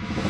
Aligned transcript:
you 0.00 0.21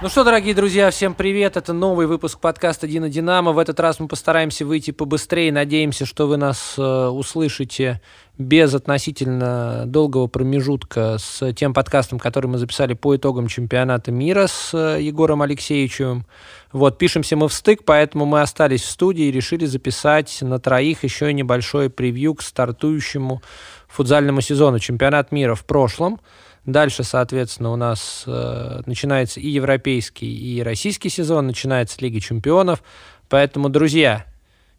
Ну 0.00 0.08
что, 0.08 0.22
дорогие 0.22 0.54
друзья, 0.54 0.92
всем 0.92 1.12
привет. 1.12 1.56
Это 1.56 1.72
новый 1.72 2.06
выпуск 2.06 2.38
подкаста 2.38 2.86
«Дина 2.86 3.08
Динамо». 3.08 3.50
В 3.50 3.58
этот 3.58 3.80
раз 3.80 3.98
мы 3.98 4.06
постараемся 4.06 4.64
выйти 4.64 4.92
побыстрее. 4.92 5.50
Надеемся, 5.50 6.06
что 6.06 6.28
вы 6.28 6.36
нас 6.36 6.76
э, 6.78 7.08
услышите 7.08 8.00
без 8.38 8.72
относительно 8.74 9.86
долгого 9.86 10.28
промежутка 10.28 11.16
с 11.18 11.52
тем 11.52 11.74
подкастом, 11.74 12.20
который 12.20 12.46
мы 12.46 12.58
записали 12.58 12.94
по 12.94 13.16
итогам 13.16 13.48
чемпионата 13.48 14.12
мира 14.12 14.46
с 14.46 14.72
э, 14.72 15.02
Егором 15.02 15.42
Алексеевичем. 15.42 16.26
Вот, 16.70 16.96
пишемся 16.96 17.34
мы 17.34 17.48
в 17.48 17.52
стык, 17.52 17.80
поэтому 17.84 18.24
мы 18.24 18.40
остались 18.40 18.82
в 18.82 18.90
студии 18.90 19.24
и 19.24 19.32
решили 19.32 19.66
записать 19.66 20.38
на 20.42 20.60
троих 20.60 21.02
еще 21.02 21.32
небольшое 21.32 21.90
превью 21.90 22.34
к 22.34 22.42
стартующему 22.42 23.42
футзальному 23.88 24.42
сезону. 24.42 24.78
Чемпионат 24.78 25.32
мира 25.32 25.56
в 25.56 25.64
прошлом– 25.64 26.20
Дальше, 26.66 27.02
соответственно, 27.02 27.70
у 27.72 27.76
нас 27.76 28.24
э, 28.26 28.80
начинается 28.86 29.40
и 29.40 29.48
европейский, 29.48 30.26
и 30.26 30.62
российский 30.62 31.08
сезон, 31.08 31.46
начинается 31.46 31.96
Лига 32.00 32.20
чемпионов. 32.20 32.82
Поэтому, 33.28 33.68
друзья, 33.68 34.26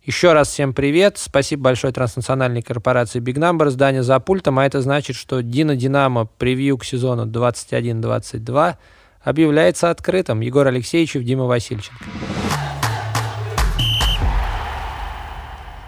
еще 0.03 0.33
раз 0.33 0.49
всем 0.49 0.73
привет. 0.73 1.17
Спасибо 1.17 1.63
большое 1.63 1.93
транснациональной 1.93 2.61
корпорации 2.61 3.19
Big 3.19 3.35
Numbers, 3.35 3.75
Даня 3.75 4.01
за 4.01 4.19
пультом. 4.19 4.59
А 4.59 4.65
это 4.65 4.81
значит, 4.81 5.15
что 5.15 5.41
Дина 5.41 5.75
Динамо 5.75 6.25
превью 6.25 6.77
к 6.77 6.85
сезону 6.85 7.25
21-22 7.25 8.75
объявляется 9.21 9.89
открытым. 9.89 10.41
Егор 10.41 10.65
Алексеевич, 10.65 11.13
Дима 11.13 11.45
Васильченко. 11.45 12.05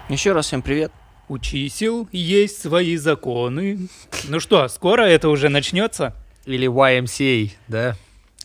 Еще 0.10 0.34
раз 0.34 0.48
всем 0.48 0.62
привет. 0.62 0.91
У 1.31 1.40
чисел 1.40 2.09
есть 2.12 2.62
свои 2.62 2.98
законы. 2.98 3.88
Ну 4.27 4.41
что, 4.41 4.68
скоро 4.68 5.04
это 5.04 5.29
уже 5.29 5.48
начнется? 5.48 6.13
Или 6.46 6.68
YMCA, 6.68 7.51
да? 7.70 7.96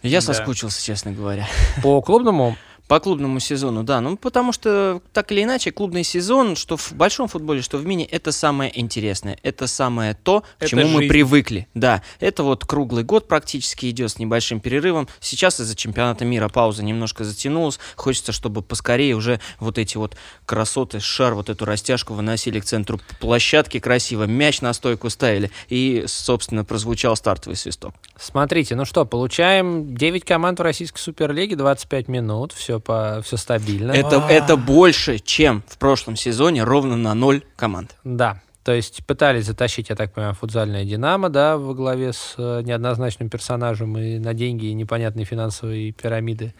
Я 0.04 0.18
да. 0.18 0.26
соскучился, 0.26 0.80
честно 0.80 1.10
говоря. 1.10 1.48
По 1.82 2.00
клубному 2.00 2.56
по 2.88 3.00
клубному 3.00 3.40
сезону, 3.40 3.82
да. 3.82 4.00
Ну, 4.00 4.16
потому 4.16 4.52
что, 4.52 5.02
так 5.12 5.32
или 5.32 5.42
иначе, 5.42 5.72
клубный 5.72 6.04
сезон, 6.04 6.56
что 6.56 6.76
в 6.76 6.92
большом 6.92 7.28
футболе, 7.28 7.62
что 7.62 7.78
в 7.78 7.86
мини, 7.86 8.04
это 8.04 8.32
самое 8.32 8.78
интересное. 8.78 9.38
Это 9.42 9.66
самое 9.66 10.14
то, 10.14 10.40
к 10.40 10.44
это 10.60 10.70
чему 10.70 10.82
жизнь. 10.82 10.94
мы 10.94 11.08
привыкли. 11.08 11.66
Да, 11.74 12.02
это 12.20 12.42
вот 12.42 12.64
круглый 12.64 13.02
год 13.02 13.26
практически 13.26 13.90
идет 13.90 14.12
с 14.12 14.18
небольшим 14.18 14.60
перерывом. 14.60 15.08
Сейчас 15.20 15.60
из-за 15.60 15.74
чемпионата 15.74 16.24
мира 16.24 16.48
пауза 16.48 16.84
немножко 16.84 17.24
затянулась. 17.24 17.78
Хочется, 17.96 18.32
чтобы 18.32 18.62
поскорее 18.62 19.14
уже 19.14 19.40
вот 19.58 19.78
эти 19.78 19.96
вот 19.96 20.16
красоты, 20.44 21.00
шар, 21.00 21.34
вот 21.34 21.48
эту 21.48 21.64
растяжку 21.64 22.14
выносили 22.14 22.60
к 22.60 22.64
центру 22.64 23.00
площадки 23.20 23.80
красиво, 23.80 24.24
мяч 24.24 24.60
на 24.60 24.72
стойку 24.72 25.10
ставили. 25.10 25.50
И, 25.68 26.04
собственно, 26.06 26.64
прозвучал 26.64 27.16
стартовый 27.16 27.56
свисток. 27.56 27.94
Смотрите, 28.18 28.76
ну 28.76 28.84
что, 28.84 29.04
получаем 29.04 29.94
9 29.94 30.24
команд 30.24 30.58
в 30.60 30.62
российской 30.62 30.98
суперлиге, 30.98 31.56
25 31.56 32.08
минут, 32.08 32.52
все 32.52 32.75
все, 32.76 32.80
по, 32.80 33.20
все 33.22 33.36
стабильно. 33.36 33.92
Это, 33.92 34.24
это 34.28 34.56
больше, 34.56 35.18
чем 35.18 35.62
в 35.68 35.78
прошлом 35.78 36.16
сезоне, 36.16 36.64
ровно 36.64 36.96
на 36.96 37.14
ноль 37.14 37.42
команд. 37.56 37.96
Да, 38.04 38.40
то 38.64 38.72
есть 38.72 39.04
пытались 39.06 39.46
затащить, 39.46 39.90
я 39.90 39.96
так 39.96 40.12
понимаю, 40.12 40.34
футзальное 40.34 40.84
«Динамо», 40.84 41.28
да, 41.28 41.56
во 41.56 41.74
главе 41.74 42.12
с 42.12 42.34
э, 42.36 42.62
неоднозначным 42.62 43.28
персонажем 43.28 43.96
и 43.96 44.18
на 44.18 44.34
деньги, 44.34 44.66
и 44.66 44.74
непонятные 44.74 45.24
финансовые 45.24 45.92
пирамиды. 45.92 46.54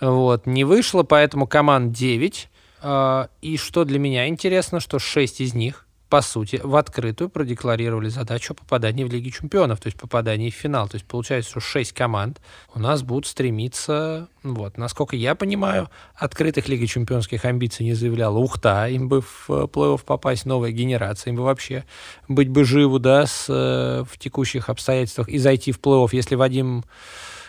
Вот, 0.00 0.46
не 0.46 0.64
вышло, 0.64 1.02
поэтому 1.02 1.46
команд 1.46 1.92
9. 1.92 2.48
Э, 2.82 3.26
и 3.42 3.56
что 3.56 3.84
для 3.84 3.98
меня 3.98 4.28
интересно, 4.28 4.80
что 4.80 4.98
6 4.98 5.40
из 5.40 5.54
них 5.54 5.86
по 6.12 6.20
сути, 6.20 6.60
в 6.62 6.76
открытую 6.76 7.30
продекларировали 7.30 8.10
задачу 8.10 8.54
попадания 8.54 9.06
в 9.06 9.10
Лиги 9.10 9.30
чемпионов, 9.30 9.80
то 9.80 9.86
есть 9.86 9.98
попадания 9.98 10.50
в 10.50 10.54
финал. 10.54 10.86
То 10.86 10.96
есть 10.96 11.06
получается, 11.06 11.52
что 11.52 11.60
шесть 11.60 11.94
команд 11.94 12.38
у 12.74 12.80
нас 12.80 13.02
будут 13.02 13.24
стремиться, 13.24 14.28
вот, 14.42 14.76
насколько 14.76 15.16
я 15.16 15.34
понимаю, 15.34 15.88
открытых 16.14 16.68
Лиги 16.68 16.84
чемпионских 16.84 17.46
амбиций 17.46 17.86
не 17.86 17.94
заявляла 17.94 18.36
Ухта, 18.36 18.88
им 18.90 19.08
бы 19.08 19.22
в 19.22 19.46
э, 19.48 19.52
плей-офф 19.72 20.04
попасть 20.04 20.44
новая 20.44 20.70
генерация, 20.70 21.30
им 21.30 21.38
бы 21.38 21.44
вообще 21.44 21.86
быть 22.28 22.50
бы 22.50 22.64
живу, 22.64 22.98
да, 22.98 23.26
с, 23.26 23.46
э, 23.48 24.04
в 24.04 24.18
текущих 24.18 24.68
обстоятельствах 24.68 25.30
и 25.30 25.38
зайти 25.38 25.72
в 25.72 25.80
плей-офф, 25.80 26.10
если 26.12 26.34
Вадим 26.34 26.84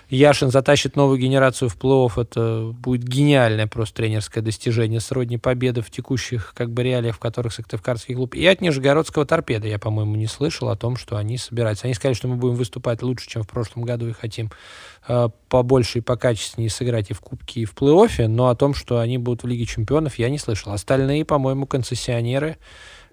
Яшин 0.09 0.51
затащит 0.51 0.95
новую 0.95 1.17
генерацию 1.17 1.69
в 1.69 1.77
плей-офф, 1.77 2.21
это 2.21 2.71
будет 2.73 3.03
гениальное 3.03 3.67
просто 3.67 3.95
тренерское 3.95 4.43
достижение, 4.43 4.99
сродни 4.99 5.37
победы 5.37 5.81
в 5.81 5.89
текущих 5.89 6.53
как 6.55 6.71
бы 6.71 6.83
реалиях, 6.83 7.15
в 7.15 7.19
которых 7.19 7.53
Сыктывкарский 7.53 8.15
клуб. 8.15 8.35
И 8.35 8.45
от 8.45 8.61
Нижегородского 8.61 9.25
торпеда 9.25 9.67
я, 9.67 9.79
по-моему, 9.79 10.15
не 10.15 10.27
слышал 10.27 10.69
о 10.69 10.75
том, 10.75 10.97
что 10.97 11.17
они 11.17 11.37
собираются. 11.37 11.85
Они 11.85 11.93
сказали, 11.93 12.15
что 12.15 12.27
мы 12.27 12.35
будем 12.35 12.55
выступать 12.55 13.01
лучше, 13.01 13.29
чем 13.29 13.43
в 13.43 13.47
прошлом 13.47 13.83
году, 13.83 14.07
и 14.07 14.13
хотим 14.13 14.51
э, 15.07 15.29
побольше 15.49 15.99
и 15.99 16.01
покачественнее 16.01 16.69
сыграть 16.69 17.09
и 17.09 17.13
в 17.13 17.21
Кубке, 17.21 17.61
и 17.61 17.65
в 17.65 17.73
плей-оффе, 17.73 18.27
но 18.27 18.49
о 18.49 18.55
том, 18.55 18.73
что 18.73 18.99
они 18.99 19.17
будут 19.17 19.43
в 19.43 19.47
Лиге 19.47 19.65
чемпионов, 19.65 20.19
я 20.19 20.29
не 20.29 20.37
слышал. 20.37 20.73
Остальные, 20.73 21.25
по-моему, 21.25 21.65
концессионеры 21.65 22.57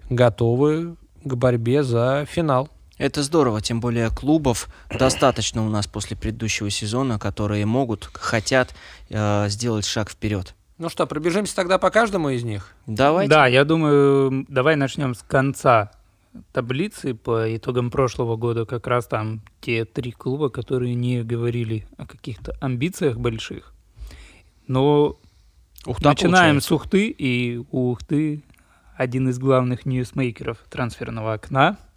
готовы 0.09 0.97
к 1.23 1.35
борьбе 1.35 1.83
за 1.83 2.25
финал. 2.29 2.69
Это 3.01 3.23
здорово, 3.23 3.61
тем 3.61 3.79
более 3.79 4.11
клубов 4.11 4.69
достаточно 4.95 5.65
у 5.65 5.69
нас 5.69 5.87
после 5.87 6.15
предыдущего 6.15 6.69
сезона, 6.69 7.17
которые 7.17 7.65
могут, 7.65 8.07
хотят 8.13 8.75
э, 9.09 9.49
сделать 9.49 9.85
шаг 9.87 10.11
вперед. 10.11 10.53
Ну 10.77 10.87
что, 10.87 11.07
пробежимся 11.07 11.55
тогда 11.55 11.79
по 11.79 11.89
каждому 11.89 12.29
из 12.29 12.43
них? 12.43 12.75
Давайте. 12.85 13.27
Да, 13.27 13.47
я 13.47 13.65
думаю, 13.65 14.45
давай 14.47 14.75
начнем 14.75 15.15
с 15.15 15.23
конца 15.23 15.89
таблицы 16.53 17.15
по 17.15 17.55
итогам 17.55 17.89
прошлого 17.89 18.35
года. 18.35 18.67
Как 18.67 18.85
раз 18.85 19.07
там 19.07 19.41
те 19.61 19.83
три 19.83 20.11
клуба, 20.11 20.49
которые 20.49 20.93
не 20.93 21.23
говорили 21.23 21.87
о 21.97 22.05
каких-то 22.05 22.55
амбициях 22.61 23.17
больших. 23.17 23.73
Но 24.67 25.17
Ухта 25.87 26.09
начинаем 26.09 26.57
получается. 26.57 26.67
с 26.67 26.71
Ухты, 26.71 27.07
и 27.07 27.65
у 27.71 27.93
Ухты 27.93 28.43
один 28.95 29.27
из 29.27 29.39
главных 29.39 29.87
ньюсмейкеров 29.87 30.59
трансферного 30.69 31.33
окна– 31.33 31.79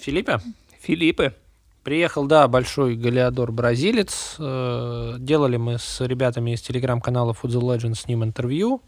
Филиппе? 0.00 0.40
Филиппе. 0.80 1.34
Приехал, 1.82 2.26
да, 2.26 2.46
большой 2.46 2.94
галиадор-бразилец. 2.94 4.36
Э, 4.38 5.16
делали 5.18 5.56
мы 5.56 5.78
с 5.78 6.00
ребятами 6.06 6.50
из 6.50 6.60
телеграм-канала 6.60 7.32
Football 7.32 7.74
Legends 7.76 7.94
с 7.94 8.06
ним 8.06 8.22
интервью 8.22 8.82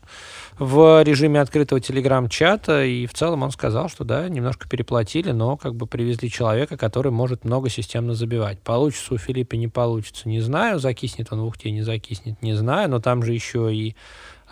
в 0.59 1.03
режиме 1.03 1.41
открытого 1.41 1.81
телеграм-чата. 1.81 2.85
И 2.85 3.07
в 3.07 3.15
целом 3.15 3.45
он 3.45 3.51
сказал, 3.51 3.89
что 3.89 4.05
да, 4.05 4.29
немножко 4.29 4.69
переплатили, 4.69 5.31
но 5.31 5.57
как 5.57 5.75
бы 5.75 5.87
привезли 5.87 6.31
человека, 6.31 6.77
который 6.77 7.13
может 7.13 7.47
много 7.47 7.71
системно 7.71 8.13
забивать. 8.13 8.61
Получится 8.61 9.15
у 9.15 9.19
Филиппа, 9.19 9.55
не 9.55 9.69
получится, 9.69 10.29
не 10.29 10.41
знаю. 10.41 10.79
Закиснет 10.79 11.29
он 11.33 11.41
в 11.41 11.47
Ухте, 11.47 11.71
не 11.71 11.81
закиснет, 11.81 12.43
не 12.43 12.53
знаю. 12.53 12.91
Но 12.91 13.01
там 13.01 13.23
же 13.23 13.33
еще 13.33 13.75
и 13.75 13.97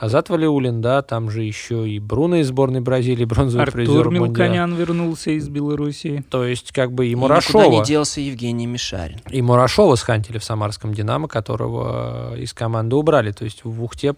Азат 0.01 0.31
Валиулин, 0.31 0.81
да, 0.81 1.03
там 1.03 1.31
же 1.31 1.43
еще 1.43 1.87
и 1.87 1.99
Бруно 1.99 2.37
из 2.37 2.49
сборной 2.49 2.81
Бразилии, 2.81 3.27
бронзовый 3.27 3.65
Артур 3.65 3.77
призер 3.77 3.99
Артур 3.99 4.13
Милконян 4.15 4.75
вернулся 4.75 5.31
из 5.31 5.51
Белоруссии. 5.51 6.25
То 6.31 6.43
есть, 6.47 6.73
как 6.73 6.91
бы 6.93 7.09
и 7.09 7.15
Мурашова. 7.15 7.65
И 7.65 7.67
никуда 7.67 7.81
не 7.81 7.85
делся 7.85 8.23
Евгений 8.23 8.67
Мишарин. 8.67 9.21
И 9.29 9.43
Мурашова 9.43 9.97
схантили 9.97 10.39
в 10.39 10.45
самарском 10.45 10.95
«Динамо», 10.95 11.29
которого 11.29 12.35
из 12.39 12.55
команды 12.55 12.97
убрали. 12.97 13.33
То 13.33 13.45
есть 13.45 13.63
в 13.63 13.85
Ухте 13.85 14.15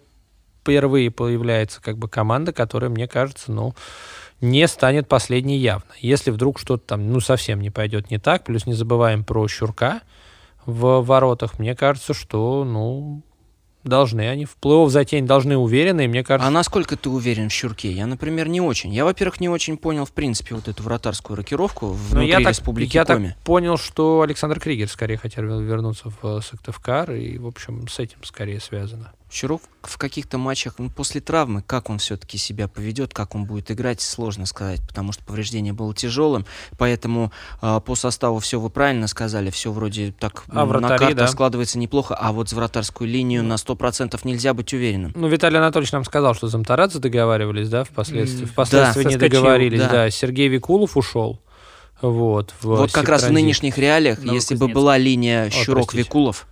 впервые 0.60 1.10
появляется 1.10 1.82
как 1.82 1.98
бы 1.98 2.08
команда, 2.08 2.52
которая, 2.52 2.88
мне 2.88 3.08
кажется, 3.08 3.50
ну, 3.50 3.74
не 4.40 4.68
станет 4.68 5.08
последней 5.08 5.58
явно. 5.58 5.90
Если 5.98 6.30
вдруг 6.30 6.60
что-то 6.60 6.86
там, 6.86 7.12
ну, 7.12 7.18
совсем 7.18 7.60
не 7.60 7.70
пойдет 7.70 8.08
не 8.08 8.18
так, 8.18 8.44
плюс 8.44 8.66
не 8.66 8.74
забываем 8.74 9.24
про 9.24 9.48
Щурка 9.48 10.02
в 10.64 11.00
воротах, 11.00 11.58
мне 11.58 11.74
кажется, 11.74 12.14
что, 12.14 12.62
ну, 12.64 13.24
Должны 13.84 14.28
они. 14.28 14.44
В 14.44 14.56
плей-офф 14.60 14.88
затень 14.88 15.26
должны 15.26 15.56
уверены, 15.56 16.06
мне 16.06 16.22
кажется... 16.22 16.46
А 16.46 16.50
насколько 16.50 16.96
ты 16.96 17.10
уверен 17.10 17.48
в 17.48 17.52
Щурке? 17.52 17.90
Я, 17.90 18.06
например, 18.06 18.48
не 18.48 18.60
очень. 18.60 18.92
Я, 18.92 19.04
во-первых, 19.04 19.40
не 19.40 19.48
очень 19.48 19.76
понял, 19.76 20.04
в 20.04 20.12
принципе, 20.12 20.54
вот 20.54 20.68
эту 20.68 20.82
вратарскую 20.82 21.36
рокировку 21.36 21.86
ну, 21.86 21.92
внутри 21.92 22.28
я 22.28 22.38
Республики 22.38 22.92
так, 22.98 23.08
я 23.08 23.14
Коми. 23.14 23.28
так 23.28 23.38
понял, 23.38 23.76
что 23.76 24.22
Александр 24.22 24.60
Кригер 24.60 24.88
скорее 24.88 25.16
хотел 25.16 25.60
вернуться 25.60 26.12
в 26.20 26.40
Сыктывкар, 26.40 27.12
и, 27.12 27.38
в 27.38 27.46
общем, 27.46 27.88
с 27.88 27.98
этим 27.98 28.18
скорее 28.22 28.60
связано. 28.60 29.12
Щуров 29.32 29.62
в 29.82 29.96
каких-то 29.96 30.36
матчах 30.36 30.74
ну, 30.78 30.90
после 30.90 31.20
травмы, 31.22 31.62
как 31.62 31.88
он 31.88 31.98
все-таки 31.98 32.36
себя 32.36 32.68
поведет, 32.68 33.14
как 33.14 33.34
он 33.34 33.44
будет 33.44 33.70
играть, 33.70 34.02
сложно 34.02 34.44
сказать, 34.44 34.80
потому 34.86 35.12
что 35.12 35.24
повреждение 35.24 35.72
было 35.72 35.94
тяжелым, 35.94 36.44
поэтому 36.76 37.32
э, 37.62 37.80
по 37.84 37.94
составу 37.94 38.40
все 38.40 38.60
вы 38.60 38.68
правильно 38.68 39.06
сказали, 39.06 39.48
все 39.50 39.72
вроде 39.72 40.12
так 40.12 40.44
а 40.48 40.66
вратари, 40.66 40.92
на 40.92 40.98
карту 40.98 41.16
да. 41.16 41.28
складывается 41.28 41.78
неплохо, 41.78 42.14
а 42.14 42.32
вот 42.32 42.50
за 42.50 42.56
вратарскую 42.56 43.08
линию 43.08 43.42
на 43.42 43.54
100% 43.54 44.20
нельзя 44.24 44.52
быть 44.52 44.74
уверенным. 44.74 45.12
Ну, 45.14 45.28
Виталий 45.28 45.58
Анатольевич 45.58 45.92
нам 45.92 46.04
сказал, 46.04 46.34
что 46.34 46.48
Замтарадзе 46.48 46.98
договаривались, 46.98 47.70
да, 47.70 47.84
впоследствии, 47.84 48.44
впоследствии 48.44 49.04
да, 49.04 49.10
не 49.10 49.16
договорились, 49.16 49.80
да. 49.80 49.88
да, 49.88 50.10
Сергей 50.10 50.48
Викулов 50.48 50.96
ушел. 50.96 51.40
Вот, 52.02 52.52
вот 52.60 52.92
как 52.92 53.08
раз 53.08 53.22
в 53.22 53.32
нынешних 53.32 53.78
реалиях, 53.78 54.22
если 54.24 54.56
бы 54.56 54.68
была 54.68 54.98
линия 54.98 55.48
Щурок-Викулов, 55.48 56.46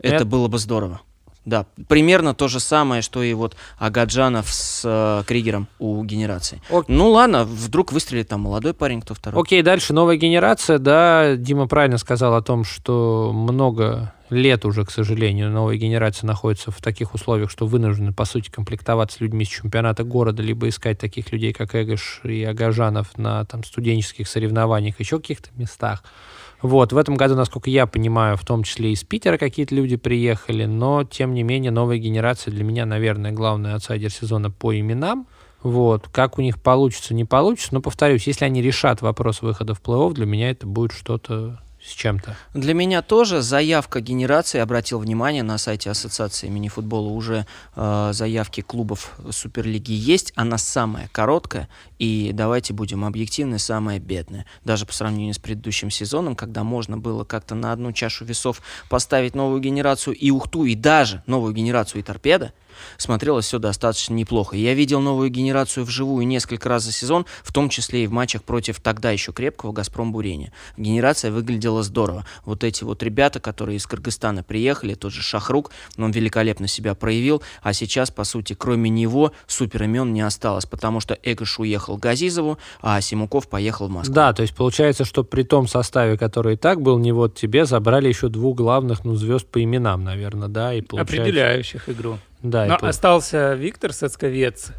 это 0.00 0.24
было 0.24 0.48
бы 0.48 0.58
здорово. 0.58 1.02
Да, 1.44 1.66
примерно 1.88 2.34
то 2.34 2.46
же 2.46 2.60
самое, 2.60 3.02
что 3.02 3.22
и 3.22 3.34
вот 3.34 3.56
Агаджанов 3.78 4.52
с 4.52 4.82
э, 4.84 5.24
Кригером 5.26 5.66
у 5.80 6.04
генерации. 6.04 6.62
Ок. 6.70 6.86
Ну 6.88 7.10
ладно, 7.10 7.44
вдруг 7.44 7.92
выстрелит 7.92 8.28
там 8.28 8.42
молодой 8.42 8.74
парень, 8.74 9.00
кто 9.00 9.14
второй. 9.14 9.42
Окей, 9.42 9.62
дальше 9.62 9.92
новая 9.92 10.16
генерация, 10.16 10.78
да, 10.78 11.34
Дима 11.34 11.66
правильно 11.66 11.98
сказал 11.98 12.34
о 12.34 12.42
том, 12.42 12.64
что 12.64 13.32
много 13.34 14.12
лет 14.32 14.64
уже, 14.64 14.84
к 14.84 14.90
сожалению, 14.90 15.50
новая 15.50 15.76
генерация 15.76 16.26
находится 16.26 16.70
в 16.70 16.80
таких 16.80 17.14
условиях, 17.14 17.50
что 17.50 17.66
вынуждены, 17.66 18.12
по 18.12 18.24
сути, 18.24 18.50
комплектоваться 18.50 19.18
людьми 19.20 19.44
с 19.44 19.48
чемпионата 19.48 20.04
города, 20.04 20.42
либо 20.42 20.68
искать 20.68 20.98
таких 20.98 21.32
людей, 21.32 21.52
как 21.52 21.74
Эгош 21.74 22.20
и 22.24 22.42
Агажанов 22.44 23.18
на 23.18 23.44
там, 23.44 23.62
студенческих 23.62 24.28
соревнованиях, 24.28 24.98
еще 25.00 25.18
каких-то 25.18 25.50
местах. 25.56 26.02
Вот, 26.62 26.92
в 26.92 26.96
этом 26.96 27.16
году, 27.16 27.34
насколько 27.34 27.68
я 27.68 27.86
понимаю, 27.86 28.36
в 28.36 28.44
том 28.44 28.62
числе 28.62 28.92
из 28.92 29.02
Питера 29.02 29.36
какие-то 29.36 29.74
люди 29.74 29.96
приехали, 29.96 30.64
но, 30.64 31.02
тем 31.02 31.34
не 31.34 31.42
менее, 31.42 31.72
новая 31.72 31.98
генерация 31.98 32.52
для 32.52 32.62
меня, 32.62 32.86
наверное, 32.86 33.32
главный 33.32 33.74
аутсайдер 33.74 34.10
сезона 34.10 34.50
по 34.50 34.78
именам. 34.78 35.26
Вот, 35.64 36.08
как 36.08 36.38
у 36.38 36.42
них 36.42 36.62
получится, 36.62 37.14
не 37.14 37.24
получится, 37.24 37.74
но, 37.74 37.80
повторюсь, 37.80 38.28
если 38.28 38.44
они 38.44 38.62
решат 38.62 39.02
вопрос 39.02 39.42
выхода 39.42 39.74
в 39.74 39.82
плей-офф, 39.82 40.14
для 40.14 40.26
меня 40.26 40.50
это 40.50 40.66
будет 40.66 40.92
что-то 40.92 41.60
с 41.84 41.94
чем-то. 41.94 42.36
Для 42.54 42.74
меня 42.74 43.02
тоже 43.02 43.42
заявка 43.42 44.00
генерации, 44.00 44.60
обратил 44.60 45.00
внимание, 45.00 45.42
на 45.42 45.58
сайте 45.58 45.90
Ассоциации 45.90 46.48
мини-футбола 46.48 47.08
уже 47.08 47.46
э, 47.74 48.10
заявки 48.12 48.60
клубов 48.60 49.12
Суперлиги 49.30 49.92
есть, 49.92 50.32
она 50.36 50.58
самая 50.58 51.08
короткая 51.10 51.68
и, 51.98 52.30
давайте 52.32 52.72
будем 52.72 53.04
объективны, 53.04 53.58
самая 53.58 53.98
бедная. 53.98 54.46
Даже 54.64 54.86
по 54.86 54.92
сравнению 54.92 55.34
с 55.34 55.38
предыдущим 55.38 55.90
сезоном, 55.90 56.36
когда 56.36 56.62
можно 56.62 56.98
было 56.98 57.24
как-то 57.24 57.54
на 57.54 57.72
одну 57.72 57.92
чашу 57.92 58.24
весов 58.24 58.62
поставить 58.88 59.34
новую 59.34 59.60
генерацию 59.60 60.14
и 60.14 60.30
Ухту, 60.30 60.64
и 60.64 60.76
даже 60.76 61.22
новую 61.26 61.52
генерацию 61.52 62.00
и 62.00 62.04
Торпеда, 62.04 62.52
смотрелось 62.96 63.46
все 63.46 63.58
достаточно 63.58 64.14
неплохо. 64.14 64.56
Я 64.56 64.74
видел 64.74 65.00
новую 65.00 65.30
генерацию 65.30 65.84
вживую 65.84 66.26
несколько 66.26 66.68
раз 66.68 66.84
за 66.84 66.92
сезон, 66.92 67.26
в 67.42 67.52
том 67.52 67.68
числе 67.68 68.04
и 68.04 68.06
в 68.06 68.12
матчах 68.12 68.42
против 68.42 68.80
тогда 68.80 69.10
еще 69.10 69.32
крепкого 69.32 69.72
«Газпром 69.72 70.12
Бурения». 70.12 70.52
Генерация 70.76 71.30
выглядела 71.30 71.82
здорово. 71.82 72.26
Вот 72.44 72.64
эти 72.64 72.84
вот 72.84 73.02
ребята, 73.02 73.40
которые 73.40 73.76
из 73.76 73.86
Кыргызстана 73.86 74.42
приехали, 74.42 74.94
тот 74.94 75.12
же 75.12 75.22
Шахрук, 75.22 75.70
он 75.96 76.10
великолепно 76.10 76.66
себя 76.66 76.94
проявил, 76.94 77.42
а 77.62 77.72
сейчас, 77.72 78.10
по 78.10 78.24
сути, 78.24 78.54
кроме 78.54 78.90
него 78.90 79.32
супер 79.46 79.84
имен 79.84 80.12
не 80.12 80.20
осталось, 80.20 80.66
потому 80.66 81.00
что 81.00 81.18
Эгош 81.22 81.58
уехал 81.58 81.96
Газизову, 81.96 82.58
а 82.80 83.00
Симуков 83.00 83.48
поехал 83.48 83.88
в 83.88 83.90
Москву. 83.90 84.14
Да, 84.14 84.32
то 84.32 84.42
есть 84.42 84.54
получается, 84.54 85.04
что 85.04 85.24
при 85.24 85.42
том 85.42 85.66
составе, 85.66 86.16
который 86.16 86.54
и 86.54 86.56
так 86.56 86.80
был, 86.80 86.98
не 86.98 87.12
вот 87.12 87.34
тебе, 87.34 87.64
забрали 87.64 88.08
еще 88.08 88.28
двух 88.28 88.56
главных, 88.56 89.04
ну, 89.04 89.14
звезд 89.14 89.46
по 89.46 89.62
именам, 89.62 90.04
наверное, 90.04 90.48
да, 90.48 90.74
и 90.74 90.80
получается... 90.80 91.22
Определяющих 91.22 91.88
игру. 91.88 92.18
Да, 92.42 92.66
Но 92.66 92.88
остался 92.88 93.54
Виктор 93.54 93.92
Соцковец, 93.92 94.72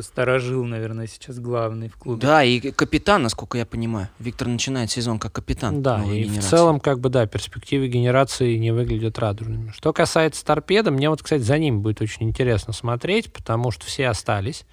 сторожил, 0.00 0.64
наверное, 0.64 1.06
сейчас 1.06 1.38
главный 1.38 1.88
в 1.88 1.96
клубе. 1.96 2.20
Да, 2.20 2.42
и 2.42 2.70
капитан, 2.70 3.22
насколько 3.22 3.58
я 3.58 3.66
понимаю. 3.66 4.08
Виктор 4.18 4.48
начинает 4.48 4.90
сезон 4.90 5.18
как 5.18 5.32
капитан. 5.32 5.82
Да, 5.82 6.02
и 6.02 6.22
генерации. 6.24 6.40
в 6.40 6.44
целом, 6.44 6.80
как 6.80 7.00
бы, 7.00 7.08
да, 7.08 7.26
перспективы 7.26 7.88
генерации 7.88 8.56
не 8.56 8.72
выглядят 8.72 9.18
радужными. 9.18 9.70
Что 9.70 9.92
касается 9.92 10.44
торпеда, 10.44 10.90
мне 10.90 11.10
вот, 11.10 11.22
кстати, 11.22 11.42
за 11.42 11.58
ним 11.58 11.80
будет 11.80 12.00
очень 12.00 12.26
интересно 12.26 12.72
смотреть, 12.72 13.32
потому 13.32 13.70
что 13.70 13.86
все 13.86 14.08
остались 14.08 14.64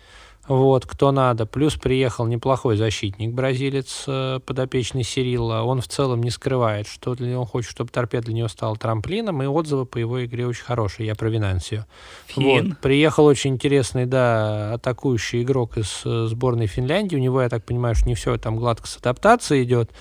вот, 0.47 0.85
кто 0.85 1.11
надо. 1.11 1.45
Плюс 1.45 1.75
приехал 1.75 2.25
неплохой 2.25 2.75
защитник, 2.75 3.33
бразилец, 3.33 4.03
э, 4.07 4.39
подопечный 4.45 5.03
Сирилла. 5.03 5.61
Он 5.61 5.79
в 5.79 5.87
целом 5.87 6.21
не 6.21 6.31
скрывает, 6.31 6.85
что 6.85 7.15
для 7.15 7.29
него, 7.29 7.45
хочет, 7.45 7.71
чтобы 7.71 7.91
торпед 7.91 8.25
для 8.25 8.33
него 8.33 8.47
стал 8.49 8.75
трамплином, 8.75 9.41
и 9.41 9.45
отзывы 9.45 9.85
по 9.85 9.97
его 9.97 10.23
игре 10.25 10.45
очень 10.45 10.65
хорошие. 10.65 11.07
Я 11.07 11.15
про 11.15 11.29
Винансию. 11.29 11.85
Вот. 12.35 12.77
Приехал 12.81 13.25
очень 13.25 13.51
интересный, 13.51 14.05
да, 14.05 14.73
атакующий 14.73 15.43
игрок 15.43 15.77
из 15.77 16.01
э, 16.03 16.25
сборной 16.27 16.67
Финляндии. 16.67 17.15
У 17.15 17.19
него, 17.19 17.41
я 17.41 17.47
так 17.47 17.63
понимаю, 17.63 17.95
что 17.95 18.09
не 18.09 18.15
все 18.15 18.37
там 18.37 18.57
гладко 18.57 18.87
с 18.87 18.97
адаптацией 18.97 19.63
идет. 19.63 19.91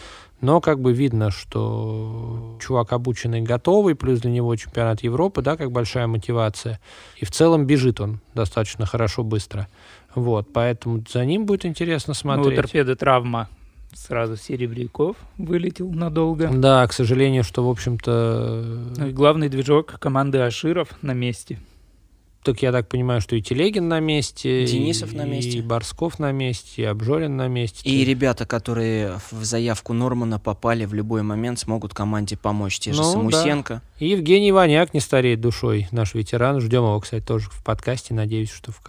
Но 0.43 0.61
как 0.61 0.81
бы 0.81 0.93
видно, 0.93 1.31
что 1.31 2.59
чувак 2.61 2.93
обученный, 2.93 3.43
готовый, 3.43 3.95
плюс 3.95 4.21
для 4.23 4.33
него 4.33 4.57
чемпионат 4.57 5.05
Европы, 5.05 5.41
да, 5.41 5.57
как 5.57 5.71
большая 5.71 6.09
мотивация. 6.09 6.81
И 7.17 7.25
в 7.25 7.31
целом 7.31 7.65
бежит 7.65 8.01
он 8.01 8.19
достаточно 8.35 8.85
хорошо, 8.85 9.23
быстро. 9.23 9.69
Вот, 10.15 10.49
поэтому 10.53 11.03
за 11.09 11.25
ним 11.25 11.47
будет 11.47 11.65
интересно 11.65 12.15
смотреть. 12.15 12.47
Ну, 12.47 12.53
у 12.53 12.57
торпеды 12.57 12.95
травма 12.97 13.49
сразу 13.95 14.37
Серебряков 14.37 15.17
вылетел 15.39 15.91
надолго. 15.91 16.51
Да, 16.53 16.87
к 16.87 16.93
сожалению, 16.93 17.45
что, 17.45 17.67
в 17.67 17.71
общем-то... 17.71 18.65
Ну 18.97 19.11
главный 19.11 19.49
движок 19.49 19.99
команды 19.99 20.39
Аширов 20.39 20.89
на 21.03 21.13
месте. 21.13 21.59
Так 22.43 22.61
я 22.61 22.73
так 22.73 22.89
понимаю, 22.89 23.21
что 23.21 23.37
и 23.37 23.43
Телегин 23.43 23.87
на 23.89 24.01
месте, 24.01 24.67
Денисов 24.67 25.13
и, 25.13 25.17
на 25.17 25.25
месте, 25.25 25.59
и 25.59 25.63
Борсков 25.63 26.19
на 26.19 26.33
месте, 26.33 26.83
и 26.83 26.85
Обжорин 26.85 27.37
на 27.37 27.47
месте. 27.47 27.89
И 27.89 28.05
ребята, 28.05 28.47
которые 28.47 29.21
в 29.31 29.45
заявку 29.45 29.93
Нормана 29.93 30.41
попали 30.41 30.85
в 30.85 30.93
любой 30.93 31.23
момент, 31.23 31.61
смогут 31.61 31.95
команде 31.95 32.37
помочь. 32.37 32.81
Те 32.81 32.93
же 32.93 33.03
ну, 33.03 33.13
Самусенко. 33.13 33.75
Да. 33.75 34.05
И 34.05 34.09
Евгений 34.09 34.51
Ваняк 34.51 34.93
не 34.93 34.99
стареет 34.99 35.41
душой, 35.41 35.87
наш 35.93 36.15
ветеран. 36.15 36.61
Ждем 36.61 36.83
его, 36.83 36.99
кстати, 36.99 37.25
тоже 37.25 37.49
в 37.49 37.63
подкасте. 37.63 38.13
Надеюсь, 38.13 38.51
что 38.51 38.73
в... 38.73 38.81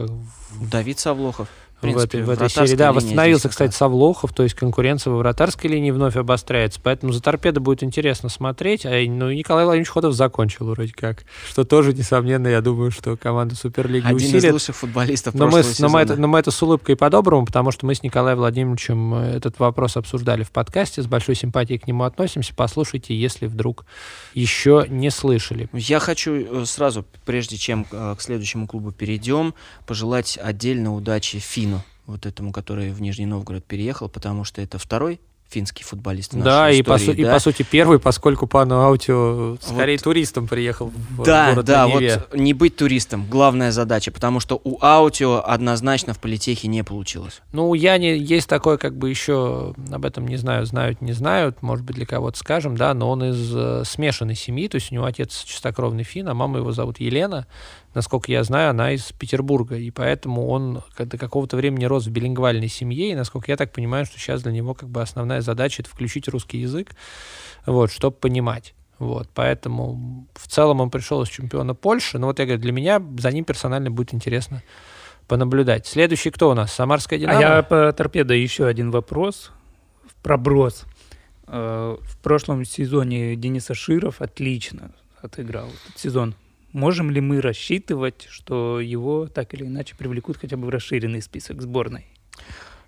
Давид 0.70 0.98
Савлохов 0.98 1.48
принципе, 1.84 2.24
в 2.24 2.30
этой, 2.30 2.44
в 2.44 2.44
этой 2.44 2.50
серии. 2.50 2.76
Да, 2.76 2.94
восстановился, 2.94 3.50
кстати, 3.50 3.74
Савлохов, 3.74 4.34
то 4.34 4.44
есть 4.44 4.56
конкуренция 4.56 5.12
во 5.12 5.18
вратарской 5.18 5.70
линии 5.70 5.92
вновь 5.92 6.16
обостряется. 6.16 6.80
Поэтому 6.82 7.14
за 7.14 7.22
торпедо 7.22 7.60
будет 7.60 7.84
интересно 7.84 8.30
смотреть. 8.30 8.86
А, 8.86 8.92
ну, 9.08 9.32
Николай 9.32 9.66
Владимирович 9.66 9.90
Ходов 9.90 10.14
закончил 10.14 10.68
вроде 10.68 10.94
как. 10.94 11.24
Что 11.48 11.64
тоже, 11.64 11.94
несомненно, 11.94 12.48
я 12.48 12.62
думаю, 12.62 12.92
что 12.92 13.18
команда 13.18 13.56
Суперлиги 13.56 14.06
Один 14.06 14.16
усилит. 14.16 14.44
из 14.44 14.52
лучших 14.52 14.76
футболистов 14.76 15.34
но 15.34 15.48
мы, 15.48 15.64
но, 15.80 15.90
мы 15.90 16.00
это, 16.00 16.16
но 16.16 16.28
мы 16.28 16.40
это 16.40 16.52
с 16.52 16.62
улыбкой 16.62 16.96
по-доброму, 16.96 17.46
потому 17.46 17.72
что 17.72 17.86
мы 17.86 17.96
с 17.96 18.04
Николаем 18.04 18.38
Владимировичем 18.38 19.14
э, 19.16 19.36
этот 19.38 19.60
вопрос 19.60 19.98
обсуждали 19.98 20.44
в 20.44 20.52
подкасте. 20.52 21.02
С 21.02 21.08
большой 21.08 21.36
симпатией 21.36 21.80
к 21.80 21.88
нему 21.88 22.04
относимся. 22.04 22.54
Послушайте, 22.56 23.16
если 23.16 23.48
вдруг 23.48 23.86
еще 24.34 24.86
не 24.90 25.10
слышали. 25.10 25.70
Я 25.74 26.00
хочу 26.00 26.34
э, 26.34 26.66
сразу, 26.66 27.06
прежде 27.26 27.58
чем 27.58 27.86
э, 27.92 28.16
к 28.18 28.22
следующему 28.22 28.68
клубу 28.68 28.92
перейдем, 28.92 29.54
пожелать 29.86 30.40
отдельно 30.42 30.94
удачи 30.94 31.40
Фину 31.40 31.73
вот 32.06 32.26
этому, 32.26 32.52
который 32.52 32.92
в 32.92 33.02
Нижний 33.02 33.26
Новгород 33.26 33.66
переехал, 33.66 34.10
потому 34.10 34.44
что 34.44 34.62
это 34.62 34.78
второй 34.78 35.20
финский 35.54 35.84
футболист. 35.84 36.34
Да, 36.34 36.70
и, 36.72 36.82
истории, 36.82 37.00
по, 37.06 37.22
да? 37.22 37.30
и 37.30 37.32
по 37.32 37.40
сути 37.40 37.64
первый, 37.64 38.00
поскольку 38.00 38.48
пану 38.48 38.82
Аутио 38.82 39.58
скорее 39.62 39.98
вот, 39.98 40.04
туристом 40.04 40.48
приехал 40.48 40.88
в 40.88 41.24
да, 41.24 41.52
город 41.52 41.66
Да, 41.66 41.88
вот 41.88 42.34
не 42.34 42.54
быть 42.54 42.76
туристом, 42.76 43.28
главная 43.30 43.72
задача, 43.72 44.12
потому 44.12 44.40
что 44.40 44.60
у 44.64 44.80
Аутио 44.82 45.44
однозначно 45.46 46.14
в 46.14 46.20
политехе 46.20 46.68
не 46.68 46.84
получилось. 46.84 47.42
Ну, 47.52 47.70
у 47.70 47.76
Яни 47.76 48.18
есть 48.18 48.50
такое, 48.50 48.78
как 48.78 48.98
бы 48.98 49.10
еще, 49.10 49.76
об 49.92 50.06
этом 50.06 50.28
не 50.28 50.38
знаю, 50.38 50.66
знают, 50.66 51.02
не 51.02 51.14
знают, 51.14 51.62
может 51.62 51.86
быть, 51.86 51.96
для 51.96 52.08
кого-то 52.08 52.38
скажем, 52.40 52.76
да, 52.76 52.94
но 52.94 53.10
он 53.12 53.24
из 53.24 53.56
э, 53.56 53.84
смешанной 53.86 54.36
семьи, 54.36 54.68
то 54.68 54.76
есть 54.76 54.92
у 54.92 54.96
него 54.96 55.06
отец 55.06 55.44
чистокровный 55.44 56.04
фин, 56.04 56.30
а 56.30 56.34
мама 56.34 56.60
его 56.60 56.72
зовут 56.72 57.00
Елена, 57.00 57.46
насколько 57.94 58.32
я 58.32 58.44
знаю, 58.44 58.72
она 58.72 58.92
из 58.92 59.12
Петербурга, 59.12 59.76
и 59.76 59.92
поэтому 59.92 60.48
он 60.48 60.82
до 60.98 61.18
какого-то 61.18 61.58
времени 61.58 61.86
рос 61.86 62.06
в 62.06 62.12
билингвальной 62.12 62.68
семье, 62.68 63.12
и, 63.12 63.16
насколько 63.16 63.52
я 63.52 63.58
так 63.58 63.72
понимаю, 63.72 64.06
что 64.06 64.20
сейчас 64.20 64.44
для 64.44 64.52
него 64.52 64.74
как 64.74 64.90
бы 64.90 65.02
основная 65.02 65.42
задача 65.42 65.82
это 65.82 65.90
включить 65.90 66.28
русский 66.28 66.60
язык, 66.60 66.92
вот, 67.66 67.92
чтобы 67.92 68.16
понимать. 68.16 68.74
Вот, 69.00 69.30
поэтому 69.34 70.28
в 70.34 70.48
целом 70.48 70.80
он 70.82 70.90
пришел 70.90 71.22
из 71.24 71.30
чемпиона 71.30 71.74
Польши, 71.76 72.20
но 72.20 72.28
вот 72.28 72.40
я 72.40 72.46
говорю, 72.46 72.62
для 72.62 72.72
меня 72.72 73.02
за 73.18 73.32
ним 73.32 73.44
персонально 73.44 73.92
будет 73.92 74.14
интересно 74.14 74.64
понаблюдать. 75.28 75.88
Следующий 75.88 76.30
кто 76.32 76.50
у 76.52 76.54
нас? 76.54 76.72
Самарская 76.74 77.20
«Динамо»? 77.20 77.38
А 77.38 77.42
я 77.42 77.64
по 77.64 77.92
торпедо 77.92 78.34
еще 78.34 78.66
один 78.66 78.92
вопрос, 78.92 79.52
проброс. 80.22 80.86
Э, 81.48 81.98
в 82.00 82.18
прошлом 82.20 82.64
сезоне 82.66 83.36
Денис 83.36 83.70
Аширов 83.70 84.22
отлично 84.22 84.92
отыграл 85.22 85.68
этот 85.68 86.00
сезон. 86.00 86.36
Можем 86.74 87.12
ли 87.12 87.22
мы 87.22 87.40
рассчитывать, 87.40 88.28
что 88.30 88.80
его 88.80 89.28
так 89.28 89.54
или 89.54 89.64
иначе 89.66 89.96
привлекут 89.96 90.38
хотя 90.38 90.58
бы 90.58 90.66
в 90.66 90.70
расширенный 90.70 91.22
список 91.22 91.62
сборной? 91.62 92.08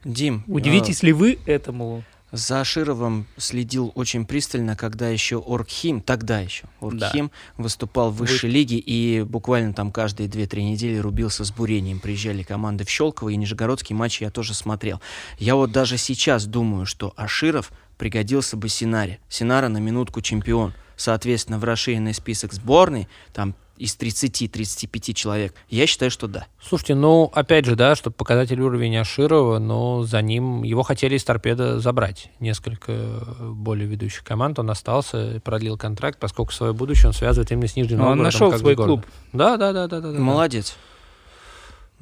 Дим, 0.04 0.44
удивитесь 0.48 1.04
э, 1.04 1.08
ли 1.08 1.13
вы 1.13 1.39
этому? 1.46 2.04
За 2.32 2.63
Шировым 2.63 3.27
следил 3.38 3.92
очень 3.96 4.25
пристально, 4.25 4.75
когда 4.75 5.08
еще 5.08 5.38
Оргхим, 5.38 6.01
тогда 6.01 6.39
еще 6.39 6.63
Оргхим 6.82 7.27
да. 7.27 7.63
выступал 7.63 8.10
в 8.10 8.18
высшей 8.18 8.50
Вы... 8.50 8.56
лиге 8.56 8.77
и 8.77 9.22
буквально 9.22 9.74
там 9.74 9.92
каждые 9.92 10.27
2-3 10.27 10.63
недели 10.63 10.98
рубился 10.98 11.46
с 11.46 11.51
бурением. 11.51 12.00
Приезжали 12.00 12.42
команды 12.42 12.86
в 12.86 12.89
Щелково 12.89 13.30
и 13.30 13.36
Нижегородские 13.36 13.96
матчи 13.96 14.24
я 14.24 14.32
тоже 14.32 14.56
смотрел. 14.56 15.00
Я 15.38 15.56
вот 15.56 15.72
даже 15.72 15.98
сейчас 15.98 16.46
думаю, 16.46 16.88
что 16.88 17.13
Аширов 17.15 17.72
пригодился 17.98 18.58
бы 18.58 18.68
Синаре. 18.68 19.20
Синара 19.30 19.70
на 19.70 19.77
минутку 19.77 20.22
чемпион. 20.22 20.74
Соответственно, 20.98 21.60
в 21.60 21.63
расширенный 21.63 22.13
список 22.13 22.54
сборной, 22.54 23.08
там 23.34 23.56
из 23.77 23.98
30-35 23.98 25.13
человек? 25.13 25.53
Я 25.70 25.88
считаю, 25.88 26.12
что 26.12 26.27
да. 26.27 26.48
Слушайте, 26.62 26.96
ну, 26.96 27.32
опять 27.34 27.65
же, 27.65 27.75
да, 27.75 27.96
чтобы 27.96 28.15
показатель 28.15 28.60
уровня 28.62 29.01
Аширова, 29.01 29.60
но 29.60 30.03
за 30.03 30.22
ним 30.22 30.63
его 30.63 30.84
хотели 30.84 31.15
из 31.15 31.24
торпеда 31.24 31.79
забрать. 31.79 32.29
Несколько 32.39 32.94
более 33.39 33.88
ведущих 33.88 34.24
команд. 34.24 34.60
Он 34.60 34.70
остался, 34.70 35.41
продлил 35.44 35.77
контракт, 35.77 36.20
поскольку 36.20 36.51
свое 36.51 36.74
будущее 36.74 37.08
он 37.08 37.13
связывает 37.13 37.51
именно 37.51 37.67
с 37.67 37.75
Нижним 37.75 38.00
Новгородом. 38.00 38.20
Он 38.20 38.24
нашел 38.24 38.58
свой 38.58 38.75
клуб. 38.75 39.05
Да, 39.34 39.58
да, 39.58 39.74
да, 39.74 39.88
да, 39.88 40.00
да. 40.00 40.08
Молодец. 40.10 40.75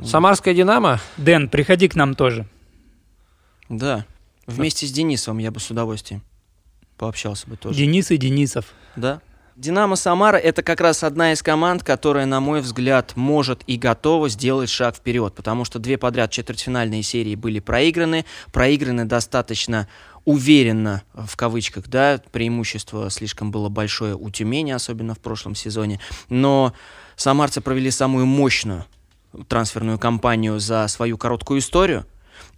Самарская 0.04 0.54
Динамо. 0.54 1.00
Дэн, 1.18 1.50
приходи 1.50 1.88
к 1.88 1.96
нам 1.96 2.16
тоже. 2.16 2.48
Да. 3.70 4.06
Вместе 4.46 4.86
с 4.86 4.92
Денисом 4.92 5.38
я 5.38 5.52
бы 5.52 5.60
с 5.60 5.70
удовольствием 5.70 6.22
пообщался 6.98 7.50
бы 7.50 7.58
тоже. 7.58 7.78
Денис 7.78 8.12
и 8.12 8.18
Денисов. 8.18 8.66
Да. 8.96 9.22
Динамо 9.56 9.96
Самара 9.96 10.38
это 10.38 10.64
как 10.64 10.82
раз 10.82 11.04
одна 11.04 11.32
из 11.32 11.44
команд, 11.44 11.84
которая, 11.84 12.26
на 12.26 12.40
мой 12.40 12.62
взгляд, 12.62 13.14
может 13.16 13.62
и 13.68 13.78
готова 13.78 14.28
сделать 14.28 14.70
шаг 14.70 14.96
вперед, 14.96 15.36
потому 15.36 15.64
что 15.64 15.78
две 15.78 16.00
подряд 16.00 16.32
четвертьфинальные 16.32 17.04
серии 17.04 17.36
были 17.36 17.60
проиграны, 17.60 18.26
проиграны 18.52 19.06
достаточно 19.06 19.88
уверенно, 20.26 21.04
в 21.14 21.36
кавычках, 21.36 21.88
да, 21.88 22.20
преимущество 22.32 23.12
слишком 23.12 23.52
было 23.52 23.70
большое 23.70 24.16
у 24.16 24.32
Тюмени, 24.32 24.72
особенно 24.72 25.14
в 25.14 25.20
прошлом 25.20 25.54
сезоне, 25.54 26.00
но 26.30 26.74
самарцы 27.16 27.62
провели 27.62 27.92
самую 27.92 28.26
мощную 28.26 28.86
трансферную 29.48 30.00
кампанию 30.00 30.60
за 30.60 30.88
свою 30.88 31.18
короткую 31.18 31.60
историю, 31.60 32.06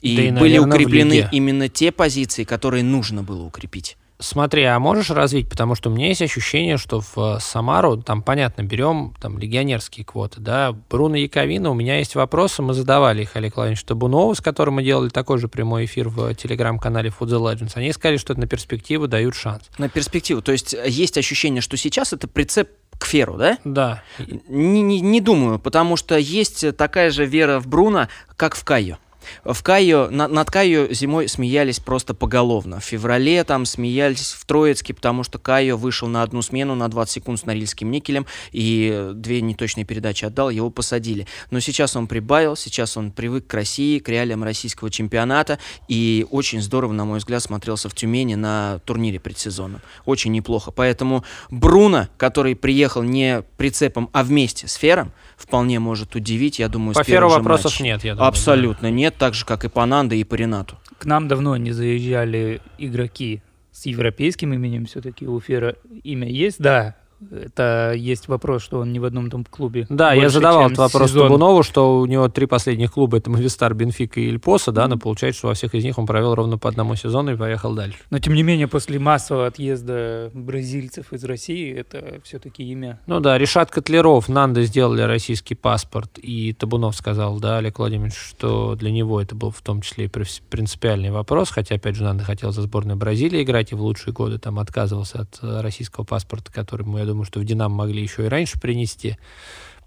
и, 0.01 0.15
да 0.15 0.23
и 0.23 0.31
были 0.31 0.57
наверное, 0.57 0.75
укреплены 0.75 1.29
именно 1.31 1.67
те 1.67 1.91
позиции, 1.91 2.45
которые 2.45 2.83
нужно 2.83 3.21
было 3.21 3.43
укрепить. 3.43 3.97
Смотри, 4.17 4.63
а 4.63 4.79
можешь 4.79 5.09
развить? 5.09 5.49
Потому 5.49 5.75
что 5.75 5.89
у 5.89 5.93
меня 5.93 6.07
есть 6.07 6.21
ощущение, 6.21 6.77
что 6.77 7.01
в 7.01 7.17
э, 7.17 7.39
Самару, 7.41 7.97
там, 7.97 8.21
понятно, 8.21 8.61
берем 8.61 9.13
там 9.19 9.37
легионерские 9.37 10.05
квоты, 10.05 10.39
да, 10.39 10.73
Бруно 10.89 11.17
Яковина, 11.17 11.69
у 11.69 11.73
меня 11.73 11.97
есть 11.97 12.15
вопросы, 12.15 12.61
мы 12.61 12.73
задавали 12.73 13.23
их 13.23 13.35
Олег 13.35 13.57
Владимирович 13.57 13.83
Табунову, 13.83 14.33
с 14.33 14.39
которым 14.39 14.75
мы 14.75 14.83
делали 14.83 15.09
такой 15.09 15.37
же 15.37 15.49
прямой 15.49 15.83
эфир 15.83 16.07
в 16.07 16.33
телеграм-канале 16.33 17.09
Food 17.09 17.27
the 17.27 17.39
Legends. 17.39 17.73
Они 17.75 17.91
сказали, 17.91 18.15
что 18.15 18.31
это 18.31 18.39
на 18.39 18.47
перспективу 18.47 19.07
дают 19.07 19.35
шанс. 19.35 19.63
На 19.77 19.89
перспективу, 19.89 20.41
то 20.41 20.53
есть 20.53 20.73
э, 20.73 20.85
есть 20.87 21.17
ощущение, 21.17 21.61
что 21.61 21.75
сейчас 21.75 22.13
это 22.13 22.29
прицеп 22.29 22.69
к 22.97 23.05
Феру, 23.05 23.35
да? 23.35 23.57
Да. 23.65 24.03
Не, 24.47 24.81
не, 24.81 25.01
не 25.01 25.19
думаю, 25.19 25.59
потому 25.59 25.97
что 25.97 26.17
есть 26.17 26.77
такая 26.77 27.11
же 27.11 27.25
вера 27.25 27.59
в 27.59 27.67
Бруно, 27.67 28.07
как 28.37 28.55
в 28.55 28.63
Кайо. 28.63 28.97
В 29.43 29.61
Кайо, 29.63 30.09
на, 30.09 30.27
над 30.27 30.49
Кайо 30.49 30.91
зимой 30.91 31.27
смеялись 31.27 31.79
просто 31.79 32.13
поголовно. 32.13 32.79
В 32.79 32.83
феврале 32.83 33.43
там 33.43 33.65
смеялись 33.65 34.33
в 34.33 34.45
Троицке, 34.45 34.93
потому 34.93 35.23
что 35.23 35.39
Кайо 35.39 35.77
вышел 35.77 36.07
на 36.07 36.23
одну 36.23 36.41
смену 36.41 36.75
на 36.75 36.87
20 36.87 37.13
секунд 37.13 37.39
с 37.39 37.45
Норильским 37.45 37.91
никелем 37.91 38.25
и 38.51 39.11
две 39.13 39.41
неточные 39.41 39.85
передачи 39.85 40.25
отдал, 40.25 40.49
его 40.49 40.69
посадили. 40.69 41.27
Но 41.51 41.59
сейчас 41.59 41.95
он 41.95 42.07
прибавил, 42.07 42.55
сейчас 42.55 42.97
он 42.97 43.11
привык 43.11 43.47
к 43.47 43.53
России, 43.53 43.99
к 43.99 44.09
реалиям 44.09 44.43
российского 44.43 44.89
чемпионата 44.89 45.59
и 45.87 46.25
очень 46.31 46.61
здорово, 46.61 46.93
на 46.93 47.05
мой 47.05 47.19
взгляд, 47.19 47.41
смотрелся 47.41 47.89
в 47.89 47.95
Тюмени 47.95 48.35
на 48.35 48.79
турнире 48.85 49.19
предсезонном. 49.19 49.81
Очень 50.05 50.31
неплохо. 50.31 50.71
Поэтому 50.71 51.23
Бруно, 51.49 52.07
который 52.17 52.55
приехал 52.55 53.03
не 53.03 53.43
прицепом, 53.57 54.09
а 54.13 54.23
вместе 54.23 54.67
с 54.67 54.73
Фером, 54.75 55.11
вполне 55.37 55.79
может 55.79 56.15
удивить, 56.15 56.59
я 56.59 56.69
думаю, 56.69 56.93
По 56.93 57.03
с 57.03 57.07
Феру 57.07 57.29
вопросов 57.29 57.71
матча. 57.73 57.83
нет, 57.83 58.03
я 58.03 58.15
думаю. 58.15 58.27
Абсолютно 58.27 58.89
да. 58.89 58.95
нет, 58.95 59.15
так 59.17 59.33
же, 59.33 59.45
как 59.45 59.65
и 59.65 59.69
по 59.69 59.85
Нандо 59.85 60.15
и 60.15 60.23
по 60.23 60.35
Ренату. 60.35 60.77
К 60.97 61.05
нам 61.05 61.27
давно 61.27 61.57
не 61.57 61.71
заезжали 61.71 62.61
игроки 62.77 63.41
с 63.71 63.85
европейским 63.85 64.53
именем, 64.53 64.85
все-таки 64.85 65.27
у 65.27 65.39
Фера 65.39 65.75
имя 66.03 66.29
есть, 66.29 66.59
да, 66.59 66.95
это 67.31 67.93
есть 67.95 68.27
вопрос, 68.27 68.61
что 68.61 68.79
он 68.79 68.91
не 68.91 68.99
в 68.99 69.05
одном 69.05 69.29
том 69.29 69.45
клубе. 69.45 69.85
Да, 69.89 70.09
больше, 70.09 70.21
я 70.21 70.29
задавал 70.29 70.65
этот 70.65 70.77
вопрос 70.77 71.11
сезон. 71.11 71.23
Табунову, 71.23 71.63
что 71.63 71.99
у 71.99 72.05
него 72.05 72.27
три 72.29 72.45
последних 72.45 72.93
клуба, 72.93 73.17
это 73.17 73.29
Мовистар, 73.29 73.73
Бенфика 73.73 74.19
и 74.19 74.27
Ильпоса, 74.29 74.71
да, 74.71 74.87
но 74.87 74.97
получается, 74.97 75.39
что 75.39 75.47
во 75.47 75.53
всех 75.53 75.73
из 75.75 75.83
них 75.83 75.97
он 75.97 76.05
провел 76.05 76.35
ровно 76.35 76.57
по 76.57 76.69
одному 76.69 76.95
сезону 76.95 77.33
и 77.33 77.37
поехал 77.37 77.73
дальше. 77.73 77.99
Но, 78.09 78.19
тем 78.19 78.33
не 78.33 78.43
менее, 78.43 78.67
после 78.67 78.99
массового 78.99 79.47
отъезда 79.47 80.31
бразильцев 80.33 81.13
из 81.13 81.23
России, 81.23 81.73
это 81.73 82.19
все-таки 82.23 82.63
имя. 82.63 82.99
Ну 83.07 83.19
да, 83.19 83.37
Решат 83.37 83.71
Котлеров, 83.71 84.29
Нанда 84.29 84.63
сделали 84.63 85.01
российский 85.01 85.55
паспорт, 85.55 86.17
и 86.17 86.53
Табунов 86.53 86.95
сказал, 86.95 87.39
да, 87.39 87.57
Олег 87.57 87.79
Владимирович, 87.79 88.15
что 88.15 88.75
для 88.75 88.91
него 88.91 89.21
это 89.21 89.35
был 89.35 89.51
в 89.51 89.61
том 89.61 89.81
числе 89.81 90.05
и 90.05 90.07
принципиальный 90.07 91.11
вопрос, 91.11 91.49
хотя, 91.49 91.75
опять 91.75 91.95
же, 91.95 92.03
Нанда 92.03 92.23
хотел 92.23 92.51
за 92.51 92.61
сборную 92.61 92.97
Бразилии 92.97 93.43
играть, 93.43 93.71
и 93.71 93.75
в 93.75 93.81
лучшие 93.81 94.13
годы 94.13 94.37
там 94.39 94.59
отказывался 94.59 95.21
от 95.21 95.39
э, 95.41 95.61
российского 95.61 96.03
паспорта, 96.03 96.51
который 96.51 96.85
мы, 96.85 97.04
я 97.05 97.11
думаю, 97.11 97.25
что 97.25 97.39
в 97.39 97.45
Динамо 97.45 97.75
могли 97.75 98.01
еще 98.01 98.25
и 98.25 98.29
раньше 98.29 98.59
принести. 98.59 99.17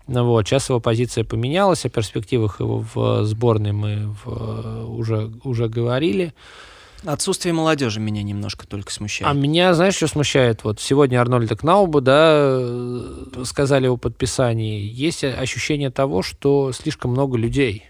Ну 0.07 0.25
вот, 0.25 0.47
сейчас 0.47 0.71
его 0.71 0.81
позиция 0.81 1.25
поменялась, 1.25 1.85
о 1.85 1.91
перспективах 1.91 2.61
его 2.61 2.85
в 2.95 3.25
сборной 3.25 3.73
мы 3.73 4.15
в, 4.25 4.87
уже, 4.89 5.31
уже 5.45 5.69
говорили. 5.69 6.33
Отсутствие 7.05 7.53
молодежи 7.53 8.01
меня 8.01 8.23
немножко 8.23 8.67
только 8.67 8.91
смущает. 8.91 9.31
А 9.31 9.35
меня, 9.35 9.75
знаешь, 9.75 9.95
что 9.95 10.09
смущает? 10.09 10.65
Вот 10.65 10.81
сегодня 10.81 11.21
Арнольда 11.21 11.57
Кнаубу, 11.57 12.01
да, 12.01 12.59
сказали 13.45 13.87
о 13.87 13.97
подписании. 13.97 14.81
Есть 14.81 15.23
ощущение 15.23 15.91
того, 15.91 16.23
что 16.23 16.73
слишком 16.73 17.13
много 17.13 17.37
людей. 17.37 17.85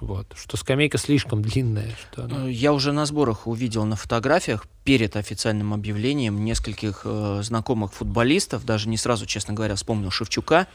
Вот, 0.00 0.26
что 0.34 0.56
скамейка 0.56 0.96
слишком 0.96 1.42
длинная. 1.42 1.94
Что 2.12 2.24
она... 2.24 2.46
Э, 2.46 2.50
я 2.50 2.72
уже 2.72 2.92
на 2.92 3.04
сборах 3.04 3.46
увидел 3.46 3.84
на 3.84 3.96
фотографиях 3.96 4.66
перед 4.84 5.14
официальным 5.16 5.74
объявлением 5.74 6.42
нескольких 6.44 7.02
э, 7.04 7.40
знакомых 7.42 7.92
футболистов, 7.92 8.64
даже 8.64 8.88
не 8.88 8.96
сразу, 8.96 9.26
честно 9.26 9.52
говоря, 9.52 9.74
вспомнил 9.74 10.10
Шевчука, 10.10 10.66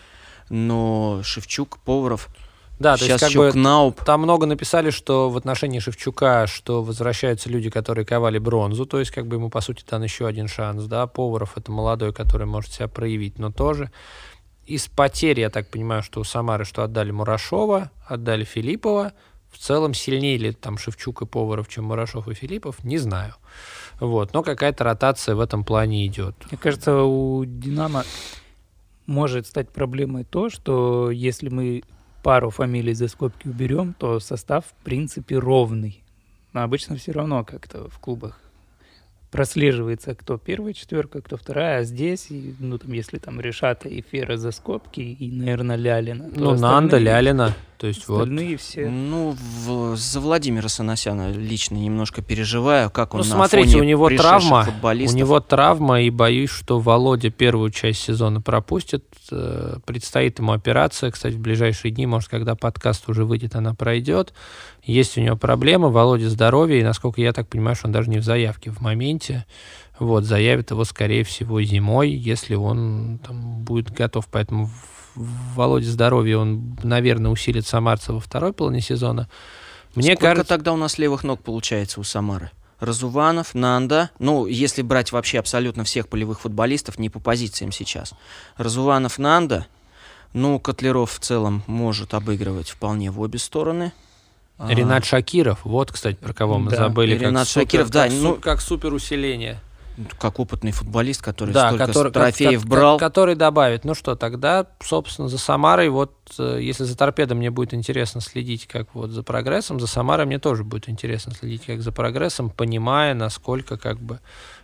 но 0.50 1.22
Шевчук, 1.24 1.80
Поваров, 1.80 2.30
да, 2.78 2.98
Сейчас 2.98 3.22
то 3.22 3.26
есть 3.26 3.36
как 3.36 3.46
бы 3.46 3.52
Кнауп. 3.52 4.04
там 4.04 4.22
много 4.22 4.46
написали, 4.46 4.90
что 4.90 5.30
в 5.30 5.38
отношении 5.38 5.80
Шевчука, 5.80 6.46
что 6.46 6.84
возвращаются 6.84 7.50
люди, 7.50 7.70
которые 7.70 8.06
ковали 8.06 8.38
бронзу, 8.38 8.86
то 8.86 9.00
есть 9.00 9.12
как 9.12 9.28
бы 9.28 9.38
ему 9.38 9.50
по 9.50 9.62
сути 9.62 9.86
дан 9.90 10.04
еще 10.04 10.28
один 10.28 10.50
шанс, 10.50 10.84
да, 10.84 11.08
Поваров 11.08 11.58
это 11.58 11.72
молодой, 11.72 12.12
который 12.12 12.46
может 12.46 12.74
себя 12.74 12.90
проявить, 12.90 13.40
но 13.40 13.50
тоже 13.50 13.92
из 14.66 14.88
потерь, 14.88 15.40
я 15.40 15.50
так 15.50 15.70
понимаю, 15.70 16.04
что 16.04 16.20
у 16.20 16.24
Самары, 16.24 16.66
что 16.66 16.84
отдали 16.84 17.12
Мурашова, 17.12 17.92
отдали 18.08 18.44
Филиппова, 18.44 19.14
в 19.52 19.58
целом 19.58 19.94
сильнее 19.94 20.38
ли 20.38 20.52
там 20.52 20.78
Шевчук 20.78 21.22
и 21.22 21.26
Поваров, 21.26 21.70
чем 21.70 21.86
Мурашов 21.86 22.28
и 22.28 22.34
Филиппов, 22.34 22.84
не 22.84 22.98
знаю. 22.98 23.36
Вот, 24.00 24.34
но 24.34 24.44
какая-то 24.44 24.84
ротация 24.84 25.36
в 25.36 25.40
этом 25.40 25.64
плане 25.64 26.06
идет. 26.06 26.36
Мне 26.52 26.58
кажется, 26.58 27.04
у 27.04 27.46
Динамо 27.46 28.04
может 29.06 29.48
стать 29.48 29.70
проблемой 29.70 30.26
то, 30.26 30.50
что 30.50 31.10
если 31.12 31.50
мы 31.50 31.84
пару 32.24 32.50
фамилий 32.50 32.94
за 32.94 33.08
скобки 33.08 33.48
уберем, 33.48 33.94
то 33.98 34.20
состав 34.20 34.66
в 34.66 34.84
принципе 34.84 35.38
ровный. 35.38 36.04
Но 36.54 36.64
обычно 36.64 36.98
все 36.98 37.12
равно 37.12 37.46
как-то 37.46 37.88
в 37.90 38.00
клубах 38.00 38.40
прослеживается, 39.36 40.16
кто 40.16 40.38
первая 40.38 40.74
четверка, 40.74 41.22
кто 41.22 41.36
вторая, 41.36 41.80
а 41.80 41.84
здесь, 41.84 42.28
ну, 42.60 42.78
там, 42.78 42.94
если 42.94 43.18
там 43.18 43.42
Решата 43.42 43.90
и 43.90 44.02
Фера 44.02 44.38
за 44.38 44.52
скобки, 44.52 45.02
и, 45.02 45.30
наверное, 45.30 45.76
Лялина. 45.76 46.30
Ну, 46.34 46.56
Нанда, 46.56 46.98
Лялина. 46.98 47.54
То 47.78 47.88
есть 47.88 48.02
Остальные 48.02 48.52
вот. 48.52 48.62
все. 48.62 48.90
Ну, 48.90 49.36
в, 49.66 49.96
за 49.98 50.20
Владимира 50.20 50.70
Санасяна 50.70 51.32
лично 51.32 51.76
немножко 51.76 52.22
переживаю, 52.22 52.90
как 52.90 53.14
он 53.14 53.22
ну, 53.22 53.26
на 53.26 53.34
смотрите, 53.34 53.72
фоне 53.72 53.82
у 53.82 53.84
него 53.84 54.10
травма, 54.10 54.68
у 54.82 54.94
него 54.94 55.40
травма, 55.42 56.02
и 56.02 56.10
боюсь, 56.10 56.50
что 56.50 56.80
Володя 56.80 57.32
первую 57.32 57.72
часть 57.72 58.02
сезона 58.02 58.42
пропустит. 58.42 59.06
Э, 59.32 59.78
предстоит 59.86 60.40
ему 60.40 60.54
операция, 60.54 61.12
кстати, 61.12 61.34
в 61.34 61.40
ближайшие 61.40 61.92
дни, 61.92 62.06
может, 62.06 62.30
когда 62.30 62.56
подкаст 62.56 63.10
уже 63.10 63.26
выйдет, 63.26 63.56
она 63.56 63.74
пройдет. 63.74 64.34
Есть 64.84 65.18
у 65.18 65.22
него 65.22 65.36
проблемы, 65.36 65.90
Володя 65.90 66.30
здоровье, 66.30 66.80
и, 66.80 66.84
насколько 66.84 67.20
я 67.20 67.34
так 67.34 67.50
понимаю, 67.50 67.76
что 67.76 67.88
он 67.88 67.92
даже 67.92 68.10
не 68.10 68.20
в 68.20 68.24
заявке 68.24 68.72
в 68.72 68.82
моменте. 68.82 69.46
Вот, 70.00 70.26
заявит 70.26 70.72
его, 70.72 70.84
скорее 70.84 71.24
всего, 71.24 71.62
зимой, 71.62 72.12
если 72.12 72.56
он 72.56 73.20
там, 73.26 73.64
будет 73.64 73.92
готов. 73.92 74.28
Поэтому 74.30 74.70
Володя 75.16 75.90
здоровье, 75.90 76.38
он, 76.38 76.78
наверное, 76.84 77.32
усилит 77.32 77.66
Самарца 77.66 78.14
во 78.14 78.20
второй 78.20 78.54
половине 78.54 78.82
сезона. 78.82 79.30
Мне 79.96 80.16
Сколько 80.16 80.22
кажется... 80.22 80.50
тогда 80.50 80.74
у 80.74 80.78
нас 80.78 80.98
левых 80.98 81.24
ног 81.24 81.42
получается 81.42 82.00
у 82.00 82.04
Самары? 82.04 82.52
Разуванов, 82.82 83.56
Нанда, 83.56 84.12
ну, 84.20 84.46
если 84.46 84.82
брать 84.82 85.14
вообще 85.14 85.40
абсолютно 85.40 85.86
всех 85.86 86.10
полевых 86.10 86.42
футболистов, 86.42 87.00
не 87.00 87.10
по 87.10 87.20
позициям 87.20 87.72
сейчас. 87.72 88.14
Разуванов, 88.58 89.18
Нанда, 89.18 89.68
ну, 90.34 90.60
Котлеров 90.60 91.14
в 91.14 91.20
целом 91.20 91.64
может 91.68 92.14
обыгрывать 92.14 92.70
вполне 92.70 93.12
в 93.12 93.22
обе 93.22 93.40
стороны. 93.40 93.94
Ренат 94.60 95.06
Шакиров, 95.06 95.60
вот, 95.64 95.92
кстати, 95.94 96.16
про 96.16 96.34
кого 96.34 96.60
мы 96.60 96.72
да. 96.72 96.78
забыли. 96.78 97.18
Ренат 97.18 97.48
как 97.48 97.54
Шакиров, 97.54 97.88
супер, 97.88 97.94
да, 97.94 98.10
как, 98.10 98.18
ну, 98.20 98.36
как 98.36 98.62
супер 98.62 98.94
усиление 98.94 99.60
как 100.20 100.40
опытный 100.40 100.72
футболист, 100.72 101.22
который 101.22 101.54
да, 101.54 101.70
столько 101.70 101.88
который, 101.88 102.12
трофеев 102.12 102.62
как, 102.62 102.70
брал. 102.70 102.98
Который 103.00 103.36
добавит. 103.36 103.86
Ну 103.86 103.94
что, 103.96 104.16
тогда, 104.16 104.68
собственно, 104.82 105.28
за 105.28 105.38
Самарой, 105.38 105.90
вот 105.90 106.14
э, 106.38 106.60
если 106.62 106.84
за 106.84 106.98
торпедом 106.98 107.38
мне 107.38 107.50
будет 107.52 107.74
интересно 107.74 108.22
следить 108.22 108.68
как 108.68 108.94
вот 108.94 109.12
за 109.12 109.24
прогрессом, 109.24 109.80
за 109.80 109.88
Самарой 109.88 110.26
мне 110.26 110.40
тоже 110.40 110.64
будет 110.64 110.90
интересно 110.90 111.34
следить 111.34 111.66
как 111.66 111.82
за 111.82 111.92
прогрессом, 111.92 112.50
понимая, 112.50 113.14
насколько 113.14 113.78
как 113.78 114.00
бы... 114.00 114.20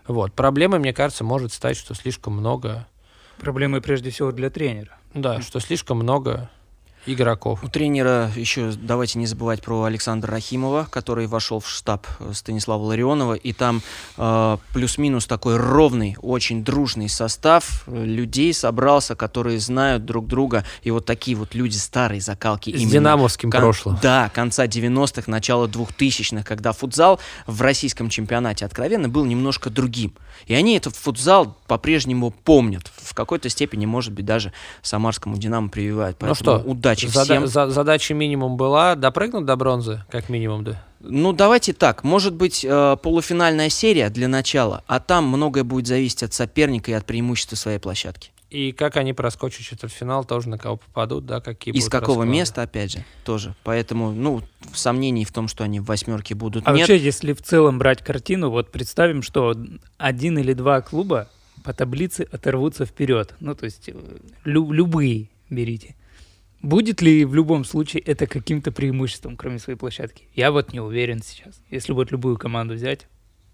Вот. 0.07 0.33
Проблемой, 0.33 0.79
мне 0.79 0.93
кажется, 0.93 1.23
может 1.23 1.53
стать, 1.53 1.77
что 1.77 1.93
слишком 1.93 2.33
много... 2.33 2.87
Проблемой 3.39 3.81
прежде 3.81 4.09
всего 4.11 4.31
для 4.31 4.49
тренера. 4.49 4.97
Да, 5.13 5.41
что 5.41 5.59
слишком 5.59 5.97
много 5.97 6.49
игроков. 7.05 7.63
У 7.63 7.67
тренера 7.67 8.31
еще 8.35 8.71
давайте 8.71 9.19
не 9.19 9.25
забывать 9.25 9.61
про 9.61 9.83
Александра 9.83 10.31
Рахимова, 10.31 10.87
который 10.89 11.27
вошел 11.27 11.59
в 11.59 11.69
штаб 11.69 12.05
Станислава 12.33 12.83
Ларионова, 12.83 13.33
и 13.33 13.53
там 13.53 13.81
э, 14.17 14.57
плюс-минус 14.73 15.25
такой 15.25 15.57
ровный, 15.57 16.15
очень 16.21 16.63
дружный 16.63 17.09
состав 17.09 17.83
людей 17.87 18.53
собрался, 18.53 19.15
которые 19.15 19.59
знают 19.59 20.05
друг 20.05 20.27
друга, 20.27 20.65
и 20.83 20.91
вот 20.91 21.05
такие 21.05 21.35
вот 21.37 21.55
люди 21.55 21.75
старые 21.75 22.21
закалки. 22.21 22.69
С 22.71 22.75
именно 22.79 22.91
динамовским 22.91 23.51
кон- 23.51 23.61
прошлым. 23.61 23.99
Да, 24.01 24.29
конца 24.33 24.65
90-х, 24.65 25.23
начала 25.29 25.67
2000-х, 25.67 26.43
когда 26.43 26.71
футзал 26.71 27.19
в 27.47 27.61
российском 27.61 28.09
чемпионате 28.09 28.65
откровенно 28.65 29.09
был 29.09 29.25
немножко 29.25 29.69
другим. 29.69 30.13
И 30.47 30.53
они 30.53 30.75
этот 30.77 30.95
футзал 30.95 31.57
по-прежнему 31.67 32.31
помнят. 32.31 32.91
В 32.97 33.13
какой-то 33.13 33.49
степени, 33.49 33.85
может 33.85 34.13
быть, 34.13 34.25
даже 34.25 34.53
самарскому 34.81 35.37
«Динамо» 35.37 35.69
прививают. 35.69 36.17
Поэтому 36.17 36.53
ну 36.53 36.59
что, 36.61 36.69
удачи 36.69 37.05
зада- 37.07 37.23
всем. 37.23 37.47
За- 37.47 37.69
задача 37.69 38.13
минимум 38.13 38.57
была 38.57 38.95
допрыгнуть 38.95 39.45
до 39.45 39.55
бронзы, 39.55 40.03
как 40.09 40.29
минимум, 40.29 40.63
да? 40.63 40.83
Ну, 40.99 41.33
давайте 41.33 41.73
так. 41.73 42.03
Может 42.03 42.33
быть, 42.35 42.63
э, 42.63 42.97
полуфинальная 43.01 43.69
серия 43.69 44.09
для 44.09 44.27
начала, 44.27 44.83
а 44.87 44.99
там 44.99 45.25
многое 45.27 45.63
будет 45.63 45.87
зависеть 45.87 46.21
от 46.23 46.33
соперника 46.33 46.91
и 46.91 46.93
от 46.93 47.05
преимущества 47.05 47.55
своей 47.55 47.79
площадки. 47.79 48.31
И 48.51 48.73
как 48.73 48.97
они 48.97 49.13
проскочат 49.13 49.61
четвертьфинал, 49.65 50.25
тоже 50.25 50.49
на 50.49 50.57
кого 50.57 50.75
попадут, 50.75 51.25
да, 51.25 51.39
какие 51.39 51.73
Из 51.73 51.87
какого 51.87 52.23
расклады. 52.23 52.31
места, 52.31 52.61
опять 52.63 52.91
же, 52.91 53.05
тоже. 53.23 53.55
Поэтому, 53.63 54.11
ну, 54.11 54.41
сомнений 54.73 55.23
в 55.23 55.31
том, 55.31 55.47
что 55.47 55.63
они 55.63 55.79
в 55.79 55.85
восьмерке 55.85 56.35
будут, 56.35 56.67
а 56.67 56.71
нет. 56.73 56.89
вообще, 56.89 56.97
если 57.01 57.31
в 57.31 57.41
целом 57.41 57.79
брать 57.79 58.03
картину, 58.03 58.49
вот 58.49 58.69
представим, 58.69 59.21
что 59.21 59.55
один 59.97 60.37
или 60.37 60.51
два 60.51 60.81
клуба 60.81 61.29
по 61.63 61.73
таблице 61.73 62.27
оторвутся 62.29 62.85
вперед. 62.85 63.33
Ну, 63.39 63.55
то 63.55 63.63
есть 63.63 63.87
э, 63.87 63.93
лю- 64.43 64.73
любые 64.73 65.29
берите. 65.49 65.95
Будет 66.61 67.01
ли 67.01 67.23
в 67.23 67.33
любом 67.33 67.63
случае 67.63 68.01
это 68.03 68.27
каким-то 68.27 68.73
преимуществом, 68.73 69.37
кроме 69.37 69.59
своей 69.59 69.79
площадки? 69.79 70.25
Я 70.35 70.51
вот 70.51 70.73
не 70.73 70.81
уверен 70.81 71.23
сейчас. 71.23 71.61
Если 71.69 71.93
вот 71.93 72.11
любую 72.11 72.37
команду 72.37 72.73
взять, 72.73 73.07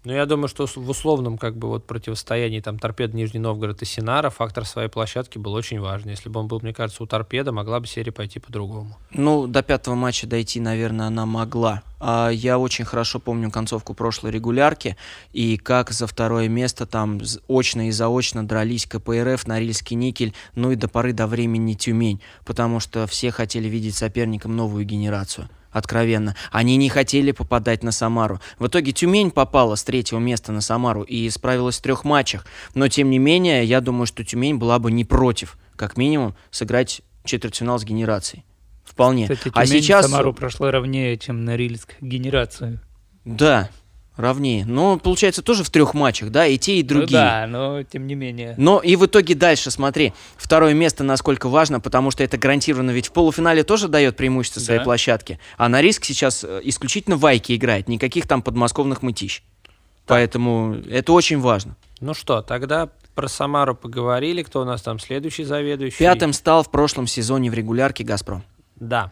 ну, 0.08 0.14
я 0.14 0.24
думаю, 0.24 0.48
что 0.48 0.64
в 0.64 0.88
условном 0.88 1.36
как 1.36 1.54
бы 1.58 1.68
вот 1.68 1.86
противостоянии 1.86 2.60
там 2.60 2.78
Торпед 2.78 3.12
Нижний 3.12 3.40
Новгород 3.40 3.82
и 3.82 3.84
Синара 3.84 4.30
фактор 4.30 4.64
своей 4.64 4.88
площадки 4.88 5.36
был 5.36 5.52
очень 5.52 5.80
важен. 5.80 6.08
Если 6.08 6.30
бы 6.30 6.40
он 6.40 6.48
был, 6.48 6.60
мне 6.62 6.72
кажется, 6.72 7.02
у 7.02 7.06
Торпеда, 7.06 7.52
могла 7.52 7.78
бы 7.78 7.86
серия 7.86 8.10
пойти 8.10 8.40
по-другому. 8.40 8.96
Ну, 9.10 9.46
до 9.46 9.62
пятого 9.62 9.96
матча 9.96 10.26
дойти, 10.26 10.60
наверное, 10.60 11.08
она 11.08 11.26
могла. 11.26 11.82
А 12.00 12.30
я 12.30 12.58
очень 12.58 12.86
хорошо 12.86 13.18
помню 13.18 13.50
концовку 13.50 13.92
прошлой 13.92 14.30
регулярки 14.30 14.96
и 15.34 15.58
как 15.58 15.90
за 15.90 16.06
второе 16.06 16.48
место 16.48 16.86
там 16.86 17.20
очно 17.46 17.88
и 17.88 17.90
заочно 17.90 18.48
дрались 18.48 18.86
КПРФ, 18.86 19.46
Норильский 19.46 19.94
никель, 19.94 20.32
ну 20.54 20.70
и 20.70 20.76
до 20.76 20.88
поры 20.88 21.12
до 21.12 21.26
времени 21.26 21.74
Тюмень, 21.74 22.22
потому 22.46 22.80
что 22.80 23.06
все 23.06 23.30
хотели 23.30 23.68
видеть 23.68 23.94
соперником 23.94 24.56
новую 24.56 24.86
генерацию 24.86 25.50
откровенно. 25.78 26.36
Они 26.50 26.76
не 26.76 26.88
хотели 26.88 27.32
попадать 27.32 27.82
на 27.82 27.92
Самару. 27.92 28.40
В 28.58 28.66
итоге 28.66 28.92
Тюмень 28.92 29.30
попала 29.30 29.74
с 29.74 29.84
третьего 29.84 30.18
места 30.18 30.52
на 30.52 30.60
Самару 30.60 31.02
и 31.02 31.28
справилась 31.30 31.78
в 31.78 31.82
трех 31.82 32.04
матчах. 32.04 32.46
Но, 32.74 32.88
тем 32.88 33.10
не 33.10 33.18
менее, 33.18 33.64
я 33.64 33.80
думаю, 33.80 34.06
что 34.06 34.24
Тюмень 34.24 34.56
была 34.56 34.78
бы 34.78 34.90
не 34.90 35.04
против, 35.04 35.56
как 35.76 35.96
минимум, 35.96 36.34
сыграть 36.50 37.02
четвертьфинал 37.24 37.78
с 37.78 37.84
генерацией. 37.84 38.44
Вполне. 38.84 39.28
Кстати, 39.28 39.52
а 39.54 39.66
Тюмень 39.66 39.78
а 39.78 39.82
сейчас... 39.82 40.06
Самару 40.06 40.32
прошла 40.32 40.70
ровнее, 40.70 41.16
чем 41.18 41.44
Норильск 41.44 41.94
генерацию. 42.00 42.80
Да, 43.24 43.70
равнее. 44.18 44.66
Но, 44.66 44.98
получается, 44.98 45.42
тоже 45.42 45.64
в 45.64 45.70
трех 45.70 45.94
матчах, 45.94 46.30
да, 46.30 46.46
и 46.46 46.58
те, 46.58 46.76
и 46.76 46.82
ну 46.82 46.88
другие. 46.88 47.18
Ну 47.18 47.26
да, 47.26 47.46
но 47.46 47.82
тем 47.84 48.06
не 48.06 48.14
менее. 48.14 48.54
Но 48.58 48.80
и 48.80 48.96
в 48.96 49.06
итоге 49.06 49.34
дальше, 49.34 49.70
смотри, 49.70 50.12
второе 50.36 50.74
место 50.74 51.04
насколько 51.04 51.48
важно, 51.48 51.80
потому 51.80 52.10
что 52.10 52.24
это 52.24 52.36
гарантированно, 52.36 52.90
ведь 52.90 53.06
в 53.06 53.12
полуфинале 53.12 53.62
тоже 53.62 53.88
дает 53.88 54.16
преимущество 54.16 54.60
своей 54.60 54.80
да. 54.80 54.84
площадке. 54.84 55.38
А 55.56 55.68
на 55.68 55.80
риск 55.80 56.04
сейчас 56.04 56.44
э, 56.44 56.60
исключительно 56.64 57.16
Вайки 57.16 57.54
играет, 57.54 57.88
никаких 57.88 58.26
там 58.26 58.42
подмосковных 58.42 59.02
мытищ. 59.02 59.42
Да. 59.64 59.70
Поэтому 60.14 60.76
это 60.90 61.12
очень 61.12 61.38
важно. 61.38 61.76
Ну 62.00 62.12
что, 62.12 62.42
тогда 62.42 62.90
про 63.14 63.28
Самару 63.28 63.74
поговорили. 63.74 64.42
Кто 64.42 64.62
у 64.62 64.64
нас 64.64 64.82
там 64.82 64.98
следующий 64.98 65.44
заведующий? 65.44 65.98
Пятым 65.98 66.32
стал 66.32 66.64
в 66.64 66.70
прошлом 66.70 67.06
сезоне 67.06 67.50
в 67.50 67.54
регулярке 67.54 68.04
«Газпром». 68.04 68.42
Да. 68.76 69.10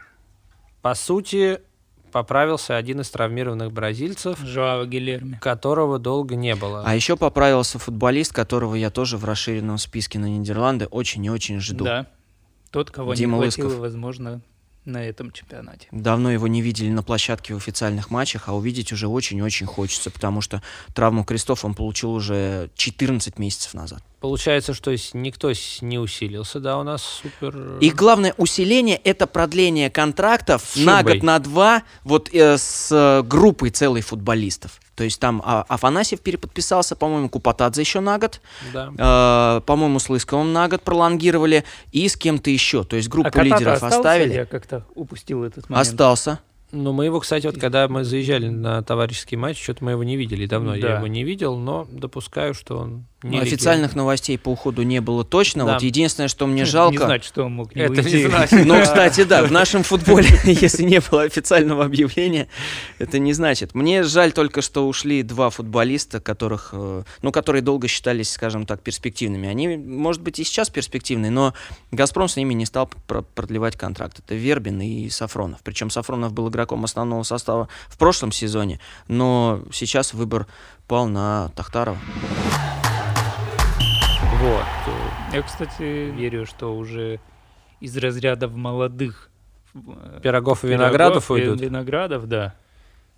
По 0.82 0.94
сути, 0.94 1.60
поправился 2.16 2.78
один 2.78 3.02
из 3.02 3.10
травмированных 3.10 3.70
бразильцев, 3.70 4.38
Жоао 4.40 4.86
Гилерми, 4.86 5.38
которого 5.42 5.98
долго 5.98 6.34
не 6.34 6.54
было. 6.54 6.82
А 6.82 6.94
еще 6.94 7.14
поправился 7.14 7.78
футболист, 7.78 8.32
которого 8.32 8.74
я 8.74 8.88
тоже 8.88 9.18
в 9.18 9.26
расширенном 9.26 9.76
списке 9.76 10.18
на 10.18 10.24
Нидерланды 10.24 10.86
очень 10.86 11.22
и 11.26 11.28
очень 11.28 11.60
жду. 11.60 11.84
Да, 11.84 12.06
тот, 12.70 12.90
кого 12.90 13.12
Дима 13.12 13.36
не 13.36 13.42
хватило, 13.42 13.66
Лысков. 13.66 13.80
возможно, 13.80 14.40
на 14.86 15.04
этом 15.04 15.30
чемпионате. 15.32 15.88
Давно 15.90 16.30
его 16.30 16.46
не 16.46 16.62
видели 16.62 16.88
на 16.88 17.02
площадке 17.02 17.54
в 17.54 17.56
официальных 17.56 18.10
матчах, 18.10 18.44
а 18.46 18.54
увидеть 18.54 18.92
уже 18.92 19.08
очень-очень 19.08 19.66
хочется, 19.66 20.10
потому 20.10 20.40
что 20.40 20.62
травму 20.94 21.24
крестов 21.24 21.64
он 21.64 21.74
получил 21.74 22.12
уже 22.12 22.70
14 22.76 23.38
месяцев 23.38 23.74
назад. 23.74 24.02
Получается, 24.20 24.74
что 24.74 24.94
никто 25.12 25.52
не 25.82 25.98
усилился, 25.98 26.60
да, 26.60 26.78
у 26.78 26.82
нас 26.82 27.02
супер... 27.02 27.52
Э, 27.54 27.78
И 27.80 27.90
главное 27.90 28.34
усиление— 28.38 28.96
это 29.04 29.26
продление 29.26 29.90
контрактов 29.90 30.76
на 30.76 31.02
год, 31.02 31.22
на 31.22 31.38
два, 31.38 31.82
вот 32.02 32.32
э, 32.32 32.56
с 32.56 32.88
э, 32.90 33.22
группой 33.22 33.70
целой 33.70 34.00
футболистов. 34.00 34.80
То 34.96 35.04
есть 35.04 35.20
там 35.20 35.42
а, 35.44 35.64
Афанасьев 35.68 36.20
переподписался, 36.22 36.96
по-моему, 36.96 37.28
Купатадзе 37.28 37.82
еще 37.82 38.00
на 38.00 38.18
год. 38.18 38.40
Да. 38.72 38.92
Э, 38.98 39.60
по-моему, 39.60 39.98
с 39.98 40.08
Лысковым 40.08 40.54
на 40.54 40.68
год 40.68 40.82
пролонгировали. 40.82 41.64
И 41.92 42.08
с 42.08 42.16
кем-то 42.16 42.50
еще. 42.50 42.82
То 42.82 42.96
есть 42.96 43.08
группу 43.08 43.38
а 43.38 43.42
лидеров 43.42 43.82
оставили. 43.82 44.32
Я 44.32 44.46
как-то 44.46 44.86
упустил 44.94 45.44
этот 45.44 45.68
момент. 45.68 45.86
Остался. 45.86 46.40
Ну, 46.72 46.92
мы 46.92 47.04
его, 47.04 47.20
кстати, 47.20 47.46
вот 47.46 47.58
когда 47.58 47.86
мы 47.88 48.04
заезжали 48.04 48.48
на 48.48 48.82
товарищеский 48.82 49.36
матч, 49.36 49.62
что-то 49.62 49.84
мы 49.84 49.92
его 49.92 50.02
не 50.02 50.16
видели 50.16 50.46
давно. 50.46 50.72
Да. 50.72 50.76
Я 50.76 50.96
его 50.96 51.06
не 51.06 51.22
видел, 51.22 51.56
но 51.56 51.86
допускаю, 51.90 52.54
что 52.54 52.78
он 52.78 53.04
не 53.30 53.38
Официальных 53.38 53.94
новостей 53.94 54.38
по 54.38 54.50
уходу 54.50 54.82
не 54.82 55.00
было 55.00 55.24
точно. 55.24 55.64
Да. 55.64 55.74
Вот 55.74 55.82
единственное, 55.82 56.28
что 56.28 56.46
мне 56.46 56.64
жалко... 56.64 56.92
Не 56.92 56.98
знать, 56.98 57.24
что 57.24 57.44
он 57.44 57.52
мог 57.52 57.74
не 57.74 57.82
Это 57.82 57.92
уйти. 58.02 58.22
не 58.22 58.26
значит. 58.28 58.66
Ну, 58.66 58.82
кстати, 58.82 59.24
да, 59.24 59.42
в 59.44 59.52
нашем 59.52 59.82
футболе, 59.82 60.28
если 60.44 60.82
не 60.82 61.00
было 61.00 61.22
официального 61.22 61.84
объявления, 61.84 62.48
это 62.98 63.18
не 63.18 63.32
значит. 63.32 63.74
Мне 63.74 64.02
жаль 64.02 64.32
только, 64.32 64.62
что 64.62 64.86
ушли 64.88 65.22
два 65.22 65.50
футболиста, 65.50 66.20
которых, 66.20 66.70
э, 66.72 67.02
ну, 67.22 67.32
которые 67.32 67.62
долго 67.62 67.88
считались, 67.88 68.30
скажем 68.30 68.66
так, 68.66 68.82
перспективными. 68.82 69.48
Они, 69.48 69.76
может 69.76 70.22
быть, 70.22 70.38
и 70.38 70.44
сейчас 70.44 70.70
перспективные, 70.70 71.30
но 71.30 71.54
«Газпром» 71.90 72.28
с 72.28 72.36
ними 72.36 72.54
не 72.54 72.66
стал 72.66 72.90
продлевать 73.34 73.76
контракт. 73.76 74.18
Это 74.18 74.34
Вербин 74.34 74.80
и 74.80 75.08
Сафронов. 75.10 75.60
Причем 75.62 75.90
Сафронов 75.90 76.32
был 76.32 76.48
игроком 76.48 76.84
основного 76.84 77.22
состава 77.22 77.68
в 77.88 77.98
прошлом 77.98 78.32
сезоне, 78.32 78.80
но 79.08 79.62
сейчас 79.72 80.14
выбор 80.14 80.46
пал 80.86 81.06
на 81.06 81.50
Тахтарова. 81.56 81.98
Вот. 84.46 84.64
Я, 85.32 85.42
кстати, 85.42 85.82
верю, 86.12 86.46
что 86.46 86.76
уже 86.76 87.18
из 87.80 87.96
разряда 87.96 88.46
молодых 88.46 89.28
э, 89.74 90.20
пирогов 90.22 90.64
и 90.64 90.68
виноградов 90.68 91.26
пирогов, 91.26 91.30
уйдут. 91.30 91.60
Виноградов, 91.60 92.28
да. 92.28 92.54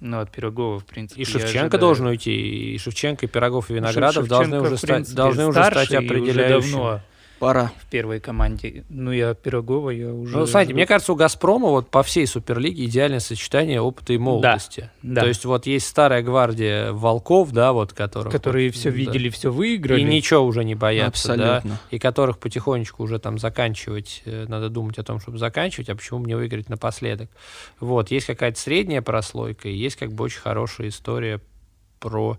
Ну, 0.00 0.20
от 0.20 0.30
Пирогова, 0.30 0.78
в 0.78 0.86
принципе. 0.86 1.20
И 1.20 1.24
Шевченко 1.26 1.76
должен 1.76 2.06
уйти, 2.06 2.74
и 2.74 2.78
Шевченко, 2.78 3.26
и 3.26 3.28
Пирогов, 3.28 3.68
и 3.68 3.74
Виноградов 3.74 4.26
Шевченко, 4.26 4.28
должны 4.28 4.60
уже 4.62 4.78
стать, 4.78 5.14
должны 5.14 5.46
уже 5.48 5.64
стать 5.64 5.92
определяющими. 5.92 6.56
Уже 6.56 6.72
давно 6.72 7.00
Пора. 7.38 7.72
В 7.78 7.86
первой 7.86 8.20
команде. 8.20 8.84
Ну, 8.88 9.12
я 9.12 9.34
Пирогова, 9.34 9.90
я 9.90 10.12
уже... 10.12 10.36
Ну, 10.36 10.46
смотрите, 10.46 10.74
мне 10.74 10.86
кажется, 10.86 11.12
у 11.12 11.16
«Газпрома» 11.16 11.68
вот 11.68 11.88
по 11.88 12.02
всей 12.02 12.26
Суперлиге 12.26 12.84
идеальное 12.86 13.20
сочетание 13.20 13.80
опыта 13.80 14.12
и 14.12 14.18
молодости. 14.18 14.90
Да, 15.02 15.14
да. 15.14 15.20
То 15.22 15.28
есть 15.28 15.44
вот 15.44 15.66
есть 15.66 15.86
старая 15.86 16.22
гвардия 16.22 16.92
волков, 16.92 17.52
да, 17.52 17.72
вот, 17.72 17.92
которых... 17.92 18.32
Которые 18.32 18.68
вот, 18.68 18.76
все 18.76 18.90
видели, 18.90 19.28
все 19.28 19.52
выиграли. 19.52 20.00
И 20.00 20.04
ничего 20.04 20.42
уже 20.42 20.64
не 20.64 20.74
боятся, 20.74 21.32
Абсолютно. 21.34 21.70
да. 21.70 21.80
И 21.90 21.98
которых 21.98 22.38
потихонечку 22.38 23.04
уже 23.04 23.18
там 23.18 23.38
заканчивать, 23.38 24.22
э, 24.24 24.46
надо 24.48 24.68
думать 24.68 24.98
о 24.98 25.04
том, 25.04 25.20
чтобы 25.20 25.38
заканчивать, 25.38 25.88
а 25.90 25.94
почему 25.94 26.18
мне 26.20 26.36
выиграть 26.36 26.68
напоследок. 26.68 27.30
Вот, 27.78 28.10
есть 28.10 28.26
какая-то 28.26 28.58
средняя 28.58 29.02
прослойка, 29.02 29.68
и 29.68 29.74
есть 29.74 29.96
как 29.96 30.12
бы 30.12 30.24
очень 30.24 30.40
хорошая 30.40 30.88
история 30.88 31.40
про 32.00 32.38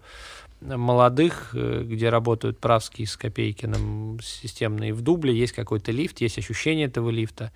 молодых, 0.62 1.52
э, 1.54 1.84
где 1.84 2.10
работают 2.10 2.60
Правский 2.60 3.06
с 3.06 3.16
Копейкиным 3.18 4.20
системные, 4.22 4.94
в 4.94 5.02
Дубле 5.02 5.34
есть 5.34 5.54
какой-то 5.54 5.92
лифт, 5.92 6.22
есть 6.22 6.38
ощущение 6.38 6.88
этого 6.88 7.10
лифта. 7.10 7.52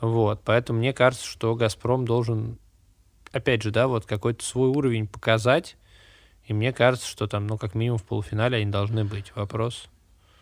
Вот, 0.00 0.42
поэтому 0.44 0.78
мне 0.78 0.92
кажется, 0.92 1.26
что 1.26 1.54
«Газпром» 1.54 2.04
должен, 2.04 2.58
опять 3.32 3.62
же, 3.62 3.70
да, 3.70 3.88
вот 3.88 4.06
какой-то 4.06 4.44
свой 4.44 4.68
уровень 4.68 5.06
показать, 5.06 5.76
и 6.44 6.52
мне 6.52 6.72
кажется, 6.72 7.08
что 7.08 7.26
там, 7.26 7.46
ну, 7.46 7.58
как 7.58 7.74
минимум 7.74 7.98
в 7.98 8.04
полуфинале 8.04 8.58
они 8.58 8.70
должны 8.70 9.04
быть. 9.04 9.32
Вопрос. 9.34 9.88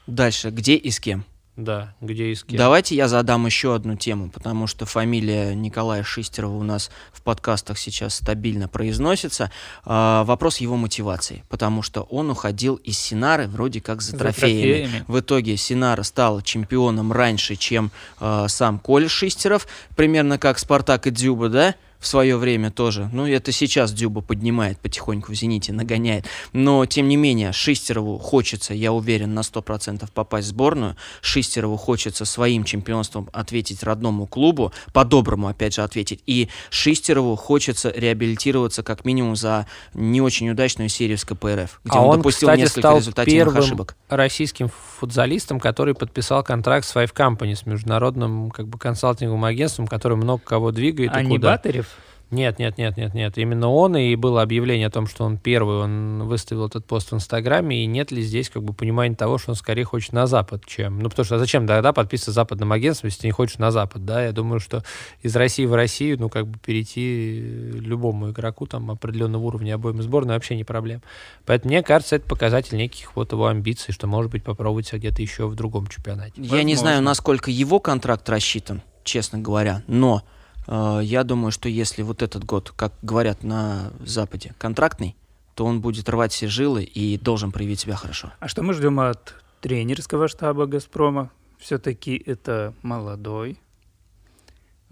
Дальше, 0.06 0.50
где 0.50 0.76
и 0.76 0.90
с 0.90 1.00
кем? 1.00 1.24
Да, 1.56 1.94
где 2.00 2.32
и 2.32 2.34
с 2.34 2.42
кем. 2.42 2.58
Давайте 2.58 2.96
я 2.96 3.06
задам 3.06 3.46
еще 3.46 3.76
одну 3.76 3.96
тему, 3.96 4.28
потому 4.28 4.66
что 4.66 4.86
фамилия 4.86 5.54
Николая 5.54 6.02
Шистерова 6.02 6.56
у 6.56 6.64
нас 6.64 6.90
в 7.12 7.22
подкастах 7.22 7.78
сейчас 7.78 8.16
стабильно 8.16 8.66
произносится. 8.66 9.52
А, 9.84 10.24
вопрос 10.24 10.58
его 10.58 10.76
мотивации, 10.76 11.44
потому 11.48 11.82
что 11.82 12.02
он 12.02 12.30
уходил 12.30 12.74
из 12.76 12.98
Синары 12.98 13.46
вроде 13.46 13.80
как 13.80 14.02
за, 14.02 14.12
за 14.12 14.18
трофеями. 14.18 14.82
трофеями. 14.82 15.04
В 15.06 15.20
итоге 15.20 15.56
Синара 15.56 16.02
стал 16.02 16.40
чемпионом 16.40 17.12
раньше, 17.12 17.54
чем 17.54 17.92
а, 18.18 18.48
сам 18.48 18.80
Коля 18.80 19.08
Шистеров, 19.08 19.68
примерно 19.94 20.38
как 20.38 20.58
Спартак 20.58 21.06
и 21.06 21.10
Дзюба, 21.10 21.48
да? 21.50 21.76
В 22.04 22.06
свое 22.06 22.36
время 22.36 22.70
тоже. 22.70 23.08
Ну, 23.12 23.26
это 23.26 23.50
сейчас 23.50 23.90
Дюба 23.90 24.20
поднимает 24.20 24.78
потихоньку 24.78 25.32
в 25.32 25.34
«Зените», 25.34 25.72
нагоняет. 25.72 26.26
Но, 26.52 26.84
тем 26.84 27.08
не 27.08 27.16
менее, 27.16 27.52
Шистерову 27.52 28.18
хочется, 28.18 28.74
я 28.74 28.92
уверен, 28.92 29.32
на 29.32 29.40
100% 29.40 30.06
попасть 30.12 30.48
в 30.48 30.50
сборную. 30.50 30.96
Шистерову 31.22 31.78
хочется 31.78 32.26
своим 32.26 32.64
чемпионством 32.64 33.30
ответить 33.32 33.82
родному 33.82 34.26
клубу, 34.26 34.74
по-доброму, 34.92 35.48
опять 35.48 35.76
же, 35.76 35.82
ответить. 35.82 36.20
И 36.26 36.50
Шистерову 36.68 37.36
хочется 37.36 37.90
реабилитироваться 37.90 38.82
как 38.82 39.06
минимум 39.06 39.34
за 39.34 39.66
не 39.94 40.20
очень 40.20 40.50
удачную 40.50 40.90
серию 40.90 41.16
с 41.16 41.24
КПРФ, 41.24 41.80
где 41.84 41.98
а 41.98 42.02
он, 42.02 42.10
он 42.10 42.16
допустил 42.18 42.48
кстати, 42.48 42.60
несколько 42.60 42.80
стал 42.80 42.96
результативных 42.98 43.44
первым 43.46 43.62
ошибок. 43.62 43.96
российским 44.10 44.68
футболистом, 44.98 45.58
который 45.58 45.94
подписал 45.94 46.42
контракт 46.42 46.86
с 46.86 46.94
Five 46.94 47.14
Company, 47.14 47.54
с 47.54 47.64
международным 47.64 48.50
как 48.50 48.68
бы 48.68 48.78
консалтинговым 48.78 49.44
агентством, 49.44 49.86
который 49.86 50.18
много 50.18 50.42
кого 50.44 50.70
двигает. 50.70 51.10
А 51.14 51.22
не 51.22 51.38
Батарев? 51.38 51.93
Нет, 52.34 52.58
нет, 52.58 52.76
нет, 52.78 52.96
нет, 52.96 53.14
нет. 53.14 53.38
Именно 53.38 53.70
он, 53.70 53.96
и 53.96 54.16
было 54.16 54.42
объявление 54.42 54.88
о 54.88 54.90
том, 54.90 55.06
что 55.06 55.24
он 55.24 55.38
первый, 55.38 55.76
он 55.78 56.24
выставил 56.24 56.66
этот 56.66 56.84
пост 56.84 57.12
в 57.12 57.14
Инстаграме, 57.14 57.84
и 57.84 57.86
нет 57.86 58.10
ли 58.10 58.22
здесь 58.22 58.50
как 58.50 58.64
бы 58.64 58.72
понимания 58.74 59.14
того, 59.14 59.38
что 59.38 59.52
он 59.52 59.56
скорее 59.56 59.84
хочет 59.84 60.12
на 60.12 60.26
Запад, 60.26 60.64
чем... 60.66 60.98
Ну, 60.98 61.08
потому 61.08 61.24
что 61.24 61.38
зачем 61.38 61.66
тогда 61.66 61.92
подписываться 61.92 62.32
западным 62.32 62.72
агентством, 62.72 63.08
если 63.08 63.22
ты 63.22 63.26
не 63.28 63.32
хочешь 63.32 63.58
на 63.58 63.70
Запад, 63.70 64.04
да? 64.04 64.24
Я 64.24 64.32
думаю, 64.32 64.58
что 64.58 64.82
из 65.22 65.34
России 65.36 65.64
в 65.64 65.74
Россию, 65.74 66.18
ну, 66.18 66.28
как 66.28 66.48
бы 66.48 66.58
перейти 66.58 67.40
любому 67.74 68.30
игроку 68.30 68.66
там 68.66 68.90
определенного 68.90 69.44
уровня 69.44 69.76
обоим 69.76 70.02
сборной 70.02 70.34
вообще 70.34 70.56
не 70.56 70.64
проблем. 70.64 71.02
Поэтому 71.46 71.72
мне 71.72 71.82
кажется, 71.82 72.16
это 72.16 72.28
показатель 72.28 72.76
неких 72.76 73.14
вот 73.14 73.30
его 73.32 73.46
амбиций, 73.46 73.94
что, 73.94 74.08
может 74.08 74.32
быть, 74.32 74.42
попробовать 74.42 74.88
себя 74.88 74.98
где-то 74.98 75.22
еще 75.22 75.46
в 75.46 75.54
другом 75.54 75.86
чемпионате. 75.86 76.32
Я 76.36 76.42
Возможно. 76.42 76.66
не 76.66 76.74
знаю, 76.74 77.02
насколько 77.02 77.50
его 77.50 77.78
контракт 77.78 78.28
рассчитан, 78.28 78.82
честно 79.04 79.38
говоря, 79.38 79.82
но 79.86 80.22
я 80.66 81.24
думаю, 81.24 81.52
что 81.52 81.68
если 81.68 82.02
вот 82.02 82.22
этот 82.22 82.44
год, 82.44 82.72
как 82.74 82.92
говорят 83.02 83.42
на 83.42 83.92
Западе, 84.04 84.54
контрактный, 84.58 85.16
то 85.54 85.64
он 85.64 85.80
будет 85.80 86.08
рвать 86.08 86.32
все 86.32 86.48
жилы 86.48 86.84
и 86.84 87.18
должен 87.18 87.52
проявить 87.52 87.80
себя 87.80 87.96
хорошо. 87.96 88.32
А 88.40 88.48
что 88.48 88.62
мы 88.62 88.74
ждем 88.74 88.98
от 89.00 89.34
тренерского 89.60 90.28
штаба 90.28 90.66
«Газпрома»? 90.66 91.30
Все-таки 91.58 92.22
это 92.26 92.74
молодой. 92.82 93.58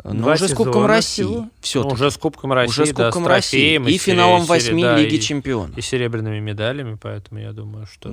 Ну, 0.04 0.26
уже 0.26 0.48
с 0.48 0.54
Кубком 0.54 0.86
России. 0.86 1.48
Все 1.60 1.82
ну, 1.82 1.90
уже 1.90 2.10
с 2.10 2.16
Кубком 2.16 2.52
России, 2.52 2.82
уже 2.82 2.86
с 2.86 2.94
Кубком 2.94 3.24
да, 3.24 3.28
России. 3.28 3.78
И, 3.78 3.94
и 3.94 3.98
финалом 3.98 4.44
восьми 4.46 4.82
да, 4.82 4.96
Лиги 4.96 5.16
и, 5.16 5.20
Чемпионов. 5.20 5.76
И 5.76 5.80
серебряными 5.80 6.40
медалями, 6.40 6.98
поэтому 7.00 7.40
я 7.40 7.52
думаю, 7.52 7.86
что 7.86 8.12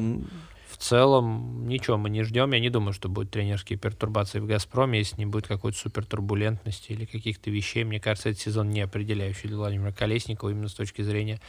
целом 0.83 1.67
ничего 1.67 1.97
мы 1.97 2.09
не 2.09 2.23
ждем. 2.23 2.51
Я 2.53 2.59
не 2.59 2.69
думаю, 2.69 2.93
что 2.93 3.09
будут 3.09 3.31
тренерские 3.31 3.77
пертурбации 3.77 4.39
в 4.39 4.45
«Газпроме», 4.45 4.99
если 4.99 5.17
не 5.17 5.25
будет 5.25 5.47
какой-то 5.47 5.77
супертурбулентности 5.77 6.91
или 6.91 7.05
каких-то 7.05 7.51
вещей. 7.51 7.83
Мне 7.83 7.99
кажется, 7.99 8.29
этот 8.29 8.41
сезон 8.41 8.69
не 8.69 8.81
определяющий 8.81 9.47
для 9.47 9.57
Владимира 9.57 9.91
Колесникова 9.91 10.49
именно 10.49 10.69
с 10.69 10.73
точки 10.73 11.01
зрения 11.01 11.39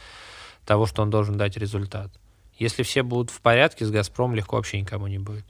того, 0.65 0.85
что 0.85 1.01
он 1.01 1.09
должен 1.09 1.37
дать 1.37 1.57
результат. 1.57 2.11
Если 2.57 2.83
все 2.83 3.03
будут 3.03 3.31
в 3.31 3.41
порядке, 3.41 3.85
с 3.85 3.91
«Газпром» 3.91 4.35
легко 4.35 4.57
вообще 4.57 4.79
никому 4.79 5.07
не 5.07 5.17
будет. 5.17 5.45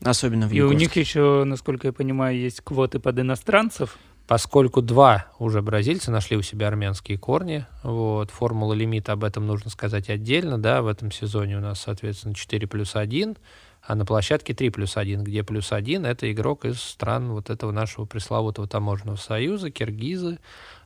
Особенно 0.00 0.46
в 0.46 0.52
И 0.52 0.60
у 0.60 0.72
них 0.72 0.96
еще, 0.96 1.44
насколько 1.44 1.88
я 1.88 1.92
понимаю, 1.92 2.38
есть 2.38 2.60
квоты 2.60 2.98
под 3.00 3.18
иностранцев 3.18 3.98
поскольку 4.28 4.82
два 4.82 5.26
уже 5.38 5.62
бразильца 5.62 6.10
нашли 6.10 6.36
у 6.36 6.42
себя 6.42 6.68
армянские 6.68 7.16
корни, 7.16 7.64
вот, 7.82 8.30
формула 8.30 8.74
лимита, 8.74 9.12
об 9.12 9.24
этом 9.24 9.46
нужно 9.46 9.70
сказать 9.70 10.10
отдельно, 10.10 10.58
да, 10.58 10.82
в 10.82 10.86
этом 10.86 11.10
сезоне 11.10 11.56
у 11.56 11.60
нас, 11.60 11.80
соответственно, 11.80 12.34
4 12.34 12.66
плюс 12.66 12.94
1, 12.94 13.38
а 13.82 13.94
на 13.94 14.04
площадке 14.04 14.52
3 14.52 14.68
плюс 14.68 14.98
1, 14.98 15.24
где 15.24 15.42
плюс 15.42 15.72
1 15.72 16.04
это 16.04 16.30
игрок 16.30 16.66
из 16.66 16.78
стран 16.78 17.32
вот 17.32 17.48
этого 17.48 17.72
нашего 17.72 18.04
пресловутого 18.04 18.68
таможенного 18.68 19.16
союза, 19.16 19.70
киргизы, 19.70 20.38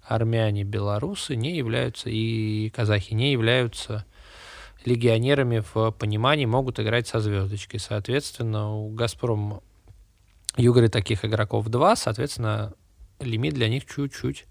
армяне, 0.06 0.62
белорусы 0.62 1.34
не 1.34 1.56
являются, 1.56 2.10
и 2.10 2.70
казахи 2.70 3.12
не 3.12 3.32
являются 3.32 4.04
легионерами 4.84 5.64
в 5.74 5.90
понимании, 5.90 6.46
могут 6.46 6.78
играть 6.78 7.08
со 7.08 7.18
звездочкой. 7.18 7.80
Соответственно, 7.80 8.72
у 8.72 8.90
«Газпром» 8.90 9.62
Югры 10.56 10.88
таких 10.88 11.24
игроков 11.24 11.68
два, 11.68 11.96
соответственно, 11.96 12.74
лимит 13.24 13.54
для 13.54 13.68
них 13.68 13.86
чуть-чуть, 13.86 14.46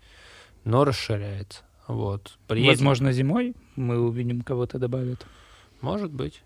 но 0.64 0.84
расширяется. 0.84 1.62
Вот. 1.88 2.38
При 2.48 2.66
Возможно, 2.66 3.12
зимой 3.12 3.56
мы 3.76 4.00
увидим, 4.00 4.42
кого-то 4.42 4.80
добавят. 4.80 5.26
Может 5.82 6.12
быть. 6.12 6.44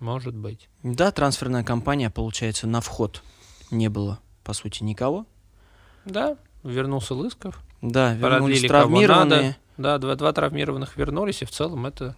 Может 0.00 0.34
быть. 0.34 0.68
Да, 0.82 1.12
трансферная 1.12 1.64
кампания, 1.64 2.10
получается, 2.10 2.66
на 2.66 2.80
вход 2.80 3.22
не 3.70 3.88
было, 3.88 4.20
по 4.42 4.52
сути, 4.52 4.82
никого. 4.82 5.26
Да, 6.04 6.36
вернулся 6.62 7.14
Лысков. 7.14 7.60
Да, 7.80 8.14
вернулись 8.14 8.62
травмированные. 8.62 9.56
Да, 9.76 9.98
два, 9.98 10.14
два 10.14 10.32
травмированных 10.32 10.96
вернулись, 10.96 11.42
и 11.42 11.44
в 11.44 11.50
целом 11.50 11.86
это 11.86 12.16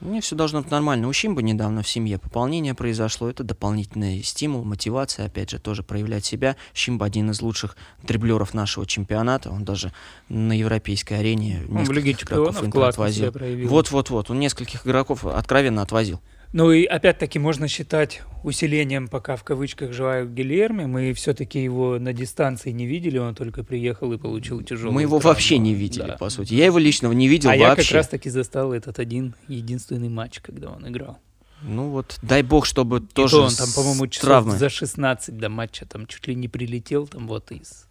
мне 0.00 0.20
все 0.20 0.36
должно 0.36 0.60
быть 0.60 0.70
нормально. 0.70 1.08
У 1.08 1.12
Щимба 1.12 1.40
недавно 1.40 1.82
в 1.82 1.88
семье 1.88 2.18
пополнение 2.18 2.74
произошло. 2.74 3.30
Это 3.30 3.44
дополнительный 3.44 4.22
стимул, 4.22 4.62
мотивация, 4.64 5.26
опять 5.26 5.50
же, 5.50 5.58
тоже 5.58 5.82
проявлять 5.82 6.24
себя. 6.24 6.56
Щимба 6.74 7.06
один 7.06 7.30
из 7.30 7.40
лучших 7.40 7.76
дриблеров 8.02 8.52
нашего 8.52 8.86
чемпионата. 8.86 9.50
Он 9.50 9.64
даже 9.64 9.92
на 10.28 10.52
европейской 10.56 11.14
арене 11.14 11.62
он 11.70 11.84
в 11.84 11.92
Лиге 11.92 12.12
игроков 12.12 12.62
отвозил. 12.62 13.32
Вот-вот-вот. 13.66 14.30
Он 14.30 14.38
нескольких 14.38 14.86
игроков 14.86 15.24
откровенно 15.24 15.80
отвозил. 15.80 16.20
Ну 16.52 16.70
и 16.72 16.84
опять-таки 16.84 17.38
можно 17.38 17.68
считать 17.68 18.22
усилением, 18.42 19.08
пока 19.08 19.36
в 19.36 19.44
кавычках 19.44 19.92
живаю 19.92 20.28
Гильерме. 20.28 20.86
Мы 20.86 21.12
все-таки 21.12 21.62
его 21.62 21.98
на 21.98 22.12
дистанции 22.12 22.70
не 22.70 22.86
видели, 22.86 23.18
он 23.18 23.34
только 23.34 23.64
приехал 23.64 24.12
и 24.12 24.18
получил 24.18 24.62
тяжелый. 24.62 24.92
Мы 24.92 25.02
его 25.02 25.18
травму. 25.18 25.34
вообще 25.34 25.58
не 25.58 25.74
видели, 25.74 26.06
да. 26.06 26.16
по 26.16 26.30
сути. 26.30 26.54
Я 26.54 26.66
его 26.66 26.78
лично 26.78 27.08
не 27.08 27.28
видел 27.28 27.50
а 27.50 27.52
вообще. 27.52 27.64
А 27.64 27.68
я 27.68 27.76
как 27.76 27.90
раз-таки 27.92 28.30
застал 28.30 28.72
этот 28.72 28.98
один 28.98 29.34
единственный 29.48 30.08
матч, 30.08 30.40
когда 30.40 30.70
он 30.70 30.88
играл. 30.88 31.18
Ну 31.62 31.88
вот, 31.88 32.18
дай 32.22 32.42
бог, 32.42 32.66
чтобы 32.66 32.98
и 32.98 33.00
тоже 33.00 33.36
то 33.36 33.42
он 33.44 33.54
там, 33.54 33.68
по-моему, 33.74 34.06
часов 34.06 34.26
травмы. 34.26 34.56
за 34.56 34.68
16 34.68 35.36
до 35.38 35.48
матча 35.48 35.86
там 35.86 36.06
чуть 36.06 36.26
ли 36.28 36.34
не 36.34 36.48
прилетел 36.48 37.06
там 37.06 37.26
вот 37.26 37.50
из 37.50 37.86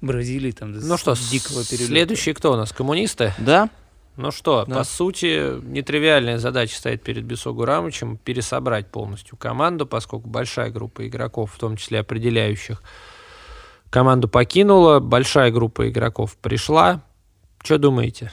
Бразилии 0.00 0.52
там 0.52 0.72
ну 0.72 0.96
что, 0.96 1.14
дикого 1.30 1.64
перелета. 1.64 1.86
Следующий 1.86 2.32
кто 2.32 2.52
у 2.52 2.56
нас? 2.56 2.72
Коммунисты? 2.72 3.32
Да. 3.38 3.70
Ну 4.16 4.30
что, 4.30 4.64
да. 4.64 4.76
по 4.76 4.84
сути, 4.84 5.60
нетривиальная 5.64 6.38
задача 6.38 6.76
стоит 6.76 7.02
перед 7.02 7.24
Бесогу 7.24 7.64
Рамычем 7.64 8.16
пересобрать 8.16 8.86
полностью 8.86 9.36
команду, 9.36 9.86
поскольку 9.86 10.28
большая 10.28 10.70
группа 10.70 11.06
игроков, 11.08 11.52
в 11.52 11.58
том 11.58 11.76
числе 11.76 12.00
определяющих, 12.00 12.82
команду 13.90 14.28
покинула, 14.28 15.00
большая 15.00 15.50
группа 15.50 15.88
игроков 15.88 16.36
пришла. 16.36 17.02
Что 17.62 17.78
думаете? 17.78 18.30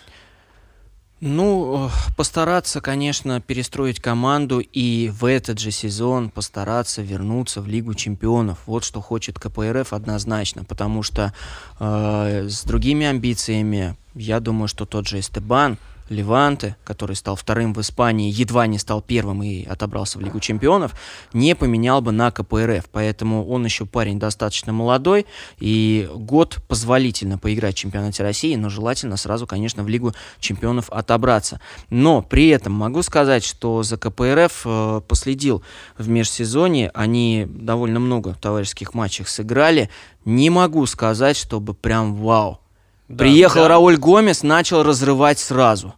Ну, 1.21 1.91
постараться, 2.17 2.81
конечно, 2.81 3.39
перестроить 3.41 3.99
команду 3.99 4.59
и 4.59 5.09
в 5.13 5.25
этот 5.25 5.59
же 5.59 5.69
сезон 5.69 6.31
постараться 6.31 7.03
вернуться 7.03 7.61
в 7.61 7.67
Лигу 7.67 7.93
чемпионов. 7.93 8.57
Вот 8.65 8.83
что 8.83 9.01
хочет 9.01 9.37
КПРФ 9.37 9.93
однозначно, 9.93 10.63
потому 10.63 11.03
что 11.03 11.31
э, 11.79 12.47
с 12.49 12.63
другими 12.63 13.05
амбициями, 13.05 13.95
я 14.15 14.39
думаю, 14.39 14.67
что 14.67 14.85
тот 14.85 15.07
же 15.07 15.19
Эстебан– 15.19 15.77
Леванте, 16.11 16.75
который 16.83 17.15
стал 17.15 17.35
вторым 17.35 17.73
в 17.73 17.81
Испании, 17.81 18.31
едва 18.31 18.67
не 18.67 18.77
стал 18.77 19.01
первым 19.01 19.41
и 19.43 19.65
отобрался 19.65 20.17
в 20.17 20.21
Лигу 20.21 20.39
чемпионов, 20.39 20.93
не 21.33 21.55
поменял 21.55 22.01
бы 22.01 22.11
на 22.11 22.31
КПРФ. 22.31 22.89
Поэтому 22.91 23.47
он 23.47 23.65
еще 23.65 23.85
парень 23.85 24.19
достаточно 24.19 24.73
молодой, 24.73 25.25
и 25.59 26.09
год 26.13 26.59
позволительно 26.67 27.37
поиграть 27.37 27.75
в 27.75 27.79
чемпионате 27.79 28.23
России, 28.23 28.55
но 28.55 28.69
желательно 28.69 29.17
сразу, 29.17 29.47
конечно, 29.47 29.83
в 29.83 29.87
Лигу 29.87 30.13
чемпионов 30.39 30.89
отобраться. 30.89 31.59
Но 31.89 32.21
при 32.21 32.49
этом 32.49 32.73
могу 32.73 33.01
сказать, 33.01 33.43
что 33.43 33.83
за 33.83 33.97
КПРФ 33.97 34.61
э, 34.65 35.01
последил 35.07 35.63
в 35.97 36.09
межсезонье, 36.09 36.91
они 36.93 37.47
довольно 37.49 37.99
много 37.99 38.35
товарищеских 38.35 38.93
матчей 38.93 39.25
сыграли. 39.25 39.89
Не 40.25 40.49
могу 40.49 40.85
сказать, 40.85 41.37
чтобы 41.37 41.73
прям 41.73 42.15
вау. 42.15 42.59
Да, 43.07 43.23
Приехал 43.23 43.63
да. 43.63 43.69
Рауль 43.69 43.97
Гомес, 43.97 44.43
начал 44.43 44.83
разрывать 44.83 45.39
сразу. 45.39 45.95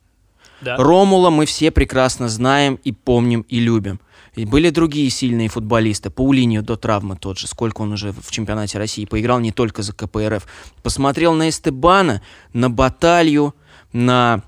Да. 0.63 0.77
Ромула 0.77 1.29
мы 1.29 1.45
все 1.45 1.71
прекрасно 1.71 2.29
знаем 2.29 2.79
и 2.83 2.91
помним 2.91 3.41
и 3.41 3.59
любим. 3.59 3.99
И 4.35 4.45
были 4.45 4.71
другие 4.71 5.09
сильные 5.09 5.47
футболисты. 5.47 6.09
Паулиньо 6.09 6.61
до 6.61 6.75
травмы 6.75 7.15
тот 7.15 7.37
же. 7.37 7.47
Сколько 7.47 7.81
он 7.81 7.93
уже 7.93 8.11
в 8.11 8.31
чемпионате 8.31 8.79
России 8.79 9.05
поиграл 9.05 9.39
не 9.39 9.51
только 9.51 9.83
за 9.83 9.93
КПРФ. 9.93 10.45
Посмотрел 10.81 11.33
на 11.33 11.49
Эстебана, 11.49 12.21
на 12.51 12.69
Баталью, 12.71 13.53
на 13.91 14.41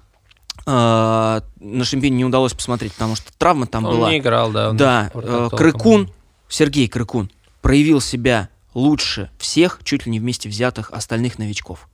э, 0.65 1.41
на 1.59 1.83
Шимпине 1.83 2.17
не 2.17 2.25
удалось 2.25 2.53
посмотреть, 2.53 2.93
потому 2.93 3.15
что 3.15 3.31
травма 3.37 3.67
там 3.67 3.85
он 3.85 3.95
была. 3.95 4.09
не 4.09 4.17
играл, 4.17 4.51
да. 4.51 4.71
Да, 4.71 5.11
э, 5.13 5.49
Крыкун, 5.51 6.09
Сергей 6.49 6.87
Крыкун 6.87 7.29
проявил 7.61 8.01
себя 8.01 8.49
лучше 8.73 9.29
всех, 9.37 9.79
чуть 9.83 10.05
ли 10.05 10.11
не 10.11 10.19
вместе 10.19 10.49
взятых 10.49 10.91
остальных 10.91 11.37
новичков. 11.39 11.89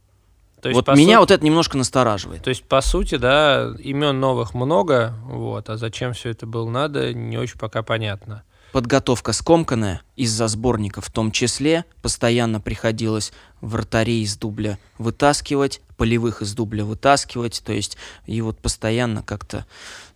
То 0.61 0.69
есть, 0.69 0.75
вот 0.75 0.87
меня 0.95 1.15
сути- 1.15 1.19
вот 1.19 1.31
это 1.31 1.43
немножко 1.45 1.77
настораживает. 1.77 2.43
То 2.43 2.49
есть, 2.49 2.63
по 2.63 2.81
сути, 2.81 3.15
да, 3.15 3.73
имен 3.79 4.19
новых 4.19 4.53
много, 4.53 5.15
вот, 5.25 5.69
а 5.69 5.77
зачем 5.77 6.13
все 6.13 6.29
это 6.29 6.45
было 6.45 6.69
надо, 6.69 7.13
не 7.13 7.37
очень 7.37 7.57
пока 7.57 7.81
понятно. 7.83 8.43
Подготовка 8.71 9.33
скомканная 9.33 10.01
из-за 10.15 10.47
сборника 10.47 11.01
в 11.01 11.09
том 11.11 11.31
числе. 11.31 11.83
Постоянно 12.01 12.61
приходилось 12.61 13.33
вратарей 13.59 14.23
из 14.23 14.37
дубля 14.37 14.77
вытаскивать, 14.97 15.81
полевых 15.97 16.41
из 16.41 16.53
дубля 16.53 16.85
вытаскивать. 16.85 17.61
То 17.65 17.73
есть, 17.73 17.97
и 18.27 18.39
вот 18.41 18.59
постоянно 18.59 19.23
как-то, 19.23 19.65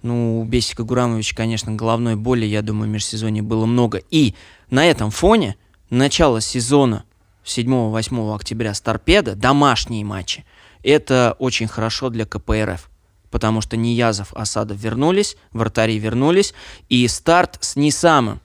ну, 0.04 0.40
у 0.40 0.46
Бесика 0.46 0.84
Гурамовича, 0.84 1.36
конечно, 1.36 1.74
головной 1.74 2.16
боли, 2.16 2.46
я 2.46 2.62
думаю, 2.62 2.88
в 2.90 2.94
межсезонье 2.94 3.44
было 3.44 3.66
много. 3.66 4.02
И 4.10 4.36
на 4.70 4.86
этом 4.86 5.12
фоне 5.12 5.58
начало 5.90 6.40
сезона 6.40 7.04
7-8 7.46 8.36
октября 8.36 8.74
с 8.74 8.82
торпеда, 8.82 9.36
домашние 9.36 10.04
матчи, 10.04 10.46
это 10.84 11.36
очень 11.40 11.68
хорошо 11.68 12.10
для 12.10 12.26
КПРФ. 12.26 12.90
Потому 13.32 13.62
что 13.62 13.76
Ниязов, 13.76 14.34
Асадов 14.34 14.78
вернулись, 14.78 15.36
вратари 15.52 16.00
вернулись, 16.00 16.54
и 16.90 17.08
старт 17.08 17.58
с 17.62 17.76
не 17.76 17.92
самым 17.92 18.40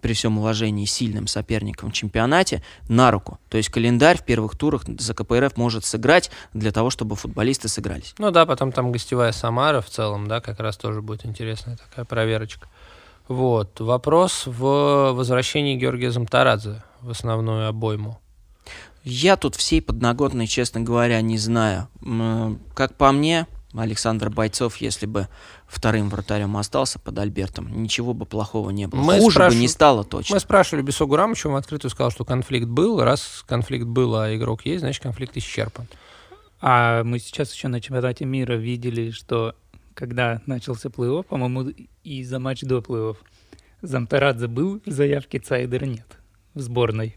при 0.00 0.14
всем 0.14 0.38
уважении 0.38 0.84
сильным 0.84 1.26
соперником 1.26 1.90
в 1.90 1.92
чемпионате 1.92 2.62
на 2.88 3.10
руку. 3.10 3.38
То 3.48 3.56
есть 3.56 3.68
календарь 3.68 4.18
в 4.18 4.24
первых 4.24 4.56
турах 4.56 4.84
за 4.86 5.12
КПРФ 5.12 5.56
может 5.56 5.84
сыграть 5.84 6.30
для 6.54 6.70
того, 6.70 6.90
чтобы 6.90 7.16
футболисты 7.16 7.68
сыгрались. 7.68 8.14
Ну 8.18 8.30
да, 8.30 8.46
потом 8.46 8.72
там 8.72 8.92
гостевая 8.92 9.32
Самара 9.32 9.80
в 9.80 9.90
целом, 9.90 10.28
да, 10.28 10.40
как 10.40 10.60
раз 10.60 10.76
тоже 10.76 11.02
будет 11.02 11.26
интересная 11.26 11.76
такая 11.76 12.04
проверочка. 12.04 12.68
Вот. 13.26 13.80
Вопрос 13.80 14.44
в 14.46 15.12
возвращении 15.12 15.76
Георгия 15.76 16.10
Замтарадзе 16.10 16.82
в 17.02 17.10
основную 17.10 17.68
обойму. 17.68 18.18
Я 19.04 19.36
тут 19.36 19.54
всей 19.54 19.80
подноготной, 19.80 20.46
честно 20.46 20.80
говоря, 20.80 21.20
не 21.20 21.38
знаю. 21.38 21.88
Как 22.74 22.94
по 22.96 23.10
мне, 23.12 23.46
Александр 23.74 24.28
Бойцов, 24.30 24.76
если 24.78 25.06
бы 25.06 25.28
вторым 25.66 26.08
вратарем 26.10 26.56
остался 26.56 26.98
под 26.98 27.18
Альбертом, 27.18 27.82
ничего 27.82 28.12
бы 28.12 28.26
плохого 28.26 28.70
не 28.70 28.86
было. 28.86 29.00
Мы 29.00 29.14
Хуже 29.14 29.24
бы 29.26 29.32
спрашиваем- 29.32 29.60
не 29.60 29.68
стало 29.68 30.04
точно. 30.04 30.36
Мы 30.36 30.40
спрашивали 30.40 30.82
Бесо 30.82 31.06
Гурамовича, 31.06 31.48
он 31.48 31.56
открыто 31.56 31.88
сказал, 31.88 32.10
что 32.10 32.24
конфликт 32.24 32.66
был. 32.66 33.00
Раз 33.02 33.44
конфликт 33.46 33.86
был, 33.86 34.16
а 34.16 34.34
игрок 34.34 34.66
есть, 34.66 34.80
значит 34.80 35.02
конфликт 35.02 35.36
исчерпан. 35.36 35.86
А 36.60 37.04
мы 37.04 37.18
сейчас 37.18 37.52
еще 37.54 37.68
на 37.68 37.80
чемпионате 37.80 38.24
мира 38.24 38.54
видели, 38.54 39.10
что 39.10 39.54
когда 39.94 40.42
начался 40.46 40.88
плей-офф, 40.88 41.22
по-моему, 41.24 41.72
и 42.04 42.24
за 42.24 42.38
матч 42.40 42.62
до 42.62 42.78
плей-офф, 42.78 43.16
Замтарадзе 43.80 44.48
был 44.48 44.80
в 44.84 44.90
заявке, 44.90 45.38
Цайдер 45.38 45.86
нет 45.86 46.17
в 46.58 46.62
сборной. 46.62 47.16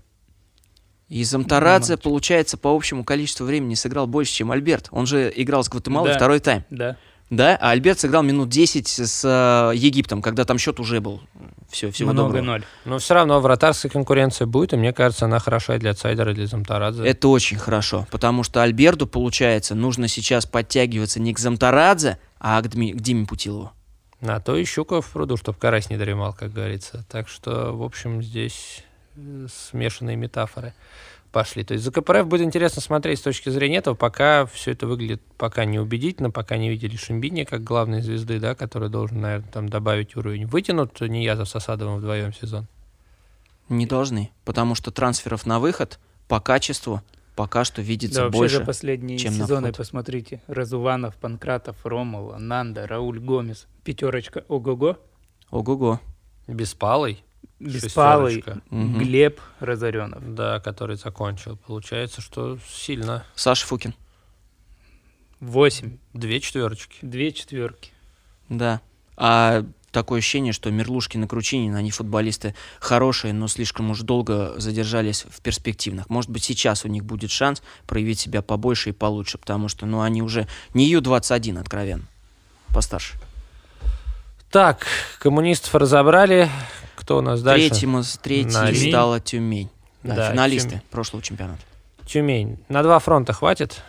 И 1.10 1.24
Замтарадзе, 1.26 1.94
матч. 1.94 2.04
получается, 2.04 2.58
по 2.58 2.74
общему 2.74 3.04
количеству 3.04 3.46
времени 3.46 3.74
сыграл 3.74 4.08
больше, 4.08 4.32
чем 4.34 4.52
Альберт. 4.52 4.88
Он 4.92 5.06
же 5.06 5.32
играл 5.36 5.64
с 5.64 5.70
Гватемалой 5.70 6.12
Да. 6.12 6.16
второй 6.16 6.40
тайм. 6.40 6.64
Да. 6.70 6.96
Да, 7.30 7.58
а 7.62 7.72
Альберт 7.72 7.98
сыграл 8.00 8.24
минут 8.24 8.50
10 8.50 8.88
с 8.90 9.24
э, 9.24 9.76
Египтом, 9.76 10.22
когда 10.22 10.44
там 10.44 10.58
счет 10.58 10.82
уже 10.82 11.00
был. 11.00 11.22
Все, 11.70 11.90
всего 11.90 12.10
доброго. 12.12 12.42
Много-ноль. 12.42 12.64
Но 12.84 12.98
все 13.00 13.14
равно 13.14 13.40
вратарская 13.40 13.90
конкуренция 13.90 14.48
будет, 14.48 14.74
и 14.74 14.76
мне 14.76 14.92
кажется, 14.92 15.26
она 15.26 15.40
хороша 15.40 15.76
и 15.78 15.80
для 15.80 15.94
Цайдера, 15.94 16.32
и 16.32 16.36
для 16.36 16.48
Замтарадзе. 16.48 17.06
Это 17.06 17.30
очень 17.30 17.58
хорошо, 17.58 18.06
потому 18.12 18.44
что 18.44 18.62
Альберту, 18.62 19.08
получается, 19.08 19.76
нужно 19.76 20.10
сейчас 20.10 20.46
подтягиваться 20.46 21.22
не 21.22 21.34
к 21.34 21.40
Замтарадзе, 21.40 22.20
а 22.38 22.62
к, 22.62 22.66
Дми- 22.68 22.92
к 22.94 23.00
Диме 23.00 23.26
Путилову. 23.26 23.72
А 24.22 24.42
то 24.42 24.58
и 24.58 24.66
щука 24.66 25.00
в 25.02 25.10
пруду, 25.10 25.38
чтоб 25.38 25.58
карась 25.58 25.90
не 25.90 25.96
дремал, 25.98 26.34
как 26.34 26.52
говорится. 26.52 27.06
Так 27.10 27.30
что, 27.30 27.72
в 27.72 27.82
общем, 27.82 28.22
здесь 28.22 28.84
смешанные 29.48 30.16
метафоры 30.16 30.74
пошли. 31.32 31.64
То 31.64 31.74
есть 31.74 31.84
за 31.86 31.92
КПРФ 31.92 32.28
будет 32.28 32.42
интересно 32.42 32.82
смотреть 32.82 33.20
с 33.20 33.22
точки 33.22 33.50
зрения 33.50 33.78
этого, 33.78 33.96
пока 33.96 34.46
все 34.46 34.72
это 34.72 34.86
выглядит 34.88 35.22
пока 35.38 35.66
неубедительно, 35.66 36.30
пока 36.32 36.58
не 36.58 36.70
видели 36.70 36.96
Шимбини 36.96 37.46
как 37.46 37.64
главной 37.64 38.02
звезды, 38.02 38.40
да, 38.40 38.54
который 38.56 38.90
должен, 38.90 39.22
наверное, 39.22 39.50
там 39.50 39.70
добавить 39.70 40.16
уровень. 40.16 40.46
Вытянут 40.46 41.00
Ниязов 41.02 41.48
с 41.50 41.56
Осадовым 41.56 41.98
вдвоем 42.00 42.34
сезон. 42.34 42.68
Не 43.70 43.86
должны, 43.86 44.32
потому 44.44 44.76
что 44.76 44.92
трансферов 44.92 45.46
на 45.46 45.60
выход 45.60 46.00
по 46.28 46.42
качеству 46.42 47.02
пока 47.38 47.64
что 47.64 47.82
видится 47.82 48.16
Да, 48.20 48.24
вообще 48.26 48.38
больше. 48.40 48.58
за 48.58 48.66
последние 48.66 49.18
чем 49.18 49.38
на 49.38 49.46
сезоны 49.46 49.68
вход. 49.70 49.78
посмотрите. 49.78 50.42
Разуванов, 50.48 51.16
Панкратов, 51.16 51.78
Ромул, 51.86 52.34
Нанда, 52.38 52.86
Рауль 52.88 53.20
Гомес. 53.20 53.68
Пятерочка 53.86 54.44
ого-го. 54.50 54.98
Ого-го. 55.50 56.02
Беспалый, 56.48 57.24
Беспалый, 57.62 58.36
Шестерочка. 58.36 58.62
Глеб 58.72 59.40
Разоренов. 59.60 60.34
да, 60.34 60.60
который 60.60 60.96
закончил. 60.96 61.58
Получается, 61.58 62.22
что 62.22 62.58
сильно. 62.68 63.24
Саша 63.36 63.66
Фукин. 63.68 63.94
Восемь. 65.40 65.98
Две 66.14 66.40
четверочки. 66.40 66.98
Две 67.02 67.32
четверки. 67.32 67.92
Да. 68.50 68.82
А 69.16 69.64
такое 69.92 70.20
ощущение, 70.20 70.54
что 70.54 70.72
Мерлушкин 70.72 71.24
и 71.24 71.28
Кручинин, 71.28 71.76
они 71.76 71.92
футболисты 71.92 72.56
хорошие, 72.80 73.34
но 73.34 73.48
слишком 73.48 73.92
уж 73.92 74.02
долго 74.02 74.60
задержались 74.60 75.26
в 75.30 75.42
перспективных. 75.42 76.10
Может 76.10 76.32
быть, 76.32 76.44
сейчас 76.44 76.86
у 76.86 76.88
них 76.88 77.06
будет 77.06 77.30
шанс 77.30 77.62
проявить 77.86 78.20
себя 78.20 78.42
побольше 78.42 78.90
и 78.90 78.94
получше, 78.94 79.38
потому 79.38 79.68
что, 79.68 79.86
ну, 79.86 80.02
они 80.02 80.22
уже 80.22 80.48
не 80.74 80.88
Ю-21, 80.90 81.60
откровенно. 81.60 82.06
Постарше. 82.74 83.14
Так, 84.50 84.86
коммунистов 85.20 85.76
разобрали. 85.76 86.50
Кто 87.12 87.18
у 87.18 87.22
нас 87.22 87.42
дальше? 87.42 87.70
Третьим, 87.70 88.02
третьей 88.22 88.90
стала 88.90 89.20
Тюмень. 89.20 89.70
Да, 90.02 90.16
Да, 90.16 90.32
финалисты 90.32 90.70
Тюмень. 90.70 90.82
прошлого 90.92 91.22
чемпионата. 91.22 91.60
Тюмень. 92.06 92.58
На 92.70 92.84
два 92.84 93.00
фронта 93.00 93.34
хватит? 93.34 93.82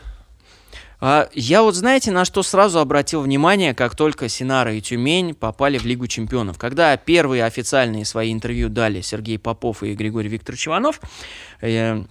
А, 1.00 1.28
я 1.32 1.62
вот 1.62 1.76
знаете, 1.76 2.10
на 2.10 2.24
что 2.24 2.42
сразу 2.42 2.80
обратил 2.80 3.22
внимание, 3.22 3.74
как 3.74 3.94
только 3.94 4.28
Синара 4.28 4.74
и 4.74 4.80
Тюмень 4.80 5.34
попали 5.34 5.78
в 5.78 5.84
Лигу 5.84 6.08
чемпионов. 6.08 6.58
Когда 6.58 6.96
первые 6.96 7.44
официальные 7.44 8.04
свои 8.06 8.32
интервью 8.32 8.68
дали 8.68 9.02
Сергей 9.02 9.38
Попов 9.38 9.84
и 9.84 9.94
Григорий 9.94 10.28
Викторович 10.28 10.66
Иванов, 10.66 11.00
э, 11.60 12.02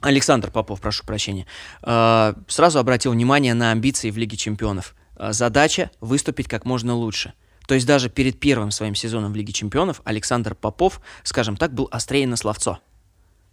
Александр 0.00 0.52
Попов, 0.52 0.80
прошу 0.80 1.04
прощения, 1.04 1.46
э, 1.82 2.34
сразу 2.46 2.78
обратил 2.78 3.10
внимание 3.10 3.54
на 3.54 3.72
амбиции 3.72 4.12
в 4.12 4.16
Лиге 4.16 4.36
чемпионов. 4.36 4.94
Э, 5.16 5.32
задача 5.32 5.90
выступить 6.00 6.46
как 6.46 6.64
можно 6.64 6.94
лучше. 6.94 7.32
То 7.70 7.74
есть 7.74 7.86
даже 7.86 8.08
перед 8.08 8.40
первым 8.40 8.72
своим 8.72 8.96
сезоном 8.96 9.32
в 9.32 9.36
Лиге 9.36 9.52
чемпионов 9.52 10.00
Александр 10.02 10.56
Попов, 10.56 11.00
скажем 11.22 11.56
так, 11.56 11.72
был 11.72 11.88
острее 11.92 12.26
на 12.26 12.34
словцо. 12.34 12.80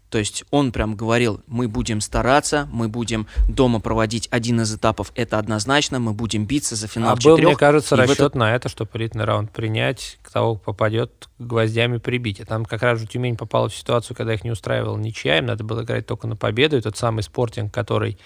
То 0.10 0.18
есть 0.20 0.46
он 0.52 0.72
прям 0.72 0.96
говорил, 0.96 1.42
мы 1.48 1.68
будем 1.68 2.00
стараться, 2.00 2.68
мы 2.72 2.88
будем 2.88 3.28
дома 3.50 3.80
проводить 3.82 4.28
один 4.32 4.62
из 4.62 4.74
этапов, 4.74 5.12
это 5.16 5.38
однозначно, 5.38 6.00
мы 6.00 6.14
будем 6.14 6.46
биться 6.46 6.76
за 6.76 6.88
финал 6.88 7.12
а 7.12 7.16
был, 7.16 7.22
четырех. 7.22 7.48
мне 7.50 7.56
кажется, 7.58 7.96
и 7.96 8.00
расчет 8.00 8.20
этот- 8.20 8.36
на 8.36 8.56
это, 8.56 8.70
чтобы 8.70 8.90
элитный 8.94 9.26
раунд 9.26 9.52
принять, 9.52 10.18
к 10.22 10.32
того, 10.32 10.56
попадет 10.56 11.28
гвоздями 11.40 11.98
прибить. 11.98 12.40
И 12.40 12.46
там 12.46 12.64
как 12.66 12.84
раз 12.84 13.00
же 13.00 13.08
Тюмень 13.08 13.36
попала 13.36 13.68
в 13.68 13.76
ситуацию, 13.76 14.16
когда 14.16 14.34
их 14.34 14.44
не 14.46 14.52
устраивала 14.52 14.98
ничья, 14.98 15.38
им 15.40 15.46
надо 15.48 15.64
было 15.64 15.84
играть 15.84 16.06
только 16.06 16.26
на 16.28 16.36
победу. 16.36 16.78
И 16.78 16.82
тот 16.82 16.98
самый 16.98 17.22
спортинг, 17.24 17.74
который 17.74 18.18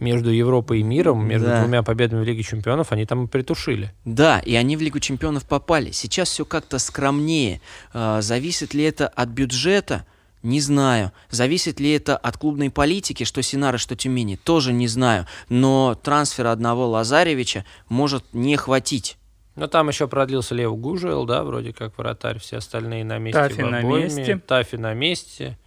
между 0.00 0.30
Европой 0.30 0.80
и 0.80 0.82
миром, 0.82 1.26
между 1.26 1.46
Да. 1.48 1.60
двумя 1.60 1.82
победами 1.82 2.20
в 2.22 2.24
Лиге 2.24 2.42
чемпионов, 2.42 2.92
они 2.92 3.06
там 3.06 3.24
и 3.24 3.28
притушили. 3.28 3.92
Да, 4.04 4.38
и 4.40 4.54
они 4.54 4.76
в 4.76 4.82
Лигу 4.82 4.98
чемпионов 5.00 5.44
попали. 5.44 5.92
Сейчас 5.92 6.28
все 6.30 6.44
как-то 6.44 6.78
скромнее. 6.78 7.60
А, 7.92 8.20
зависит 8.22 8.74
ли 8.74 8.84
это 8.84 9.06
от 9.08 9.28
бюджета? 9.28 10.04
Не 10.42 10.60
знаю. 10.60 11.12
Зависит 11.30 11.80
ли 11.80 11.92
это 11.92 12.16
от 12.16 12.36
клубной 12.36 12.70
политики, 12.70 13.24
что 13.24 13.42
Синара, 13.42 13.78
что 13.78 13.96
Тюмени? 13.96 14.36
Тоже 14.36 14.72
не 14.72 14.86
знаю. 14.86 15.26
Но 15.48 15.94
трансфера 15.94 16.52
одного 16.52 16.88
Лазаревича 16.88 17.64
может 17.88 18.24
не 18.32 18.56
хватить. 18.56 19.16
Но 19.56 19.66
там 19.66 19.88
еще 19.88 20.06
продлился 20.06 20.54
Лев 20.54 20.76
Гужел, 20.76 21.24
да, 21.26 21.42
вроде 21.42 21.72
как 21.72 21.98
вратарь, 21.98 22.38
все 22.38 22.58
остальные 22.58 23.04
на 23.04 23.18
месте. 23.18 23.40
Тафи 23.40 23.62
на 23.62 23.82
месте. 23.82 24.40
Тафи 24.46 24.76
на 24.76 24.94
месте. 24.94 25.58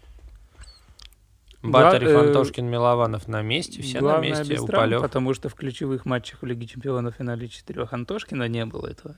Гла- 1.61 1.83
Батарев, 1.83 2.09
э, 2.09 2.19
Антошкин, 2.27 2.65
Милованов 2.65 3.27
на 3.27 3.41
месте, 3.41 3.81
все 3.83 3.99
Главное, 3.99 4.31
на 4.31 4.37
месте, 4.39 4.53
без 4.55 4.63
травм, 4.63 5.01
потому 5.01 5.33
что 5.33 5.47
в 5.49 5.53
ключевых 5.53 6.05
матчах 6.05 6.41
в 6.41 6.45
Лиге 6.45 6.65
Чемпионов 6.65 7.15
в 7.15 7.17
финале 7.17 7.47
четырех 7.47 7.93
Антошкина 7.93 8.47
не 8.47 8.65
было 8.65 8.87
этого. 8.87 9.15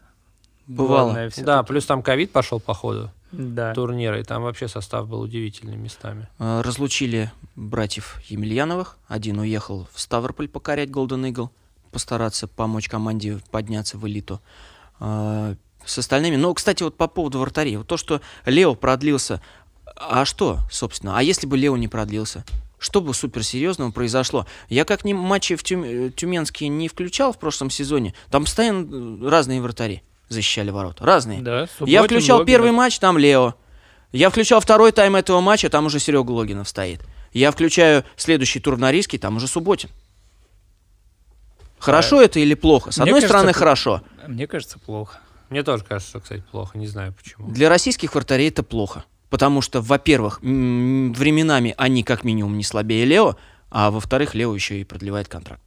Бывало. 0.67 1.05
Главное 1.05 1.29
всё-таки- 1.29 1.45
Да, 1.45 1.63
плюс 1.63 1.85
там 1.85 2.01
ковид 2.01 2.31
пошел 2.31 2.59
по 2.59 2.73
ходу 2.73 3.11
Да. 3.31 3.73
турнира, 3.73 4.19
и 4.19 4.23
там 4.23 4.43
вообще 4.43 4.67
состав 4.67 5.07
был 5.07 5.21
удивительный 5.21 5.75
местами. 5.75 6.27
А, 6.39 6.61
Разлучили 6.63 7.31
братьев 7.55 8.19
Емельяновых. 8.27 8.97
Один 9.07 9.39
уехал 9.39 9.87
в 9.93 9.99
Ставрополь 9.99 10.47
покорять 10.47 10.89
Голден 10.89 11.25
Игл, 11.25 11.51
постараться 11.91 12.47
помочь 12.47 12.87
команде 12.89 13.39
подняться 13.51 13.97
в 13.97 14.07
элиту. 14.07 14.41
А, 14.99 15.55
С 15.85 15.97
остальными... 15.97 16.37
Ну, 16.37 16.53
кстати, 16.53 16.81
вот 16.81 16.95
по 16.95 17.07
поводу 17.09 17.39
вратарей. 17.39 17.75
Вот 17.75 17.87
то, 17.87 17.97
что 17.97 18.21
Лео 18.45 18.73
продлился... 18.73 19.41
А 19.97 20.23
что, 20.23 20.59
собственно? 20.71 21.17
А 21.17 21.21
если 21.21 21.45
бы 21.45 21.57
Лео 21.57 21.75
не 21.75 21.89
продлился? 21.89 22.45
Что 22.79 23.01
бы 23.01 23.13
суперсерьезного 23.13 23.91
произошло? 23.91 24.47
Я 24.69 24.85
как 24.85 25.03
ни 25.03 25.11
матчи 25.11 25.55
в 25.57 25.63
Тюм- 25.63 25.83
э, 25.83 26.09
Тюменские 26.09 26.69
не 26.69 26.87
включал 26.87 27.33
в 27.33 27.37
прошлом 27.37 27.69
сезоне. 27.69 28.13
Там 28.31 28.45
постоянно 28.45 28.87
э, 29.25 29.29
разные 29.29 29.61
вратари 29.61 30.03
защищали 30.29 30.69
ворота. 30.69 31.05
Разные. 31.05 31.41
Да, 31.41 31.61
Я 31.61 31.67
Субботин, 31.67 32.03
включал 32.03 32.39
Логинов. 32.39 32.47
первый 32.47 32.71
матч, 32.71 32.99
там 32.99 33.17
Лео. 33.17 33.55
Я 34.11 34.29
включал 34.29 34.59
второй 34.59 34.91
тайм 34.91 35.15
этого 35.15 35.41
матча, 35.41 35.69
там 35.69 35.85
уже 35.85 35.99
Серега 35.99 36.31
Логинов 36.31 36.69
стоит. 36.69 37.01
Я 37.33 37.51
включаю 37.51 38.03
следующий 38.15 38.59
тур 38.59 38.77
на 38.77 38.91
риски, 38.91 39.17
там 39.17 39.37
уже 39.37 39.47
Субботин. 39.47 39.89
Хорошо 41.79 42.19
а, 42.19 42.23
это 42.23 42.39
или 42.39 42.53
плохо? 42.53 42.91
С 42.91 42.99
одной 42.99 43.15
кажется, 43.15 43.27
стороны, 43.27 43.53
хорошо. 43.53 44.01
Мне 44.27 44.47
кажется, 44.47 44.79
плохо. 44.79 45.19
Мне 45.49 45.63
тоже 45.63 45.83
кажется, 45.83 46.09
что, 46.09 46.19
кстати, 46.21 46.43
плохо. 46.51 46.77
Не 46.77 46.87
знаю 46.87 47.13
почему. 47.13 47.49
Для 47.49 47.69
российских 47.69 48.15
вратарей 48.15 48.49
это 48.49 48.63
плохо. 48.63 49.03
Потому 49.29 49.61
что, 49.61 49.81
во-первых, 49.81 50.39
временами 50.41 51.73
они 51.77 52.03
как 52.03 52.23
минимум 52.23 52.57
не 52.57 52.63
слабее 52.63 53.03
Лео, 53.03 53.35
а 53.71 53.89
во-вторых, 53.89 54.35
Лео 54.35 54.53
еще 54.53 54.79
и 54.79 54.83
продлевает 54.83 55.27
контракт. 55.27 55.61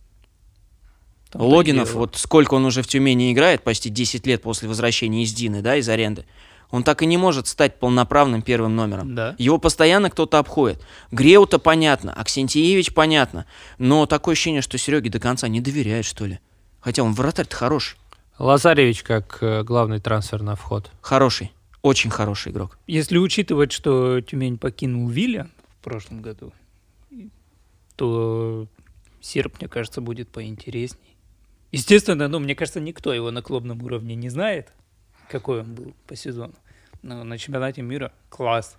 Там 1.36 1.46
Логинов, 1.46 1.94
вот 1.94 2.16
сколько 2.16 2.54
он 2.54 2.64
уже 2.64 2.82
в 2.82 2.86
Тюмени 2.86 3.32
играет, 3.32 3.62
почти 3.62 3.90
10 3.90 4.26
лет 4.26 4.42
после 4.42 4.68
возвращения 4.68 5.22
из 5.22 5.32
Дины, 5.32 5.62
да, 5.62 5.76
из 5.76 5.88
аренды. 5.88 6.24
Он 6.70 6.82
так 6.82 7.02
и 7.02 7.06
не 7.06 7.16
может 7.16 7.46
стать 7.46 7.78
полноправным 7.78 8.42
первым 8.42 8.74
номером. 8.74 9.14
Да. 9.14 9.34
Его 9.38 9.58
постоянно 9.58 10.10
кто-то 10.10 10.38
обходит. 10.38 10.82
Греута 11.12 11.58
понятно, 11.58 12.12
Аксентиевич 12.12 12.92
понятно. 12.92 13.46
Но 13.78 14.06
такое 14.06 14.32
ощущение, 14.32 14.62
что 14.62 14.76
Сереге 14.76 15.10
до 15.10 15.20
конца 15.20 15.46
не 15.48 15.60
доверяет, 15.60 16.04
что 16.04 16.26
ли. 16.26 16.40
Хотя 16.80 17.02
он 17.02 17.12
вратарь-то 17.12 17.54
хороший. 17.54 17.98
Лазаревич 18.38 19.02
как 19.02 19.38
э, 19.40 19.62
главный 19.62 20.00
трансфер 20.00 20.42
на 20.42 20.56
вход. 20.56 20.90
Хороший. 21.00 21.52
Очень 21.82 22.10
хороший 22.10 22.52
игрок. 22.52 22.78
Если 22.86 23.16
учитывать, 23.16 23.72
что 23.72 24.20
Тюмень 24.20 24.58
покинул 24.58 25.08
Виля 25.08 25.48
в 25.80 25.84
прошлом 25.84 26.20
году, 26.20 26.52
то 27.94 28.66
серп, 29.20 29.60
мне 29.60 29.68
кажется, 29.68 30.00
будет 30.00 30.28
поинтересней. 30.28 31.15
Естественно, 31.76 32.28
ну, 32.28 32.38
мне 32.38 32.54
кажется, 32.54 32.80
никто 32.80 33.12
его 33.12 33.30
на 33.30 33.42
клубном 33.42 33.82
уровне 33.82 34.14
не 34.14 34.28
знает 34.28 34.72
какой 35.28 35.60
он 35.60 35.74
был 35.74 35.94
по 36.06 36.16
сезону. 36.16 36.54
Но 37.02 37.24
на 37.24 37.38
чемпионате 37.38 37.82
мира 37.82 38.12
класс. 38.28 38.76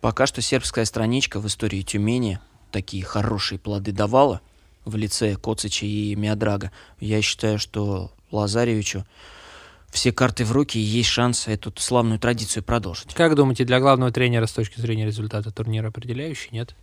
Пока 0.00 0.26
что 0.26 0.42
сербская 0.42 0.84
страничка 0.84 1.40
в 1.40 1.46
истории 1.46 1.82
Тюмени 1.82 2.38
такие 2.70 3.04
хорошие 3.04 3.58
плоды 3.58 3.92
давала 3.92 4.40
в 4.84 4.96
лице 4.96 5.36
Коцича 5.36 5.86
и 5.86 6.14
Миодрага. 6.14 6.70
Я 7.00 7.22
считаю, 7.22 7.58
что 7.58 8.12
Лазаревичу 8.30 9.06
все 9.90 10.12
карты 10.12 10.44
в 10.44 10.52
руки, 10.52 10.76
и 10.76 10.82
есть 10.82 11.08
шанс 11.08 11.46
эту 11.46 11.72
славную 11.76 12.18
традицию 12.18 12.64
продолжить. 12.64 13.14
Как 13.14 13.36
думаете, 13.36 13.64
для 13.64 13.80
главного 13.80 14.10
тренера 14.10 14.46
с 14.46 14.52
точки 14.52 14.80
зрения 14.80 15.06
результата 15.06 15.50
турнира 15.52 15.88
определяющий, 15.88 16.48
нет? 16.50 16.74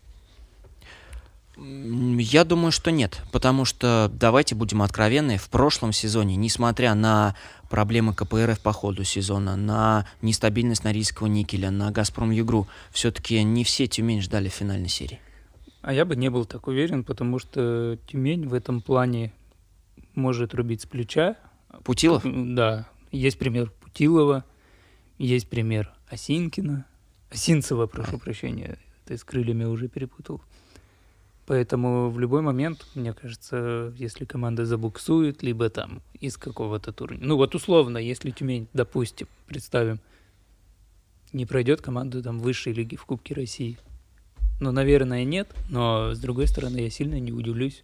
Я 1.63 2.43
думаю, 2.43 2.71
что 2.71 2.89
нет, 2.91 3.21
потому 3.32 3.65
что, 3.65 4.10
давайте 4.12 4.56
будем 4.56 4.82
откровенны, 4.82 5.38
в 5.38 5.47
прошлом 5.50 5.93
сезоне, 5.93 6.36
несмотря 6.36 6.95
на 6.95 7.36
проблемы 7.69 8.15
КПРФ 8.15 8.60
по 8.62 8.71
ходу 8.71 9.04
сезона, 9.04 9.56
на 9.56 10.08
нестабильность 10.24 10.84
Норильского 10.84 11.28
никеля, 11.28 11.69
на 11.69 11.91
Газпром 11.91 12.32
Югру, 12.32 12.67
все-таки 12.91 13.43
не 13.43 13.63
все 13.63 13.86
Тюмень 13.86 14.21
ждали 14.21 14.50
финальной 14.50 14.89
серии. 14.89 15.19
А 15.84 15.93
я 15.93 16.04
бы 16.04 16.15
не 16.15 16.30
был 16.30 16.45
так 16.45 16.67
уверен, 16.67 17.04
потому 17.04 17.38
что 17.38 17.97
Тюмень 18.08 18.47
в 18.47 18.56
этом 18.56 18.82
плане 18.82 19.32
может 20.15 20.56
рубить 20.56 20.82
с 20.82 20.86
плеча. 20.88 21.36
Путилов? 21.84 22.24
Да. 22.26 22.88
Есть 23.12 23.38
пример 23.38 23.71
Путилова, 23.82 24.45
есть 25.19 25.47
пример 25.47 25.93
Осинкина. 26.10 26.86
Осинцева, 27.30 27.86
прошу 27.86 28.17
прощения, 28.17 28.80
ты 29.06 29.15
с 29.15 29.24
крыльями 29.24 29.65
уже 29.65 29.88
перепутал. 29.88 30.41
Поэтому 31.47 32.10
в 32.10 32.19
любой 32.19 32.41
момент, 32.41 32.86
мне 32.95 33.13
кажется, 33.13 33.93
если 33.97 34.25
команда 34.25 34.65
забуксует, 34.65 35.43
либо 35.43 35.69
там 35.69 36.01
из 36.19 36.38
какого-то 36.38 36.93
турнира. 36.93 37.25
Ну 37.25 37.36
вот 37.36 37.56
условно, 37.56 37.97
если 37.97 38.32
Тюмень, 38.32 38.67
допустим, 38.73 39.27
представим, 39.47 39.99
не 41.34 41.45
пройдет 41.45 41.82
команду 41.82 42.21
там 42.21 42.39
высшей 42.39 42.73
лиги 42.73 42.95
в 42.95 43.06
Кубке 43.06 43.34
России. 43.34 43.77
Ну, 44.60 44.71
наверное, 44.71 45.23
нет, 45.23 45.49
но 45.69 46.13
с 46.13 46.19
другой 46.19 46.47
стороны, 46.47 46.77
я 46.77 46.89
сильно 46.89 47.19
не 47.19 47.32
удивлюсь. 47.32 47.84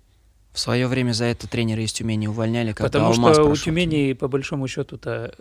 В 0.52 0.60
свое 0.60 0.88
время 0.88 1.12
за 1.14 1.26
это 1.26 1.48
тренера 1.48 1.82
из 1.84 1.92
Тюмени 1.94 2.28
увольняли, 2.28 2.74
когда 2.74 2.90
Потому 2.90 3.08
Алмаз 3.08 3.36
что 3.38 3.50
у 3.50 3.56
Тюмени, 3.56 4.14
по 4.14 4.28
большому 4.28 4.68
счету-то, 4.68 5.34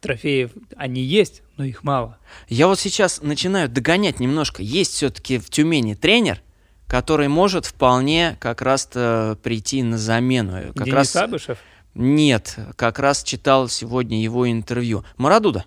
трофеев, 0.00 0.52
они 0.76 1.02
есть, 1.02 1.42
но 1.56 1.64
их 1.64 1.82
мало. 1.82 2.18
Я 2.48 2.68
вот 2.68 2.78
сейчас 2.78 3.22
начинаю 3.22 3.68
догонять 3.68 4.20
немножко. 4.20 4.62
Есть 4.62 4.92
все-таки 4.92 5.38
в 5.38 5.50
Тюмени 5.50 5.94
тренер, 5.94 6.42
который 6.86 7.28
может 7.28 7.66
вполне 7.66 8.36
как 8.40 8.62
раз-то 8.62 9.38
прийти 9.42 9.82
на 9.82 9.98
замену. 9.98 10.72
Как 10.74 10.84
Денис 10.84 10.94
раз... 10.94 11.16
Абышев? 11.16 11.58
Нет, 11.94 12.58
как 12.76 12.98
раз 12.98 13.22
читал 13.22 13.68
сегодня 13.68 14.20
его 14.20 14.50
интервью. 14.50 15.04
Марадуда. 15.16 15.64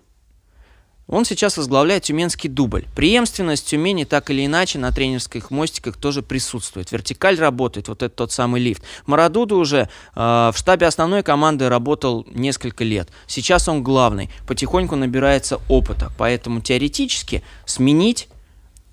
Он 1.08 1.24
сейчас 1.24 1.56
возглавляет 1.56 2.02
тюменский 2.02 2.50
дубль. 2.50 2.84
Преемственность 2.94 3.66
Тюмени 3.66 4.04
так 4.04 4.28
или 4.28 4.44
иначе 4.44 4.78
на 4.78 4.92
тренерских 4.92 5.50
мостиках 5.50 5.96
тоже 5.96 6.20
присутствует. 6.22 6.92
Вертикаль 6.92 7.38
работает, 7.38 7.88
вот 7.88 8.02
этот 8.02 8.14
тот 8.14 8.30
самый 8.30 8.60
лифт. 8.60 8.82
Марадуда 9.06 9.54
уже 9.54 9.88
э, 10.14 10.14
в 10.14 10.54
штабе 10.54 10.86
основной 10.86 11.22
команды 11.22 11.70
работал 11.70 12.26
несколько 12.30 12.84
лет. 12.84 13.08
Сейчас 13.26 13.68
он 13.68 13.82
главный. 13.82 14.28
Потихоньку 14.46 14.96
набирается 14.96 15.60
опыта. 15.68 16.12
Поэтому 16.18 16.60
теоретически 16.60 17.42
сменить 17.64 18.28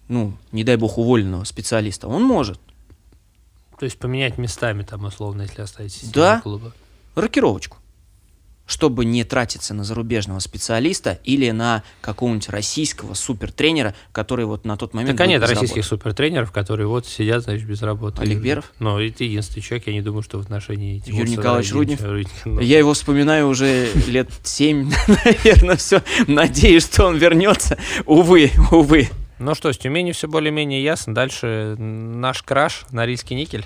ну, 0.07 0.33
не 0.51 0.63
дай 0.63 0.75
бог, 0.75 0.97
уволенного 0.97 1.43
специалиста, 1.43 2.07
он 2.07 2.23
может. 2.23 2.59
То 3.79 3.85
есть 3.85 3.97
поменять 3.97 4.37
местами 4.37 4.83
там, 4.83 5.05
условно, 5.05 5.43
если 5.43 5.61
оставить 5.61 5.91
систему 5.91 6.13
да? 6.13 6.39
клуба? 6.41 6.73
рокировочку. 7.15 7.77
Чтобы 8.67 9.05
не 9.05 9.23
тратиться 9.23 9.75
на 9.75 9.83
зарубежного 9.83 10.39
специалиста 10.39 11.19
или 11.23 11.51
на 11.51 11.83
какого-нибудь 12.01 12.49
российского 12.49 13.13
супертренера, 13.13 13.93
который 14.11 14.45
вот 14.45 14.65
на 14.65 14.75
тот 14.75 14.95
момент... 14.95 15.15
Так 15.15 15.27
нет 15.27 15.47
российских 15.47 15.85
супертренеров, 15.85 16.51
которые 16.51 16.87
вот 16.87 17.05
сидят, 17.05 17.43
значит, 17.43 17.67
без 17.67 17.83
работы. 17.83 18.23
Олег 18.23 18.39
Беров? 18.39 18.73
Ну, 18.79 18.99
это 18.99 19.23
единственный 19.23 19.61
человек, 19.61 19.85
я 19.85 19.93
не 19.93 20.01
думаю, 20.01 20.23
что 20.23 20.39
в 20.39 20.41
отношении... 20.41 21.03
Юрий 21.05 21.33
Николаевич 21.33 21.73
Руднев? 21.73 22.01
Я 22.59 22.79
его 22.79 22.95
вспоминаю 22.95 23.49
уже 23.49 23.91
лет 24.07 24.31
семь, 24.41 24.91
наверное, 25.07 25.75
все. 25.75 26.01
Надеюсь, 26.25 26.85
что 26.85 27.05
он 27.05 27.17
вернется. 27.17 27.77
Увы, 28.07 28.51
увы. 28.71 29.09
Ну 29.37 29.53
что, 29.53 29.73
с 29.73 29.77
Тюмени 29.77 30.13
все 30.13 30.27
более-менее 30.27 30.81
ясно. 30.81 31.13
Дальше 31.13 31.75
наш 31.77 32.41
краш, 32.41 32.85
Норильский 32.91 33.35
никель. 33.35 33.65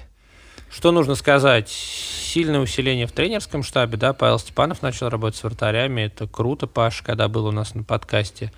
Что 0.71 0.91
нужно 0.91 1.15
сказать? 1.15 1.69
Сильное 1.69 2.59
усиление 2.59 3.07
в 3.07 3.11
тренерском 3.11 3.63
штабе, 3.63 3.97
да, 3.97 4.13
Павел 4.13 4.39
Степанов 4.39 4.81
начал 4.81 5.09
работать 5.09 5.39
с 5.39 5.43
вратарями, 5.43 6.01
это 6.01 6.27
круто, 6.27 6.67
Паш, 6.67 7.01
когда 7.01 7.27
был 7.27 7.47
у 7.47 7.51
нас 7.51 7.73
на 7.73 7.83
подкасте, 7.83 8.51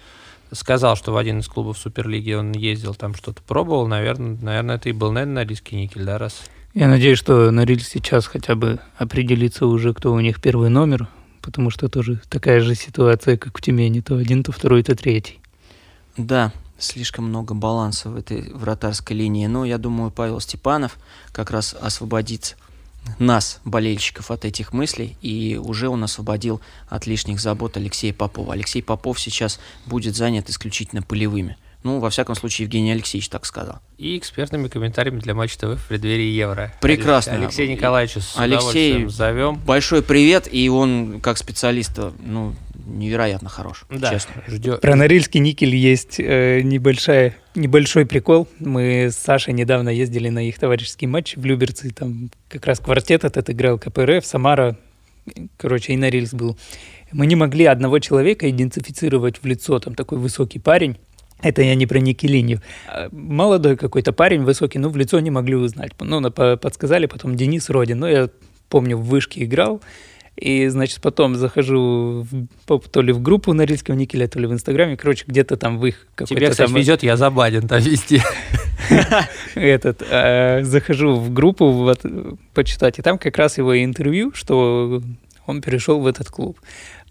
сказал, 0.52 0.98
что 0.98 1.14
в 1.14 1.18
один 1.18 1.40
из 1.40 1.48
клубов 1.48 1.78
Суперлиги 1.78 2.34
он 2.34 2.52
ездил, 2.52 2.96
там 2.96 3.16
что-то 3.16 3.42
пробовал, 3.42 3.88
наверное, 3.88 4.38
наверное, 4.42 4.76
это 4.76 4.90
и 4.90 4.92
был, 4.92 5.14
наверное, 5.14 5.44
Норильский 5.44 5.78
никель, 5.78 6.04
да, 6.04 6.18
раз? 6.18 6.42
Я 6.74 6.90
надеюсь, 6.90 7.18
что 7.18 7.50
Нориль 7.50 7.82
сейчас 7.82 8.28
хотя 8.28 8.56
бы 8.56 8.80
определится 8.98 9.66
уже, 9.66 9.94
кто 9.94 10.12
у 10.12 10.20
них 10.20 10.42
первый 10.42 10.70
номер, 10.70 11.08
потому 11.42 11.70
что 11.70 11.88
тоже 11.88 12.22
такая 12.30 12.60
же 12.60 12.76
ситуация, 12.76 13.38
как 13.38 13.58
в 13.58 13.62
Тюмени, 13.62 14.02
то 14.02 14.18
один, 14.18 14.44
то 14.44 14.52
второй, 14.52 14.84
то 14.84 14.96
третий. 14.96 15.40
Да, 16.18 16.52
слишком 16.82 17.26
много 17.26 17.54
баланса 17.54 18.10
в 18.10 18.16
этой 18.16 18.52
вратарской 18.54 19.16
линии. 19.16 19.48
Но 19.48 19.66
я 19.66 19.78
думаю, 19.78 20.12
Павел 20.12 20.40
Степанов 20.40 20.98
как 21.32 21.52
раз 21.52 21.76
освободит 21.80 22.58
нас, 23.20 23.60
болельщиков, 23.66 24.32
от 24.32 24.46
этих 24.46 24.74
мыслей, 24.74 25.18
и 25.22 25.60
уже 25.62 25.90
он 25.90 26.04
освободил 26.04 26.62
от 26.88 27.08
лишних 27.08 27.40
забот 27.40 27.78
Алексея 27.78 28.14
Попова. 28.14 28.54
Алексей 28.54 28.84
Попов 28.84 29.20
сейчас 29.20 29.60
будет 29.86 30.16
занят 30.16 30.50
исключительно 30.50 31.02
полевыми. 31.02 31.58
Ну, 31.84 32.00
во 32.00 32.12
всяком 32.12 32.36
случае, 32.36 32.66
Евгений 32.66 32.92
Алексеевич 32.92 33.28
так 33.30 33.44
сказал. 33.44 33.80
И 33.98 34.16
экспертными 34.16 34.68
комментариями 34.68 35.20
для 35.20 35.34
Матч 35.34 35.58
ТВ 35.58 35.80
в 35.80 35.88
преддверии 35.88 36.30
Евро. 36.30 36.72
Прекрасно. 36.80 37.34
Алексей 37.34 37.68
Николаевич 37.68 38.24
с 38.24 38.38
Алексей, 38.38 39.08
зовем. 39.08 39.56
Большой 39.56 40.04
привет, 40.04 40.48
и 40.52 40.70
он 40.70 41.20
как 41.22 41.40
специалист, 41.40 41.98
ну, 42.20 42.54
невероятно 42.98 43.50
хорош, 43.50 43.86
да, 43.90 44.12
честно. 44.12 44.34
Ждем. 44.48 44.78
Про 44.80 44.96
Норильский 44.96 45.40
никель 45.40 45.76
есть 45.76 46.20
э, 46.20 46.62
небольшая, 46.62 47.36
небольшой 47.56 48.06
прикол. 48.06 48.48
Мы 48.60 49.10
с 49.12 49.16
Сашей 49.16 49.54
недавно 49.54 49.90
ездили 49.90 50.30
на 50.30 50.48
их 50.48 50.60
товарищеский 50.60 51.08
матч 51.08 51.36
в 51.36 51.46
Люберцы. 51.46 51.92
Там 51.92 52.30
как 52.50 52.66
раз 52.66 52.80
квартет 52.80 53.24
этот 53.24 53.50
играл 53.50 53.80
КПРФ, 53.80 54.26
Самара, 54.26 54.78
короче, 55.58 55.94
и 55.94 55.98
Норильск 55.98 56.34
был. 56.34 56.58
Мы 57.12 57.26
не 57.26 57.36
могли 57.36 57.66
одного 57.66 58.00
человека 58.00 58.50
идентифицировать 58.50 59.42
в 59.42 59.46
лицо. 59.46 59.80
Там 59.80 59.96
такой 59.96 60.18
высокий 60.18 60.60
парень. 60.60 60.98
Это 61.42 61.62
я 61.64 61.76
не 61.76 61.88
про 61.88 62.00
Никелинью. 62.00 62.62
А 62.88 63.10
молодой 63.12 63.76
какой-то 63.76 64.14
парень, 64.14 64.44
высокий, 64.44 64.80
ну, 64.80 64.90
в 64.90 64.98
лицо 64.98 65.20
не 65.20 65.32
могли 65.32 65.56
узнать. 65.56 65.92
Ну, 66.00 66.32
подсказали 66.32 67.08
потом 67.08 67.36
Денис 67.36 67.70
Родин. 67.70 68.00
Ну, 68.00 68.08
я 68.08 68.30
помню, 68.70 68.98
в 68.98 69.06
вышке 69.06 69.44
играл. 69.44 69.82
И, 70.42 70.68
значит, 70.70 71.02
потом 71.02 71.36
захожу 71.36 72.26
в, 72.32 72.80
то 72.80 73.02
ли 73.04 73.14
в 73.14 73.22
группу 73.22 73.54
Норильского 73.54 73.94
никеля, 73.94 74.28
то 74.28 74.40
ли 74.40 74.48
в 74.48 74.54
Инстаграме. 74.54 74.98
Короче, 74.98 75.26
где-то 75.28 75.56
там 75.56 75.78
в 75.78 75.86
их 75.86 76.08
Тебе, 76.26 76.50
кстати, 76.50 76.68
там... 76.68 76.80
везет, 76.80 77.04
я 77.04 77.16
забанен 77.16 77.68
там 77.68 77.80
вести. 77.80 78.22
Этот, 79.56 80.02
э, 80.10 80.64
захожу 80.64 81.16
в 81.16 81.32
группу 81.32 81.70
вот, 81.70 82.04
почитать, 82.56 82.98
и 82.98 83.04
там 83.04 83.20
как 83.20 83.38
раз 83.38 83.60
его 83.60 83.84
интервью, 83.84 84.32
что 84.34 85.04
он 85.46 85.62
перешел 85.62 86.00
в 86.00 86.08
этот 86.08 86.30
клуб. 86.30 86.58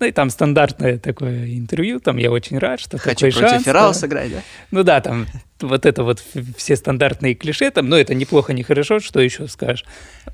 Ну 0.01 0.07
и 0.07 0.13
там 0.13 0.31
стандартное 0.31 0.99
такое 0.99 1.59
интервью, 1.59 2.01
там 2.01 2.17
я 2.17 2.31
очень 2.31 2.59
рад, 2.59 2.81
что 2.81 2.97
Хочу 2.97 3.27
такой 3.27 3.33
против 3.33 3.51
шанс. 3.51 3.65
Феррала 3.65 3.93
да. 3.93 3.99
сыграть, 3.99 4.33
да? 4.33 4.43
Ну 4.71 4.83
да, 4.83 5.01
там 5.03 5.27
вот 5.61 5.85
это 5.85 6.03
вот 6.05 6.25
все 6.57 6.75
стандартные 6.75 7.35
клише, 7.35 7.71
там, 7.71 7.91
ну 7.91 7.97
это 7.97 8.15
неплохо, 8.15 8.55
не 8.55 8.63
хорошо, 8.63 9.01
что 9.01 9.21
еще 9.21 9.47
скажешь. 9.47 9.85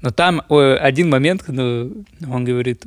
Но 0.03 0.11
там 0.11 0.43
о, 0.49 0.77
один 0.77 1.11
момент, 1.11 1.45
ну, 1.49 2.05
он 2.31 2.45
говорит, 2.45 2.85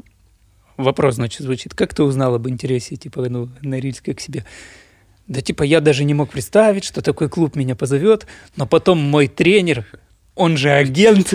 вопрос, 0.78 1.16
значит, 1.16 1.42
звучит, 1.42 1.74
как 1.74 1.94
ты 1.94 2.04
узнал 2.04 2.36
об 2.36 2.48
интересе, 2.48 2.96
типа, 2.96 3.28
ну, 3.28 3.50
Норильска 3.62 4.14
к 4.14 4.22
себе? 4.22 4.46
Да 5.28 5.42
типа 5.42 5.64
я 5.64 5.82
даже 5.82 6.06
не 6.06 6.14
мог 6.14 6.32
представить, 6.32 6.86
что 6.86 7.02
такой 7.02 7.30
клуб 7.30 7.58
меня 7.58 7.76
позовет, 7.76 8.26
но 8.56 8.66
потом 8.66 9.00
мой 9.00 9.28
тренер, 9.28 9.86
он 10.40 10.56
же 10.56 10.72
агент. 10.72 11.34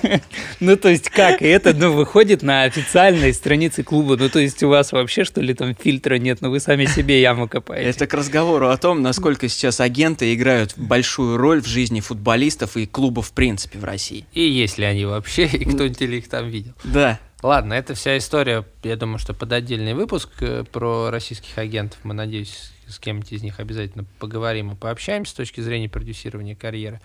ну, 0.60 0.76
то 0.76 0.88
есть 0.88 1.10
как? 1.10 1.42
И 1.42 1.46
это, 1.46 1.74
ну, 1.74 1.92
выходит 1.92 2.42
на 2.42 2.62
официальной 2.62 3.34
странице 3.34 3.82
клуба. 3.82 4.16
Ну, 4.16 4.30
то 4.30 4.38
есть 4.38 4.62
у 4.62 4.70
вас 4.70 4.92
вообще, 4.92 5.24
что 5.24 5.42
ли, 5.42 5.52
там 5.52 5.74
фильтра 5.74 6.14
нет, 6.14 6.40
но 6.40 6.50
вы 6.50 6.58
сами 6.58 6.86
себе 6.86 7.20
яму 7.20 7.48
копаете. 7.48 7.90
Это 7.90 8.06
к 8.06 8.14
разговору 8.14 8.70
о 8.70 8.76
том, 8.78 9.02
насколько 9.02 9.46
сейчас 9.48 9.78
агенты 9.78 10.34
играют 10.34 10.72
большую 10.76 11.36
роль 11.36 11.60
в 11.60 11.66
жизни 11.66 12.00
футболистов 12.00 12.78
и 12.78 12.86
клубов 12.86 13.28
в 13.28 13.32
принципе 13.32 13.78
в 13.78 13.84
России. 13.84 14.24
И 14.32 14.42
есть 14.42 14.78
ли 14.78 14.86
они 14.86 15.04
вообще, 15.04 15.44
и 15.44 15.66
кто-нибудь 15.66 16.00
ли 16.00 16.18
их 16.18 16.28
там 16.28 16.48
видел. 16.48 16.72
Да. 16.82 17.20
Ладно, 17.42 17.74
это 17.74 17.94
вся 17.94 18.16
история, 18.16 18.64
я 18.82 18.96
думаю, 18.96 19.18
что 19.18 19.34
под 19.34 19.52
отдельный 19.52 19.94
выпуск 19.94 20.30
э, 20.40 20.64
про 20.70 21.10
российских 21.10 21.56
агентов. 21.56 21.98
Мы, 22.04 22.12
надеюсь, 22.12 22.70
с 22.86 22.98
кем-нибудь 22.98 23.32
из 23.32 23.42
них 23.42 23.60
обязательно 23.60 24.04
поговорим 24.18 24.72
и 24.72 24.76
пообщаемся 24.76 25.32
с 25.32 25.34
точки 25.34 25.60
зрения 25.60 25.88
продюсирования 25.88 26.54
карьеры. 26.54 27.00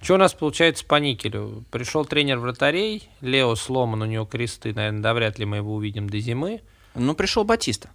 Что 0.00 0.14
у 0.14 0.18
нас 0.18 0.34
получается 0.34 0.84
по 0.84 0.96
никелю? 0.96 1.64
Пришел 1.70 2.04
тренер 2.04 2.38
вратарей, 2.38 3.08
Лео 3.20 3.54
сломан, 3.54 4.02
у 4.02 4.06
него 4.06 4.24
кресты, 4.24 4.72
наверное, 4.74 5.02
да 5.02 5.14
вряд 5.14 5.38
ли 5.38 5.46
мы 5.46 5.56
его 5.56 5.74
увидим 5.74 6.08
до 6.08 6.18
зимы. 6.20 6.60
Ну, 6.94 7.14
пришел 7.14 7.44
Батиста. 7.44 7.90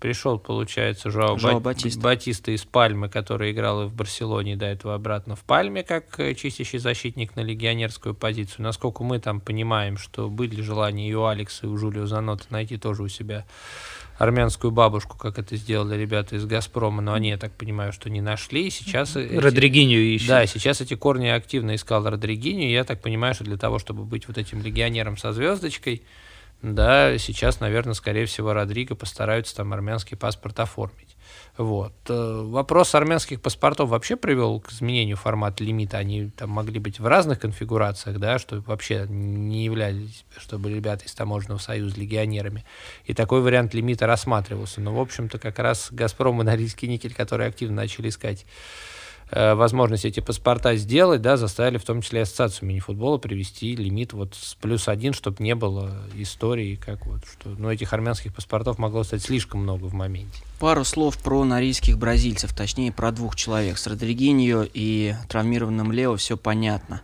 Пришел, 0.00 0.38
получается, 0.38 1.10
Жуау 1.10 1.38
Ба- 1.38 1.60
Батиста. 1.60 2.00
Батиста 2.00 2.50
из 2.50 2.64
Пальмы, 2.64 3.08
который 3.08 3.52
играл 3.52 3.84
и 3.84 3.86
в 3.86 3.94
Барселоне, 3.94 4.54
до 4.54 4.66
этого 4.66 4.94
обратно 4.94 5.34
в 5.34 5.44
Пальме, 5.44 5.82
как 5.82 6.20
э, 6.20 6.34
чистящий 6.34 6.78
защитник 6.78 7.36
на 7.36 7.40
легионерскую 7.40 8.14
позицию. 8.14 8.64
Насколько 8.64 9.02
мы 9.02 9.18
там 9.18 9.40
понимаем, 9.40 9.96
что 9.96 10.28
были 10.28 10.60
желания 10.60 11.08
и 11.08 11.14
у 11.14 11.24
Алекса, 11.24 11.66
и 11.66 11.70
у 11.70 11.78
Жулио 11.78 12.04
Занота 12.04 12.44
найти 12.50 12.76
тоже 12.76 13.02
у 13.02 13.08
себя 13.08 13.46
армянскую 14.18 14.70
бабушку, 14.70 15.16
как 15.18 15.38
это 15.38 15.56
сделали 15.56 16.00
ребята 16.00 16.36
из 16.36 16.46
«Газпрома», 16.46 17.02
но 17.02 17.14
они, 17.14 17.30
я 17.30 17.36
так 17.38 17.52
понимаю, 17.52 17.92
что 17.92 18.10
не 18.10 18.20
нашли, 18.20 18.70
сейчас... 18.70 19.16
эти- 19.16 19.34
Родригиню 19.34 19.98
ищет. 19.98 20.28
Да, 20.28 20.46
сейчас 20.46 20.80
эти 20.80 20.94
корни 20.94 21.26
активно 21.26 21.74
искал 21.74 22.08
Родригиню, 22.08 22.68
я 22.70 22.84
так 22.84 23.00
понимаю, 23.00 23.34
что 23.34 23.44
для 23.44 23.56
того, 23.56 23.78
чтобы 23.78 24.04
быть 24.04 24.28
вот 24.28 24.38
этим 24.38 24.62
легионером 24.62 25.16
со 25.16 25.32
звездочкой, 25.32 26.02
да, 26.62 27.18
сейчас, 27.18 27.60
наверное, 27.60 27.94
скорее 27.94 28.26
всего, 28.26 28.52
Родриго 28.52 28.94
постараются 28.94 29.54
там 29.56 29.72
армянский 29.72 30.16
паспорт 30.16 30.58
оформить. 30.60 31.13
Вот. 31.56 31.92
Э, 32.08 32.42
Вопрос 32.44 32.94
армянских 32.94 33.40
паспортов 33.40 33.88
вообще 33.90 34.16
привел 34.16 34.60
к 34.60 34.72
изменению 34.72 35.16
формата 35.16 35.62
лимита. 35.62 35.98
Они 35.98 36.30
там 36.30 36.50
могли 36.50 36.80
быть 36.80 36.98
в 36.98 37.06
разных 37.06 37.38
конфигурациях, 37.38 38.18
да, 38.18 38.38
что 38.38 38.60
вообще 38.60 39.06
не 39.08 39.64
являлись, 39.64 40.24
чтобы 40.36 40.72
ребята 40.72 41.04
из 41.04 41.14
таможенного 41.14 41.58
союза 41.58 42.00
легионерами. 42.00 42.64
И 43.04 43.14
такой 43.14 43.40
вариант 43.40 43.72
лимита 43.72 44.06
рассматривался. 44.06 44.80
Но, 44.80 44.94
в 44.94 45.00
общем-то, 45.00 45.38
как 45.38 45.60
раз 45.60 45.88
«Газпром» 45.92 46.40
и 46.40 46.44
«Норильский 46.44 46.88
никель», 46.88 47.14
которые 47.14 47.48
активно 47.48 47.76
начали 47.76 48.08
искать 48.08 48.46
возможность 49.34 50.04
эти 50.04 50.20
паспорта 50.20 50.76
сделать, 50.76 51.20
да, 51.20 51.36
заставили 51.36 51.78
в 51.78 51.84
том 51.84 52.02
числе 52.02 52.22
ассоциацию 52.22 52.68
мини-футбола 52.68 53.18
привести 53.18 53.74
лимит 53.74 54.12
вот 54.12 54.34
с 54.34 54.54
плюс 54.54 54.86
один, 54.86 55.12
чтобы 55.12 55.42
не 55.42 55.54
было 55.54 55.92
истории, 56.14 56.76
как 56.76 57.04
вот, 57.06 57.20
что, 57.24 57.48
ну, 57.50 57.70
этих 57.70 57.92
армянских 57.92 58.32
паспортов 58.34 58.78
могло 58.78 59.02
стать 59.02 59.22
слишком 59.22 59.62
много 59.62 59.86
в 59.86 59.94
моменте. 59.94 60.40
Пару 60.60 60.84
слов 60.84 61.18
про 61.18 61.44
норильских 61.44 61.98
бразильцев, 61.98 62.54
точнее 62.54 62.92
про 62.92 63.10
двух 63.10 63.34
человек. 63.34 63.78
С 63.78 63.86
Родригиньо 63.86 64.66
и 64.72 65.14
травмированным 65.28 65.90
Лео 65.90 66.16
все 66.16 66.36
понятно. 66.36 67.02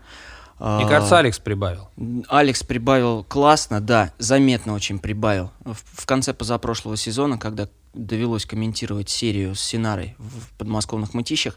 Мне 0.59 0.85
А, 0.85 0.89
кажется, 0.89 1.19
Алекс 1.19 1.39
прибавил. 1.39 1.89
Алекс 2.29 2.63
прибавил 2.63 3.25
классно, 3.25 3.81
да, 3.81 4.13
заметно 4.19 4.75
очень 4.75 4.99
прибавил. 4.99 5.51
В, 5.65 6.03
в 6.03 6.07
конце 6.07 6.35
позапрошлого 6.35 6.99
сезона, 6.99 7.39
когда 7.39 7.67
довелось 7.95 8.45
комментировать 8.45 9.09
серию 9.09 9.55
с 9.55 9.61
Синарой 9.61 10.15
в 10.19 10.59
подмосковных 10.59 11.15
мытищах, 11.15 11.57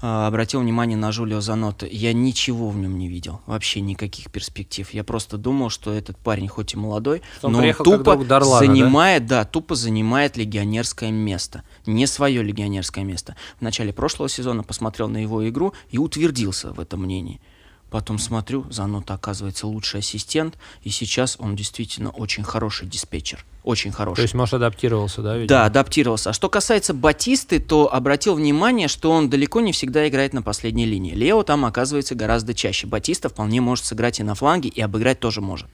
обратил 0.00 0.60
внимание 0.60 0.96
на 0.96 1.12
Жулио 1.12 1.40
Занотто. 1.40 1.86
Я 1.86 2.12
ничего 2.12 2.70
в 2.70 2.76
нем 2.76 2.98
не 2.98 3.08
видел, 3.08 3.40
вообще 3.46 3.80
никаких 3.80 4.30
перспектив. 4.30 4.88
Я 4.92 5.04
просто 5.04 5.36
думал, 5.36 5.70
что 5.70 5.92
этот 5.92 6.16
парень 6.18 6.48
хоть 6.48 6.74
и 6.74 6.76
молодой, 6.76 7.22
Что 7.38 7.48
он 7.48 7.52
но 7.54 7.58
он 7.60 7.74
тупо 7.74 8.16
Дарлана, 8.16 8.60
да? 8.60 8.66
занимает, 8.66 9.26
да? 9.26 9.44
тупо 9.44 9.74
занимает 9.74 10.36
легионерское 10.36 11.10
место. 11.10 11.62
Не 11.86 12.06
свое 12.06 12.42
легионерское 12.42 13.04
место. 13.04 13.36
В 13.58 13.62
начале 13.62 13.92
прошлого 13.92 14.28
сезона 14.28 14.62
посмотрел 14.62 15.08
на 15.08 15.18
его 15.18 15.46
игру 15.48 15.74
и 15.90 15.98
утвердился 15.98 16.72
в 16.72 16.80
этом 16.80 17.02
мнении. 17.02 17.40
Потом 17.90 18.20
смотрю, 18.20 18.66
Занотто 18.70 19.14
оказывается 19.14 19.66
лучший 19.66 20.00
ассистент, 20.00 20.56
и 20.82 20.90
сейчас 20.90 21.36
он 21.40 21.56
действительно 21.56 22.10
очень 22.10 22.44
хороший 22.44 22.86
диспетчер. 22.86 23.44
Очень 23.64 23.90
хороший. 23.90 24.16
То 24.16 24.22
есть, 24.22 24.34
может, 24.34 24.54
адаптировался, 24.54 25.22
да? 25.22 25.34
видимо? 25.34 25.48
Да, 25.48 25.64
адаптировался. 25.64 26.30
А 26.30 26.32
что 26.32 26.48
касается 26.48 26.94
Батисты, 26.94 27.58
то 27.58 27.92
обратил 27.92 28.36
внимание, 28.36 28.86
что 28.86 29.10
он 29.10 29.28
далеко 29.28 29.60
не 29.60 29.72
всегда 29.72 30.08
играет 30.08 30.32
на 30.32 30.42
последней 30.42 30.86
линии. 30.86 31.14
Лео 31.14 31.42
там 31.42 31.64
оказывается 31.64 32.14
гораздо 32.14 32.54
чаще. 32.54 32.86
Батиста 32.86 33.28
вполне 33.28 33.60
может 33.60 33.84
сыграть 33.84 34.20
и 34.20 34.22
на 34.22 34.34
фланге, 34.36 34.68
и 34.68 34.80
обыграть 34.80 35.18
тоже 35.18 35.40
может. 35.40 35.66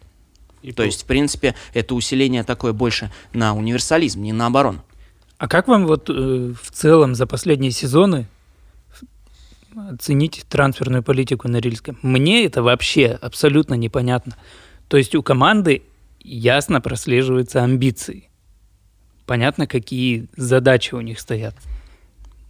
И 0.62 0.73
То 0.73 0.83
есть, 0.83 1.03
в 1.03 1.05
принципе, 1.05 1.55
это 1.75 1.95
усиление 1.95 2.43
такое 2.43 2.73
больше 2.73 3.12
на 3.35 3.55
универсализм, 3.55 4.23
не 4.23 4.33
на 4.33 4.47
оборону. 4.47 4.83
А 5.39 5.49
как 5.49 5.69
вам 5.69 5.87
вот 5.87 6.09
э, 6.09 6.55
в 6.61 6.71
целом 6.73 7.14
за 7.14 7.27
последние 7.27 7.71
сезоны 7.71 8.27
оценить 9.77 10.45
трансферную 10.49 11.03
политику 11.03 11.49
Норильска? 11.49 11.95
Мне 12.03 12.45
это 12.45 12.62
вообще 12.62 13.09
абсолютно 13.09 13.74
непонятно. 13.74 14.37
То 14.89 14.97
есть 14.97 15.14
у 15.14 15.22
команды 15.22 15.83
ясно 16.20 16.81
прослеживаются 16.81 17.62
амбиции. 17.62 18.31
Понятно, 19.27 19.66
какие 19.66 20.29
задачи 20.37 20.95
у 20.95 21.01
них 21.01 21.20
стоят. 21.20 21.55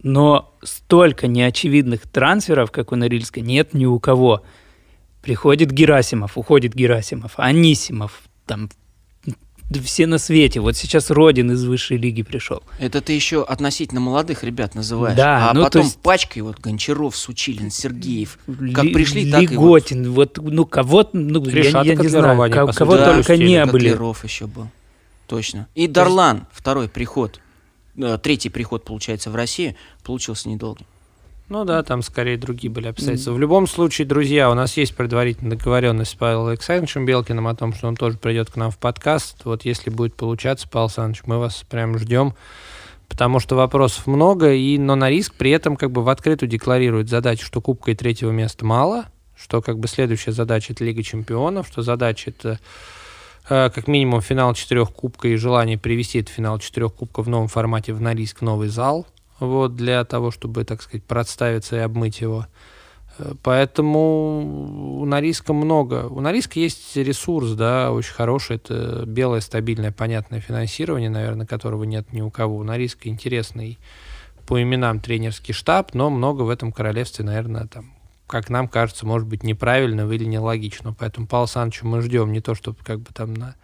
Но 0.03 0.53
столько 0.63 1.27
неочевидных 1.27 2.01
трансферов, 2.03 2.71
как 2.71 2.91
у 2.91 2.95
Норильска, 2.95 3.41
нет 3.41 3.73
ни 3.73 3.85
у 3.85 3.99
кого. 3.99 4.43
Приходит 5.21 5.71
Герасимов, 5.71 6.37
уходит 6.37 6.75
Герасимов, 6.75 7.33
Анисимов, 7.37 8.21
там 8.45 8.69
да 9.69 9.81
все 9.81 10.07
на 10.07 10.17
свете. 10.17 10.61
Вот 10.61 10.77
сейчас 10.77 11.09
Родин 11.11 11.51
из 11.51 11.65
высшей 11.65 11.97
лиги 11.97 12.21
пришел. 12.21 12.63
Это 12.79 13.01
ты 13.01 13.13
еще 13.13 13.43
относительно 13.43 13.99
молодых 13.99 14.43
ребят 14.43 14.75
называешь. 14.75 15.17
Да, 15.17 15.49
а 15.49 15.53
ну, 15.53 15.59
то 15.61 15.65
потом 15.65 15.81
есть- 15.83 15.99
пачкой 15.99 16.41
вот 16.43 16.59
Гончаров, 16.59 17.17
Сучилин, 17.17 17.69
Сергеев. 17.69 18.39
Как 18.45 18.85
Ли- 18.85 18.93
пришли, 18.93 19.29
так 19.29 19.43
и 19.43 19.57
вот. 19.57 19.91
Лиготин, 19.91 20.11
вот, 20.13 20.37
ну, 20.37 20.65
кого 20.65 21.09
ну, 21.11 21.43
я, 21.43 21.51
Кришата 21.51 21.87
я 21.87 21.95
не 21.95 22.07
знаю, 22.07 22.51
кого 22.51 22.71
сути, 22.71 22.97
Да, 22.97 23.15
только 23.15 23.37
не 23.37 23.65
были. 23.65 23.89
Котляров 23.89 24.23
еще 24.23 24.47
был. 24.47 24.69
Точно. 25.27 25.67
И 25.75 25.87
Дарлан, 25.87 26.47
второй 26.53 26.87
приход, 26.87 27.41
э, 27.97 28.17
третий 28.23 28.49
приход, 28.49 28.85
получается, 28.85 29.29
в 29.29 29.35
Россию, 29.35 29.75
получился 30.03 30.47
недолгим. 30.47 30.85
Ну 31.49 31.63
да, 31.63 31.81
там 31.81 32.01
скорее 32.01 32.37
другие 32.37 32.69
были 32.69 32.87
обстоятельства. 32.87 33.31
В 33.31 33.39
любом 33.39 33.67
случае, 33.67 34.05
друзья, 34.05 34.51
у 34.51 34.53
нас 34.53 34.75
есть 34.75 34.93
предварительная 34.93 35.55
договоренность 35.55 36.11
с 36.11 36.15
Павлом 36.15 36.47
Александровичем 36.47 37.05
Белкиным 37.05 37.47
о 37.47 37.55
том, 37.55 37.73
что 37.73 37.87
он 37.87 37.95
тоже 37.95 38.17
придет 38.17 38.51
к 38.51 38.57
нам 38.57 38.69
в 38.69 38.77
подкаст. 38.77 39.45
Вот 39.45 39.63
если 39.63 39.89
будет 39.89 40.13
получаться, 40.15 40.67
Павел 40.69 40.87
Александрович, 40.87 41.21
мы 41.25 41.39
вас 41.39 41.63
прям 41.69 41.97
ждем, 41.97 42.33
потому 43.07 43.39
что 43.39 43.55
вопросов 43.55 44.07
много, 44.07 44.53
и, 44.53 44.77
но 44.77 44.95
на 44.95 45.09
риск 45.09 45.35
при 45.35 45.51
этом 45.51 45.77
как 45.77 45.91
бы 45.91 46.03
в 46.03 46.09
открытую 46.09 46.49
декларирует 46.49 47.07
задачу, 47.07 47.45
что 47.45 47.61
кубка 47.61 47.91
и 47.91 47.95
третьего 47.95 48.31
места 48.31 48.65
мало, 48.65 49.05
что 49.37 49.61
как 49.61 49.79
бы 49.79 49.87
следующая 49.87 50.33
задача 50.33 50.73
это 50.73 50.83
Лига 50.83 51.01
Чемпионов, 51.01 51.67
что 51.67 51.81
задача 51.81 52.31
это 52.31 52.59
э, 53.47 53.69
как 53.69 53.87
минимум 53.87 54.19
финал 54.19 54.53
четырех 54.53 54.91
кубка 54.91 55.29
и 55.29 55.37
желание 55.37 55.77
привести 55.77 56.19
этот 56.19 56.33
финал 56.33 56.59
четырех 56.59 56.93
кубка 56.93 57.21
в 57.23 57.29
новом 57.29 57.47
формате 57.47 57.93
в 57.93 58.01
Норильск 58.01 58.39
в 58.39 58.41
новый 58.41 58.67
зал, 58.67 59.07
вот, 59.39 59.75
для 59.75 60.03
того, 60.05 60.31
чтобы, 60.31 60.63
так 60.63 60.81
сказать, 60.81 61.03
представиться 61.03 61.75
и 61.75 61.79
обмыть 61.79 62.21
его. 62.21 62.47
Э, 63.17 63.33
Поэтому 63.43 64.99
у 65.01 65.05
Норильска 65.05 65.53
много. 65.53 66.07
У 66.07 66.21
Норильска 66.21 66.59
есть 66.59 66.95
ресурс, 66.95 67.51
да, 67.51 67.91
очень 67.91 68.13
хороший. 68.13 68.57
Это 68.57 69.03
белое, 69.05 69.41
стабильное, 69.41 69.91
понятное 69.91 70.39
финансирование, 70.39 71.09
наверное, 71.09 71.45
которого 71.45 71.83
нет 71.83 72.13
ни 72.13 72.21
у 72.21 72.31
кого. 72.31 72.57
У 72.57 72.63
Норильска 72.63 73.09
интересный 73.09 73.77
по 74.45 74.61
именам 74.61 74.99
тренерский 75.01 75.53
штаб, 75.53 75.93
но 75.93 76.09
много 76.09 76.43
в 76.43 76.49
этом 76.49 76.71
королевстве, 76.71 77.25
наверное, 77.25 77.67
там, 77.67 77.91
как 78.27 78.49
нам 78.49 78.67
кажется, 78.67 79.05
может 79.05 79.27
быть 79.27 79.43
неправильно 79.43 80.09
или 80.11 80.25
нелогично. 80.25 80.93
Поэтому 80.93 81.27
Павла 81.27 81.45
Александровича 81.45 81.85
мы 81.85 82.01
ждем 82.01 82.33
не 82.33 82.41
то, 82.41 82.55
чтобы 82.55 82.77
как 82.83 82.99
бы 82.99 83.07
там 83.13 83.33
на 83.33 83.55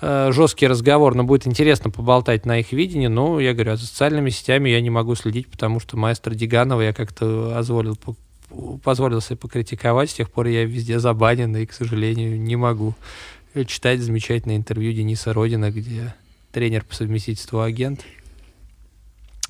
э, 0.00 0.30
жесткий 0.32 0.66
разговор, 0.66 1.14
но 1.14 1.24
будет 1.24 1.46
интересно 1.46 1.90
поболтать 1.90 2.44
на 2.44 2.58
их 2.60 2.72
видении. 2.72 3.06
Но 3.06 3.40
я 3.40 3.54
говорю, 3.54 3.72
а 3.72 3.76
за 3.76 3.86
социальными 3.86 4.28
сетями 4.28 4.68
я 4.68 4.80
не 4.82 4.90
могу 4.90 5.14
следить, 5.14 5.48
потому 5.48 5.80
что 5.80 5.96
маэстро 5.96 6.34
Диганова 6.34 6.82
я 6.82 6.92
как-то 6.92 7.56
озволил, 7.56 7.96
по- 7.96 8.16
позволил 8.84 9.22
себе 9.22 9.36
покритиковать. 9.36 10.10
С 10.10 10.14
тех 10.14 10.30
пор 10.30 10.46
я 10.46 10.64
везде 10.64 10.98
забанен, 10.98 11.56
и, 11.56 11.64
к 11.64 11.72
сожалению, 11.72 12.38
не 12.38 12.56
могу 12.56 12.94
читать 13.66 14.00
замечательное 14.00 14.56
интервью 14.56 14.92
Дениса 14.92 15.32
Родина, 15.32 15.70
где 15.70 16.14
тренер 16.52 16.84
по 16.84 16.94
совместительству 16.94 17.60
агент. 17.60 18.04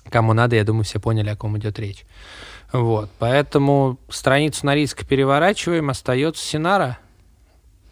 Кому 0.08 0.34
надо, 0.34 0.56
я 0.56 0.64
думаю, 0.64 0.84
все 0.84 1.00
поняли, 1.00 1.30
о 1.30 1.36
ком 1.36 1.58
идет 1.58 1.78
речь. 1.78 2.04
Вот, 2.72 3.10
поэтому 3.18 3.98
страницу 4.08 4.64
на 4.64 4.74
риск 4.74 5.06
переворачиваем, 5.06 5.90
остается 5.90 6.44
Синара. 6.44 6.98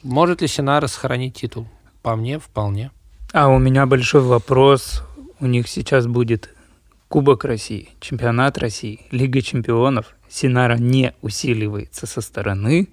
Может 0.02 0.40
ли 0.40 0.48
Синара 0.48 0.86
сохранить 0.86 1.34
титул? 1.34 1.68
По 2.02 2.16
мне, 2.16 2.38
вполне. 2.38 2.90
А 3.32 3.48
у 3.48 3.58
меня 3.58 3.84
большой 3.86 4.22
вопрос. 4.22 5.02
У 5.38 5.46
них 5.46 5.68
сейчас 5.68 6.06
будет 6.06 6.54
Кубок 7.08 7.44
России, 7.44 7.90
Чемпионат 8.00 8.56
России, 8.56 9.06
Лига 9.10 9.42
Чемпионов. 9.42 10.14
Синара 10.28 10.76
не 10.78 11.12
усиливается 11.20 12.06
со 12.06 12.20
стороны. 12.20 12.88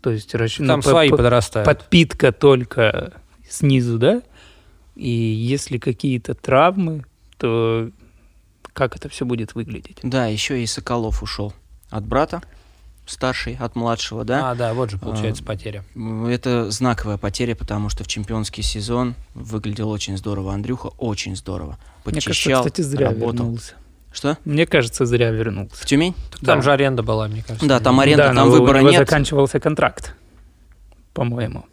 То 0.00 0.10
есть 0.10 0.32
Там 0.32 0.66
ну, 0.66 0.82
свои 0.82 1.10
по, 1.10 1.18
подрастают. 1.18 1.66
Подпитка 1.66 2.32
только 2.32 3.12
снизу, 3.48 3.98
да? 3.98 4.22
И 4.96 5.08
если 5.08 5.78
какие-то 5.78 6.34
травмы, 6.34 7.04
то 7.38 7.90
как 8.72 8.96
это 8.96 9.08
все 9.08 9.24
будет 9.24 9.54
выглядеть? 9.54 9.98
Да, 10.02 10.26
еще 10.26 10.62
и 10.62 10.66
Соколов 10.66 11.22
ушел 11.22 11.52
от 11.90 12.04
брата 12.04 12.42
старший 13.06 13.56
от 13.60 13.76
младшего, 13.76 14.24
да? 14.24 14.50
А, 14.50 14.54
да, 14.54 14.74
вот 14.74 14.90
же 14.90 14.98
получается 14.98 15.42
а, 15.42 15.46
потеря. 15.46 15.84
Это 16.28 16.70
знаковая 16.70 17.18
потеря, 17.18 17.54
потому 17.54 17.88
что 17.88 18.04
в 18.04 18.08
чемпионский 18.08 18.62
сезон 18.62 19.14
выглядел 19.34 19.90
очень 19.90 20.16
здорово. 20.16 20.54
Андрюха 20.54 20.88
очень 20.98 21.36
здорово. 21.36 21.78
Подчищал, 22.04 22.32
Мне 22.32 22.54
кажется, 22.54 22.70
кстати, 22.70 22.80
зря 22.82 23.08
работал. 23.08 23.32
вернулся. 23.32 23.74
Что? 24.12 24.38
Мне 24.44 24.66
кажется, 24.66 25.06
зря 25.06 25.30
вернулся. 25.30 25.74
В 25.76 25.86
Тюмень? 25.86 26.14
Так 26.30 26.40
да. 26.40 26.52
Там 26.52 26.62
же 26.62 26.72
аренда 26.72 27.02
была, 27.02 27.28
мне 27.28 27.42
кажется. 27.42 27.66
Да, 27.66 27.80
там 27.80 27.98
аренда, 27.98 28.28
да, 28.28 28.34
там 28.34 28.50
выбора 28.50 28.78
у 28.78 28.80
него 28.80 28.90
нет. 28.90 29.00
заканчивался 29.00 29.58
контракт, 29.58 30.14
по-моему. 31.14 31.64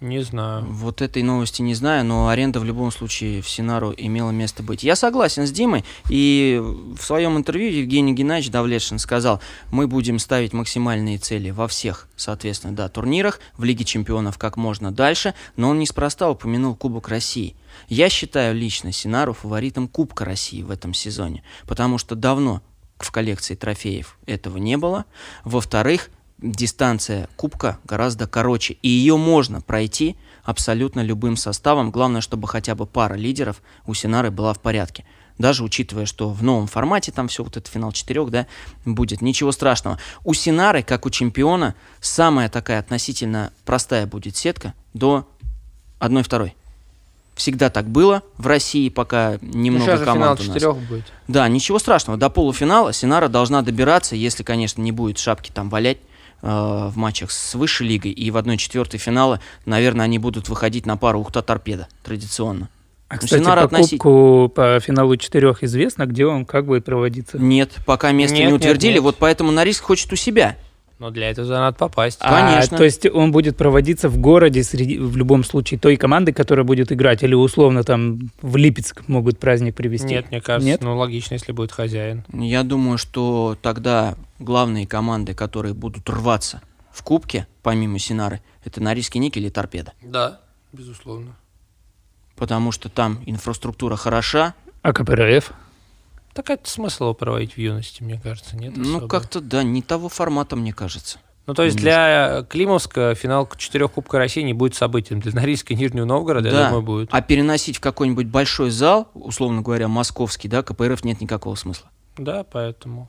Не 0.00 0.22
знаю. 0.22 0.66
Вот 0.68 1.00
этой 1.00 1.22
новости 1.22 1.62
не 1.62 1.74
знаю, 1.74 2.04
но 2.04 2.28
аренда 2.28 2.60
в 2.60 2.64
любом 2.64 2.92
случае 2.92 3.40
в 3.40 3.48
Синару 3.48 3.94
имела 3.96 4.30
место 4.30 4.62
быть. 4.62 4.82
Я 4.82 4.94
согласен 4.94 5.46
с 5.46 5.50
Димой, 5.50 5.86
и 6.10 6.60
в 6.62 7.02
своем 7.02 7.38
интервью 7.38 7.70
Евгений 7.70 8.12
Геннадьевич 8.12 8.50
Давлетшин 8.50 8.98
сказал, 8.98 9.40
мы 9.70 9.86
будем 9.86 10.18
ставить 10.18 10.52
максимальные 10.52 11.16
цели 11.16 11.48
во 11.48 11.66
всех, 11.66 12.08
соответственно, 12.14 12.76
да, 12.76 12.90
турнирах, 12.90 13.40
в 13.56 13.64
Лиге 13.64 13.86
чемпионов 13.86 14.36
как 14.36 14.58
можно 14.58 14.92
дальше, 14.92 15.32
но 15.56 15.70
он 15.70 15.78
неспроста 15.78 16.28
упомянул 16.28 16.74
Кубок 16.74 17.08
России. 17.08 17.56
Я 17.88 18.10
считаю 18.10 18.54
лично 18.54 18.92
Синару 18.92 19.32
фаворитом 19.32 19.88
Кубка 19.88 20.26
России 20.26 20.62
в 20.62 20.70
этом 20.70 20.92
сезоне, 20.92 21.42
потому 21.66 21.96
что 21.96 22.14
давно 22.14 22.60
в 22.98 23.10
коллекции 23.10 23.54
трофеев 23.54 24.18
этого 24.26 24.58
не 24.58 24.76
было. 24.76 25.06
Во-вторых, 25.44 26.10
дистанция 26.38 27.28
кубка 27.36 27.78
гораздо 27.84 28.26
короче, 28.26 28.74
и 28.82 28.88
ее 28.88 29.16
можно 29.16 29.60
пройти 29.60 30.16
абсолютно 30.44 31.00
любым 31.00 31.36
составом. 31.36 31.90
Главное, 31.90 32.20
чтобы 32.20 32.46
хотя 32.48 32.74
бы 32.74 32.86
пара 32.86 33.14
лидеров 33.14 33.62
у 33.86 33.94
Синары 33.94 34.30
была 34.30 34.52
в 34.52 34.60
порядке. 34.60 35.04
Даже 35.38 35.64
учитывая, 35.64 36.06
что 36.06 36.30
в 36.30 36.42
новом 36.42 36.66
формате 36.66 37.12
там 37.12 37.28
все 37.28 37.44
вот 37.44 37.56
это 37.56 37.70
финал 37.70 37.92
четырех, 37.92 38.30
да, 38.30 38.46
будет. 38.86 39.20
Ничего 39.20 39.52
страшного. 39.52 39.98
У 40.24 40.32
Синары, 40.32 40.82
как 40.82 41.04
у 41.04 41.10
чемпиона, 41.10 41.74
самая 42.00 42.48
такая 42.48 42.78
относительно 42.78 43.52
простая 43.64 44.06
будет 44.06 44.36
сетка 44.36 44.72
до 44.94 45.28
одной-второй. 45.98 46.54
Всегда 47.34 47.68
так 47.68 47.86
было 47.86 48.22
в 48.38 48.46
России, 48.46 48.88
пока 48.88 49.36
немного 49.42 49.98
ну, 49.98 50.04
команд 50.06 50.40
финал 50.40 50.72
у 50.72 50.80
нас. 50.80 50.88
будет. 50.88 51.04
Да, 51.28 51.46
ничего 51.48 51.78
страшного. 51.78 52.18
До 52.18 52.30
полуфинала 52.30 52.94
Синара 52.94 53.28
должна 53.28 53.60
добираться, 53.60 54.16
если, 54.16 54.42
конечно, 54.42 54.80
не 54.80 54.90
будет 54.90 55.18
шапки 55.18 55.50
там 55.50 55.68
валять 55.68 55.98
в 56.42 56.92
матчах 56.96 57.30
с 57.30 57.54
высшей 57.54 57.88
лигой, 57.88 58.12
и 58.12 58.30
в 58.30 58.36
1-4 58.36 58.96
финала, 58.98 59.40
наверное, 59.64 60.04
они 60.04 60.18
будут 60.18 60.48
выходить 60.48 60.86
на 60.86 60.96
пару 60.96 61.20
Ухта-Торпеда 61.20 61.86
традиционно. 62.04 62.68
А, 63.08 63.14
ну, 63.14 63.20
кстати, 63.20 63.44
по 63.44 63.62
относить... 63.62 64.00
кубку 64.00 64.52
по 64.54 64.80
финалу 64.80 65.16
четырех 65.16 65.62
известно, 65.62 66.06
где 66.06 66.26
он 66.26 66.44
как 66.44 66.66
будет 66.66 66.84
проводиться? 66.84 67.38
Нет, 67.38 67.72
пока 67.86 68.10
место 68.10 68.36
нет, 68.36 68.48
не 68.48 68.52
утвердили, 68.52 68.94
нет, 68.94 68.96
нет. 68.96 69.04
вот 69.04 69.16
поэтому 69.16 69.52
на 69.52 69.62
риск 69.64 69.84
хочет 69.84 70.12
у 70.12 70.16
себя. 70.16 70.56
Но 70.98 71.10
для 71.10 71.30
этого 71.30 71.46
надо 71.46 71.76
попасть. 71.76 72.18
А, 72.20 72.30
Конечно. 72.30 72.78
То 72.78 72.84
есть 72.84 73.04
он 73.06 73.30
будет 73.30 73.56
проводиться 73.56 74.08
в 74.08 74.16
городе 74.18 74.62
среди, 74.62 74.98
в 74.98 75.16
любом 75.16 75.44
случае 75.44 75.78
той 75.78 75.96
команды, 75.96 76.32
которая 76.32 76.64
будет 76.64 76.90
играть, 76.90 77.22
или 77.22 77.34
условно 77.34 77.82
там 77.82 78.30
в 78.40 78.56
Липецк 78.56 79.06
могут 79.06 79.38
праздник 79.38 79.74
привести? 79.74 80.14
Нет, 80.14 80.30
мне 80.30 80.40
кажется, 80.40 80.66
Нет? 80.66 80.80
ну 80.80 80.96
логично, 80.96 81.34
если 81.34 81.52
будет 81.52 81.70
хозяин. 81.70 82.24
Я 82.32 82.62
думаю, 82.62 82.96
что 82.96 83.58
тогда 83.60 84.14
главные 84.38 84.86
команды, 84.86 85.34
которые 85.34 85.74
будут 85.74 86.08
рваться 86.08 86.62
в 86.90 87.02
кубке, 87.02 87.46
помимо 87.62 87.98
Синары, 87.98 88.40
это 88.64 88.82
Норильский 88.82 89.20
никель 89.20 89.44
и 89.44 89.50
Торпеда. 89.50 89.92
Да, 90.02 90.40
безусловно. 90.72 91.36
Потому 92.36 92.72
что 92.72 92.88
там 92.88 93.22
инфраструктура 93.26 93.96
хороша. 93.96 94.54
А 94.80 94.92
КПРФ? 94.94 95.52
Так 96.36 96.50
это 96.50 96.68
смысл 96.68 97.14
проводить 97.14 97.54
в 97.54 97.58
юности, 97.58 98.02
мне 98.02 98.20
кажется, 98.22 98.58
нет? 98.58 98.74
Ну, 98.76 99.08
как-то, 99.08 99.40
да, 99.40 99.62
не 99.62 99.80
того 99.80 100.10
формата, 100.10 100.54
мне 100.54 100.74
кажется. 100.74 101.18
Ну, 101.46 101.54
то 101.54 101.62
есть 101.62 101.78
для 101.78 102.44
Климовска 102.50 103.14
финал 103.14 103.48
четырех 103.56 103.92
Кубка 103.92 104.18
России 104.18 104.42
не 104.42 104.52
будет 104.52 104.74
событием. 104.74 105.20
Для 105.20 105.32
Норильска 105.32 105.72
и 105.72 105.76
Нижнего 105.76 106.04
Новгорода, 106.04 106.50
да. 106.50 106.60
я 106.60 106.66
думаю, 106.66 106.82
будет. 106.82 107.08
А 107.10 107.22
переносить 107.22 107.78
в 107.78 107.80
какой-нибудь 107.80 108.26
большой 108.26 108.68
зал, 108.68 109.08
условно 109.14 109.62
говоря, 109.62 109.88
московский, 109.88 110.48
да, 110.48 110.62
КПРФ 110.62 111.04
нет 111.04 111.22
никакого 111.22 111.54
смысла. 111.54 111.88
Да, 112.18 112.44
поэтому... 112.44 113.08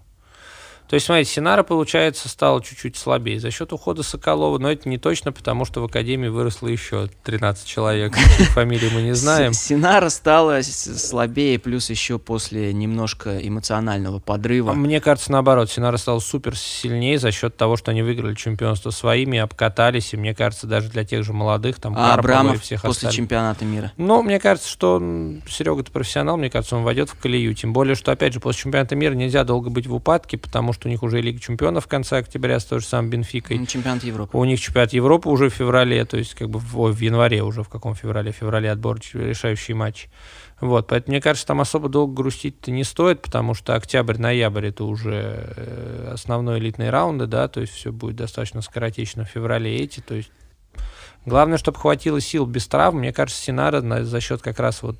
То 0.88 0.94
есть, 0.94 1.06
смотрите, 1.06 1.32
Синара, 1.32 1.64
получается, 1.64 2.30
стала 2.30 2.64
чуть-чуть 2.64 2.96
слабее 2.96 3.40
за 3.40 3.52
счет 3.52 3.74
ухода 3.74 4.04
Соколова, 4.04 4.58
но 4.58 4.72
это 4.72 4.88
не 4.88 4.98
точно, 4.98 5.34
потому 5.34 5.66
что 5.66 5.82
в 5.82 5.86
Академии 5.86 6.30
выросло 6.30 6.68
еще 6.68 7.10
13 7.24 7.68
человек, 7.68 8.16
фамилии 8.54 8.90
мы 8.94 9.02
не 9.02 9.14
знаем. 9.14 9.52
Синара 9.54 10.10
стала 10.10 10.62
слабее, 10.64 11.60
плюс 11.60 11.90
еще 11.90 12.20
после 12.20 12.74
немножко 12.74 13.38
эмоционального 13.46 14.20
подрыва. 14.20 14.74
Мне 14.74 15.02
кажется, 15.02 15.32
наоборот, 15.32 15.70
Синара 15.70 15.98
стала 15.98 16.20
супер 16.20 16.56
сильнее 16.56 17.20
за 17.20 17.32
счет 17.32 17.58
того, 17.58 17.76
что 17.76 17.92
они 17.92 18.02
выиграли 18.02 18.36
чемпионство 18.36 18.92
своими, 18.92 19.40
обкатались, 19.40 20.14
и 20.14 20.18
мне 20.18 20.34
кажется, 20.34 20.68
даже 20.68 20.90
для 20.90 21.04
тех 21.04 21.26
же 21.26 21.34
молодых, 21.34 21.82
там, 21.82 21.96
а 21.98 22.14
Абрамов 22.14 22.56
и 22.56 22.60
всех 22.60 22.82
после 22.82 23.08
остальных. 23.08 23.16
чемпионата 23.16 23.66
мира? 23.66 23.92
Ну, 23.98 24.24
мне 24.24 24.40
кажется, 24.40 24.70
что 24.70 25.02
Серега-то 25.50 25.92
профессионал, 25.92 26.38
мне 26.38 26.50
кажется, 26.50 26.78
он 26.78 26.84
войдет 26.84 27.10
в 27.10 27.20
колею, 27.20 27.54
тем 27.54 27.74
более, 27.74 27.96
что, 27.96 28.14
опять 28.14 28.34
же, 28.34 28.40
после 28.40 28.64
чемпионата 28.64 28.96
мира 28.96 29.14
нельзя 29.14 29.44
долго 29.44 29.70
быть 29.70 29.86
в 29.86 29.94
упадке, 29.94 30.38
потому 30.38 30.72
что 30.72 30.77
у 30.86 30.90
них 30.90 31.04
уже 31.04 31.22
Лига 31.22 31.40
чемпионов 31.40 31.86
в 31.86 31.88
конце 31.88 32.18
октября 32.18 32.60
с 32.60 32.66
той 32.66 32.80
же 32.80 32.86
самой 32.86 33.10
Бенфикой. 33.10 33.66
Чемпионат 33.66 34.04
Европы. 34.04 34.38
У 34.38 34.46
них 34.46 34.60
чемпионат 34.60 34.94
Европы 34.94 35.30
уже 35.30 35.50
в 35.50 35.54
феврале, 35.54 36.06
то 36.06 36.18
есть 36.18 36.36
как 36.36 36.50
бы 36.50 36.60
в, 36.60 36.92
в 36.92 37.00
январе 37.00 37.44
уже, 37.44 37.64
в 37.64 37.70
каком 37.70 37.96
феврале? 37.96 38.32
В 38.32 38.36
феврале 38.36 38.72
отбор 38.72 39.00
решающий 39.14 39.74
матч. 39.74 40.08
Вот, 40.60 40.88
поэтому 40.88 41.14
мне 41.14 41.22
кажется, 41.22 41.48
там 41.48 41.62
особо 41.62 41.88
долго 41.88 42.14
грустить-то 42.14 42.72
не 42.72 42.84
стоит, 42.84 43.22
потому 43.22 43.54
что 43.54 43.76
октябрь-ноябрь 43.76 44.68
это 44.68 44.86
уже 44.86 45.54
э, 45.56 46.10
основной 46.14 46.60
элитные 46.60 46.90
раунды, 46.90 47.28
да, 47.28 47.48
то 47.48 47.62
есть 47.62 47.74
все 47.74 47.92
будет 47.92 48.16
достаточно 48.16 48.62
скоротечно 48.62 49.24
в 49.24 49.30
феврале 49.30 49.76
эти, 49.76 50.00
то 50.00 50.16
есть 50.16 50.32
Главное, 51.28 51.58
чтобы 51.58 51.78
хватило 51.78 52.22
сил 52.22 52.46
без 52.46 52.68
травм. 52.68 53.00
Мне 53.00 53.12
кажется, 53.12 53.44
Синара 53.44 53.82
за 53.82 54.22
счет 54.22 54.42
как 54.42 54.62
раз 54.62 54.82
вот 54.82 54.98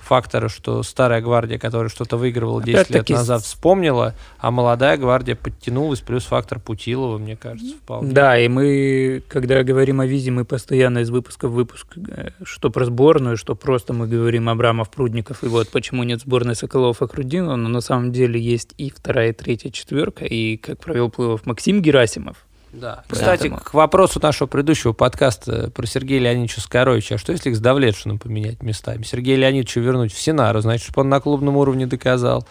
фактора, 0.00 0.48
что 0.48 0.82
старая 0.82 1.20
гвардия, 1.20 1.58
которая 1.58 1.88
что-то 1.88 2.16
выигрывала 2.16 2.62
10 2.62 2.90
лет 2.90 3.08
назад, 3.10 3.42
вспомнила, 3.42 4.14
а 4.38 4.50
молодая 4.50 4.96
гвардия 4.96 5.36
подтянулась, 5.36 6.00
плюс 6.00 6.24
фактор 6.24 6.58
Путилова, 6.58 7.18
мне 7.18 7.36
кажется, 7.36 7.76
вполне. 7.76 8.12
Да, 8.12 8.38
и 8.38 8.48
мы, 8.48 9.22
когда 9.28 9.62
говорим 9.62 10.00
о 10.00 10.06
визе, 10.06 10.30
мы 10.30 10.44
постоянно 10.44 10.98
из 10.98 11.10
выпуска 11.10 11.48
в 11.48 11.52
выпуск, 11.52 11.86
э, 11.96 12.30
что 12.42 12.70
про 12.70 12.84
сборную, 12.84 13.36
что 13.36 13.54
просто 13.54 13.92
мы 13.92 14.06
говорим 14.06 14.48
Абрамов, 14.48 14.90
Прудников, 14.90 15.44
и 15.44 15.46
вот 15.46 15.68
почему 15.68 16.02
нет 16.02 16.20
сборной 16.20 16.54
Соколов 16.56 17.02
и 17.02 17.06
Крудинова, 17.06 17.56
но 17.56 17.68
на 17.68 17.80
самом 17.80 18.12
деле 18.12 18.40
есть 18.40 18.74
и 18.78 18.90
вторая, 18.90 19.30
и 19.30 19.32
третья, 19.32 19.70
четверка, 19.70 20.24
и 20.24 20.56
как 20.56 20.80
провел 20.80 21.10
Плывов 21.10 21.46
Максим 21.46 21.82
Герасимов, 21.82 22.36
да. 22.72 23.02
Кстати, 23.08 23.48
Поэтому... 23.48 23.60
к 23.60 23.74
вопросу 23.74 24.20
нашего 24.22 24.46
предыдущего 24.46 24.92
подкаста 24.92 25.70
про 25.70 25.86
Сергея 25.86 26.20
Леонидовича 26.20 26.60
Скоровича, 26.60 27.16
а 27.16 27.18
что 27.18 27.32
если 27.32 27.50
их 27.50 27.56
с 27.56 27.60
Давлетшиным 27.60 28.18
поменять 28.18 28.62
местами? 28.62 29.02
Сергея 29.02 29.36
Леонидовича 29.36 29.80
вернуть 29.80 30.12
в 30.12 30.20
Синару, 30.20 30.60
значит, 30.60 30.84
чтобы 30.84 31.02
он 31.02 31.08
на 31.08 31.20
клубном 31.20 31.56
уровне 31.56 31.86
доказал. 31.86 32.46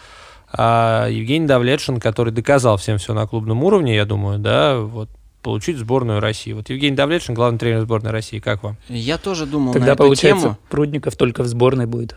А 0.52 1.06
Евгений 1.08 1.46
Давлетшин, 1.46 2.00
который 2.00 2.32
доказал 2.32 2.76
всем 2.76 2.98
все 2.98 3.14
на 3.14 3.26
клубном 3.26 3.62
уровне, 3.62 3.94
я 3.94 4.04
думаю, 4.04 4.38
да, 4.38 4.78
вот 4.78 5.08
получить 5.42 5.78
сборную 5.78 6.20
России. 6.20 6.52
Вот 6.52 6.68
Евгений 6.68 6.96
Давлетшин, 6.96 7.34
главный 7.34 7.58
тренер 7.58 7.82
сборной 7.82 8.10
России, 8.10 8.40
как 8.40 8.62
вам? 8.62 8.76
Я 8.88 9.16
тоже 9.16 9.46
думал 9.46 9.72
Тогда, 9.72 9.88
на 9.88 9.92
эту 9.92 10.04
получается, 10.04 10.42
тему. 10.42 10.58
Прудников 10.68 11.16
только 11.16 11.42
в 11.42 11.46
сборной 11.46 11.86
будет. 11.86 12.16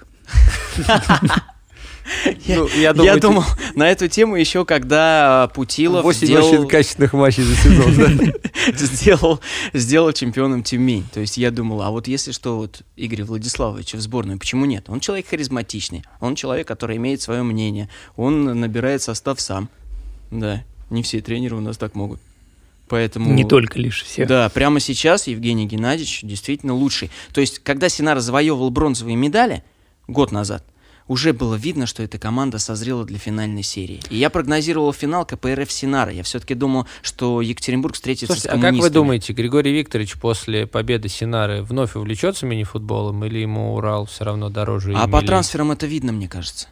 Ну, 2.47 2.67
я, 2.75 2.93
думаю, 2.93 3.13
я 3.13 3.19
думал 3.19 3.43
на 3.75 3.89
эту 3.89 4.07
тему 4.07 4.35
еще, 4.35 4.65
когда 4.65 5.49
Путилов 5.53 6.03
8 6.03 6.25
сделал... 6.25 6.47
очень 6.47 6.67
качественных 6.67 7.13
матчей 7.13 7.43
за 7.43 7.55
сезон, 7.55 7.95
да? 7.95 8.33
сделал, 8.77 9.39
сделал 9.73 10.11
чемпионом 10.11 10.63
Тюмень. 10.63 11.05
То 11.13 11.21
есть 11.21 11.37
я 11.37 11.51
думал, 11.51 11.81
а 11.81 11.91
вот 11.91 12.07
если 12.07 12.31
что, 12.31 12.57
вот 12.57 12.81
Игорь 12.95 13.23
Владиславович 13.23 13.93
в 13.93 14.01
сборную, 14.01 14.39
почему 14.39 14.65
нет? 14.65 14.85
Он 14.89 14.99
человек 14.99 15.27
харизматичный, 15.29 16.03
он 16.19 16.35
человек, 16.35 16.67
который 16.67 16.97
имеет 16.97 17.21
свое 17.21 17.43
мнение, 17.43 17.89
он 18.15 18.59
набирает 18.59 19.01
состав 19.01 19.39
сам. 19.39 19.69
Да, 20.31 20.63
не 20.89 21.03
все 21.03 21.21
тренеры 21.21 21.55
у 21.55 21.61
нас 21.61 21.77
так 21.77 21.95
могут. 21.95 22.19
Поэтому... 22.89 23.33
Не 23.33 23.45
только 23.45 23.79
лишь 23.79 24.03
все. 24.03 24.25
Да, 24.25 24.49
прямо 24.49 24.79
сейчас 24.79 25.27
Евгений 25.27 25.65
Геннадьевич 25.65 26.19
действительно 26.23 26.73
лучший. 26.73 27.09
То 27.33 27.41
есть, 27.41 27.59
когда 27.59 27.89
Синара 27.89 28.19
завоевывал 28.19 28.69
бронзовые 28.69 29.15
медали 29.15 29.63
год 30.07 30.31
назад, 30.31 30.63
уже 31.07 31.33
было 31.33 31.55
видно, 31.55 31.85
что 31.85 32.03
эта 32.03 32.17
команда 32.17 32.59
созрела 32.59 33.05
для 33.05 33.17
финальной 33.19 33.63
серии. 33.63 34.01
И 34.09 34.17
я 34.17 34.29
прогнозировал 34.29 34.93
финал 34.93 35.25
КПРФ 35.25 35.71
Синара. 35.71 36.11
Я 36.11 36.23
все-таки 36.23 36.53
думал, 36.55 36.87
что 37.01 37.41
Екатеринбург 37.41 37.95
встретится 37.95 38.27
Слушайте, 38.27 38.47
с 38.49 38.51
а 38.51 38.53
как 38.53 38.61
коммунистами. 38.61 38.89
вы 38.89 38.93
думаете, 38.93 39.33
Григорий 39.33 39.73
Викторович 39.73 40.13
после 40.19 40.67
победы 40.67 41.09
Синары 41.09 41.61
вновь 41.63 41.95
увлечется 41.95 42.45
мини-футболом 42.45 43.23
или 43.25 43.39
ему 43.39 43.75
Урал 43.75 44.05
все 44.05 44.23
равно 44.23 44.49
дороже? 44.49 44.93
А 44.95 45.07
по 45.07 45.17
милее? 45.17 45.27
трансферам 45.27 45.71
это 45.71 45.85
видно, 45.85 46.11
мне 46.11 46.27
кажется. 46.29 46.67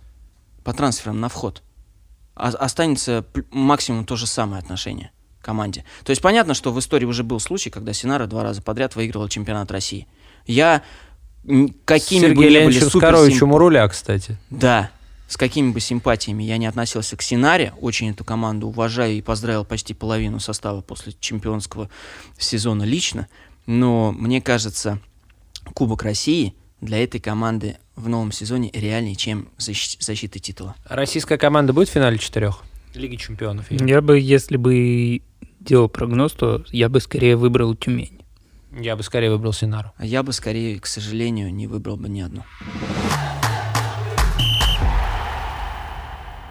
По 0.64 0.74
трансферам 0.74 1.20
на 1.20 1.28
вход. 1.30 1.62
А- 2.36 2.48
останется 2.50 3.26
максимум 3.52 4.06
то 4.06 4.16
же 4.16 4.28
самое 4.28 4.60
отношение 4.62 5.12
к 5.42 5.46
команде. 5.46 5.84
То 6.04 6.12
есть 6.12 6.22
понятно, 6.22 6.54
что 6.54 6.72
в 6.72 6.80
истории 6.80 7.06
уже 7.06 7.24
был 7.24 7.40
случай, 7.40 7.70
когда 7.70 7.94
Синара 7.94 8.28
два 8.28 8.44
раза 8.44 8.62
подряд 8.62 8.96
выигрывал 8.96 9.28
чемпионат 9.28 9.72
России. 9.72 10.08
Я 10.46 10.84
какими 11.86 12.20
бы 12.20 12.28
Сергей 12.28 12.30
ни 12.30 12.36
были 12.36 12.50
Леонидовичем 12.54 12.90
супер 12.90 13.08
Скоровичем 13.14 13.52
у 13.52 13.58
руля, 13.58 13.88
кстати. 13.88 14.38
Да, 14.50 14.92
с 15.28 15.38
какими 15.38 15.72
бы 15.72 15.80
симпатиями 15.80 16.44
я 16.44 16.58
не 16.58 16.66
относился 16.68 17.16
к 17.18 17.22
Синаре, 17.22 17.74
очень 17.80 18.10
эту 18.12 18.24
команду 18.24 18.68
уважаю 18.68 19.14
и 19.18 19.22
поздравил 19.22 19.66
почти 19.66 19.94
половину 19.94 20.40
состава 20.40 20.82
после 20.82 21.14
чемпионского 21.20 21.90
сезона 22.38 22.84
лично, 22.84 23.28
но 23.66 24.12
мне 24.12 24.42
кажется, 24.42 25.00
Кубок 25.74 26.04
России 26.04 26.54
для 26.82 27.04
этой 27.04 27.20
команды 27.20 27.78
в 27.96 28.10
новом 28.10 28.32
сезоне 28.32 28.70
реальнее, 28.74 29.16
чем 29.16 29.48
защ- 29.60 29.98
защита 30.00 30.40
титула. 30.40 30.76
Российская 30.86 31.38
команда 31.38 31.72
будет 31.74 31.88
в 31.90 31.92
финале 31.92 32.18
четырех? 32.18 32.64
Лиги 32.96 33.16
чемпионов. 33.16 33.72
я- 33.72 33.86
Я 33.86 34.02
бы, 34.02 34.20
если 34.20 34.58
бы 34.58 35.22
делал 35.60 35.88
прогноз, 35.88 36.34
то 36.34 36.64
я 36.72 36.90
бы 36.90 37.00
скорее 37.00 37.36
выбрал 37.38 37.76
Тюмень. 37.76 38.21
Я 38.72 38.96
бы 38.96 39.04
скорее 39.04 39.30
выбрал 39.32 39.54
Синару. 39.54 39.92
А 39.98 40.06
я 40.06 40.24
бы 40.24 40.32
скорее, 40.34 40.80
к 40.80 40.86
сожалению, 40.86 41.54
не 41.54 41.68
выбрал 41.68 41.98
бы 41.98 42.08
ни 42.08 42.22
одну. 42.22 42.44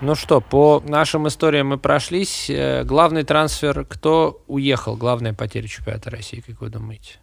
Ну 0.03 0.15
что, 0.15 0.41
по 0.41 0.83
нашим 0.87 1.29
историям 1.29 1.69
мы 1.69 1.79
прошлись. 1.79 2.49
Э, 2.49 2.85
Главный 2.85 3.23
трансфер, 3.23 3.85
кто 3.85 4.43
уехал? 4.47 4.97
Главная 4.97 5.35
потеря 5.35 5.69
чемпионата 5.69 6.09
России, 6.11 6.41
как 6.41 6.61
вы 6.63 6.71
думаете? 6.71 7.19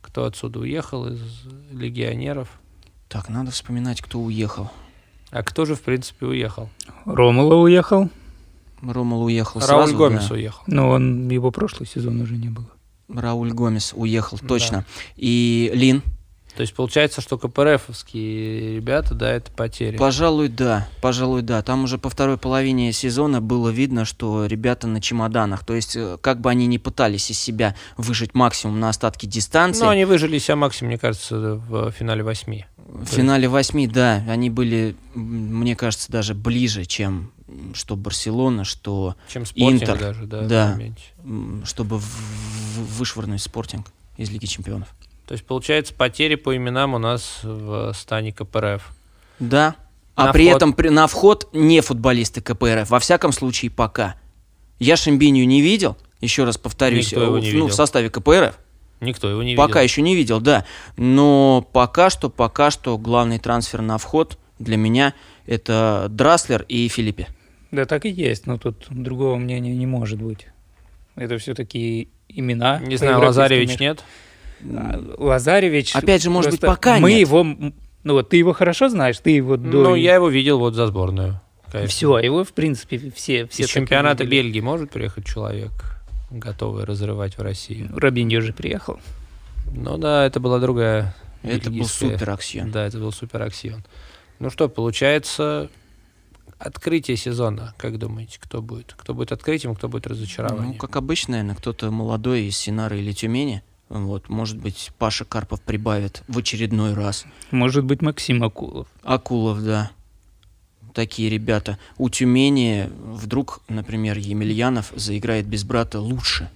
Кто 0.00 0.24
отсюда 0.24 0.58
уехал 0.60 1.06
из 1.06 1.20
легионеров? 1.70 2.48
Так, 3.08 3.28
надо 3.28 3.52
вспоминать, 3.52 4.02
кто 4.02 4.18
уехал. 4.18 4.70
А 5.30 5.44
кто 5.44 5.64
же, 5.66 5.76
в 5.76 5.82
принципе, 5.82 6.26
уехал? 6.26 6.68
Ромула 7.04 7.54
уехал, 7.56 8.10
Ромул 8.82 9.24
уехал 9.24 9.60
Рауль 9.60 9.86
сразу. 9.86 9.96
Гомес 9.96 10.28
да. 10.28 10.34
уехал. 10.34 10.62
но 10.66 10.90
он 10.90 11.28
его 11.28 11.50
прошлый 11.50 11.88
сезон 11.88 12.20
уже 12.20 12.36
не 12.36 12.48
было. 12.48 12.66
Рауль 13.08 13.52
Гомес 13.52 13.92
уехал, 13.94 14.38
Да. 14.40 14.48
точно. 14.48 14.84
И 15.16 15.70
Лин, 15.74 16.02
То 16.56 16.62
есть 16.62 16.74
получается, 16.74 17.20
что 17.20 17.36
КПРФовские 17.38 18.76
ребята, 18.76 19.14
да, 19.14 19.30
это 19.30 19.50
потери. 19.50 19.96
Пожалуй, 19.98 20.48
да. 20.48 20.88
Пожалуй, 21.02 21.42
да. 21.42 21.60
Там 21.62 21.84
уже 21.84 21.98
по 21.98 22.08
второй 22.08 22.38
половине 22.38 22.92
сезона 22.92 23.40
было 23.42 23.68
видно, 23.68 24.04
что 24.06 24.46
ребята 24.46 24.86
на 24.86 25.00
чемоданах. 25.02 25.64
То 25.66 25.74
есть, 25.74 25.96
э, 25.96 26.16
как 26.20 26.40
бы 26.40 26.50
они 26.50 26.66
ни 26.66 26.78
пытались 26.78 27.30
из 27.30 27.38
себя 27.38 27.74
выжить 27.98 28.34
максимум 28.34 28.80
на 28.80 28.88
остатки 28.88 29.26
дистанции, 29.26 29.82
Но 29.82 29.90
они 29.90 30.04
выжили 30.06 30.38
себя 30.38 30.56
максимум, 30.56 30.88
мне 30.92 30.98
кажется, 30.98 31.36
в 31.56 31.90
финале 31.92 32.22
восьми. 32.22 32.64
в 32.88 33.04
финале 33.04 33.48
восьми, 33.48 33.86
да, 33.86 34.24
они 34.28 34.48
были, 34.48 34.96
мне 35.14 35.76
кажется, 35.76 36.10
даже 36.10 36.34
ближе, 36.34 36.86
чем 36.86 37.32
что 37.74 37.96
Барселона, 37.96 38.64
что 38.64 39.16
Чем 39.28 39.44
Интер, 39.54 39.98
даже, 39.98 40.26
да, 40.26 40.42
да. 40.42 40.78
чтобы 41.64 42.00
вышвырнуть 42.76 43.42
спортинг 43.42 43.86
из 44.16 44.30
Лиги 44.30 44.46
Чемпионов. 44.46 44.88
То 45.26 45.32
есть, 45.32 45.44
получается, 45.44 45.92
потери 45.94 46.36
по 46.36 46.56
именам 46.56 46.94
у 46.94 46.98
нас 46.98 47.40
в 47.42 47.92
стане 47.94 48.32
КПРФ. 48.32 48.82
Да. 49.40 49.74
А 50.14 50.26
На 50.26 50.32
при 50.32 50.46
вход. 50.48 50.56
этом 50.56 50.72
при- 50.72 50.88
на 50.88 51.06
вход 51.08 51.48
не 51.52 51.80
футболисты 51.80 52.40
КПРФ. 52.40 52.88
Во 52.88 53.00
всяком 53.00 53.32
случае, 53.32 53.70
пока. 53.70 54.14
Я 54.78 54.96
Шимбинию 54.96 55.46
не 55.46 55.60
видел, 55.60 55.96
еще 56.20 56.44
раз 56.44 56.56
повторюсь, 56.56 57.10
Никто 57.12 57.22
его 57.24 57.38
не 57.38 57.48
э, 57.48 57.52
ну, 57.52 57.54
видел. 57.54 57.68
в 57.68 57.74
составе 57.74 58.08
КПРФ. 58.08 58.58
Никто 59.00 59.28
его 59.28 59.42
не 59.42 59.54
пока 59.56 59.80
видел. 59.80 59.82
еще 59.82 60.02
не 60.02 60.14
видел, 60.14 60.40
да. 60.40 60.64
Но 60.96 61.66
пока 61.72 62.08
что, 62.08 62.30
пока 62.30 62.70
что 62.70 62.96
главный 62.96 63.38
трансфер 63.38 63.82
на 63.82 63.98
вход 63.98 64.38
для 64.58 64.76
меня 64.78 65.12
это 65.46 66.06
Драслер 66.08 66.64
и 66.68 66.88
Филиппе. 66.88 67.28
Да 67.70 67.84
так 67.84 68.04
и 68.04 68.10
есть, 68.10 68.46
но 68.46 68.58
тут 68.58 68.86
другого 68.90 69.36
мнения 69.36 69.74
не 69.74 69.86
может 69.86 70.20
быть. 70.20 70.46
Это 71.16 71.38
все-таки 71.38 72.08
имена. 72.28 72.78
Не 72.80 72.96
знаю, 72.96 73.20
Лазаревич 73.20 73.78
нет? 73.80 74.04
А, 74.62 75.02
Лазаревич. 75.18 75.94
Опять 75.94 76.22
же, 76.22 76.30
может 76.30 76.52
быть, 76.52 76.60
пока 76.60 76.98
мы 76.98 77.10
нет. 77.10 77.20
его, 77.20 77.44
ну 77.44 78.12
вот 78.12 78.28
ты 78.28 78.36
его 78.36 78.52
хорошо 78.52 78.88
знаешь, 78.88 79.18
ты 79.18 79.30
его 79.30 79.56
до. 79.56 79.82
Ну, 79.82 79.94
я 79.94 80.14
его 80.14 80.28
видел 80.28 80.58
вот 80.58 80.74
за 80.74 80.86
сборную. 80.86 81.40
конечно. 81.70 81.88
Все, 81.88 82.18
его 82.18 82.44
в 82.44 82.52
принципе 82.52 83.10
все 83.14 83.46
все 83.46 83.64
Из 83.64 83.68
чемпионата 83.68 84.24
видели. 84.24 84.42
Бельгии 84.42 84.60
может 84.60 84.90
приехать 84.90 85.26
человек, 85.26 85.72
готовый 86.30 86.84
разрывать 86.84 87.36
в 87.36 87.42
Россию? 87.42 87.90
Робиньо 87.96 88.40
же 88.40 88.52
приехал. 88.52 89.00
Ну 89.74 89.98
да, 89.98 90.24
это 90.24 90.40
была 90.40 90.58
другая. 90.58 91.14
Это 91.42 91.70
был 91.70 91.86
супер 91.86 92.30
аксион. 92.30 92.70
Да, 92.70 92.86
это 92.86 92.98
был 92.98 93.12
супер 93.12 93.42
аксион. 93.42 93.84
Ну 94.38 94.50
что, 94.50 94.68
получается, 94.68 95.70
открытие 96.58 97.16
сезона, 97.16 97.74
как 97.76 97.98
думаете, 97.98 98.38
кто 98.40 98.62
будет? 98.62 98.94
Кто 98.96 99.14
будет 99.14 99.32
открытием, 99.32 99.74
кто 99.74 99.88
будет 99.88 100.06
Ну, 100.06 100.12
разочарованием? 100.12 100.78
как 100.78 100.96
обычно, 100.96 101.32
наверное, 101.32 101.54
кто-то 101.56 101.90
молодой 101.90 102.44
из 102.44 102.56
Синары 102.56 103.00
или 103.00 103.12
Тюмени. 103.12 103.62
Вот, 103.88 104.28
может 104.28 104.58
быть, 104.58 104.90
Паша 104.98 105.24
Карпов 105.24 105.60
прибавит 105.60 106.22
в 106.26 106.38
очередной 106.38 106.94
раз. 106.94 107.24
Может 107.52 107.84
быть, 107.84 108.02
Максим 108.02 108.42
Акулов. 108.42 108.88
Акулов, 109.04 109.62
да. 109.62 109.90
Такие 110.92 111.28
ребята. 111.30 111.78
У 111.98 112.08
Тюмени 112.08 112.90
вдруг, 113.04 113.60
например, 113.68 114.16
Емельянов 114.18 114.92
заиграет 114.96 115.46
без 115.46 115.62
брата 115.62 116.00
лучше. 116.00 116.50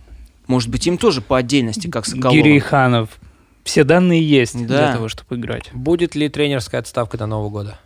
Может 0.46 0.70
быть, 0.70 0.86
им 0.86 0.98
тоже 0.98 1.20
по 1.20 1.36
отдельности, 1.36 1.88
как 1.88 2.06
Соколову. 2.06 2.36
Гириханов. 2.36 3.10
Все 3.62 3.84
данные 3.84 4.26
есть 4.26 4.54
Да. 4.66 4.66
для 4.66 4.92
того, 4.94 5.08
чтобы 5.08 5.36
играть. 5.36 5.70
Будет 5.72 6.14
ли 6.16 6.28
тренерская 6.28 6.80
отставка 6.80 7.16
до 7.18 7.26
Нового 7.26 7.50
года? 7.50 7.78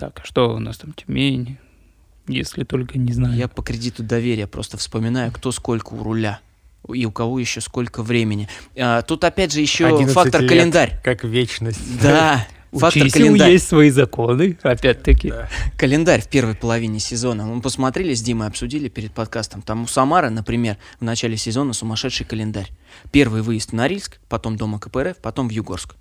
Так, 0.00 0.20
а 0.22 0.24
что 0.24 0.54
у 0.54 0.58
нас 0.58 0.78
там 0.78 0.94
Тюмень? 0.94 1.58
Если 2.26 2.64
только 2.64 2.96
не 2.96 3.12
знаю. 3.12 3.36
Я 3.36 3.48
по 3.48 3.60
кредиту 3.62 4.02
доверия 4.02 4.46
просто 4.46 4.78
вспоминаю, 4.78 5.30
кто 5.30 5.52
сколько 5.52 5.92
у 5.92 6.02
руля. 6.02 6.40
И 6.88 7.04
у 7.04 7.12
кого 7.12 7.38
еще 7.38 7.60
сколько 7.60 8.02
времени. 8.02 8.48
А, 8.78 9.02
тут 9.02 9.24
опять 9.24 9.52
же 9.52 9.60
еще 9.60 9.88
11 9.88 10.14
фактор 10.14 10.40
лет. 10.40 10.48
календарь. 10.48 10.98
Как 11.04 11.22
вечность. 11.22 12.00
Да, 12.00 12.46
У 12.72 12.78
фактор 12.78 13.02
чисел 13.02 13.24
календарь. 13.24 13.50
есть 13.50 13.68
свои 13.68 13.90
законы, 13.90 14.56
опять-таки. 14.62 15.28
Да. 15.32 15.50
Календарь 15.76 16.22
в 16.22 16.28
первой 16.28 16.54
половине 16.54 16.98
сезона. 16.98 17.44
Мы 17.44 17.60
посмотрели 17.60 18.14
с 18.14 18.22
Димой, 18.22 18.46
обсудили 18.46 18.88
перед 18.88 19.12
подкастом. 19.12 19.60
Там 19.60 19.82
у 19.82 19.86
Самары, 19.86 20.30
например, 20.30 20.78
в 20.98 21.04
начале 21.04 21.36
сезона 21.36 21.74
сумасшедший 21.74 22.24
календарь. 22.24 22.70
Первый 23.12 23.42
выезд 23.42 23.72
в 23.72 23.74
Норильск, 23.74 24.18
потом 24.30 24.56
дома 24.56 24.78
КПРФ, 24.78 25.18
потом 25.18 25.48
в 25.48 25.52
Югорск. 25.52 25.96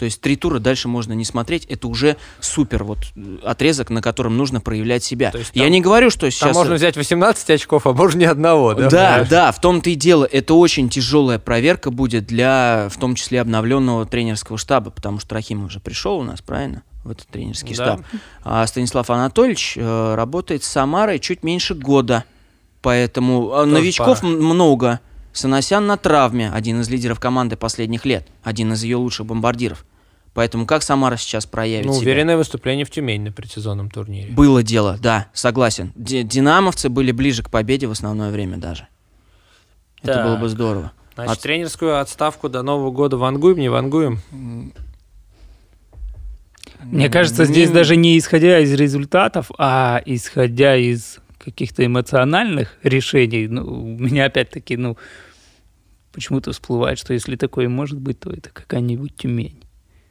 То 0.00 0.06
есть 0.06 0.22
три 0.22 0.34
тура 0.34 0.60
дальше 0.60 0.88
можно 0.88 1.12
не 1.12 1.26
смотреть. 1.26 1.66
Это 1.66 1.86
уже 1.86 2.16
супер 2.40 2.84
вот 2.84 3.00
э, 3.14 3.36
отрезок, 3.44 3.90
на 3.90 4.00
котором 4.00 4.34
нужно 4.38 4.58
проявлять 4.62 5.04
себя. 5.04 5.30
Есть 5.34 5.50
Я 5.52 5.64
там- 5.64 5.72
не 5.72 5.82
говорю, 5.82 6.08
что 6.08 6.30
сейчас... 6.30 6.48
Там 6.48 6.54
можно 6.54 6.76
взять 6.76 6.96
18 6.96 7.50
очков, 7.50 7.86
а 7.86 7.92
можно 7.92 8.18
ни 8.18 8.24
одного, 8.24 8.72
да? 8.72 8.88
Да, 8.88 9.06
понимаешь? 9.08 9.28
да, 9.28 9.52
в 9.52 9.60
том-то 9.60 9.90
и 9.90 9.94
дело. 9.96 10.24
Это 10.24 10.54
очень 10.54 10.88
тяжелая 10.88 11.38
проверка 11.38 11.90
будет 11.90 12.24
для, 12.26 12.88
в 12.90 12.98
том 12.98 13.14
числе, 13.14 13.42
обновленного 13.42 14.06
тренерского 14.06 14.56
штаба, 14.56 14.90
потому 14.90 15.20
что 15.20 15.34
Рахимов 15.34 15.66
уже 15.66 15.80
пришел 15.80 16.16
у 16.16 16.22
нас, 16.22 16.40
правильно? 16.40 16.82
В 17.04 17.10
этот 17.10 17.26
тренерский 17.26 17.76
Да. 17.76 17.84
штаб. 17.98 18.00
А 18.42 18.66
Станислав 18.66 19.10
Анатольевич 19.10 19.74
э, 19.76 20.14
работает 20.14 20.64
с 20.64 20.68
Самарой 20.68 21.18
чуть 21.18 21.42
меньше 21.42 21.74
года. 21.74 22.24
Поэтому 22.80 23.52
э, 23.52 23.64
новичков 23.66 24.22
пара. 24.22 24.30
много. 24.32 25.00
Санасян 25.32 25.86
на 25.86 25.96
травме, 25.96 26.50
один 26.50 26.80
из 26.80 26.88
лидеров 26.88 27.20
команды 27.20 27.56
последних 27.56 28.04
лет, 28.06 28.26
один 28.42 28.72
из 28.72 28.82
ее 28.82 28.96
лучших 28.96 29.26
бомбардиров. 29.26 29.84
Поэтому 30.32 30.64
как 30.64 30.82
Самара 30.82 31.16
сейчас 31.16 31.44
проявит 31.44 31.86
Ну, 31.86 31.92
себя? 31.92 32.02
уверенное 32.02 32.36
выступление 32.36 32.84
в 32.84 32.90
Тюмень 32.90 33.22
на 33.22 33.32
предсезонном 33.32 33.90
турнире. 33.90 34.32
Было 34.32 34.62
дело, 34.62 34.96
да, 35.02 35.26
согласен. 35.32 35.92
Ди- 35.96 36.22
Динамовцы 36.22 36.88
были 36.88 37.10
ближе 37.10 37.42
к 37.42 37.50
победе 37.50 37.88
в 37.88 37.90
основное 37.90 38.30
время 38.30 38.56
даже. 38.56 38.86
Это 40.02 40.14
Так. 40.14 40.26
было 40.26 40.36
бы 40.36 40.48
здорово. 40.48 40.92
Значит, 41.16 41.32
От- 41.32 41.40
тренерскую 41.42 42.00
отставку 42.00 42.48
до 42.48 42.62
Нового 42.62 42.90
года 42.92 43.16
вангуем, 43.16 43.58
не 43.58 43.68
вангуем? 43.68 44.20
Мне 46.82 47.10
кажется, 47.10 47.44
здесь 47.44 47.68
Не- 47.68 47.74
даже 47.74 47.96
не 47.96 48.16
исходя 48.18 48.58
из 48.60 48.72
результатов, 48.72 49.50
а 49.58 50.00
исходя 50.06 50.76
из 50.76 51.18
каких-то 51.38 51.84
эмоциональных 51.84 52.76
решений, 52.82 53.48
ну, 53.48 53.64
у 53.64 53.98
меня 53.98 54.26
опять-таки, 54.26 54.76
ну, 54.76 54.96
почему-то 56.12 56.52
всплывает, 56.52 56.98
что 56.98 57.12
если 57.12 57.36
такое 57.36 57.68
может 57.68 57.98
быть, 57.98 58.20
то 58.20 58.30
это 58.30 58.50
какая-нибудь 58.50 59.14
Тюмень. 59.16 59.59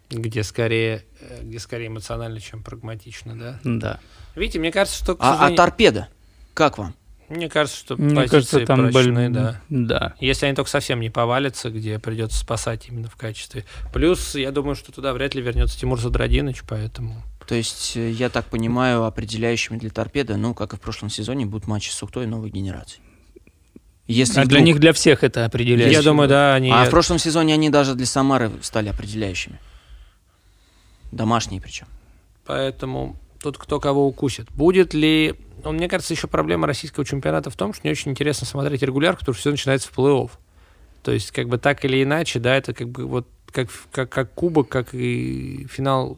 Где 0.10 0.43
скорее, 0.43 1.05
э, 1.22 1.41
где 1.43 1.60
скорее 1.60 1.88
эмоционально, 1.88 2.39
чем 2.41 2.64
прагматично, 2.64 3.38
да? 3.38 3.60
Да. 3.64 3.99
Видите, 4.36 4.60
мне 4.60 4.72
кажется, 4.72 4.97
что, 5.03 5.16
А, 5.20 5.47
а 5.47 5.51
торпеда? 5.55 6.07
Как 6.53 6.78
вам? 6.78 6.95
Мне 7.30 7.47
кажется, 7.47 7.78
что 7.78 7.95
Мне 7.95 8.16
позиции 8.16 8.32
кажется, 8.32 8.60
там 8.66 8.91
прочны, 8.91 9.30
боль- 9.30 9.34
да. 9.34 9.62
Да. 9.70 10.16
Если 10.20 10.47
они 10.47 10.55
только 10.55 10.70
совсем 10.72 10.99
не 10.99 11.12
повалятся, 11.12 11.70
где 11.70 11.99
придется 11.99 12.39
спасать 12.39 12.88
именно 12.88 13.07
в 13.07 13.16
качестве. 13.16 13.66
Плюс, 13.93 14.34
я 14.34 14.51
думаю, 14.51 14.76
что 14.76 14.91
туда 14.91 15.14
вряд 15.14 15.36
ли 15.36 15.41
вернется 15.43 15.80
Тимур 15.80 15.99
Задрадинович, 16.01 16.64
поэтому... 16.68 17.22
То 17.47 17.53
есть, 17.53 17.95
э, 17.95 18.10
я 18.10 18.30
так 18.30 18.45
понимаю, 18.45 19.03
определяющими 19.05 19.78
для 19.78 19.91
торпеды, 19.91 20.38
ну, 20.38 20.55
как 20.55 20.74
и 20.74 20.78
в 20.78 20.80
прошлом 20.82 21.12
сезоне, 21.12 21.45
будут 21.45 21.68
матчи 21.68 21.91
с 21.91 22.01
Ухтой 22.01 22.26
новой 22.26 22.49
генерации. 22.49 22.99
Если 24.07 24.39
А 24.39 24.45
для 24.45 24.45
вдруг- 24.45 24.64
них, 24.64 24.80
для 24.80 24.93
всех 24.93 25.24
это 25.24 25.45
определяет. 25.45 25.91
Я 25.91 26.01
думаю, 26.01 26.28
да, 26.28 26.55
они... 26.55 26.72
А 26.72 26.86
в 26.86 26.89
прошлом 26.89 27.20
сезоне 27.20 27.53
они 27.53 27.70
даже 27.70 27.93
для 27.93 28.07
Самары 28.07 28.51
стали 28.64 28.89
определяющими. 28.89 29.60
Домашние 31.12 31.62
причем. 31.62 31.88
Поэтому 32.45 33.16
тут 33.41 33.57
кто 33.57 33.80
кого 33.80 34.07
укусит. 34.07 34.51
Будет 34.51 34.93
ли... 34.93 35.36
Ну, 35.64 35.72
мне 35.72 35.88
кажется, 35.89 36.14
еще 36.14 36.28
проблема 36.28 36.68
российского 36.68 37.05
чемпионата 37.05 37.49
в 37.49 37.55
том, 37.55 37.74
что 37.74 37.86
не 37.86 37.91
очень 37.91 38.12
интересно 38.12 38.47
смотреть 38.47 38.82
регулярку, 38.82 39.20
потому 39.20 39.34
что 39.34 39.41
все 39.41 39.51
начинается 39.51 39.89
в 39.89 39.97
плей-офф. 39.97 40.32
То 41.03 41.12
есть, 41.12 41.32
как 41.32 41.47
бы 41.47 41.57
так 41.57 41.84
или 41.86 42.03
иначе, 42.03 42.39
да, 42.39 42.55
это 42.55 42.74
как 42.74 42.89
бы 42.89 43.05
вот 43.05 43.28
как, 43.51 43.70
как, 43.91 44.10
как 44.10 44.34
кубок, 44.34 44.70
как 44.70 44.93
и 44.93 45.68
финал 45.70 46.18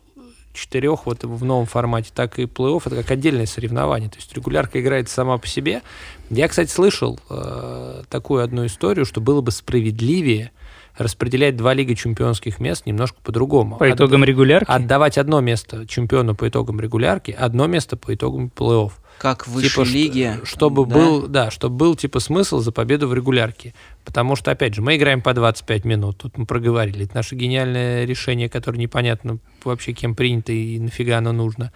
четырех 0.54 1.06
вот 1.06 1.24
в 1.24 1.46
новом 1.46 1.66
формате, 1.66 2.12
так 2.14 2.40
и 2.40 2.44
плей-офф, 2.44 2.82
это 2.86 2.96
как 2.98 3.12
отдельное 3.12 3.46
соревнование. 3.46 4.10
То 4.10 4.18
есть 4.18 4.34
регулярка 4.34 4.82
играет 4.82 5.10
сама 5.10 5.38
по 5.38 5.48
себе. 5.48 5.82
Я, 6.30 6.48
кстати, 6.48 6.70
слышал 6.70 7.20
э, 7.30 8.04
такую 8.10 8.44
одну 8.44 8.66
историю, 8.66 9.06
что 9.06 9.22
было 9.22 9.42
бы 9.42 9.52
справедливее 9.52 10.52
распределять 10.98 11.56
два 11.56 11.74
лига 11.74 11.96
чемпионских 11.96 12.60
мест 12.60 12.86
немножко 12.86 13.18
по-другому. 13.24 13.78
По 13.78 13.88
От- 13.88 13.96
итогам 13.96 14.24
регулярки? 14.24 14.70
Отдавать 14.70 15.18
одно 15.18 15.42
место 15.42 15.88
чемпиону 15.88 16.36
по 16.36 16.48
итогам 16.48 16.80
регулярки, 16.80 17.32
одно 17.32 17.68
место 17.68 17.98
по 17.98 18.14
итогам 18.14 18.52
плей-офф. 18.56 18.92
Как 19.18 19.46
в 19.46 19.52
высшей 19.52 19.86
Типа, 19.86 19.94
лиге. 19.94 20.40
Чтобы 20.44 20.86
да? 20.88 20.96
был, 20.96 21.28
да, 21.28 21.52
чтобы 21.52 21.76
был 21.76 21.96
типа 21.96 22.20
смысл 22.20 22.60
за 22.60 22.72
победу 22.72 23.08
в 23.08 23.14
регулярке. 23.14 23.76
Потому 24.04 24.36
что, 24.36 24.50
опять 24.50 24.74
же, 24.74 24.82
мы 24.82 24.96
играем 24.96 25.22
по 25.22 25.34
25 25.36 25.86
минут. 25.86 26.18
Тут 26.18 26.40
мы 26.40 26.48
проговорили. 26.48 27.06
Это 27.06 27.18
наше 27.18 27.36
гениальное 27.36 28.06
решение, 28.06 28.50
которое 28.50 28.80
непонятно 28.80 29.38
вообще 29.64 29.94
кем 29.94 30.16
принято 30.16 30.52
и 30.52 30.80
нафига 30.80 31.20
оно 31.20 31.34
нужно. 31.34 31.72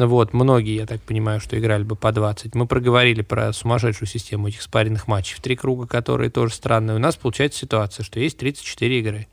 Ну 0.00 0.06
вот, 0.06 0.32
многие, 0.32 0.76
я 0.76 0.86
так 0.86 1.02
понимаю, 1.02 1.40
что 1.40 1.58
играли 1.58 1.82
бы 1.82 1.94
по 1.94 2.10
20. 2.10 2.54
Мы 2.54 2.66
проговорили 2.66 3.20
про 3.20 3.52
сумасшедшую 3.52 4.08
систему 4.08 4.48
этих 4.48 4.62
спаренных 4.62 5.08
матчей 5.08 5.36
в 5.36 5.42
три 5.42 5.56
круга, 5.56 5.86
которые 5.86 6.30
тоже 6.30 6.54
странные. 6.54 6.96
У 6.96 6.98
нас 6.98 7.16
получается 7.16 7.58
ситуация, 7.58 8.02
что 8.02 8.18
есть 8.18 8.38
34 8.38 8.98
игры. 8.98 9.26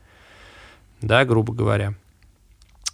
Да, 1.00 1.24
грубо 1.24 1.54
говоря, 1.54 1.94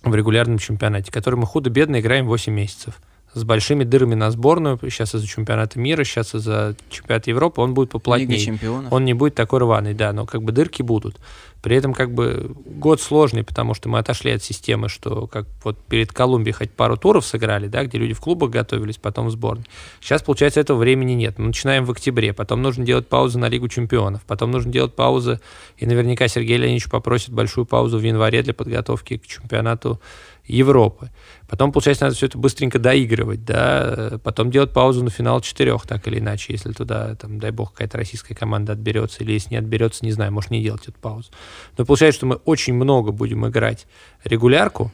в 0.04 0.14
регулярном 0.14 0.58
чемпионате, 0.58 1.10
который 1.10 1.34
мы 1.34 1.46
худо-бедно 1.46 1.98
играем 1.98 2.26
8 2.26 2.52
месяцев 2.52 3.00
с 3.34 3.44
большими 3.44 3.84
дырами 3.84 4.14
на 4.14 4.30
сборную, 4.30 4.78
сейчас 4.82 5.14
из-за 5.14 5.26
чемпионата 5.26 5.78
мира, 5.78 6.04
сейчас 6.04 6.34
из-за 6.34 6.76
чемпионата 6.88 7.30
Европы, 7.30 7.60
он 7.60 7.74
будет 7.74 7.88
Лига 7.88 7.98
поплотнее. 7.98 8.38
чемпионов. 8.38 8.92
Он 8.92 9.04
не 9.04 9.14
будет 9.14 9.34
такой 9.34 9.60
рваный, 9.60 9.94
да, 9.94 10.12
но 10.12 10.24
как 10.24 10.42
бы 10.42 10.52
дырки 10.52 10.82
будут. 10.82 11.16
При 11.64 11.76
этом 11.76 11.94
как 11.94 12.12
бы 12.12 12.54
год 12.66 13.00
сложный, 13.00 13.42
потому 13.42 13.72
что 13.72 13.88
мы 13.88 13.98
отошли 13.98 14.32
от 14.32 14.42
системы, 14.42 14.90
что 14.90 15.26
как 15.26 15.46
вот 15.64 15.78
перед 15.78 16.12
Колумбией 16.12 16.52
хоть 16.52 16.70
пару 16.70 16.98
туров 16.98 17.24
сыграли, 17.24 17.68
да, 17.68 17.84
где 17.84 17.96
люди 17.96 18.12
в 18.12 18.20
клубах 18.20 18.50
готовились, 18.50 18.98
потом 18.98 19.28
в 19.28 19.30
сборной. 19.30 19.64
Сейчас, 20.00 20.22
получается, 20.22 20.60
этого 20.60 20.76
времени 20.76 21.12
нет. 21.12 21.38
Мы 21.38 21.46
начинаем 21.46 21.86
в 21.86 21.90
октябре, 21.90 22.34
потом 22.34 22.60
нужно 22.60 22.84
делать 22.84 23.08
паузу 23.08 23.38
на 23.38 23.48
Лигу 23.48 23.68
чемпионов, 23.68 24.20
потом 24.26 24.50
нужно 24.50 24.70
делать 24.70 24.94
паузы, 24.94 25.40
и 25.78 25.86
наверняка 25.86 26.28
Сергей 26.28 26.58
Леонидович 26.58 26.90
попросит 26.90 27.30
большую 27.30 27.64
паузу 27.64 27.98
в 27.98 28.02
январе 28.02 28.42
для 28.42 28.52
подготовки 28.52 29.16
к 29.16 29.26
чемпионату 29.26 30.02
Европы. 30.46 31.10
Потом, 31.48 31.72
получается, 31.72 32.04
надо 32.04 32.16
все 32.16 32.26
это 32.26 32.36
быстренько 32.36 32.78
доигрывать, 32.78 33.44
да, 33.44 34.18
потом 34.22 34.50
делать 34.50 34.72
паузу 34.72 35.02
на 35.02 35.10
финал 35.10 35.40
четырех, 35.40 35.86
так 35.86 36.06
или 36.06 36.18
иначе, 36.18 36.52
если 36.52 36.72
туда, 36.72 37.14
там, 37.14 37.38
дай 37.38 37.50
бог, 37.50 37.72
какая-то 37.72 37.96
российская 37.96 38.34
команда 38.34 38.72
отберется, 38.72 39.24
или 39.24 39.32
если 39.32 39.50
не 39.50 39.56
отберется, 39.56 40.04
не 40.04 40.12
знаю, 40.12 40.32
может 40.32 40.50
не 40.50 40.62
делать 40.62 40.82
эту 40.82 40.98
паузу. 41.00 41.30
Но 41.78 41.86
получается, 41.86 42.18
что 42.18 42.26
мы 42.26 42.36
очень 42.36 42.74
много 42.74 43.10
будем 43.10 43.46
играть 43.46 43.86
регулярку, 44.24 44.92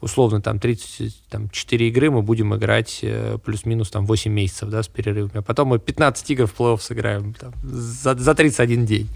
условно, 0.00 0.40
там, 0.40 0.58
34 0.58 1.88
игры 1.88 2.10
мы 2.10 2.22
будем 2.22 2.54
играть 2.54 3.00
э, 3.02 3.38
плюс-минус 3.44 3.90
там 3.90 4.06
8 4.06 4.32
месяцев, 4.32 4.68
да, 4.68 4.82
с 4.82 4.88
перерывами, 4.88 5.38
а 5.38 5.42
потом 5.42 5.68
мы 5.68 5.78
15 5.78 6.30
игр 6.30 6.46
в 6.46 6.54
плей-офф 6.58 6.80
сыграем 6.80 7.34
там, 7.34 7.52
за, 7.62 8.14
за 8.14 8.34
31 8.34 8.86
день 8.86 9.08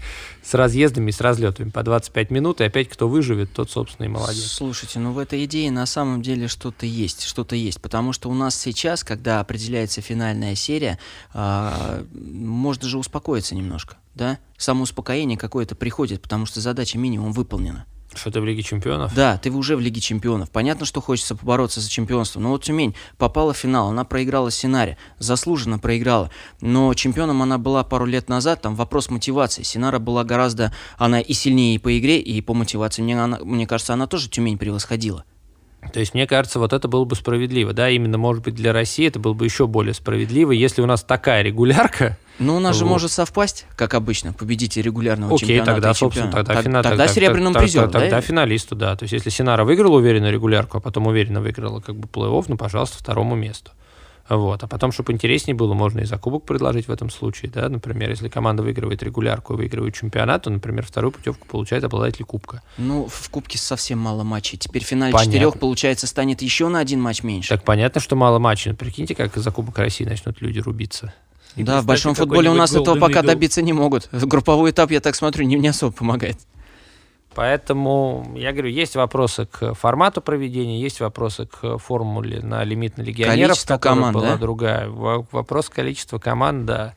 с 0.43 0.53
разъездами, 0.53 1.11
с 1.11 1.21
разлетами 1.21 1.69
по 1.69 1.83
25 1.83 2.31
минут, 2.31 2.61
и 2.61 2.65
опять 2.65 2.89
кто 2.89 3.07
выживет, 3.07 3.53
тот, 3.53 3.71
собственно, 3.71 4.05
и 4.05 4.09
молодец. 4.09 4.43
Слушайте, 4.43 4.99
ну 4.99 5.13
в 5.13 5.19
этой 5.19 5.45
идее 5.45 5.71
на 5.71 5.85
самом 5.85 6.21
деле 6.21 6.47
что-то 6.47 6.85
есть, 6.85 7.23
что-то 7.23 7.55
есть, 7.55 7.81
потому 7.81 8.11
что 8.11 8.29
у 8.29 8.33
нас 8.33 8.55
сейчас, 8.55 9.03
когда 9.03 9.39
определяется 9.39 10.01
финальная 10.01 10.55
серия, 10.55 10.99
а, 11.33 12.03
можно 12.13 12.87
же 12.87 12.97
успокоиться 12.97 13.55
немножко, 13.55 13.97
да? 14.15 14.39
Самоуспокоение 14.57 15.37
какое-то 15.37 15.75
приходит, 15.75 16.21
потому 16.21 16.45
что 16.45 16.59
задача 16.61 16.97
минимум 16.97 17.31
выполнена. 17.31 17.85
Что 18.15 18.31
ты 18.31 18.39
в 18.41 18.45
Лиге 18.45 18.61
чемпионов? 18.61 19.13
Да, 19.15 19.37
ты 19.37 19.49
уже 19.51 19.75
в 19.75 19.79
Лиге 19.79 19.99
чемпионов. 20.01 20.49
Понятно, 20.51 20.85
что 20.85 21.01
хочется 21.01 21.35
побороться 21.35 21.81
за 21.81 21.89
чемпионство. 21.89 22.39
Но 22.39 22.49
вот 22.49 22.63
Тюмень 22.63 22.95
попала 23.17 23.53
в 23.53 23.57
финал, 23.57 23.89
она 23.89 24.03
проиграла 24.03 24.51
Синаре, 24.51 24.97
заслуженно 25.19 25.79
проиграла. 25.79 26.29
Но 26.61 26.93
чемпионом 26.93 27.41
она 27.41 27.57
была 27.57 27.83
пару 27.83 28.05
лет 28.05 28.29
назад, 28.29 28.61
там 28.61 28.75
вопрос 28.75 29.09
мотивации. 29.09 29.63
Синара 29.63 29.99
была 29.99 30.23
гораздо, 30.23 30.73
она 30.97 31.19
и 31.21 31.33
сильнее 31.33 31.75
и 31.75 31.77
по 31.79 31.97
игре, 31.97 32.19
и 32.19 32.39
по 32.41 32.53
мотивации. 32.53 33.01
Мне, 33.01 33.21
она- 33.21 33.39
мне 33.39 33.65
кажется, 33.67 33.93
она 33.93 34.07
тоже 34.07 34.29
Тюмень 34.29 34.57
превосходила. 34.57 35.23
То 35.91 35.99
есть, 35.99 36.13
мне 36.13 36.25
кажется, 36.27 36.59
вот 36.59 36.71
это 36.71 36.87
было 36.87 37.03
бы 37.03 37.15
справедливо. 37.15 37.73
Да, 37.73 37.89
именно, 37.89 38.17
может 38.17 38.43
быть, 38.43 38.55
для 38.55 38.71
России 38.71 39.05
это 39.05 39.19
было 39.19 39.33
бы 39.33 39.43
еще 39.43 39.67
более 39.67 39.93
справедливо, 39.93 40.51
если 40.51 40.81
у 40.81 40.85
нас 40.85 41.03
такая 41.03 41.41
регулярка. 41.41 42.17
Но 42.39 42.55
у 42.55 42.59
нас 42.59 42.75
же 42.75 42.83
Вот. 42.85 42.91
может 42.91 43.11
совпасть, 43.11 43.65
как 43.75 43.93
обычно, 43.93 44.33
победитель 44.33 44.81
регулярного 44.81 45.35
Окей, 45.35 45.47
чемпионата. 45.47 45.71
тогда, 45.73 45.91
и 45.91 45.93
собственно, 45.93 46.31
тогда 46.31 46.53
Так- 46.55 46.63
финал. 46.63 46.83
Тогда 46.83 47.07
серебряному 47.07 47.55
призеру, 47.55 47.87
да? 47.87 47.99
Тогда 47.99 48.21
финалисту, 48.21 48.75
да. 48.75 48.95
То 48.95 49.03
есть, 49.03 49.13
если 49.13 49.29
Синара 49.29 49.63
выиграла 49.63 49.97
уверенно 49.97 50.29
регулярку, 50.31 50.77
а 50.77 50.81
потом 50.81 51.07
уверенно 51.07 51.41
выиграла 51.41 51.79
как 51.79 51.95
бы 51.95 52.07
плей-офф, 52.07 52.45
ну, 52.47 52.57
пожалуйста, 52.57 52.97
второму 52.97 53.35
месту. 53.35 53.71
Вот. 54.29 54.63
А 54.63 54.67
потом, 54.67 54.93
чтобы 54.93 55.11
интереснее 55.11 55.53
было, 55.53 55.73
можно 55.73 55.99
и 55.99 56.05
закубок 56.05 56.45
предложить 56.45 56.87
в 56.87 56.91
этом 56.91 57.09
случае. 57.09 57.51
Да? 57.51 57.67
Например, 57.67 58.09
если 58.09 58.29
команда 58.29 58.63
выигрывает 58.63 59.03
регулярку 59.03 59.53
и 59.53 59.57
выигрывает 59.57 59.93
чемпионат, 59.95 60.43
то, 60.43 60.49
например, 60.49 60.85
вторую 60.85 61.11
путевку 61.11 61.45
получает 61.45 61.83
обладатель 61.83 62.23
кубка. 62.23 62.61
Ну, 62.77 63.05
в 63.07 63.29
Кубке 63.29 63.57
совсем 63.57 63.99
мало 63.99 64.23
матчей. 64.23 64.57
Теперь 64.57 64.81
финале 64.83 65.11
Понятно. 65.11 65.33
четырех, 65.33 65.59
получается, 65.59 66.07
станет 66.07 66.41
еще 66.41 66.69
на 66.69 66.79
один 66.79 67.01
матч 67.01 67.21
меньше. 67.21 67.49
Так 67.49 67.63
понятно, 67.65 67.99
что 67.99 68.15
мало 68.15 68.39
матчей. 68.39 68.71
Но 68.71 68.77
прикиньте, 68.77 69.13
как 69.13 69.35
за 69.35 69.51
Кубок 69.51 69.77
России 69.77 70.05
начнут 70.05 70.39
люди 70.41 70.59
рубиться. 70.59 71.13
И 71.55 71.63
да, 71.63 71.81
в 71.81 71.85
большом 71.85 72.15
футболе 72.15 72.49
у 72.49 72.53
нас 72.55 72.73
этого 72.73 72.97
пока 72.99 73.19
Eagle. 73.21 73.25
добиться 73.27 73.61
не 73.61 73.73
могут. 73.73 74.09
Групповой 74.11 74.71
этап, 74.71 74.91
я 74.91 74.99
так 74.99 75.15
смотрю, 75.15 75.45
не, 75.45 75.55
не 75.55 75.67
особо 75.67 75.91
помогает. 75.93 76.37
Поэтому, 77.35 78.31
я 78.35 78.51
говорю, 78.51 78.69
есть 78.69 78.95
вопросы 78.95 79.47
к 79.47 79.73
формату 79.73 80.21
проведения, 80.21 80.79
есть 80.79 80.99
вопросы 80.99 81.47
к 81.47 81.77
формуле 81.79 82.41
на 82.41 82.63
лимит 82.63 82.97
на 82.97 83.01
легионеров, 83.01 83.51
Количество 83.57 83.77
команд, 83.77 84.13
была 84.15 84.31
да? 84.31 84.37
другая. 84.37 84.87
Во- 84.87 85.25
Вопрос 85.31 85.69
количества 85.69 86.19
команд, 86.19 86.65
да. 86.65 86.93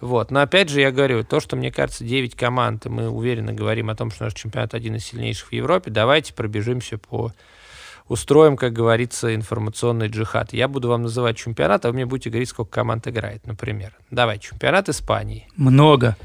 Вот. 0.00 0.30
Но 0.32 0.40
опять 0.40 0.68
же, 0.68 0.80
я 0.80 0.90
говорю, 0.90 1.22
то, 1.24 1.38
что 1.40 1.54
мне 1.56 1.70
кажется, 1.70 2.04
9 2.04 2.34
команд, 2.34 2.86
и 2.86 2.88
мы 2.88 3.08
уверенно 3.08 3.52
говорим 3.52 3.90
о 3.90 3.94
том, 3.94 4.10
что 4.10 4.24
наш 4.24 4.34
чемпионат 4.34 4.74
один 4.74 4.96
из 4.96 5.04
сильнейших 5.06 5.48
в 5.48 5.52
Европе, 5.52 5.90
давайте 5.90 6.34
пробежимся 6.34 6.98
по 6.98 7.32
устроим, 8.08 8.56
как 8.56 8.72
говорится, 8.72 9.34
информационный 9.34 10.08
джихад. 10.08 10.52
Я 10.52 10.68
буду 10.68 10.88
вам 10.88 11.02
называть 11.02 11.36
чемпионат, 11.36 11.84
а 11.84 11.88
вы 11.88 11.94
мне 11.94 12.06
будете 12.06 12.30
говорить, 12.30 12.48
сколько 12.48 12.70
команд 12.70 13.06
играет, 13.06 13.46
например. 13.46 13.96
Давай, 14.10 14.38
чемпионат 14.38 14.88
Испании, 14.88 15.48
Много. 15.56 16.16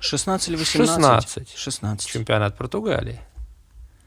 16 0.00 0.48
или 0.50 0.56
18? 0.56 1.22
16. 1.24 1.56
16. 1.56 2.08
чемпионат 2.08 2.56
Португалии. 2.56 3.20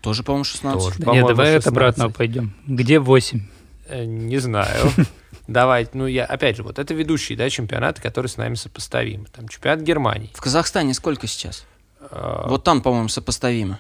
Тоже, 0.02 0.24
по-моему, 0.24 0.44
16. 0.46 0.82
Тоже. 0.82 1.00
Да 1.00 1.06
По-моему, 1.06 1.28
Нет, 1.28 1.38
давай 1.38 1.56
от 1.58 1.64
16. 1.64 1.68
обратного 1.68 2.10
пойдем. 2.12 2.56
Где 2.66 3.00
8? 3.00 3.42
Э, 3.88 4.06
Не 4.06 4.38
знаю. 4.40 4.92
Давай, 5.48 5.88
ну 5.94 6.08
я, 6.08 6.24
опять 6.26 6.56
же, 6.56 6.64
вот 6.64 6.80
это 6.80 6.94
ведущие, 6.94 7.38
да, 7.38 7.50
чемпионаты, 7.50 8.02
которые 8.02 8.30
с 8.30 8.38
нами 8.38 8.56
сопоставимы. 8.56 9.26
Там 9.36 9.50
чемпионат 9.50 9.82
Германии. 9.82 10.30
В 10.34 10.40
Казахстане 10.40 10.94
сколько 10.94 11.28
сейчас? 11.28 11.66
Э, 12.00 12.46
Вот 12.48 12.64
там, 12.64 12.82
по-моему, 12.82 13.10
сопоставимо. 13.10 13.80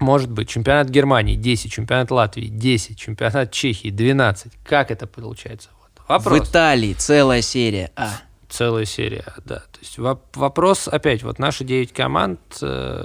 Может 0.00 0.30
быть, 0.30 0.48
чемпионат 0.48 0.88
Германии 0.88 1.34
10, 1.34 1.72
чемпионат 1.72 2.10
Латвии 2.10 2.46
10, 2.46 2.98
чемпионат 2.98 3.50
Чехии 3.52 3.90
12. 3.90 4.52
Как 4.64 4.90
это 4.90 5.06
получается? 5.06 5.70
Вот. 5.80 5.90
Вопрос. 6.08 6.40
В 6.40 6.50
Италии 6.50 6.92
целая 6.94 7.42
серия. 7.42 7.90
А, 7.96 8.10
Целая 8.48 8.86
серия, 8.86 9.26
да. 9.44 9.56
То 9.56 9.78
есть 9.82 9.98
воп- 9.98 10.20
вопрос, 10.34 10.88
опять, 10.88 11.22
вот 11.22 11.38
наши 11.38 11.64
9 11.64 11.92
команд, 11.92 12.40
э, 12.62 13.04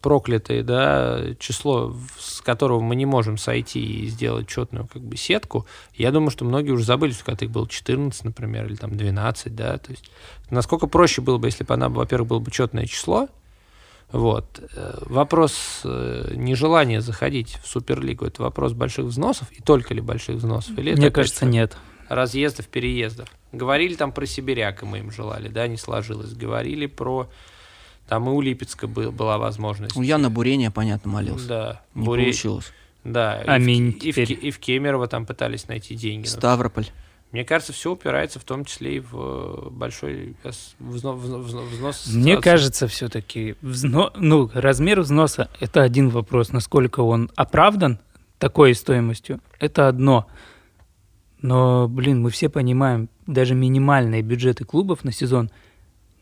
проклятые, 0.00 0.62
да, 0.62 1.34
число, 1.40 1.96
с 2.16 2.40
которого 2.40 2.80
мы 2.80 2.94
не 2.94 3.04
можем 3.04 3.36
сойти 3.36 3.80
и 3.80 4.06
сделать 4.06 4.46
четную 4.46 4.86
как 4.86 5.02
бы 5.02 5.16
сетку, 5.16 5.66
я 5.94 6.12
думаю, 6.12 6.30
что 6.30 6.44
многие 6.44 6.70
уже 6.70 6.84
забыли, 6.84 7.10
что 7.10 7.24
когда 7.24 7.46
их 7.46 7.50
было 7.50 7.68
14, 7.68 8.22
например, 8.24 8.66
или 8.66 8.76
там 8.76 8.96
12, 8.96 9.56
да, 9.56 9.76
то 9.78 9.90
есть 9.90 10.08
насколько 10.50 10.86
проще 10.86 11.20
было 11.20 11.38
бы, 11.38 11.48
если 11.48 11.64
бы 11.64 11.74
она, 11.74 11.88
во-первых, 11.88 12.28
было 12.28 12.38
бы 12.38 12.52
четное 12.52 12.86
число, 12.86 13.28
вот. 14.12 14.60
Э, 14.74 14.98
Вопрос 15.06 15.80
э, 15.84 16.32
нежелания 16.34 17.00
заходить 17.00 17.58
в 17.62 17.66
Суперлигу, 17.68 18.24
это 18.26 18.42
вопрос 18.42 18.72
больших 18.72 19.06
взносов, 19.06 19.50
и 19.52 19.62
только 19.62 19.94
ли 19.94 20.00
больших 20.00 20.36
взносов? 20.36 20.76
Или 20.78 20.92
это 20.92 20.98
Мне 21.00 21.08
опять 21.08 21.14
кажется, 21.14 21.44
же- 21.46 21.50
нет. 21.52 21.76
разъездов, 22.08 22.66
переездов. 22.68 23.28
Говорили 23.52 23.94
там 23.94 24.12
про 24.12 24.26
Сибиряка, 24.26 24.86
мы 24.86 24.98
им 24.98 25.10
желали, 25.10 25.48
да, 25.48 25.66
не 25.68 25.76
сложилось. 25.76 26.32
Говорили 26.34 26.86
про... 26.86 27.28
Там 28.08 28.28
и 28.28 28.32
у 28.32 28.40
Липецка 28.40 28.88
был, 28.88 29.12
была 29.12 29.38
возможность. 29.38 29.96
У 29.96 30.02
Яна 30.02 30.30
Бурения, 30.30 30.70
понятно, 30.72 31.10
молился. 31.12 31.46
Да. 31.46 31.82
Не 31.94 32.06
Буре- 32.06 32.22
получилось. 32.24 32.72
Да. 33.04 33.40
Аминь 33.46 33.96
И 34.02 34.10
в, 34.12 34.18
и, 34.18 34.24
в, 34.24 34.30
и 34.30 34.50
в 34.50 34.58
Кемерово 34.58 35.06
там 35.06 35.24
пытались 35.26 35.68
найти 35.68 35.94
деньги. 35.94 36.26
Но 36.26 36.30
Ставрополь. 36.32 36.86
Мне 37.32 37.44
кажется, 37.44 37.72
все 37.72 37.92
упирается 37.92 38.40
в 38.40 38.44
том 38.44 38.64
числе 38.64 38.96
и 38.96 39.00
в 39.00 39.14
э, 39.14 39.70
большой 39.70 40.34
взно- 40.44 41.16
взно- 41.16 41.44
взно- 41.44 41.64
взнос. 41.68 42.08
Мне 42.12 42.36
кажется, 42.38 42.88
все-таки 42.88 43.54
взно... 43.62 44.12
ну, 44.16 44.50
размер 44.52 45.00
взноса– 45.00 45.48
это 45.60 45.82
один 45.82 46.08
вопрос. 46.08 46.50
Насколько 46.50 47.00
он 47.00 47.30
оправдан 47.36 48.00
такой 48.38 48.74
стоимостью– 48.74 49.40
это 49.60 49.86
одно. 49.86 50.26
Но, 51.40 51.86
блин, 51.88 52.20
мы 52.20 52.30
все 52.30 52.48
понимаем, 52.48 53.08
даже 53.26 53.54
минимальные 53.54 54.22
бюджеты 54.22 54.64
клубов 54.64 55.04
на 55.04 55.12
сезон, 55.12 55.50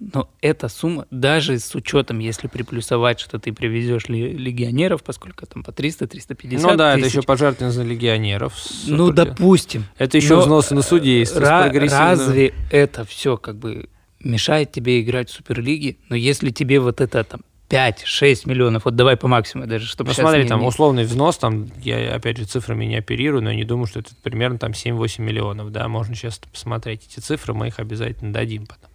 но 0.00 0.30
эта 0.40 0.68
сумма, 0.68 1.06
даже 1.10 1.58
с 1.58 1.74
учетом, 1.74 2.18
если 2.20 2.46
приплюсовать, 2.46 3.18
что 3.20 3.38
ты 3.38 3.52
привезешь 3.52 4.08
легионеров, 4.08 5.02
поскольку 5.02 5.44
там 5.46 5.62
по 5.64 5.70
300-350 5.70 6.60
Ну 6.60 6.76
да, 6.76 6.92
это 6.94 7.02
тысяч, 7.02 7.14
еще 7.16 7.22
пожертвование 7.22 7.72
за 7.72 7.82
легионеров. 7.82 8.54
Ну, 8.86 9.10
допустим. 9.12 9.84
Это 9.98 10.16
еще 10.16 10.36
Но, 10.36 10.42
взносы 10.42 10.74
на 10.74 10.82
судейство. 10.82 11.40
с 11.40 11.42
Ра- 11.42 11.62
прогрессивным- 11.70 11.98
разве 11.98 12.54
это 12.70 13.04
все 13.04 13.36
как 13.36 13.56
бы 13.56 13.88
мешает 14.20 14.72
тебе 14.72 15.00
играть 15.00 15.30
в 15.30 15.32
Суперлиге? 15.34 15.96
Но 16.08 16.16
если 16.16 16.50
тебе 16.50 16.78
вот 16.80 17.00
это 17.00 17.24
там 17.24 17.40
5-6 17.68 18.46
миллионов, 18.48 18.84
вот 18.86 18.96
давай 18.96 19.16
по 19.16 19.28
максимуму 19.28 19.68
даже, 19.68 19.86
чтобы 19.86 20.08
Ну, 20.08 20.14
щас 20.14 20.22
смотри, 20.24 20.44
не- 20.44 20.48
там 20.48 20.60
не- 20.60 20.66
условный 20.66 21.04
взнос, 21.04 21.36
там, 21.38 21.66
я 21.82 22.14
опять 22.14 22.38
же 22.38 22.44
цифрами 22.44 22.84
не 22.86 22.96
оперирую, 22.96 23.42
но 23.42 23.50
я 23.50 23.56
не 23.56 23.64
думаю, 23.64 23.86
что 23.86 24.00
это 24.00 24.10
примерно 24.22 24.58
там 24.58 24.72
7-8 24.74 25.22
миллионов, 25.24 25.70
да, 25.70 25.86
можно 25.88 26.14
сейчас 26.14 26.38
посмотреть 26.38 27.02
эти 27.10 27.20
цифры, 27.20 27.52
мы 27.52 27.66
их 27.68 27.78
обязательно 27.78 28.32
дадим 28.32 28.66
потом. 28.66 28.90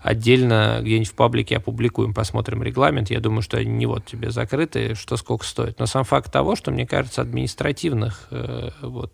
Отдельно 0.00 0.78
где-нибудь 0.80 1.08
в 1.08 1.14
паблике 1.14 1.56
опубликуем, 1.56 2.14
посмотрим 2.14 2.62
регламент. 2.62 3.10
Я 3.10 3.20
думаю, 3.20 3.42
что 3.42 3.56
они 3.58 3.70
не 3.70 3.86
вот 3.86 4.06
тебе 4.06 4.30
закрыты, 4.30 4.94
что 4.94 5.16
сколько 5.16 5.44
стоит. 5.44 5.78
Но 5.80 5.86
сам 5.86 6.04
факт 6.04 6.32
того, 6.32 6.54
что, 6.54 6.70
мне 6.70 6.86
кажется, 6.86 7.20
административных... 7.22 8.28
э, 8.30 8.70
вот, 8.82 9.12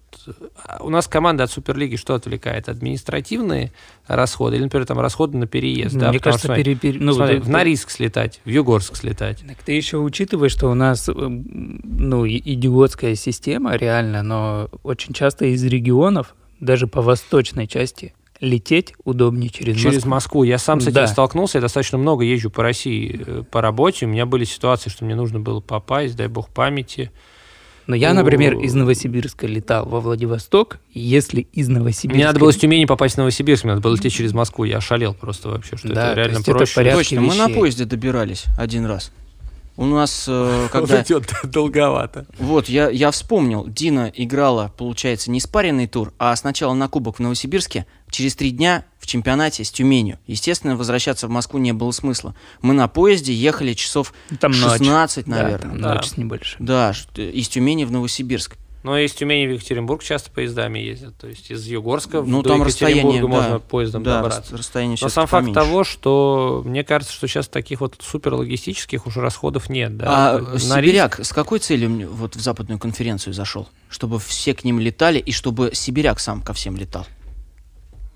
а 0.63 0.83
у 0.85 0.91
нас 0.91 1.09
команда 1.09 1.45
от 1.45 1.51
Суперлиги 1.51 1.97
что 1.97 2.15
отвлекает? 2.15 2.69
Административные 2.69 3.73
расходы 4.07 4.57
или, 4.57 4.65
например, 4.65 4.87
там 4.87 5.01
расходы 5.01 5.39
на 5.39 5.47
переезд. 5.47 5.97
да, 5.97 6.11
Мне 6.11 6.19
потому 6.19 6.33
кажется, 6.35 6.49
что, 6.49 6.57
пере- 6.57 6.75
пере- 6.75 7.01
ну, 7.01 7.15
смотри, 7.15 7.37
вот 7.37 7.45
в 7.45 7.49
это- 7.49 7.53
Норильск 7.53 7.91
слетать, 7.91 8.41
в 8.45 8.49
Югорск 8.51 8.97
слетать. 8.97 9.43
Так 9.49 9.59
ты 9.65 9.73
еще 9.73 9.97
учитываешь, 9.99 10.53
что 10.53 10.71
у 10.71 10.75
нас 10.75 11.09
м, 11.09 11.81
ну, 11.83 12.27
идиотская 12.29 13.15
система, 13.15 13.77
реально, 13.77 14.23
но 14.23 14.69
очень 14.83 15.15
часто 15.15 15.47
из 15.47 15.65
регионов, 15.65 16.35
даже 16.61 16.87
по 16.87 17.01
восточной 17.03 17.67
части, 17.67 18.15
лететь 18.45 18.95
удобнее 19.05 19.51
через, 19.51 19.77
Через 19.77 20.05
Москву. 20.05 20.11
Москву. 20.11 20.43
Я 20.45 20.59
сам 20.59 20.81
с 20.81 20.85
этим 20.85 20.95
Да. 20.95 21.07
столкнулся. 21.09 21.59
Я 21.59 21.63
достаточно 21.63 21.99
много 21.99 22.25
езжу 22.25 22.51
по 22.51 22.63
России 22.63 23.21
э, 23.27 23.43
по 23.51 23.61
работе. 23.61 24.07
У 24.07 24.09
меня 24.09 24.27
были 24.27 24.45
ситуации, 24.45 24.91
что 24.91 25.05
мне 25.05 25.15
нужно 25.17 25.41
было 25.41 25.61
попасть, 25.61 26.15
дай 26.17 26.29
бог 26.29 26.49
памяти. 26.51 27.11
Но 27.87 27.95
я, 27.95 28.15
например, 28.15 28.57
из 28.61 28.73
Новосибирска 28.75 29.47
летал 29.47 29.87
во 29.87 30.01
Владивосток, 30.01 30.79
если 30.95 31.43
из 31.53 31.69
Новосибирска... 31.69 32.17
Мне 32.17 32.25
надо 32.25 32.41
было 32.41 32.51
с 32.51 32.57
Тюмени 32.57 32.87
попасть 32.87 33.17
в 33.17 33.19
Новосибирск, 33.19 33.65
мне 33.65 33.75
надо 33.75 33.83
было 33.83 33.95
лететь 33.95 34.15
через 34.15 34.33
Москву. 34.33 34.65
Я 34.65 34.81
шалел 34.81 35.13
просто 35.13 35.51
вообще, 35.51 35.77
что 35.77 35.89
Да, 35.89 36.07
это 36.07 36.11
то 36.15 36.17
реально 36.21 36.33
есть 36.37 36.49
это 36.49 36.57
проще. 36.57 36.75
порядке 36.77 36.99
Точно, 36.99 37.21
мы 37.21 37.35
на 37.35 37.45
вещей. 37.49 37.55
поезде 37.59 37.85
добирались 37.85 38.45
один 38.57 38.87
раз. 38.87 39.13
У 39.77 39.87
нас, 39.87 40.27
э, 40.29 40.69
когда... 40.73 41.03
идет 41.03 41.33
долговато. 41.45 42.27
Вот, 42.39 42.69
я, 42.69 42.89
я 42.91 43.11
вспомнил, 43.11 43.67
Дина 43.67 44.11
играла, 44.15 44.73
получается, 44.77 45.31
не 45.31 45.41
спаренный 45.41 45.87
тур, 45.87 46.13
а 46.19 46.35
сначала 46.37 46.75
на 46.75 46.89
кубок 46.89 47.17
в 47.17 47.21
Новосибирске, 47.21 47.87
через 48.11 48.37
три 48.37 48.51
дня 48.51 48.85
в 49.01 49.07
чемпионате 49.07 49.65
с 49.65 49.71
Тюменью. 49.71 50.19
Естественно, 50.27 50.77
возвращаться 50.77 51.27
в 51.27 51.31
Москву 51.31 51.59
не 51.59 51.73
было 51.73 51.91
смысла. 51.91 52.35
Мы 52.63 52.75
на 52.75 52.89
поезде 52.89 53.35
ехали 53.35 53.73
часов 53.75 54.15
Там 54.41 54.53
ночь. 54.53 54.79
16, 54.79 55.27
Да, 55.27 55.31
наверное. 55.31 55.71
там 55.71 55.81
Да. 55.81 55.95
ночь 55.95 56.07
с 56.07 56.17
небольшим. 56.17 56.65
Да, 56.65 56.93
из 57.17 57.49
Тюмени 57.49 57.85
в 57.85 57.91
Новосибирск. 57.91 58.57
Но 58.85 58.99
из 58.99 59.13
Тюмени 59.15 59.47
в 59.47 59.53
Екатеринбург 59.55 60.03
часто 60.05 60.31
поездами 60.31 60.79
ездят. 60.79 61.17
То 61.17 61.27
есть 61.27 61.51
из 61.51 61.67
Югорска 61.67 62.21
Ну, 62.21 62.43
до 62.43 62.51
там 62.51 62.61
Екатеринбурга 62.61 62.67
расстояние, 62.67 63.27
можно 63.27 63.51
да. 63.55 63.59
поездом 63.59 64.03
да, 64.03 64.17
добраться. 64.17 64.53
рас- 64.53 64.61
расстояние 64.61 64.99
Но 65.01 65.09
сам 65.09 65.27
факт 65.27 65.45
поменьше. 65.47 65.61
того, 65.61 65.85
что 65.85 66.63
мне 66.67 66.85
кажется, 66.85 67.13
что 67.15 67.27
сейчас 67.27 67.49
таких 67.49 67.81
вот 67.81 67.97
суперлогистических 68.03 69.07
уже 69.07 69.21
расходов 69.23 69.71
нет. 69.71 69.97
Да? 69.97 70.35
А 70.35 70.39
На 70.39 70.53
риск- 70.55 70.67
Сибиряк 70.75 71.21
с 71.25 71.33
какой 71.33 71.61
целью 71.61 72.11
вот 72.13 72.37
в 72.37 72.41
западную 72.41 72.79
конференцию 72.79 73.33
зашел? 73.33 73.69
Чтобы 73.89 74.19
все 74.21 74.53
к 74.55 74.65
ним 74.65 74.79
летали 74.79 75.19
и 75.19 75.33
чтобы 75.33 75.71
Сибиряк 75.73 76.21
сам 76.21 76.43
ко 76.43 76.53
всем 76.53 76.77
летал. 76.77 77.07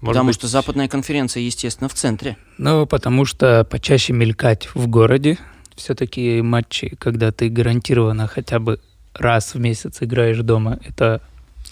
может 0.01 0.13
Потому 0.15 0.27
быть, 0.27 0.35
что 0.35 0.49
западная 0.49 0.87
конференция, 0.89 1.43
естественно, 1.43 1.89
в 1.89 1.95
центре. 1.95 2.37
Ну, 2.59 2.85
потому 2.87 3.25
что 3.25 3.65
почаще 3.65 4.13
мелькать 4.13 4.69
в 4.75 4.87
городе. 4.87 5.39
Все-таки 5.77 6.43
матчи, 6.43 6.95
когда 6.99 7.33
ты 7.33 7.49
гарантированно 7.49 8.27
хотя 8.27 8.59
бы 8.59 8.81
раз 9.21 9.55
в 9.55 9.61
месяц 9.61 9.99
играешь 10.01 10.39
дома, 10.39 10.79
это 10.87 11.21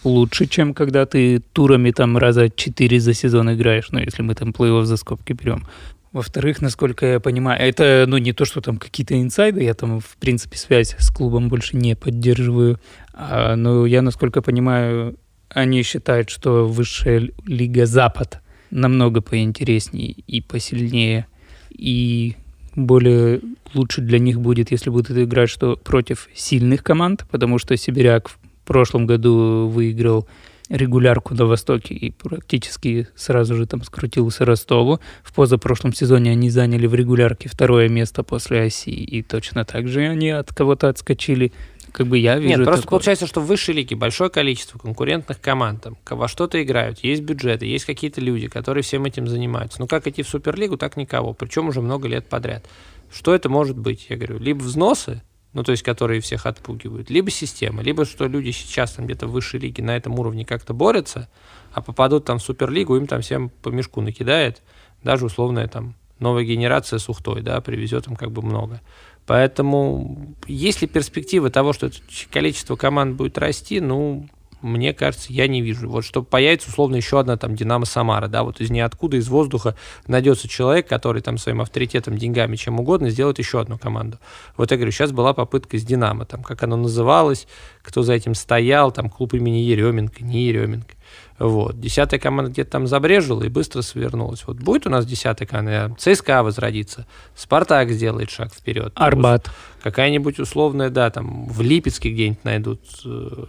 лучше, 0.05 0.47
чем 0.47 0.75
когда 0.75 1.07
ты 1.07 1.41
турами 1.53 1.91
там 1.91 2.17
раза 2.17 2.49
четыре 2.51 3.01
за 3.01 3.15
сезон 3.15 3.53
играешь, 3.53 3.89
ну, 3.91 3.99
если 3.99 4.23
мы 4.23 4.35
там 4.35 4.51
плей-офф 4.51 4.85
за 4.85 4.97
скобки 4.97 5.33
берем. 5.33 5.67
Во-вторых, 6.13 6.63
насколько 6.63 7.05
я 7.05 7.21
понимаю, 7.21 7.61
это, 7.61 8.07
ну, 8.09 8.17
не 8.17 8.33
то, 8.33 8.45
что 8.45 8.61
там 8.61 8.79
какие-то 8.79 9.21
инсайды, 9.21 9.63
я 9.65 9.75
там, 9.75 10.01
в 10.01 10.17
принципе, 10.17 10.57
связь 10.57 10.95
с 10.99 11.11
клубом 11.11 11.49
больше 11.49 11.77
не 11.77 11.95
поддерживаю, 11.95 12.81
а, 13.13 13.57
но 13.57 13.85
я, 13.85 14.01
насколько 14.03 14.41
понимаю, 14.41 15.17
они 15.51 15.83
считают, 15.83 16.31
что 16.31 16.67
высшая 16.67 17.31
лига 17.45 17.87
Запад 17.87 18.41
намного 18.71 19.21
поинтереснее 19.21 20.13
и 20.13 20.41
посильнее, 20.41 21.27
и 21.71 22.37
более 22.75 23.41
лучше 23.77 24.01
для 24.01 24.19
них 24.19 24.41
будет, 24.41 24.71
если 24.71 24.91
будут 24.91 25.17
играть 25.17 25.51
что 25.51 25.77
против 25.77 26.29
сильных 26.35 26.83
команд, 26.83 27.27
потому 27.31 27.59
что 27.59 27.77
Сибиряк 27.77 28.29
в 28.29 28.39
прошлом 28.65 29.07
году 29.07 29.69
выиграл 29.69 30.27
регулярку 30.69 31.35
на 31.35 31.47
Востоке 31.47 31.95
и 31.95 32.11
практически 32.11 33.07
сразу 33.15 33.55
же 33.55 33.67
там 33.67 33.83
скрутился 33.85 34.45
Ростову. 34.45 35.01
В 35.23 35.33
позапрошлом 35.33 35.93
сезоне 35.93 36.33
они 36.33 36.51
заняли 36.51 36.87
в 36.87 36.95
регулярке 36.95 37.49
второе 37.49 37.89
место 37.89 38.23
после 38.23 38.63
оси, 38.63 38.91
и 38.91 39.23
точно 39.23 39.65
так 39.65 39.87
же 39.89 40.01
они 40.01 40.31
от 40.31 40.53
кого-то 40.53 40.89
отскочили. 40.89 41.53
Как 41.93 42.09
бы 42.09 42.19
я 42.19 42.37
вижу 42.37 42.59
Нет, 42.59 42.65
просто 42.65 42.83
такое. 42.83 42.99
получается, 42.99 43.27
что 43.27 43.41
в 43.41 43.47
высшей 43.47 43.75
лиге 43.75 43.97
большое 43.97 44.29
количество 44.29 44.79
конкурентных 44.79 45.41
команд, 45.41 45.83
там, 45.83 45.97
во 46.11 46.29
что-то 46.29 46.63
играют, 46.63 46.99
есть 46.99 47.23
бюджеты, 47.23 47.65
есть 47.65 47.87
какие-то 47.87 48.21
люди, 48.21 48.49
которые 48.49 48.83
всем 48.83 49.05
этим 49.05 49.29
занимаются. 49.29 49.81
Ну, 49.81 49.87
как 49.87 50.07
идти 50.07 50.23
в 50.23 50.29
Суперлигу, 50.29 50.77
так 50.77 50.97
никого, 50.97 51.33
причем 51.33 51.69
уже 51.69 51.81
много 51.81 52.07
лет 52.09 52.29
подряд. 52.29 52.67
Что 53.11 53.35
это 53.35 53.49
может 53.49 53.79
быть? 53.79 54.07
Я 54.09 54.17
говорю, 54.17 54.39
либо 54.39 54.63
взносы, 54.63 55.23
ну, 55.53 55.63
то 55.63 55.73
есть, 55.73 55.83
которые 55.83 56.21
всех 56.21 56.47
отпугивают, 56.47 57.09
либо 57.09 57.31
система, 57.31 57.83
либо 57.83 58.05
что 58.05 58.27
люди 58.27 58.51
сейчас 58.51 58.93
там 58.93 59.07
где-то 59.07 59.27
в 59.27 59.33
высшей 59.33 59.61
лиге 59.61 59.83
на 59.83 59.97
этом 59.97 60.19
уровне 60.19 60.45
как-то 60.45 60.75
борются, 60.75 61.29
а 61.73 61.81
попадут 61.81 62.25
там 62.25 62.39
в 62.39 62.43
Суперлигу, 62.43 62.97
им 62.97 63.07
там 63.07 63.23
всем 63.23 63.49
по 63.49 63.71
мешку 63.71 64.01
накидает, 64.01 64.63
даже 65.03 65.27
условная 65.27 65.69
там 65.69 65.95
новая 66.19 66.45
генерация 66.45 66.99
с 66.99 67.09
Ухтой, 67.09 67.43
да, 67.43 67.61
привезет 67.61 68.07
им 68.07 68.17
как 68.17 68.33
бы 68.33 68.43
много. 68.43 68.81
Поэтому 69.27 70.35
есть 70.47 70.83
ли 70.83 70.89
перспектива 70.89 71.51
того, 71.51 71.73
что 71.73 71.91
количество 72.31 72.77
команд 72.77 73.17
будет 73.17 73.39
расти, 73.39 73.81
ну, 73.81 74.29
мне 74.63 74.93
кажется, 74.95 75.33
я 75.33 75.49
не 75.49 75.61
вижу. 75.61 75.89
Вот 75.89 76.05
что 76.05 76.23
появится, 76.23 76.71
условно, 76.71 76.97
еще 76.97 77.21
одна 77.21 77.37
там 77.37 77.55
Динамо 77.55 77.85
Самара, 77.85 78.29
да, 78.29 78.43
вот 78.43 78.61
из 78.61 78.71
ниоткуда, 78.71 79.17
из 79.17 79.29
воздуха 79.29 79.77
найдется 80.07 80.49
человек, 80.49 80.89
который 80.89 81.23
там 81.23 81.39
своим 81.39 81.61
авторитетом, 81.61 82.17
деньгами, 82.17 82.57
чем 82.57 82.81
угодно 82.81 83.11
сделает 83.11 83.39
еще 83.39 83.61
одну 83.61 83.79
команду. 83.79 84.19
Вот 84.57 84.71
я 84.71 84.77
говорю, 84.77 84.93
сейчас 84.93 85.13
была 85.13 85.35
попытка 85.35 85.79
с 85.79 85.85
Динамо, 85.85 86.25
там, 86.25 86.43
как 86.43 86.63
оно 86.63 86.77
называлось, 86.77 87.47
кто 87.83 88.03
за 88.03 88.15
этим 88.15 88.35
стоял, 88.35 88.93
там, 88.93 89.11
клуб 89.11 89.35
имени 89.35 89.59
Еременко, 89.59 90.25
не 90.25 90.45
Еременко. 90.45 90.95
Вот. 91.39 91.79
Десятая 91.79 92.19
команда 92.19 92.51
где-то 92.51 92.71
там 92.71 92.87
забрежила 92.87 93.43
и 93.45 93.49
быстро 93.49 93.83
свернулась. 93.83 94.47
Вот 94.47 94.57
будет 94.57 94.87
у 94.87 94.91
нас 94.91 95.05
десятая 95.05 95.47
команда, 95.47 95.95
ЦСКА 95.99 96.43
возродится, 96.43 97.07
Спартак 97.35 97.91
сделает 97.91 98.31
шаг 98.31 98.55
вперед. 98.55 98.93
Арбат. 98.97 99.51
Какая-нибудь 99.83 100.41
условная, 100.41 100.91
да, 100.91 101.11
там 101.11 101.47
в 101.47 101.61
Липецке 101.61 102.11
где-нибудь 102.11 102.45
найдут 102.45 102.81
э, 103.05 103.45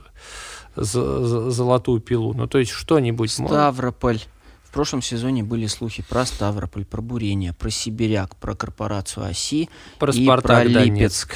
золотую 0.83 1.99
пилу. 2.01 2.33
Ну, 2.33 2.47
то 2.47 2.57
есть 2.59 2.71
что-нибудь. 2.71 3.37
может. 3.39 3.53
Ставрополь. 3.53 4.19
В 4.63 4.71
прошлом 4.71 5.01
сезоне 5.01 5.43
были 5.43 5.65
слухи 5.65 6.03
про 6.07 6.25
Ставрополь, 6.25 6.85
про 6.85 7.01
Бурение, 7.01 7.53
про 7.53 7.69
Сибиряк, 7.69 8.35
про 8.35 8.53
корпорацию 8.53 9.25
ОСИ 9.25 9.69
Про 9.97 10.11
и 10.11 10.23
Спартак, 10.23 10.63
про 10.63 10.69
Донецк. 10.69 10.85
Липецк. 10.93 11.35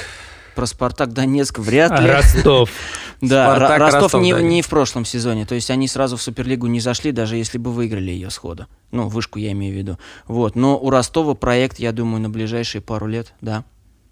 Про 0.54 0.66
Спартак 0.66 1.12
Донецк 1.12 1.58
вряд 1.58 1.98
ли. 2.00 2.08
Ростов. 2.08 2.70
Да, 3.22 3.54
Спартак, 3.54 3.70
Ро- 3.70 3.84
Ростов, 3.84 4.02
Ростов, 4.02 4.22
не, 4.22 4.32
не 4.32 4.62
в 4.62 4.68
прошлом 4.68 5.04
сезоне. 5.04 5.46
То 5.46 5.54
есть 5.54 5.70
они 5.70 5.86
сразу 5.86 6.16
в 6.16 6.22
Суперлигу 6.22 6.66
не 6.66 6.80
зашли, 6.80 7.12
даже 7.12 7.36
если 7.36 7.56
бы 7.56 7.70
выиграли 7.72 8.10
ее 8.10 8.30
сходу. 8.30 8.66
Ну, 8.90 9.06
вышку 9.06 9.38
я 9.38 9.52
имею 9.52 9.72
в 9.72 9.78
виду. 9.78 9.98
Вот. 10.26 10.56
Но 10.56 10.76
у 10.76 10.90
Ростова 10.90 11.34
проект, 11.34 11.78
я 11.78 11.92
думаю, 11.92 12.20
на 12.20 12.30
ближайшие 12.30 12.82
пару 12.82 13.06
лет, 13.06 13.32
да. 13.40 13.64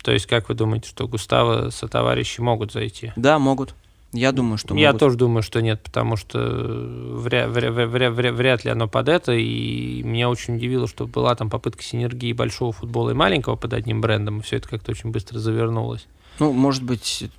То 0.05 0.13
есть, 0.13 0.27
как 0.27 0.49
вы 0.49 0.55
думаете, 0.55 0.89
что 0.89 1.09
Густаво 1.09 1.71
со 1.71 1.89
товарищи 1.89 2.41
могут 2.41 2.71
зайти? 2.73 3.13
Да, 3.17 3.41
могут. 3.41 3.75
Я 4.13 4.33
думаю, 4.33 4.59
что 4.59 4.75
Я 4.75 4.89
могут. 4.89 5.01
тоже 5.01 5.17
думаю, 5.17 5.43
что 5.43 5.61
нет, 5.63 5.81
потому 5.83 6.17
что 6.17 6.39
вряд, 6.39 7.51
вряд, 7.51 7.73
вряд, 7.73 8.13
вряд, 8.13 8.35
вряд 8.35 8.65
ли 8.65 8.71
оно 8.71 8.89
под 8.89 9.09
это. 9.09 9.33
И 9.33 10.03
меня 10.03 10.29
очень 10.29 10.57
удивило, 10.57 10.89
что 10.89 11.07
была 11.07 11.35
там 11.37 11.49
попытка 11.49 11.83
синергии 11.83 12.33
большого 12.33 12.73
футбола 12.73 13.11
и 13.11 13.15
маленького 13.15 13.55
под 13.57 13.73
одним 13.73 14.01
брендом, 14.01 14.41
и 14.41 14.43
все 14.43 14.57
это 14.57 14.69
как-то 14.69 14.91
очень 14.91 15.11
быстро 15.11 15.39
завернулось. 15.39 16.07
Ну, 16.41 16.53
может 16.53 16.83
быть, 16.83 17.31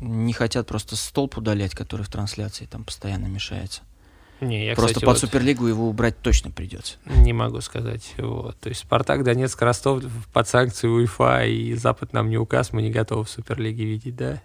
не 0.00 0.32
хотят 0.32 0.66
просто 0.66 0.96
столб 0.96 1.36
удалять, 1.36 1.74
который 1.74 2.02
в 2.02 2.08
трансляции 2.08 2.64
там 2.64 2.84
постоянно 2.84 3.26
мешается. 3.26 3.82
Не, 4.40 4.64
я, 4.64 4.74
Просто 4.74 4.94
кстати, 4.94 5.04
под 5.04 5.16
вот 5.16 5.20
Суперлигу 5.20 5.66
его 5.66 5.86
убрать 5.86 6.18
точно 6.22 6.50
придется. 6.50 6.96
не 7.04 7.34
могу 7.34 7.60
сказать. 7.60 8.14
Вот. 8.16 8.56
То 8.58 8.70
есть 8.70 8.80
Спартак, 8.80 9.22
Донецк, 9.22 9.60
Ростов 9.60 10.02
под 10.32 10.48
санкции 10.48 10.88
УЕФА 10.88 11.44
и 11.44 11.74
Запад 11.74 12.14
нам 12.14 12.30
не 12.30 12.38
указ, 12.38 12.72
мы 12.72 12.80
не 12.80 12.90
готовы 12.90 13.24
в 13.24 13.28
Суперлиге 13.28 13.84
видеть, 13.84 14.16
да? 14.16 14.40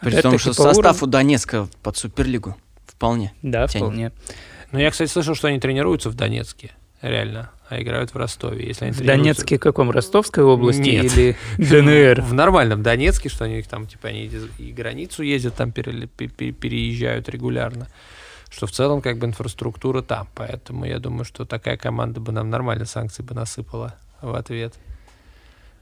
При 0.00 0.08
Опять-таки 0.10 0.22
том, 0.22 0.38
что 0.38 0.50
по 0.50 0.54
состав 0.54 0.76
уровню- 0.78 1.02
у 1.04 1.06
Донецка 1.06 1.68
под 1.82 1.96
Суперлигу 1.96 2.56
вполне. 2.86 3.32
Да, 3.42 3.66
Тянет. 3.66 3.86
вполне. 3.86 4.12
Ну, 4.72 4.78
я, 4.78 4.90
кстати, 4.90 5.10
слышал, 5.10 5.34
что 5.34 5.48
они 5.48 5.58
тренируются 5.60 6.10
в 6.10 6.14
Донецке, 6.14 6.70
реально, 7.02 7.50
а 7.68 7.80
играют 7.80 8.12
в 8.12 8.16
Ростове. 8.16 8.66
Если 8.66 8.84
они 8.84 8.92
В 8.92 8.98
тренируются- 8.98 9.22
Донецке 9.22 9.58
каком? 9.58 9.90
Ростовской 9.90 10.44
области 10.44 10.80
Нет. 10.80 11.04
или 11.16 11.36
ДНР? 11.58 12.22
В 12.22 12.34
нормальном 12.34 12.82
Донецке, 12.82 13.28
что 13.28 13.44
они 13.46 13.62
там, 13.62 13.86
типа, 13.86 14.08
они 14.08 14.30
и 14.58 14.72
границу 14.72 15.22
ездят, 15.22 15.54
там 15.54 15.72
пере- 15.72 16.06
пе- 16.06 16.28
пе- 16.28 16.52
переезжают 16.52 17.28
регулярно. 17.28 17.88
Что 18.50 18.66
в 18.66 18.70
целом, 18.70 19.02
как 19.02 19.18
бы, 19.18 19.26
инфраструктура 19.26 20.00
там. 20.02 20.28
Поэтому 20.34 20.84
я 20.86 20.98
думаю, 20.98 21.24
что 21.24 21.44
такая 21.44 21.76
команда 21.76 22.20
бы 22.20 22.32
нам 22.32 22.48
нормально 22.50 22.84
санкции 22.86 23.22
бы 23.22 23.34
насыпала 23.34 23.94
в 24.22 24.34
ответ. 24.34 24.74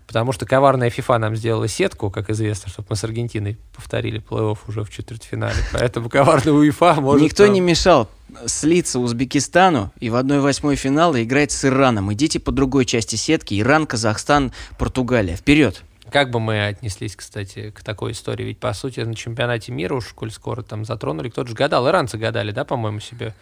Потому 0.07 0.33
что 0.33 0.47
коварная 0.47 0.91
FIFA 0.91 1.19
нам 1.19 1.37
сделала 1.37 1.67
сетку, 1.69 2.11
как 2.11 2.31
известно, 2.31 2.71
чтобы 2.71 2.89
мы 2.91 2.97
с 2.97 3.05
Аргентиной 3.05 3.59
повторили 3.75 4.23
плей-офф 4.23 4.59
уже 4.69 4.85
в 4.85 4.91
четвертьфинале. 4.91 5.57
Поэтому 5.73 6.09
коварная 6.09 6.53
УЕФА 6.53 7.01
может... 7.01 7.25
Никто 7.25 7.45
нам- 7.45 7.55
не 7.55 7.61
мешал 7.61 8.09
слиться 8.47 8.99
Узбекистану 8.99 9.93
и 10.01 10.11
в 10.11 10.17
1-8 10.17 10.75
финала 10.77 11.23
играть 11.23 11.53
с 11.53 11.65
Ираном. 11.65 12.13
Идите 12.13 12.41
по 12.41 12.53
другой 12.53 12.85
части 12.85 13.17
сетки. 13.17 13.59
Иран, 13.61 13.87
Казахстан, 13.87 14.53
Португалия. 14.79 15.37
Вперед! 15.37 15.83
Как 16.11 16.31
бы 16.31 16.41
мы 16.41 16.67
отнеслись, 16.67 17.17
кстати, 17.17 17.71
к 17.71 17.83
такой 17.83 18.13
истории? 18.13 18.45
Ведь, 18.45 18.59
по 18.59 18.73
сути, 18.73 19.01
на 19.01 19.15
чемпионате 19.15 19.73
мира 19.73 19.95
уж, 19.95 20.07
коль 20.15 20.31
скоро 20.31 20.63
там 20.63 20.85
затронули, 20.85 21.29
кто-то 21.29 21.49
же 21.51 21.55
гадал, 21.55 21.89
иранцы 21.89 22.17
гадали, 22.19 22.53
да, 22.53 22.65
по-моему, 22.65 23.01
себе 23.01 23.35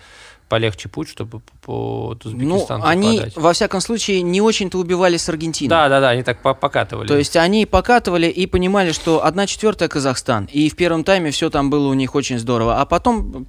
полегче 0.48 0.88
путь, 0.90 1.08
чтобы 1.08 1.40
по 1.62 2.16
Ну, 2.22 2.30
Узбекистану 2.30 2.84
они, 2.84 3.16
попадать. 3.18 3.36
во 3.36 3.52
всяком 3.54 3.80
случае, 3.80 4.20
не 4.22 4.40
очень-то 4.42 4.78
убивали 4.78 5.16
с 5.16 5.28
Аргентиной. 5.28 5.70
Да, 5.70 5.88
да, 5.88 6.00
да, 6.00 6.10
они 6.10 6.22
так 6.22 6.40
по- 6.42 6.52
покатывали. 6.54 7.08
То 7.08 7.16
есть 7.16 7.36
они 7.36 7.64
покатывали 7.66 8.26
и 8.26 8.46
понимали, 8.46 8.92
что 8.92 9.24
1 9.24 9.46
четвертая 9.46 9.88
Казахстан. 9.88 10.44
И 10.52 10.68
в 10.68 10.76
первом 10.76 11.02
тайме 11.02 11.30
все 11.30 11.48
там 11.48 11.70
было 11.70 11.88
у 11.88 11.94
них 11.94 12.14
очень 12.14 12.38
здорово. 12.38 12.80
А 12.80 12.84
потом 12.86 13.46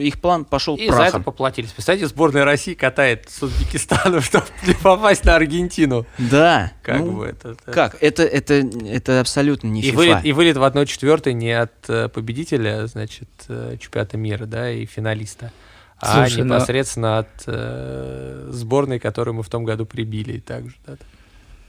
их 0.00 0.20
план 0.20 0.44
пошел 0.44 0.76
и 0.76 0.86
за 0.88 0.92
это 0.94 0.96
прахом. 0.96 1.24
поплатились. 1.24 1.70
Представьте, 1.72 2.06
сборная 2.06 2.44
России 2.44 2.74
катает 2.74 3.28
с 3.28 3.42
Узбекистаном, 3.42 4.20
чтобы 4.22 4.46
не 4.66 4.74
попасть 4.74 5.24
на 5.24 5.36
Аргентину. 5.36 6.06
Да. 6.18 6.72
Как 6.82 7.00
ну, 7.00 7.12
бы 7.18 7.26
это... 7.26 7.50
это- 7.50 7.72
Как? 7.72 7.96
Это, 8.00 8.22
это, 8.22 8.54
это 8.54 9.20
абсолютно 9.20 9.68
не 9.68 9.80
И 9.82 9.90
FIFA. 9.90 9.96
вылет, 9.96 10.24
и 10.24 10.32
вылет 10.32 10.56
в 10.56 10.64
1 10.64 10.86
четвертой 10.86 11.34
не 11.34 11.52
от 11.52 11.72
э, 11.88 12.08
победителя, 12.08 12.86
значит, 12.86 13.28
э, 13.48 13.76
чемпионата 13.80 14.16
мира, 14.16 14.46
да, 14.46 14.70
и 14.70 14.86
финалиста, 14.86 15.52
а 15.98 16.26
Слушай, 16.26 16.42
ну- 16.42 16.54
непосредственно 16.54 17.18
от 17.18 17.28
э, 17.46 18.48
сборной, 18.50 18.98
которую 18.98 19.34
мы 19.34 19.42
в 19.42 19.48
том 19.48 19.64
году 19.64 19.86
прибили 19.86 20.38
также. 20.40 20.74
Да. 20.86 20.96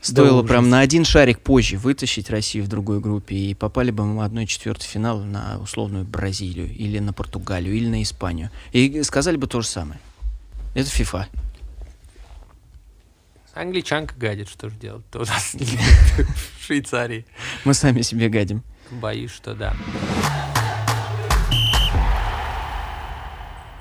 Стоило 0.03 0.41
Да, 0.41 0.47
прям 0.49 0.69
на 0.69 0.81
один 0.81 1.05
шарик 1.05 1.39
позже 1.39 1.77
вытащить 1.77 2.29
Россию 2.29 2.65
в 2.65 2.67
другой 2.67 2.99
группе, 2.99 3.35
и 3.35 3.53
попали 3.53 3.89
бы 3.89 4.05
мы 4.05 4.21
в 4.21 4.29
1-4 4.29 4.81
финал 4.83 5.21
на 5.21 5.57
условную 5.59 6.03
Бразилию, 6.03 6.69
или 6.69 6.99
на 6.99 7.13
Португалию, 7.13 7.73
или 7.73 7.87
на 7.87 8.03
Испанию. 8.03 8.49
И 8.73 9.01
сказали 9.03 9.37
бы 9.37 9.47
то 9.47 9.61
же 9.61 9.67
самое. 9.67 9.99
Это 10.75 10.89
FIFA. 10.89 11.27
Англичанка 13.53 14.15
гадит, 14.17 14.49
что 14.49 14.69
же 14.69 14.75
делать-то 14.75 15.19
у 15.19 15.25
нас 15.25 15.53
в 16.59 16.65
Швейцарии. 16.65 17.25
Мы 17.63 17.73
сами 17.73 18.01
себе 18.01 18.27
гадим. 18.27 18.61
Боюсь, 18.91 19.31
что 19.31 19.55
да. 19.55 19.73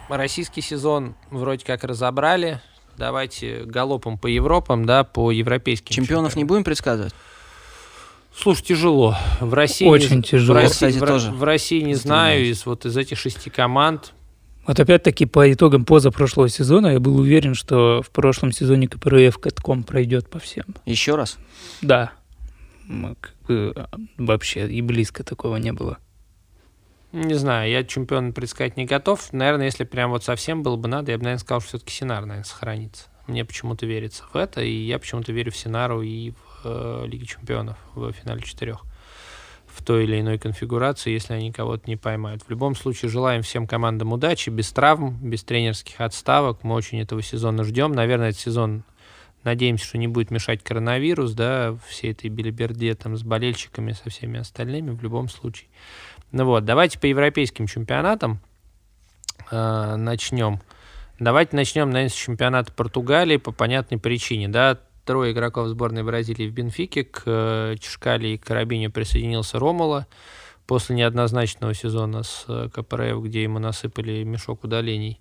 Российский 0.08 0.60
сезон 0.60 1.16
вроде 1.30 1.64
как 1.64 1.82
разобрали. 1.82 2.60
Давайте 2.96 3.64
галопом 3.64 4.18
по 4.18 4.26
Европам, 4.26 4.84
да, 4.84 5.04
по 5.04 5.30
европейским. 5.30 5.94
Чемпионов 5.94 6.36
не 6.36 6.42
чемпионатам. 6.42 6.48
будем 6.48 6.64
предсказывать? 6.64 7.14
Слушай, 8.34 8.62
тяжело. 8.62 9.16
В 9.40 9.52
России 9.52 9.86
Очень 9.86 10.16
не, 10.16 10.22
тяжело. 10.22 10.58
В 10.58 10.62
России, 10.62 10.72
Кстати, 10.72 10.96
в 10.98 11.06
тоже 11.06 11.30
в 11.30 11.44
России 11.44 11.80
не 11.82 11.94
знаю 11.94 12.46
из 12.46 12.64
вот 12.64 12.86
из 12.86 12.96
этих 12.96 13.18
шести 13.18 13.50
команд. 13.50 14.14
Вот 14.66 14.78
опять-таки 14.78 15.26
по 15.26 15.52
итогам 15.52 15.84
позапрошлого 15.84 16.48
сезона 16.48 16.88
я 16.88 17.00
был 17.00 17.16
уверен, 17.16 17.54
что 17.54 18.00
в 18.02 18.10
прошлом 18.10 18.52
сезоне 18.52 18.88
КПРФ 18.88 19.36
катком 19.38 19.82
пройдет 19.82 20.30
по 20.30 20.38
всем. 20.38 20.64
Еще 20.86 21.16
раз. 21.16 21.36
Да. 21.82 22.12
Мы 22.84 23.16
как 23.20 23.34
бы, 23.48 23.72
а, 23.74 23.88
вообще 24.18 24.68
и 24.68 24.80
близко 24.80 25.24
такого 25.24 25.56
не 25.56 25.72
было. 25.72 25.98
Не 27.12 27.34
знаю, 27.34 27.70
я 27.70 27.84
чемпион 27.84 28.32
предсказать 28.32 28.78
не 28.78 28.86
готов. 28.86 29.32
Наверное, 29.32 29.66
если 29.66 29.84
прям 29.84 30.10
вот 30.10 30.24
совсем 30.24 30.62
было 30.62 30.76
бы 30.76 30.88
надо, 30.88 31.12
я 31.12 31.18
бы, 31.18 31.24
наверное, 31.24 31.40
сказал, 31.40 31.60
что 31.60 31.68
все-таки 31.68 31.92
Синар, 31.92 32.22
наверное, 32.22 32.44
сохранится. 32.44 33.08
Мне 33.26 33.44
почему-то 33.44 33.84
верится 33.84 34.24
в 34.32 34.36
это, 34.36 34.62
и 34.62 34.72
я 34.72 34.98
почему-то 34.98 35.30
верю 35.32 35.52
в 35.52 35.56
Синару 35.56 36.00
и 36.02 36.30
в 36.30 36.36
э, 36.64 37.04
Лиге 37.06 37.26
чемпионов 37.26 37.76
в 37.94 38.12
финале 38.12 38.42
четырех 38.42 38.82
в 39.72 39.82
той 39.82 40.04
или 40.04 40.20
иной 40.20 40.38
конфигурации, 40.38 41.10
если 41.10 41.32
они 41.32 41.50
кого-то 41.50 41.88
не 41.88 41.96
поймают. 41.96 42.42
В 42.42 42.50
любом 42.50 42.74
случае, 42.74 43.10
желаем 43.10 43.42
всем 43.42 43.66
командам 43.66 44.12
удачи, 44.12 44.50
без 44.50 44.70
травм, 44.70 45.16
без 45.22 45.44
тренерских 45.44 46.00
отставок. 46.00 46.62
Мы 46.62 46.74
очень 46.74 47.00
этого 47.00 47.22
сезона 47.22 47.64
ждем. 47.64 47.92
Наверное, 47.92 48.30
этот 48.30 48.40
сезон, 48.40 48.84
надеемся, 49.44 49.86
что 49.86 49.98
не 49.98 50.08
будет 50.08 50.30
мешать 50.30 50.62
коронавирус, 50.62 51.32
да, 51.32 51.76
всей 51.88 52.12
этой 52.12 52.28
белиберде 52.28 52.94
там 52.94 53.16
с 53.16 53.22
болельщиками, 53.22 53.92
со 53.92 54.10
всеми 54.10 54.40
остальными, 54.40 54.90
в 54.90 55.02
любом 55.02 55.28
случае. 55.28 55.68
Ну 56.32 56.46
вот, 56.46 56.64
давайте 56.64 56.98
по 56.98 57.06
европейским 57.06 57.66
чемпионатам 57.66 58.40
э, 59.50 59.96
начнем. 59.96 60.60
Давайте 61.18 61.54
начнем, 61.56 61.90
наверное, 61.90 62.08
с 62.08 62.14
чемпионата 62.14 62.72
Португалии 62.72 63.36
по 63.36 63.52
понятной 63.52 63.98
причине, 63.98 64.48
да. 64.48 64.78
Трое 65.04 65.32
игроков 65.32 65.68
сборной 65.68 66.04
Бразилии 66.04 66.48
в 66.48 66.52
Бенфике, 66.52 67.04
к 67.04 67.22
э, 67.26 67.76
Чешкали 67.80 68.28
и 68.28 68.38
Карабиню 68.38 68.90
присоединился 68.90 69.58
Ромула 69.58 70.06
после 70.66 70.96
неоднозначного 70.96 71.74
сезона 71.74 72.22
с 72.22 72.44
э, 72.48 72.68
КПРФ, 72.72 73.22
где 73.24 73.42
ему 73.42 73.58
насыпали 73.58 74.22
мешок 74.22 74.64
удалений 74.64 75.20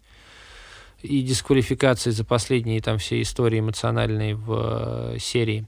и 1.02 1.22
дисквалификации 1.22 2.12
за 2.12 2.24
последние 2.24 2.82
там 2.82 2.98
все 3.00 3.22
истории 3.22 3.60
эмоциональные 3.60 4.36
в 4.36 5.14
э, 5.16 5.20
серии. 5.20 5.66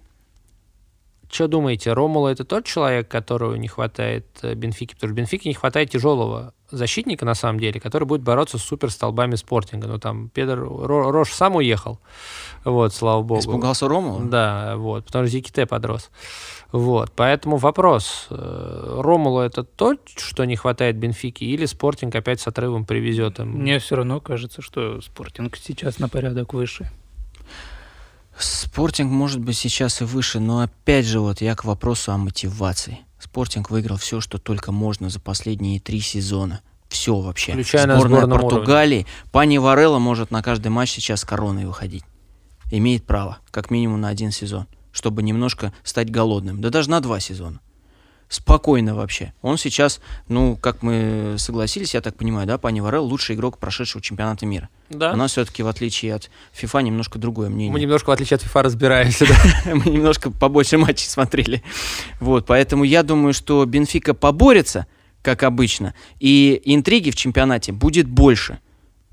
Что 1.34 1.48
думаете, 1.48 1.94
Ромула 1.94 2.28
это 2.30 2.44
тот 2.46 2.64
человек, 2.66 3.08
которого 3.08 3.56
не 3.56 3.68
хватает 3.68 4.26
э, 4.44 4.54
Бенфике? 4.54 4.94
Потому 4.94 5.10
что 5.10 5.16
Бенфике 5.16 5.50
не 5.50 5.56
хватает 5.56 5.90
тяжелого 5.90 6.54
защитника, 6.70 7.26
на 7.26 7.34
самом 7.34 7.60
деле, 7.60 7.80
который 7.80 8.04
будет 8.06 8.22
бороться 8.22 8.60
с 8.60 8.62
суперстолбами 8.64 9.34
спортинга. 9.34 9.88
Ну, 9.88 9.98
там 9.98 10.30
Педро 10.30 10.64
Ро- 10.86 11.10
Рош 11.12 11.32
сам 11.34 11.56
уехал, 11.56 12.00
вот, 12.64 12.94
слава 12.94 13.24
богу. 13.24 13.42
Испугался 13.42 13.88
Рому? 13.88 14.30
Да, 14.30 14.76
вот, 14.78 15.06
потому 15.06 15.26
что 15.26 15.32
Зиките 15.32 15.66
подрос. 15.66 16.12
Вот, 16.72 17.12
поэтому 17.16 17.58
вопрос. 17.58 18.28
э, 18.30 19.00
Ромулу 19.02 19.40
это 19.40 19.64
то, 19.64 19.96
что 20.16 20.46
не 20.46 20.56
хватает 20.56 20.98
Бенфике, 20.98 21.46
или 21.46 21.66
Спортинг 21.66 22.14
опять 22.16 22.42
с 22.42 22.48
отрывом 22.48 22.86
привезет 22.86 23.40
им? 23.40 23.50
Мне 23.50 23.80
все 23.80 23.96
равно 23.96 24.20
кажется, 24.20 24.62
что 24.62 25.02
спортинг 25.02 25.58
сейчас 25.58 25.98
на 25.98 26.10
порядок 26.10 26.54
выше. 26.54 26.92
Спортинг 28.38 29.12
может 29.12 29.40
быть 29.40 29.58
сейчас 29.58 30.02
и 30.02 30.06
выше, 30.06 30.40
но 30.40 30.62
опять 30.62 31.06
же 31.06 31.20
вот 31.20 31.42
я 31.42 31.56
к 31.56 31.66
вопросу 31.66 32.12
о 32.12 32.18
мотивации. 32.18 33.00
Спортинг 33.20 33.70
выиграл 33.70 33.98
все, 33.98 34.22
что 34.22 34.38
только 34.38 34.72
можно 34.72 35.10
за 35.10 35.20
последние 35.20 35.80
три 35.80 36.02
сезона. 36.02 36.62
Все 36.90 37.16
вообще. 37.16 37.54
Включая 37.54 37.88
на 37.88 37.96
Сборная 37.96 38.22
сборном 38.22 38.42
Португалии. 38.42 39.08
Пани 39.32 39.58
Варелла 39.58 40.00
может 40.00 40.30
на 40.32 40.44
каждый 40.44 40.68
матч 40.68 40.92
сейчас 40.92 41.22
с 41.22 41.26
короной 41.26 41.66
выходить. 41.66 42.04
Имеет 42.72 43.06
право, 43.06 43.40
как 43.52 43.72
минимум 43.72 44.02
на 44.02 44.10
один 44.10 44.32
сезон, 44.32 44.68
чтобы 44.92 45.24
немножко 45.24 45.74
стать 45.84 46.12
голодным. 46.12 46.62
Да 46.62 46.70
даже 46.70 46.90
на 46.90 47.00
два 47.00 47.20
сезона. 47.20 47.62
Спокойно 48.34 48.96
вообще. 48.96 49.32
Он 49.44 49.60
сейчас, 49.60 50.02
ну, 50.28 50.56
как 50.56 50.82
мы 50.82 51.36
согласились, 51.38 51.94
я 51.94 52.02
так 52.02 52.16
понимаю, 52.16 52.48
да, 52.48 52.58
Пани 52.58 52.80
Варелла 52.80 53.06
лучший 53.06 53.36
игрок 53.36 53.60
прошедшего 53.60 54.02
чемпионата 54.02 54.48
мира. 54.48 54.70
Да. 54.90 55.14
У 55.14 55.16
нас 55.16 55.34
все-таки, 55.34 55.62
в 55.62 55.68
отличие 55.68 56.16
от 56.16 56.32
FIFA, 56.60 56.82
немножко 56.82 57.20
другое 57.20 57.50
мнение. 57.50 57.72
Мы 57.72 57.80
немножко, 57.80 58.10
в 58.10 58.12
отличие 58.14 58.38
от 58.38 58.44
FIFA, 58.44 58.64
разбираемся, 58.64 59.28
да. 59.28 59.36
Мы 59.76 59.92
немножко 59.92 60.32
побольше 60.32 60.80
матчей 60.80 61.08
смотрели. 61.08 61.62
Вот, 62.20 62.48
поэтому 62.48 62.84
я 62.86 63.04
думаю, 63.04 63.36
что 63.36 63.64
Бенфика 63.66 64.16
поборется, 64.16 64.88
как 65.22 65.44
обычно, 65.44 65.94
и 66.20 66.60
интриги 66.66 67.12
в 67.12 67.16
чемпионате 67.16 67.72
будет 67.72 68.08
больше. 68.08 68.58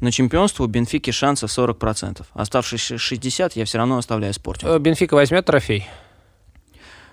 На 0.00 0.10
чемпионство 0.10 0.64
у 0.64 0.66
Бенфики 0.66 1.10
шансов 1.10 1.50
40%. 1.50 2.24
Оставшиеся 2.32 2.96
60 2.96 3.54
я 3.54 3.66
все 3.66 3.76
равно 3.76 3.98
оставляю 3.98 4.32
спорту. 4.32 4.66
Э, 4.66 4.78
Бенфика 4.78 5.12
возьмет 5.12 5.44
трофей. 5.44 5.86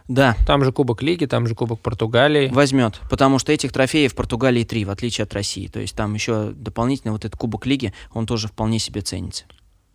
Да. 0.08 0.36
Там 0.46 0.64
же 0.64 0.72
Кубок 0.72 1.02
Лиги, 1.02 1.26
там 1.26 1.48
же 1.48 1.56
Кубок 1.56 1.82
Португалии. 1.82 2.50
Возьмет, 2.50 3.02
потому 3.10 3.40
что 3.40 3.52
этих 3.52 3.72
трофеев 3.72 4.14
в 4.14 4.16
Португалии 4.16 4.64
три, 4.64 4.86
в 4.86 4.90
отличие 4.90 5.24
от 5.24 5.34
России. 5.34 5.68
То 5.68 5.80
есть 5.80 5.96
там 5.96 6.14
еще 6.14 6.52
дополнительно 6.52 7.14
вот 7.14 7.26
этот 7.26 7.38
Кубок 7.38 7.66
Лиги, 7.66 7.94
он 8.14 8.26
тоже 8.26 8.48
вполне 8.48 8.80
себе 8.80 9.02
ценится. 9.02 9.46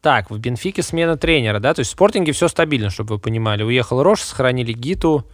Так, 0.02 0.30
в 0.30 0.38
Бенфике 0.38 0.82
смена 0.82 1.16
тренера, 1.16 1.60
да, 1.60 1.74
то 1.74 1.78
есть 1.78 1.92
в 1.92 1.94
спортинге 1.94 2.32
все 2.32 2.48
стабильно, 2.48 2.90
чтобы 2.90 3.14
вы 3.14 3.20
понимали. 3.20 3.62
Уехал 3.62 4.02
Рош, 4.02 4.20
сохранили 4.20 4.72
Гиту, 4.72 5.24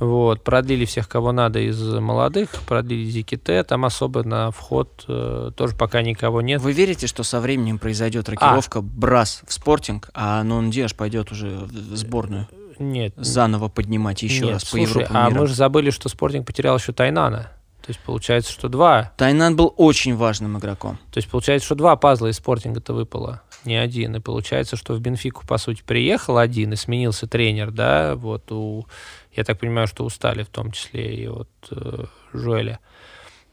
вот, 0.00 0.42
продлили 0.42 0.84
всех, 0.84 1.08
кого 1.08 1.30
надо 1.32 1.60
из 1.60 1.80
молодых, 1.80 2.50
продлили 2.66 3.08
Зиките, 3.08 3.62
там 3.64 3.84
особо 3.84 4.24
на 4.24 4.50
вход 4.50 5.04
э, 5.08 5.50
тоже 5.56 5.76
пока 5.76 6.02
никого 6.02 6.40
нет. 6.40 6.60
Вы 6.60 6.72
верите, 6.72 7.06
что 7.06 7.22
со 7.22 7.40
временем 7.40 7.78
произойдет 7.78 8.28
рокировка 8.28 8.80
а. 8.80 8.82
Брас 8.82 9.42
в 9.46 9.52
спортинг, 9.52 10.10
а 10.14 10.42
Нундеш 10.42 10.94
пойдет 10.94 11.32
уже 11.32 11.50
в 11.50 11.96
сборную? 11.96 12.48
Нет. 12.78 13.14
Заново 13.16 13.68
поднимать 13.68 14.22
еще 14.22 14.44
нет, 14.44 14.54
раз 14.54 14.64
по 14.64 14.70
слушай, 14.70 14.90
Европе 14.90 15.08
а 15.10 15.28
мира. 15.28 15.40
мы 15.40 15.46
же 15.46 15.54
забыли, 15.54 15.90
что 15.90 16.08
спортинг 16.08 16.46
потерял 16.46 16.76
еще 16.76 16.92
Тайнана. 16.92 17.52
То 17.88 17.90
есть 17.90 18.00
получается, 18.00 18.52
что 18.52 18.68
два. 18.68 19.12
Тайнан 19.16 19.56
был 19.56 19.72
очень 19.76 20.14
важным 20.14 20.58
игроком. 20.58 20.98
То 21.10 21.18
есть 21.18 21.28
получается, 21.28 21.64
что 21.64 21.74
два 21.74 21.96
пазла 21.96 22.26
из 22.26 22.36
спортинга-то 22.36 22.92
выпало, 22.92 23.40
не 23.64 23.76
один. 23.76 24.14
И 24.16 24.20
получается, 24.20 24.76
что 24.76 24.94
в 24.94 25.00
Бенфику, 25.00 25.46
по 25.46 25.56
сути, 25.56 25.82
приехал 25.82 26.36
один 26.36 26.74
и 26.74 26.76
сменился 26.76 27.26
тренер, 27.26 27.70
да, 27.70 28.14
вот 28.14 28.52
у, 28.52 28.86
я 29.32 29.42
так 29.42 29.58
понимаю, 29.58 29.86
что 29.86 30.04
устали 30.04 30.42
в 30.42 30.48
том 30.48 30.70
числе 30.70 31.16
и 31.16 31.28
от 31.28 31.48
э, 31.70 32.04
Жуэля. 32.34 32.78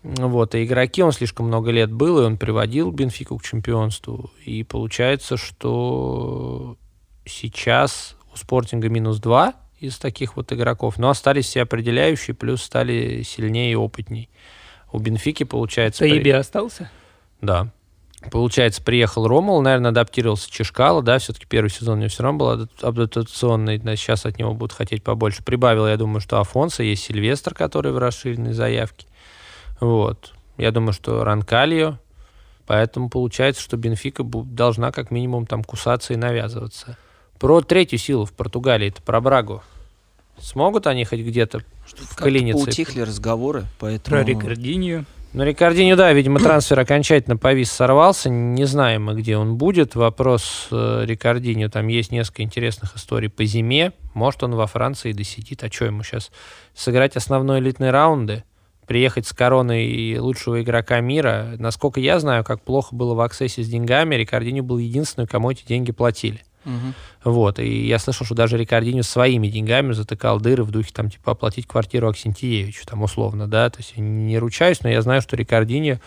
Вот, 0.03 0.53
и 0.53 0.65
игроки, 0.65 1.01
он 1.01 1.13
слишком 1.13 1.47
много 1.47 1.71
лет 1.71 1.91
был, 1.91 2.19
и 2.19 2.25
он 2.25 2.37
приводил 2.37 2.91
Бенфику 2.91 3.37
к 3.37 3.43
чемпионству. 3.43 4.31
И 4.43 4.63
получается, 4.63 5.37
что 5.37 6.77
сейчас 7.25 8.15
у 8.35 8.37
спортинга 8.37 8.89
минус 8.89 9.19
два, 9.19 9.53
из 9.79 9.97
таких 9.97 10.35
вот 10.35 10.51
игроков, 10.53 10.97
но 10.97 11.09
остались 11.09 11.45
все 11.45 11.63
определяющие, 11.63 12.33
плюс 12.33 12.61
стали 12.61 13.23
сильнее 13.23 13.73
и 13.73 13.75
опытней. 13.75 14.29
У 14.91 14.99
Бенфики, 14.99 15.43
получается... 15.43 15.99
Таиби 15.99 16.23
при... 16.23 16.29
остался? 16.29 16.89
Да. 17.41 17.71
Получается, 18.31 18.81
приехал 18.81 19.27
Ромул, 19.27 19.61
наверное, 19.61 19.91
адаптировался 19.91 20.49
Чешкало, 20.49 21.03
да, 21.03 21.19
все-таки 21.19 21.45
первый 21.45 21.69
сезон 21.69 21.97
у 21.97 22.01
него 22.01 22.09
все 22.09 22.23
равно 22.23 22.39
был 22.39 22.69
адаптационный, 22.81 23.77
да, 23.77 23.95
сейчас 23.95 24.25
от 24.25 24.39
него 24.39 24.53
будут 24.53 24.75
хотеть 24.75 25.03
побольше. 25.03 25.43
Прибавил, 25.43 25.87
я 25.87 25.97
думаю, 25.97 26.21
что 26.21 26.39
Афонса, 26.39 26.81
есть 26.81 27.03
Сильвестр, 27.03 27.53
который 27.53 27.91
в 27.91 27.97
расширенной 27.97 28.53
заявке. 28.53 29.05
Вот. 29.79 30.33
Я 30.57 30.71
думаю, 30.71 30.93
что 30.93 31.23
Ранкалио. 31.23 31.99
Поэтому 32.65 33.09
получается, 33.09 33.61
что 33.61 33.77
Бенфика 33.77 34.23
должна 34.23 34.91
как 34.91 35.11
минимум 35.11 35.45
там 35.45 35.63
кусаться 35.63 36.13
и 36.13 36.17
навязываться. 36.17 36.97
Про 37.39 37.61
третью 37.61 37.99
силу 37.99 38.25
в 38.25 38.33
Португалии, 38.33 38.87
это 38.87 39.01
про 39.01 39.19
Брагу. 39.19 39.61
Смогут 40.39 40.87
они 40.87 41.05
хоть 41.05 41.19
где-то 41.19 41.61
в 41.85 42.15
Калинице? 42.15 42.69
Утихли 42.69 43.01
разговоры, 43.01 43.65
поэтому... 43.79 44.17
Про 44.17 44.23
Рикардинью. 44.23 45.05
Ну, 45.33 45.43
Рикардинью, 45.43 45.97
да, 45.97 46.13
видимо, 46.13 46.39
трансфер 46.39 46.79
окончательно 46.79 47.35
повис, 47.35 47.69
сорвался. 47.69 48.29
Не 48.29 48.63
знаем 48.63 49.03
мы, 49.03 49.15
где 49.15 49.35
он 49.35 49.57
будет. 49.57 49.93
Вопрос 49.93 50.69
э, 50.71 51.03
Рикардинью, 51.05 51.69
там 51.69 51.87
есть 51.87 52.11
несколько 52.13 52.43
интересных 52.43 52.95
историй 52.95 53.29
по 53.29 53.43
зиме. 53.43 53.91
Может, 54.13 54.43
он 54.43 54.55
во 54.55 54.65
Франции 54.65 55.11
досидит. 55.11 55.61
А 55.65 55.69
что 55.69 55.85
ему 55.85 56.03
сейчас? 56.03 56.31
Сыграть 56.73 57.17
основной 57.17 57.59
элитные 57.59 57.91
раунды? 57.91 58.45
Приехать 58.87 59.27
с 59.27 59.33
короной 59.33 60.17
лучшего 60.19 60.61
игрока 60.61 61.01
мира? 61.01 61.55
Насколько 61.59 61.99
я 61.99 62.17
знаю, 62.19 62.45
как 62.45 62.61
плохо 62.61 62.95
было 62.95 63.13
в 63.13 63.19
аксессе 63.19 63.61
с 63.61 63.67
деньгами, 63.67 64.15
Рикардинью 64.15 64.63
был 64.63 64.77
единственным, 64.77 65.27
кому 65.27 65.51
эти 65.51 65.65
деньги 65.65 65.91
платили. 65.91 66.43
Угу. 66.65 67.31
Вот, 67.31 67.59
и 67.59 67.85
я 67.85 67.99
слышал, 67.99 68.25
что 68.25 68.35
даже 68.35 68.57
Рикардинho 68.57 69.03
своими 69.03 69.47
деньгами 69.47 69.93
затыкал 69.93 70.39
дыры 70.39 70.63
в 70.63 70.71
духе, 70.71 70.91
там, 70.93 71.09
типа, 71.09 71.33
оплатить 71.33 71.67
квартиру 71.67 72.09
Аксентиевичу, 72.09 72.85
там, 72.85 73.03
условно, 73.03 73.47
да, 73.47 73.69
то 73.69 73.79
есть 73.79 73.93
я 73.95 74.03
не 74.03 74.37
ручаюсь, 74.39 74.81
но 74.81 74.89
я 74.89 75.01
знаю, 75.01 75.21
что 75.21 75.35
Рикардинho 75.35 75.99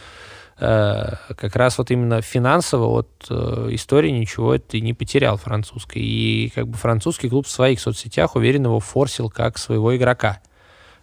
э, 0.58 1.12
как 1.36 1.56
раз 1.56 1.78
вот 1.78 1.90
именно 1.90 2.20
финансово 2.22 2.86
от 3.00 3.08
э, 3.30 3.68
истории 3.70 4.10
ничего 4.10 4.54
это 4.54 4.80
не 4.80 4.94
потерял 4.94 5.36
французской. 5.36 6.02
И 6.02 6.52
как 6.54 6.68
бы 6.68 6.76
французский 6.76 7.28
клуб 7.28 7.46
в 7.46 7.50
своих 7.50 7.80
соцсетях 7.80 8.36
уверенно 8.36 8.66
его 8.66 8.80
форсил 8.80 9.30
как 9.30 9.58
своего 9.58 9.96
игрока 9.96 10.40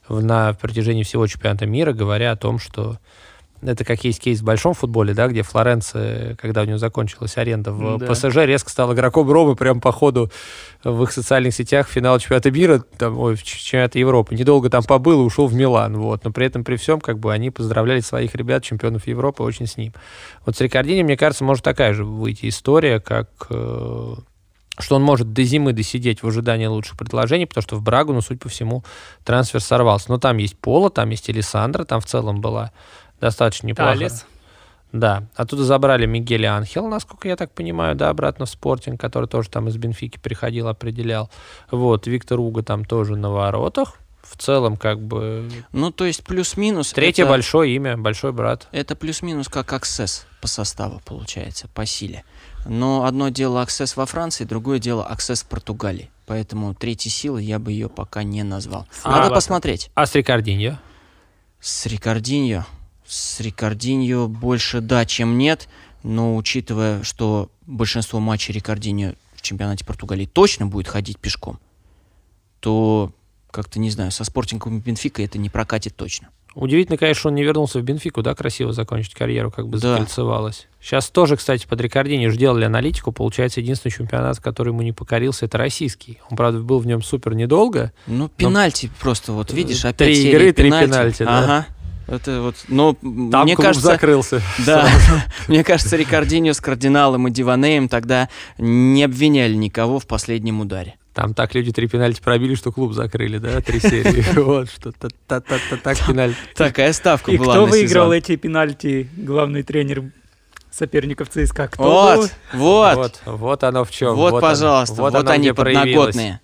на 0.09 0.53
протяжении 0.53 1.03
всего 1.03 1.25
чемпионата 1.27 1.65
мира, 1.65 1.93
говоря 1.93 2.31
о 2.31 2.35
том, 2.35 2.59
что 2.59 2.99
это 3.71 3.83
как 3.83 4.03
есть 4.03 4.19
кейс 4.21 4.41
в 4.41 4.43
большом 4.43 4.73
футболе, 4.73 5.13
да, 5.13 5.27
где 5.27 5.43
Флоренция, 5.43 6.35
когда 6.35 6.61
у 6.61 6.65
него 6.65 6.77
закончилась 6.77 7.37
аренда 7.37 7.71
в 7.71 7.97
да. 7.97 8.07
ПСЖ, 8.07 8.37
резко 8.37 8.69
стал 8.69 8.93
игроком 8.93 9.29
Ромы 9.31 9.55
прям 9.55 9.81
по 9.81 9.91
ходу 9.91 10.31
в 10.83 11.03
их 11.03 11.11
социальных 11.11 11.53
сетях 11.53 11.87
финал 11.87 12.19
чемпионата 12.19 12.51
мира, 12.51 12.83
там, 12.97 13.17
ой, 13.17 13.37
чемпионата 13.37 13.99
Европы. 13.99 14.35
Недолго 14.35 14.69
там 14.69 14.83
побыл 14.83 15.21
и 15.21 15.25
ушел 15.25 15.47
в 15.47 15.53
Милан, 15.53 15.97
вот. 15.97 16.23
Но 16.23 16.31
при 16.31 16.45
этом, 16.45 16.63
при 16.63 16.75
всем, 16.75 16.99
как 17.01 17.19
бы 17.19 17.33
они 17.33 17.49
поздравляли 17.49 18.01
своих 18.01 18.35
ребят, 18.35 18.63
чемпионов 18.63 19.07
Европы, 19.07 19.43
очень 19.43 19.67
с 19.67 19.77
ним. 19.77 19.93
Вот 20.45 20.55
с 20.55 20.61
Рикардини, 20.61 21.03
мне 21.03 21.17
кажется, 21.17 21.43
может 21.43 21.63
такая 21.63 21.93
же 21.93 22.05
выйти 22.05 22.49
история, 22.49 22.99
как 22.99 23.29
э, 23.49 24.13
что 24.79 24.95
он 24.95 25.03
может 25.03 25.33
до 25.33 25.43
зимы 25.43 25.73
досидеть 25.73 26.21
в 26.21 26.27
ожидании 26.27 26.65
лучших 26.65 26.97
предложений, 26.97 27.47
потому 27.47 27.63
что 27.63 27.75
в 27.77 27.81
Брагу, 27.81 28.13
ну, 28.13 28.21
судя 28.21 28.39
по 28.39 28.49
всему, 28.49 28.83
трансфер 29.23 29.61
сорвался. 29.61 30.07
Но 30.09 30.17
там 30.17 30.37
есть 30.37 30.57
Пола, 30.57 30.89
там 30.89 31.09
есть 31.09 31.29
Александра, 31.29 31.85
там 31.85 32.01
в 32.01 32.05
целом 32.05 32.41
была 32.41 32.71
достаточно 33.19 33.67
неплохо. 33.67 33.93
Талис. 33.93 34.25
Да, 34.95 35.23
оттуда 35.35 35.65
забрали 35.65 36.05
Мигеля 36.05 36.55
Анхел, 36.55 36.87
насколько 36.87 37.27
я 37.27 37.35
так 37.35 37.51
понимаю, 37.51 37.95
да, 37.95 38.09
обратно 38.09 38.45
в 38.45 38.49
спортинг, 38.49 38.99
который 38.99 39.27
тоже 39.27 39.49
там 39.49 39.67
из 39.67 39.75
Бенфики 39.75 40.17
приходил, 40.17 40.69
определял. 40.69 41.29
Вот, 41.69 42.07
Виктор 42.07 42.39
Уга 42.39 42.63
там 42.63 42.85
тоже 42.85 43.17
на 43.17 43.29
воротах. 43.29 43.95
В 44.23 44.37
целом, 44.37 44.77
как 44.77 45.01
бы... 45.01 45.51
Ну, 45.73 45.91
то 45.91 46.05
есть 46.05 46.23
плюс-минус... 46.23 46.93
Третье 46.93 47.23
это... 47.23 47.31
большое 47.31 47.75
имя, 47.75 47.97
большой 47.97 48.31
брат. 48.31 48.67
Это 48.71 48.95
плюс-минус 48.95 49.49
как 49.49 49.71
Аксесс 49.73 50.25
по 50.41 50.47
составу, 50.47 51.01
получается, 51.05 51.67
по 51.67 51.85
силе. 51.85 52.23
Но 52.65 53.03
одно 53.03 53.29
дело 53.29 53.61
Аксесс 53.61 53.97
во 53.97 54.05
Франции, 54.05 54.45
другое 54.45 54.79
дело 54.79 55.05
Аксесс 55.05 55.43
в 55.43 55.47
Португалии. 55.47 56.09
Поэтому 56.25 56.73
третьей 56.73 57.11
силы 57.11 57.41
я 57.41 57.59
бы 57.59 57.71
ее 57.71 57.89
пока 57.89 58.23
не 58.23 58.41
назвал. 58.43 58.87
Надо 59.03 59.27
а, 59.27 59.29
посмотреть. 59.29 59.91
А 59.93 60.05
с 60.05 60.15
Рикардиньо? 60.15 60.79
С 61.59 61.85
Рикардиньо 61.85 62.65
с 63.07 63.39
Рикардиньо 63.39 64.27
больше 64.27 64.81
да, 64.81 65.05
чем 65.05 65.37
нет, 65.37 65.67
но 66.03 66.35
учитывая, 66.35 67.03
что 67.03 67.49
большинство 67.65 68.19
матчей 68.19 68.53
Рикардиньо 68.53 69.13
в 69.35 69.41
чемпионате 69.41 69.85
Португалии 69.85 70.25
точно 70.25 70.67
будет 70.67 70.87
ходить 70.87 71.19
пешком, 71.19 71.59
то 72.59 73.11
как-то, 73.51 73.79
не 73.79 73.89
знаю, 73.89 74.11
со 74.11 74.23
спортингом 74.23 74.79
Бенфика 74.79 75.23
это 75.23 75.37
не 75.37 75.49
прокатит 75.49 75.95
точно. 75.95 76.29
Удивительно, 76.55 76.97
конечно, 76.97 77.29
он 77.29 77.35
не 77.35 77.43
вернулся 77.43 77.79
в 77.79 77.83
Бенфику, 77.83 78.21
да, 78.21 78.33
красиво 78.33 78.71
закончить 78.71 79.13
карьеру, 79.13 79.51
как 79.51 79.67
бы 79.67 79.77
да. 79.77 79.93
закольцевалось. 79.93 80.67
Сейчас 80.81 81.09
тоже, 81.09 81.35
кстати, 81.35 81.67
под 81.67 81.81
Рикардини 81.81 82.27
уже 82.27 82.37
делали 82.37 82.63
аналитику. 82.63 83.11
Получается, 83.11 83.59
единственный 83.59 83.91
чемпионат, 83.91 84.39
который 84.39 84.69
ему 84.69 84.81
не 84.81 84.93
покорился, 84.93 85.47
это 85.47 85.57
российский. 85.57 86.19
Он, 86.29 86.37
правда, 86.37 86.61
был 86.61 86.79
в 86.79 86.87
нем 86.87 87.03
супер 87.03 87.35
недолго. 87.35 87.91
Ну, 88.07 88.29
пенальти 88.29 88.85
но... 88.85 88.93
просто, 89.01 89.33
вот 89.33 89.51
видишь, 89.51 89.83
опять 89.83 90.13
Три 90.13 90.29
игры, 90.29 90.53
три 90.53 90.71
пенальти. 90.71 91.23
да. 91.23 91.39
Ага. 91.39 91.67
Это 92.07 92.41
вот, 92.41 92.55
но 92.67 92.93
Там 93.31 93.43
мне 93.45 93.55
кажется, 93.55 93.87
закрылся. 93.87 94.41
Да, 94.65 94.87
мне 95.47 95.63
кажется, 95.63 95.95
Рикардиньо 95.95 96.53
с 96.53 96.61
кардиналом 96.61 97.27
и 97.27 97.31
Диванеем 97.31 97.89
тогда 97.89 98.29
не 98.57 99.03
обвиняли 99.03 99.55
никого 99.55 99.99
в 99.99 100.05
последнем 100.05 100.61
ударе. 100.61 100.95
Там 101.13 101.33
так 101.33 101.55
люди 101.55 101.71
три 101.71 101.87
пенальти 101.87 102.21
пробили, 102.21 102.55
что 102.55 102.71
клуб 102.71 102.93
закрыли, 102.93 103.37
да, 103.37 103.61
три 103.61 103.79
серии. 103.79 104.23
Вот, 104.41 104.69
что 104.69 104.91
так 104.91 105.97
пенальти. 106.05 106.37
Такая 106.55 106.91
ставка 106.93 107.31
была 107.31 107.53
И 107.53 107.57
кто 107.57 107.65
выиграл 107.65 108.11
эти 108.11 108.35
пенальти? 108.35 109.09
Главный 109.15 109.63
тренер 109.63 110.11
соперников 110.71 111.29
ЦСКА. 111.29 111.69
Кто 111.69 111.83
вот, 111.83 112.31
вот, 112.53 112.95
вот, 112.95 113.21
вот 113.25 113.63
оно 113.63 113.85
в 113.85 113.91
чем. 113.91 114.15
Вот, 114.15 114.33
вот 114.33 114.41
пожалуйста, 114.41 115.01
вот, 115.01 115.13
вот 115.13 115.29
они 115.29 115.53
подноготные. 115.53 116.41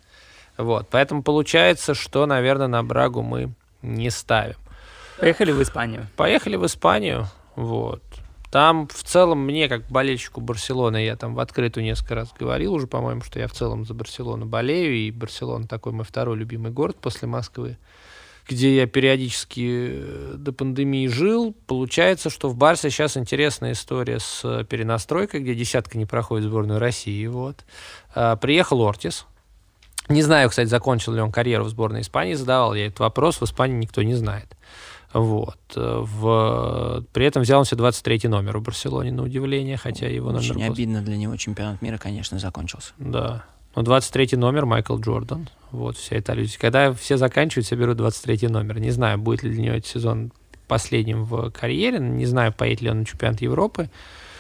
Вот, 0.58 0.88
поэтому 0.90 1.22
получается, 1.22 1.94
что, 1.94 2.26
наверное, 2.26 2.68
на 2.68 2.82
Брагу 2.82 3.22
мы 3.22 3.54
не 3.82 4.10
ставим. 4.10 4.56
Поехали 5.22 5.52
в 5.52 5.62
Испанию. 5.62 6.08
Поехали 6.18 6.56
в 6.56 6.66
Испанию, 6.66 7.28
вот. 7.56 8.02
Там 8.50 8.88
в 8.88 9.04
целом 9.04 9.46
мне, 9.46 9.70
как 9.70 9.88
болельщику 9.88 10.42
Барселоны, 10.42 11.06
я 11.06 11.16
там 11.16 11.36
в 11.36 11.40
открытую 11.40 11.84
несколько 11.84 12.16
раз 12.16 12.34
говорил 12.38 12.74
уже, 12.74 12.88
по-моему, 12.88 13.22
что 13.22 13.40
я 13.40 13.48
в 13.48 13.54
целом 13.54 13.86
за 13.86 13.94
Барселону 13.94 14.48
болею, 14.48 14.96
и 14.96 15.12
Барселона 15.12 15.68
такой 15.68 15.94
мой 15.94 16.04
второй 16.04 16.38
любимый 16.38 16.72
город 16.72 16.98
после 17.00 17.28
Москвы, 17.28 17.78
где 18.50 18.76
я 18.76 18.88
периодически 18.88 19.92
э, 19.94 20.34
до 20.38 20.52
пандемии 20.52 21.06
жил. 21.08 21.56
Получается, 21.68 22.32
что 22.32 22.50
в 22.50 22.58
Барсе 22.58 22.90
сейчас 22.90 23.16
интересная 23.16 23.74
история 23.74 24.20
с 24.20 24.66
перенастройкой, 24.66 25.42
где 25.42 25.54
десятка 25.54 26.00
не 26.00 26.08
проходит 26.08 26.48
сборную 26.48 26.80
России. 26.80 27.28
Вот. 27.28 27.64
А, 28.16 28.36
приехал 28.36 28.82
Ортис, 28.82 29.28
не 30.10 30.24
знаю, 30.24 30.50
кстати, 30.50 30.68
закончил 30.68 31.14
ли 31.14 31.22
он 31.22 31.32
карьеру 31.32 31.64
в 31.64 31.70
сборной 31.70 32.02
Испании, 32.02 32.34
задавал 32.34 32.74
я 32.74 32.88
этот 32.88 33.00
вопрос, 33.00 33.40
в 33.40 33.44
Испании 33.44 33.78
никто 33.78 34.02
не 34.02 34.16
знает. 34.16 34.58
Вот. 35.14 35.60
В... 35.76 37.04
При 37.14 37.26
этом 37.26 37.42
взял 37.42 37.60
он 37.60 37.66
себе 37.66 37.78
23 37.78 38.30
номер 38.30 38.58
у 38.58 38.62
Барселоне, 38.62 39.12
на 39.12 39.24
удивление, 39.24 39.78
хотя 39.78 40.08
его 40.08 40.30
Очень 40.30 40.54
номер... 40.54 40.72
обидно 40.72 41.02
для 41.02 41.18
него 41.18 41.36
чемпионат 41.36 41.82
мира, 41.82 41.98
конечно, 41.98 42.40
закончился. 42.40 42.94
Да. 42.98 43.44
Ну, 43.76 43.84
23 43.84 44.38
номер 44.38 44.66
Майкл 44.66 44.98
Джордан. 44.98 45.50
Вот 45.72 45.98
вся 45.98 46.18
эта 46.18 46.34
иллюзия. 46.34 46.60
Когда 46.60 46.94
все 46.94 47.18
заканчивают, 47.18 47.66
все 47.66 47.76
берут 47.76 47.98
23 47.98 48.48
номер. 48.50 48.80
Не 48.80 48.92
знаю, 48.92 49.18
будет 49.18 49.44
ли 49.44 49.52
для 49.52 49.62
него 49.62 49.76
этот 49.76 49.90
сезон 49.90 50.32
последним 50.68 51.24
в 51.26 51.52
карьере. 51.52 52.00
Не 52.00 52.26
знаю, 52.26 52.54
поедет 52.54 52.82
ли 52.82 52.90
он 52.90 53.00
на 53.00 53.06
чемпионат 53.06 53.42
Европы. 53.42 53.90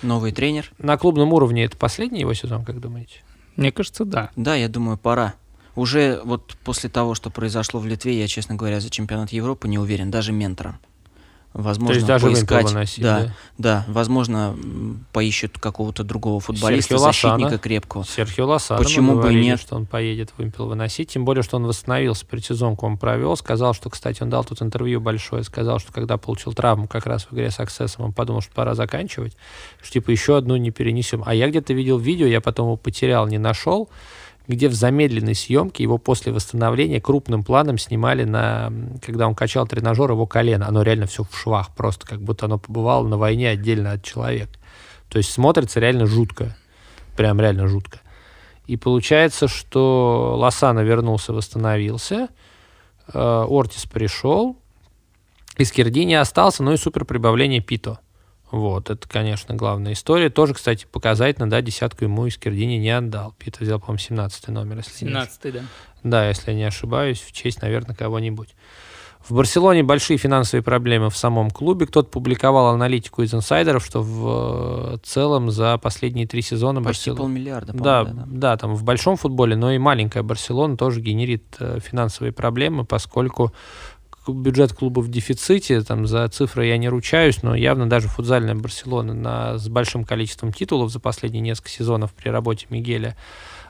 Новый 0.02 0.31
тренер. 0.31 0.72
На 0.77 0.98
клубном 0.98 1.34
уровне 1.34 1.64
это 1.65 1.77
последний 1.77 2.22
его 2.22 2.34
сезон, 2.34 2.65
как 2.65 2.80
думаете? 2.80 3.22
Мне 3.56 3.72
кажется, 3.72 4.06
да. 4.06 4.31
Да, 4.35 4.56
я 4.56 4.68
думаю, 4.68 4.98
пора. 4.98 5.35
Уже 5.76 6.22
вот 6.23 6.56
после 6.64 6.89
того, 6.89 7.15
что 7.15 7.30
произошло 7.30 7.80
в 7.80 7.85
Литве, 7.85 8.19
я, 8.19 8.27
честно 8.27 8.56
говоря, 8.56 8.80
за 8.80 8.89
чемпионат 8.89 9.31
Европы 9.31 9.68
не 9.68 9.80
уверен, 9.80 10.11
даже 10.11 10.31
ментором. 10.31 10.80
Возможно, 11.53 11.88
То 11.88 11.95
есть 11.95 12.07
даже 12.07 12.27
поискать, 12.27 12.64
выносить, 12.64 13.03
да, 13.03 13.19
да? 13.19 13.34
да, 13.57 13.85
возможно, 13.89 14.56
поищут 15.11 15.60
какого-то 15.60 16.06
другого 16.06 16.39
футболиста, 16.39 16.98
защитника 16.98 17.57
крепкого. 17.57 18.06
Серхио 18.06 18.48
Лосана, 18.48 18.81
Почему 18.81 19.19
бы 19.19 19.34
и 19.34 19.43
нет? 19.43 19.60
что 19.60 19.76
он 19.76 19.85
поедет 19.85 20.31
вымпел 20.38 20.68
выносить, 20.68 21.10
тем 21.10 21.26
более, 21.26 21.43
что 21.43 21.57
он 21.57 21.65
восстановился, 21.65 22.26
предсезонку 22.26 22.85
он 22.85 22.98
провел, 22.98 23.35
сказал, 23.35 23.73
что, 23.73 23.89
кстати, 23.89 24.23
он 24.23 24.30
дал 24.30 24.45
тут 24.45 24.61
интервью 24.61 25.02
большое, 25.02 25.43
сказал, 25.43 25.80
что 25.80 25.91
когда 25.91 26.15
получил 26.15 26.53
травму 26.53 26.88
как 26.88 27.06
раз 27.06 27.26
в 27.26 27.34
игре 27.34 27.52
с 27.52 27.60
Аксессом, 27.60 28.06
он 28.06 28.14
подумал, 28.14 28.39
что 28.39 28.53
пора 28.53 28.73
заканчивать, 28.73 29.35
что 29.81 29.91
типа 29.91 30.10
еще 30.11 30.38
одну 30.38 30.56
не 30.56 30.72
перенесем. 30.72 31.22
А 31.26 31.34
я 31.34 31.49
где-то 31.49 31.73
видел 31.73 31.98
видео, 31.98 32.27
я 32.27 32.39
потом 32.39 32.68
его 32.68 32.77
потерял, 32.77 33.27
не 33.27 33.39
нашел, 33.39 33.89
где 34.52 34.68
в 34.68 34.73
замедленной 34.73 35.34
съемке 35.34 35.84
его 35.84 35.98
после 35.98 36.34
восстановления 36.34 36.99
крупным 36.99 37.44
планом 37.44 37.78
снимали 37.78 38.26
на, 38.26 38.72
когда 39.02 39.28
он 39.28 39.34
качал 39.34 39.65
тренажер, 39.65 40.11
его 40.11 40.28
колено. 40.28 40.68
Оно 40.68 40.82
реально 40.82 41.07
все 41.07 41.23
в 41.23 41.38
швах, 41.38 41.73
просто 41.73 42.06
как 42.06 42.22
будто 42.22 42.48
оно 42.48 42.60
побывало 42.60 43.07
на 43.07 43.18
войне 43.18 43.49
отдельно 43.49 43.94
от 43.94 44.03
человека. 44.03 44.60
То 45.10 45.18
есть 45.18 45.32
смотрится 45.32 45.80
реально 45.80 46.06
жутко. 46.06 46.56
Прям 47.15 47.40
реально 47.40 47.68
жутко. 47.68 47.99
И 48.68 48.76
получается, 48.76 49.48
что 49.48 50.36
Лосана 50.38 50.82
вернулся, 50.82 51.34
восстановился, 51.34 52.28
э, 53.14 53.45
Ортис 53.49 53.86
пришел, 53.86 54.57
из 55.57 55.72
Кирдини 55.72 56.14
остался, 56.14 56.61
ну 56.61 56.73
и 56.73 56.78
супер 56.78 57.06
прибавление 57.06 57.61
Пито. 57.61 57.99
Вот, 58.52 58.90
это, 58.90 59.07
конечно, 59.07 59.56
главная 59.56 59.94
история. 59.94 60.30
Тоже, 60.30 60.53
кстати, 60.53 60.86
показательно, 60.91 61.49
да, 61.49 61.61
десятку 61.61 62.03
ему 62.03 62.26
из 62.26 62.38
Кирдини 62.38 62.76
не 62.76 62.90
отдал. 62.90 63.34
Питер 63.40 63.64
взял, 63.64 63.80
по-моему, 63.80 63.99
17 63.99 64.49
номер. 64.49 64.78
Если 64.78 64.91
17 64.91 65.45
не... 65.45 65.52
да. 65.52 65.61
Да, 66.03 66.28
если 66.28 66.52
я 66.52 66.57
не 66.57 66.64
ошибаюсь, 66.64 67.22
в 67.22 67.32
честь, 67.32 67.61
наверное, 67.61 67.95
кого-нибудь. 67.95 68.49
В 69.23 69.36
Барселоне 69.36 69.84
большие 69.84 70.18
финансовые 70.18 70.64
проблемы 70.64 71.11
в 71.11 71.15
самом 71.15 71.52
клубе. 71.52 71.86
Кто-то 71.86 72.10
публиковал 72.10 72.73
аналитику 72.73 73.22
из 73.22 73.34
инсайдеров, 73.34 73.86
что 73.86 74.02
в 74.02 74.99
целом 75.03 75.52
за 75.52 75.78
последние 75.78 76.26
три 76.28 76.41
сезона 76.41 76.82
Почти 76.82 77.11
Барселона... 77.11 77.19
полмиллиарда, 77.19 77.73
да, 77.73 78.03
да, 78.03 78.23
да, 78.26 78.57
там 78.57 78.73
в 78.73 78.84
большом 78.84 79.18
футболе, 79.18 79.56
но 79.56 79.72
и 79.72 79.78
маленькая 79.78 80.23
Барселона 80.23 80.76
тоже 80.76 81.02
генерит 81.02 81.44
э, 81.60 81.80
финансовые 81.80 82.34
проблемы, 82.34 82.84
поскольку 82.84 83.53
бюджет 84.27 84.73
клуба 84.73 84.99
в 84.99 85.10
дефиците, 85.10 85.81
там 85.81 86.06
за 86.06 86.27
цифры 86.30 86.68
я 86.68 86.77
не 86.77 86.89
ручаюсь, 86.89 87.41
но 87.41 87.56
явно 87.56 87.89
даже 87.89 88.07
футзальная 88.07 88.56
Барселона 88.56 89.14
на, 89.14 89.57
с 89.57 89.68
большим 89.68 90.03
количеством 90.03 90.53
титулов 90.53 90.91
за 90.91 90.99
последние 90.99 91.41
несколько 91.41 91.69
сезонов 91.69 92.14
при 92.14 92.30
работе 92.30 92.68
Мигеля 92.69 93.18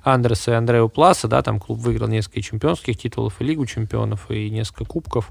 Андреса 0.04 0.52
и 0.52 0.56
Андрео 0.56 0.90
Пласа, 0.90 1.28
да, 1.28 1.42
там 1.42 1.60
клуб 1.60 1.80
выиграл 1.80 2.08
несколько 2.08 2.42
чемпионских 2.42 2.98
титулов 2.98 3.40
и 3.40 3.44
Лигу 3.44 3.66
чемпионов, 3.66 4.30
и 4.32 4.50
несколько 4.50 4.86
кубков, 4.86 5.30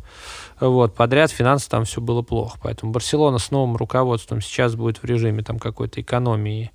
вот, 0.61 0.95
подряд 0.95 1.31
финансы 1.31 1.69
там 1.69 1.85
все 1.85 2.01
было 2.01 2.23
плохо, 2.23 2.59
поэтому 2.63 2.93
Барселона 2.93 3.39
с 3.39 3.51
новым 3.51 3.77
руководством 3.77 4.41
сейчас 4.41 4.75
будет 4.77 4.99
в 4.99 5.05
режиме 5.05 5.43
там 5.43 5.59
какой-то 5.59 6.01
экономии, 6.01 6.71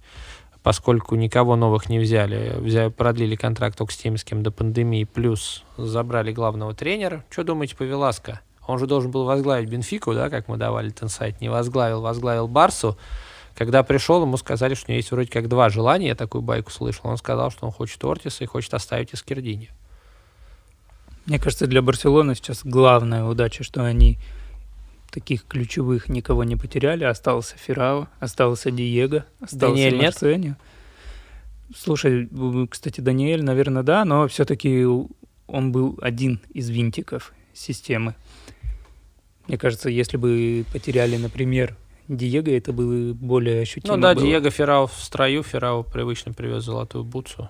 поскольку 0.65 1.13
никого 1.13 1.55
новых 1.55 1.89
не 1.89 1.99
взяли. 1.99 2.55
взяли 2.57 2.89
продлили 2.89 3.35
контракт 3.35 3.77
только 3.77 3.93
с 3.93 3.97
теми, 3.97 4.15
с 4.15 4.23
кем 4.23 4.41
до 4.41 4.49
пандемии, 4.49 5.03
плюс 5.03 5.63
забрали 5.77 6.31
главного 6.31 6.73
тренера. 6.73 7.23
Что 7.29 7.43
думаете 7.43 7.75
по 7.75 7.83
Веласко? 7.83 8.41
Он 8.65 8.79
же 8.79 8.87
должен 8.87 9.11
был 9.11 9.25
возглавить 9.25 9.69
Бенфику, 9.69 10.15
да, 10.15 10.31
как 10.31 10.47
мы 10.47 10.57
давали 10.57 10.89
Тенсайт. 10.89 11.39
Не 11.39 11.49
возглавил, 11.49 12.01
возглавил 12.01 12.47
Барсу. 12.47 12.97
Когда 13.55 13.83
пришел, 13.83 14.23
ему 14.23 14.37
сказали, 14.37 14.73
что 14.73 14.87
у 14.87 14.91
него 14.93 14.97
есть 14.97 15.11
вроде 15.11 15.29
как 15.29 15.47
два 15.49 15.69
желания, 15.69 16.07
я 16.07 16.15
такую 16.15 16.41
байку 16.41 16.71
слышал. 16.71 17.11
Он 17.11 17.17
сказал, 17.17 17.51
что 17.51 17.67
он 17.67 17.71
хочет 17.71 18.03
Ортиса 18.03 18.43
и 18.43 18.47
хочет 18.47 18.73
оставить 18.73 19.13
Искердини. 19.13 19.69
Мне 21.27 21.37
кажется, 21.37 21.67
для 21.67 21.83
Барселоны 21.83 22.33
сейчас 22.33 22.61
главная 22.65 23.23
удача, 23.23 23.63
что 23.63 23.85
они 23.85 24.17
таких 25.15 25.45
ключевых 25.45 26.09
никого 26.09 26.43
не 26.43 26.57
потеряли. 26.57 27.05
Остался 27.05 27.55
Феррао, 27.57 28.09
остался 28.19 28.69
Диего, 28.69 29.25
остался 29.39 29.59
Даниэль 29.59 29.95
Марсеньо. 29.95 30.49
Нет? 30.49 30.57
Слушай, 31.75 32.29
кстати, 32.69 32.99
Даниэль, 32.99 33.43
наверное, 33.43 33.81
да, 33.81 34.03
но 34.03 34.27
все-таки 34.27 34.85
он 35.47 35.71
был 35.71 35.97
один 36.01 36.41
из 36.53 36.69
винтиков 36.69 37.33
системы. 37.53 38.13
Мне 39.47 39.57
кажется, 39.57 39.89
если 39.89 40.17
бы 40.17 40.65
потеряли, 40.73 41.17
например, 41.17 41.77
Диего, 42.09 42.49
это 42.49 42.73
было 42.73 43.13
более 43.13 43.61
ощутимо. 43.61 43.95
Ну 43.95 44.01
да, 44.01 44.13
было. 44.13 44.25
Диего 44.25 44.49
Феррао 44.51 44.87
в 44.87 44.93
строю, 44.93 45.43
Феррао 45.43 45.83
привычно 45.83 46.33
привез 46.33 46.65
золотую 46.65 47.03
бутсу. 47.05 47.49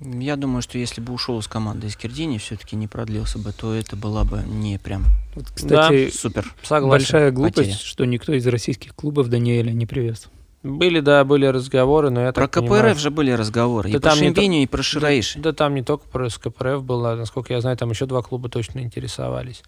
Я 0.00 0.36
думаю, 0.36 0.62
что 0.62 0.78
если 0.78 1.00
бы 1.00 1.12
ушел 1.12 1.38
из 1.38 1.46
команды 1.46 1.86
из 1.86 1.96
Кирдини, 1.96 2.38
все-таки 2.38 2.74
не 2.74 2.88
продлился 2.88 3.38
бы, 3.38 3.52
то 3.52 3.74
это 3.74 3.96
была 3.96 4.24
бы 4.24 4.42
не 4.46 4.78
прям 4.78 5.04
вот, 5.34 5.46
кстати, 5.54 6.06
да, 6.06 6.12
супер. 6.12 6.54
Согласен. 6.62 6.90
Большая 6.90 7.30
глупость, 7.30 7.56
потеря. 7.56 7.74
что 7.74 8.04
никто 8.06 8.32
из 8.32 8.46
российских 8.46 8.94
клубов 8.94 9.28
Даниэля 9.28 9.72
не 9.72 9.86
привез. 9.86 10.28
Были, 10.62 11.00
да, 11.00 11.24
были 11.24 11.46
разговоры, 11.46 12.10
но 12.10 12.22
я 12.22 12.32
Про 12.32 12.48
так 12.48 12.52
КПРФ 12.52 12.68
понимаю, 12.68 12.96
же 12.96 13.10
были 13.10 13.30
разговоры. 13.30 13.90
Да 13.90 13.96
и 13.96 14.00
там 14.00 14.18
про 14.18 14.24
Шимбиню, 14.24 14.62
и 14.62 14.66
про 14.66 14.82
Шираиши. 14.82 15.38
Да, 15.38 15.50
да, 15.50 15.56
там 15.56 15.74
не 15.74 15.82
только 15.82 16.06
про 16.08 16.28
КПРФ 16.28 16.82
было, 16.82 17.14
насколько 17.14 17.52
я 17.52 17.60
знаю, 17.60 17.76
там 17.76 17.90
еще 17.90 18.06
два 18.06 18.22
клуба 18.22 18.48
точно 18.48 18.80
интересовались. 18.80 19.62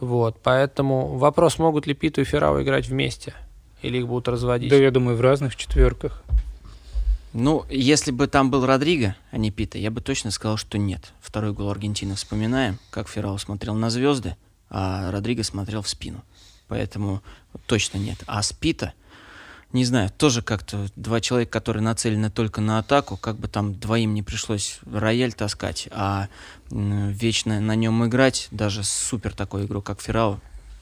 Вот, 0.00 0.38
поэтому 0.42 1.16
вопрос, 1.16 1.58
могут 1.58 1.86
ли 1.86 1.94
Питу 1.94 2.20
и 2.20 2.24
Феррау 2.24 2.60
играть 2.62 2.88
вместе? 2.88 3.34
Или 3.82 3.98
их 3.98 4.08
будут 4.08 4.28
разводить? 4.28 4.70
Да, 4.70 4.76
я 4.76 4.90
думаю, 4.90 5.16
в 5.16 5.20
разных 5.20 5.54
четверках. 5.56 6.22
Ну, 7.38 7.66
если 7.68 8.12
бы 8.12 8.28
там 8.28 8.50
был 8.50 8.64
Родриго, 8.64 9.14
а 9.30 9.36
не 9.36 9.50
Пита, 9.50 9.76
я 9.76 9.90
бы 9.90 10.00
точно 10.00 10.30
сказал, 10.30 10.56
что 10.56 10.78
нет. 10.78 11.12
Второй 11.20 11.52
гол 11.52 11.68
Аргентины 11.70 12.14
вспоминаем, 12.14 12.78
как 12.88 13.10
Феррау 13.10 13.36
смотрел 13.36 13.74
на 13.74 13.90
звезды, 13.90 14.38
а 14.70 15.10
Родриго 15.10 15.42
смотрел 15.42 15.82
в 15.82 15.88
спину. 15.88 16.24
Поэтому 16.66 17.22
точно 17.66 17.98
нет. 17.98 18.24
А 18.26 18.42
с 18.42 18.54
Пита, 18.54 18.94
не 19.74 19.84
знаю, 19.84 20.08
тоже 20.16 20.40
как-то 20.40 20.86
два 20.96 21.20
человека, 21.20 21.52
которые 21.52 21.82
нацелены 21.82 22.30
только 22.30 22.62
на 22.62 22.78
атаку, 22.78 23.18
как 23.18 23.36
бы 23.36 23.48
там 23.48 23.74
двоим 23.74 24.14
не 24.14 24.22
пришлось 24.22 24.78
рояль 24.90 25.34
таскать, 25.34 25.88
а 25.90 26.28
вечно 26.70 27.60
на 27.60 27.74
нем 27.74 28.02
играть, 28.06 28.48
даже 28.50 28.82
супер 28.82 29.34
такой 29.34 29.66
игру, 29.66 29.82
как 29.82 30.00
Феррау, 30.00 30.40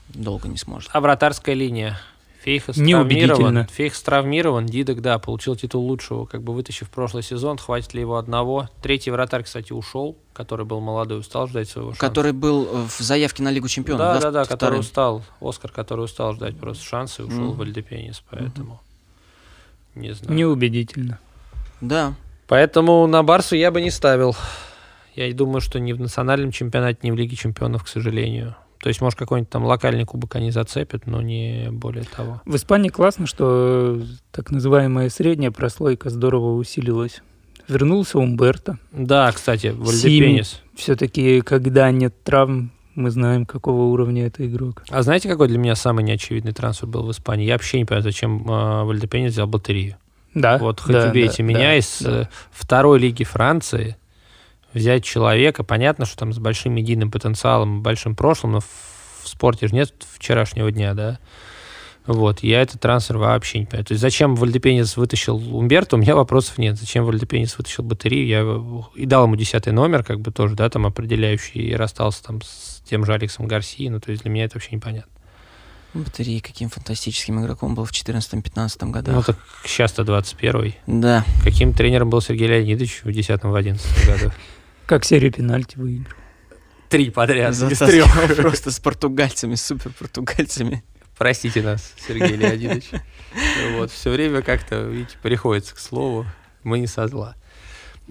долго 0.09 0.47
не 0.47 0.57
сможет. 0.57 0.89
А 0.93 1.01
вратарская 1.01 1.57
линия? 1.57 1.99
Фейхас 2.45 2.77
травмирован. 2.77 3.67
Фейхас 3.69 4.03
травмирован. 4.03 4.67
Дидок, 4.67 5.01
да, 5.01 5.19
получил 5.19 5.57
титул 5.57 5.87
лучшего, 5.87 6.27
как 6.27 6.43
бы 6.43 6.53
вытащив 6.53 6.91
прошлый 6.91 7.23
сезон. 7.23 7.57
Хватит 7.57 7.95
ли 7.95 8.03
его 8.03 8.19
одного? 8.19 8.69
Третий 8.83 9.11
вратарь, 9.11 9.45
кстати, 9.45 9.73
ушел, 9.73 10.19
который 10.35 10.67
был 10.67 10.81
молодой, 10.81 11.21
устал 11.21 11.49
ждать 11.49 11.71
своего 11.71 11.93
шанса. 11.93 12.07
Который 12.07 12.33
был 12.33 12.69
э, 12.71 12.87
в 12.87 12.99
заявке 12.99 13.43
на 13.43 13.51
Лигу 13.51 13.69
Чемпионов, 13.69 13.99
да? 13.99 14.15
Да, 14.15 14.21
да, 14.21 14.31
да, 14.31 14.45
который 14.45 14.79
устал. 14.79 15.25
Оскар, 15.41 15.71
который 15.71 16.05
устал 16.05 16.35
ждать 16.35 16.59
просто 16.59 16.85
шанса 16.85 17.23
и 17.23 17.25
ушел 17.25 17.53
mm. 17.53 17.57
в 17.57 17.63
Альдепенис, 17.63 18.23
поэтому 18.29 18.83
mm-hmm. 19.95 20.01
не 20.01 20.13
знаю. 20.13 20.37
Неубедительно. 20.37 21.19
Да. 21.81 22.13
Поэтому 22.47 23.07
на 23.07 23.23
Барсу 23.23 23.57
я 23.57 23.71
бы 23.71 23.81
не 23.81 23.91
ставил. 23.91 24.37
Я 25.15 25.33
думаю, 25.33 25.63
что 25.63 25.81
ни 25.81 25.95
в 25.95 26.01
национальном 26.01 26.51
чемпионате, 26.51 26.99
ни 27.05 27.11
в 27.11 27.15
Лиге 27.15 27.37
Чемпионов, 27.37 27.85
к 27.85 27.89
сожалению. 27.89 28.55
То 28.85 28.89
есть, 28.89 29.01
может, 29.01 29.19
какой-нибудь 29.19 29.49
там 29.49 29.65
локальный 29.65 30.05
кубок 30.05 30.37
они 30.37 30.51
зацепят, 30.51 31.07
но 31.07 31.23
не 31.23 31.71
более 31.71 32.05
того. 32.05 32.43
В 32.45 32.55
Испании 32.55 32.91
классно, 32.91 33.27
что 33.27 33.99
так 34.31 34.51
называемая 34.51 35.09
средняя 35.09 35.51
прослойка 35.51 36.11
здорово 36.11 36.55
усилилась. 36.57 37.23
Вернулся 37.67 38.19
Умберто. 38.19 38.77
Да, 38.93 39.33
кстати, 39.33 39.69
Вальдепенис. 39.69 40.61
Все-таки, 40.77 41.41
когда 41.41 41.91
нет 41.91 42.15
травм, 42.25 42.73
мы 42.95 43.11
знаем, 43.11 43.47
какого 43.47 43.85
уровня 43.85 44.27
это 44.27 44.47
игрок. 44.47 44.83
А 44.91 45.01
знаете, 45.01 45.31
какой 45.31 45.49
для 45.49 45.57
меня 45.57 45.77
самый 45.77 46.05
неочевидный 46.05 46.53
трансфер 46.53 46.87
был 46.87 47.07
в 47.07 47.11
Испании? 47.11 47.47
Я 47.47 47.55
вообще 47.55 47.79
не 47.79 47.87
понимаю, 47.87 48.03
зачем 48.03 48.47
э, 48.47 48.85
Вальдепенис 48.85 49.33
взял 49.33 49.47
батарею. 49.47 49.97
Да. 50.35 50.59
Вот 50.59 50.81
хоть 50.81 50.93
да, 50.93 51.09
убейте 51.09 51.39
да, 51.39 51.43
меня 51.45 51.59
да, 51.59 51.77
из 51.77 52.03
да. 52.03 52.21
Э, 52.21 52.25
второй 52.53 52.99
лиги 52.99 53.25
Франции 53.25 53.97
взять 54.75 55.05
человека, 55.05 55.65
понятно, 55.65 56.05
что 56.05 56.19
там 56.19 56.33
с 56.33 56.39
большим 56.39 56.75
медийным 56.75 57.11
потенциалом, 57.11 57.83
большим 57.83 58.15
прошлым, 58.15 58.53
но 58.53 58.61
в, 58.61 58.67
в 59.23 59.29
спорте 59.29 59.69
же 59.69 59.75
нет 59.75 59.93
вчерашнего 60.15 60.71
дня, 60.71 60.95
да. 60.95 61.19
Вот, 62.07 62.43
я 62.43 62.61
этот 62.61 62.81
трансфер 62.81 63.17
вообще 63.17 63.61
не 63.61 63.65
понимаю. 63.65 63.87
То 63.87 63.93
есть 63.93 64.03
зачем 64.03 64.35
Вальдепенис 64.35 64.97
вытащил 64.99 65.37
Умберто, 65.57 65.97
у 65.97 65.99
меня 65.99 66.15
вопросов 66.15 66.59
нет. 66.59 66.77
Зачем 66.77 67.07
Вальдепенис 67.07 67.57
вытащил 67.57 67.83
батарею, 67.83 68.27
я 68.27 69.03
и 69.03 69.07
дал 69.07 69.25
ему 69.25 69.37
десятый 69.37 69.73
номер, 69.73 70.05
как 70.05 70.21
бы 70.21 70.31
тоже, 70.31 70.55
да, 70.55 70.69
там 70.69 70.85
определяющий, 70.85 71.61
и 71.61 71.75
расстался 71.75 72.23
там 72.23 72.43
с 72.43 72.83
тем 72.85 73.07
же 73.07 73.15
Алексом 73.15 73.47
Гарсией, 73.47 73.89
ну, 73.89 74.01
то 74.01 74.11
есть 74.11 74.23
для 74.23 74.31
меня 74.31 74.45
это 74.45 74.57
вообще 74.57 74.77
непонятно. 74.77 75.11
Батареи 75.95 76.41
каким 76.41 76.69
фантастическим 76.71 77.41
игроком 77.41 77.77
был 77.77 77.85
в 77.85 77.93
14-15 77.93 78.91
годах. 78.91 79.15
Ну 79.15 79.23
так 79.23 79.37
сейчас-то 79.65 80.03
21-й. 80.03 80.77
Да. 80.89 81.25
Каким 81.45 81.73
тренером 81.73 82.11
был 82.11 82.21
Сергей 82.21 82.49
Леонидович 82.49 83.03
в 83.05 83.09
10-11 83.09 83.79
году? 84.07 84.33
Как 84.87 85.05
серию 85.05 85.33
пенальти 85.33 85.77
выиграл. 85.77 86.15
Три 86.89 87.11
подряд. 87.11 87.51
без 87.51 87.57
Затаскивал 87.59 88.09
трех. 88.27 88.37
просто 88.43 88.71
с 88.71 88.79
португальцами, 88.79 89.55
супер 89.55 89.91
португальцами. 89.93 90.85
Простите 91.17 91.63
нас, 91.63 91.93
Сергей 91.97 92.37
Леонидович. 92.37 92.91
Вот, 93.77 93.91
все 93.91 94.11
время 94.11 94.43
как-то, 94.43 94.83
видите, 94.83 95.17
приходится 95.21 95.75
к 95.75 95.79
слову. 95.79 96.27
Мы 96.63 96.79
не 96.79 96.87
со 96.87 97.09
зла. 97.09 97.35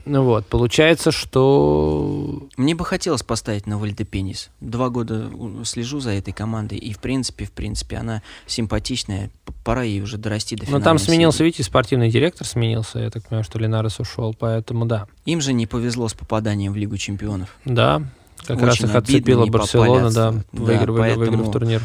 Ну 0.06 0.24
вот, 0.24 0.46
получается, 0.48 1.12
что... 1.12 2.48
Мне 2.58 2.76
бы 2.76 2.84
хотелось 2.84 3.24
поставить 3.24 3.68
на 3.68 3.78
Вальдепенис. 3.78 4.50
Два 4.60 4.90
года 4.90 5.30
слежу 5.64 6.00
за 6.00 6.12
этой 6.12 6.34
командой, 6.34 6.78
и 6.78 6.94
в 6.94 7.00
принципе, 7.00 7.46
в 7.46 7.52
принципе, 7.52 7.98
она 7.98 8.22
симпатичная. 8.46 9.30
Пора 9.64 9.84
ей 9.84 10.02
уже 10.02 10.18
дорасти 10.18 10.56
до 10.56 10.66
финальной 10.66 10.84
там 10.84 10.98
сменился, 10.98 11.38
серии. 11.40 11.48
видите, 11.50 11.64
спортивный 11.64 12.10
директор 12.10 12.46
сменился. 12.46 13.00
Я 13.00 13.12
так 13.12 13.28
понимаю, 13.28 13.44
что 13.46 13.60
Ленарес 13.60 14.00
ушел, 14.00 14.36
поэтому 14.38 14.86
да. 14.86 15.08
Им 15.26 15.42
же 15.42 15.54
не 15.54 15.68
повезло 15.68 16.08
с 16.10 16.14
попаданием 16.14 16.74
в 16.74 16.76
Лигу 16.76 16.98
чемпионов. 16.98 17.56
Да, 17.64 18.04
как 18.46 18.58
Очень 18.58 18.66
раз 18.66 18.80
их 18.82 18.96
отцепила 18.96 19.46
Барселона, 19.46 20.12
да, 20.12 20.32
да, 20.32 20.44
выиграв, 20.52 20.98
выиграв 20.98 21.18
поэтому- 21.18 21.52
турнир. 21.52 21.82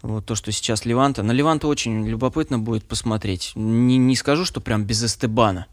Вот 0.00 0.24
то, 0.24 0.36
что 0.36 0.52
сейчас 0.52 0.84
Леванта. 0.84 1.24
На 1.24 1.32
Леванта 1.32 1.66
очень 1.66 2.06
любопытно 2.06 2.58
будет 2.58 2.84
посмотреть. 2.84 3.52
Не, 3.56 3.96
не 3.96 4.14
скажу, 4.14 4.44
что 4.44 4.60
прям 4.60 4.84
без 4.84 5.02
Эстебана. 5.02 5.66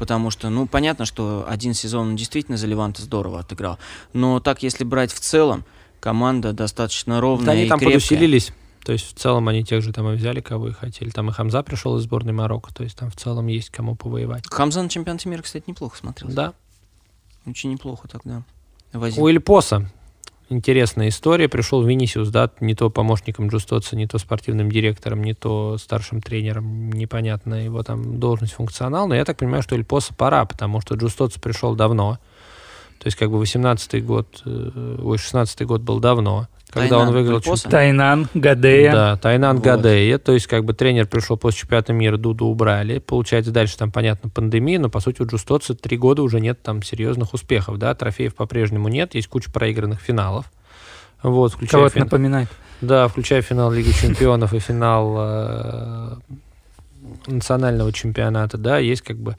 Потому 0.00 0.30
что, 0.30 0.48
ну, 0.48 0.66
понятно, 0.66 1.04
что 1.04 1.44
один 1.46 1.74
сезон 1.74 2.08
он 2.08 2.16
действительно 2.16 2.56
за 2.56 2.66
Леванта 2.66 3.02
здорово 3.02 3.40
отыграл. 3.40 3.78
Но 4.14 4.40
так, 4.40 4.62
если 4.62 4.82
брать 4.82 5.12
в 5.12 5.20
целом, 5.20 5.62
команда 6.00 6.54
достаточно 6.54 7.20
ровная 7.20 7.44
Да, 7.44 7.52
они 7.52 7.66
и 7.66 7.68
там 7.68 7.78
крепкая. 7.78 7.98
подусилились. 7.98 8.50
То 8.82 8.92
есть 8.92 9.14
в 9.14 9.20
целом 9.20 9.46
они 9.48 9.62
тех 9.62 9.82
же 9.82 9.92
там 9.92 10.10
и 10.10 10.16
взяли, 10.16 10.40
кого 10.40 10.68
и 10.68 10.72
хотели. 10.72 11.10
Там 11.10 11.28
и 11.28 11.32
Хамза 11.34 11.62
пришел 11.62 11.98
из 11.98 12.04
сборной 12.04 12.32
Марокко. 12.32 12.72
То 12.72 12.82
есть 12.82 12.96
там 12.96 13.10
в 13.10 13.16
целом 13.16 13.46
есть 13.48 13.68
кому 13.68 13.94
повоевать. 13.94 14.44
Хамза 14.48 14.82
на 14.82 14.88
чемпионате 14.88 15.28
мира, 15.28 15.42
кстати, 15.42 15.64
неплохо 15.66 15.98
смотрелся. 15.98 16.34
Да. 16.34 16.54
Очень 17.44 17.70
неплохо 17.70 18.08
тогда. 18.08 18.42
Возил. 18.94 19.22
У 19.22 19.28
Эльпоса 19.28 19.86
интересная 20.50 21.08
история. 21.08 21.48
Пришел 21.48 21.82
Винисиус, 21.82 22.28
да, 22.28 22.50
не 22.60 22.74
то 22.74 22.90
помощником 22.90 23.48
Джустоца, 23.48 23.96
не 23.96 24.06
то 24.06 24.18
спортивным 24.18 24.70
директором, 24.70 25.24
не 25.24 25.34
то 25.34 25.78
старшим 25.78 26.20
тренером. 26.20 26.92
Непонятно 26.92 27.64
его 27.64 27.82
там 27.82 28.20
должность, 28.20 28.52
функционал. 28.52 29.08
Но 29.08 29.14
я 29.14 29.24
так 29.24 29.38
понимаю, 29.38 29.62
что 29.62 29.76
Эльпоса 29.76 30.14
пора, 30.14 30.44
потому 30.44 30.80
что 30.80 30.96
Джустоц 30.96 31.38
пришел 31.38 31.74
давно. 31.74 32.18
То 33.00 33.06
есть 33.06 33.16
как 33.16 33.30
бы 33.30 33.42
18-й 33.42 34.00
год, 34.02 34.42
э, 34.44 34.96
ой, 35.02 35.16
16-й 35.16 35.64
год 35.64 35.80
был 35.80 36.00
давно. 36.00 36.48
Когда 36.70 36.90
Тайнан 36.90 37.08
он 37.08 37.14
выиграл 37.14 37.40
чемпионат. 37.40 37.62
Тайнан, 37.70 38.28
Гадея. 38.34 38.92
Да, 38.92 39.16
Тайнан 39.16 39.56
Вот. 39.56 39.64
Гадея. 39.64 40.18
То 40.18 40.32
есть, 40.32 40.46
как 40.46 40.64
бы 40.64 40.72
тренер 40.74 41.06
пришел 41.08 41.36
после 41.36 41.60
чемпионата 41.60 41.92
мира, 41.94 42.16
Дуду 42.18 42.44
убрали. 42.46 42.98
Получается, 42.98 43.50
дальше 43.50 43.76
там, 43.76 43.90
понятно, 43.90 44.28
пандемия, 44.28 44.78
но, 44.78 44.88
по 44.90 45.00
сути, 45.00 45.20
у 45.22 45.26
Джустоца 45.26 45.74
три 45.74 45.96
года 45.96 46.22
уже 46.22 46.38
нет 46.40 46.62
там 46.62 46.82
серьезных 46.82 47.32
успехов, 47.34 47.78
да, 47.78 47.92
трофеев 47.94 48.34
по-прежнему 48.36 48.86
нет, 48.88 49.14
есть 49.16 49.26
куча 49.28 49.50
проигранных 49.50 50.00
финалов. 50.00 50.52
Вот, 51.22 51.54
включая, 51.54 51.72
Кого 51.80 51.86
это 51.88 51.96
фин- 51.98 52.04
напоминает? 52.04 52.48
да, 52.82 53.08
включая 53.08 53.42
финал 53.42 53.72
Лиги 53.72 53.90
Чемпионов 53.90 54.54
и 54.54 54.58
финал 54.60 55.16
э, 55.18 56.14
национального 57.26 57.92
чемпионата, 57.92 58.58
да, 58.58 58.78
есть 58.78 59.02
как 59.02 59.16
бы... 59.16 59.36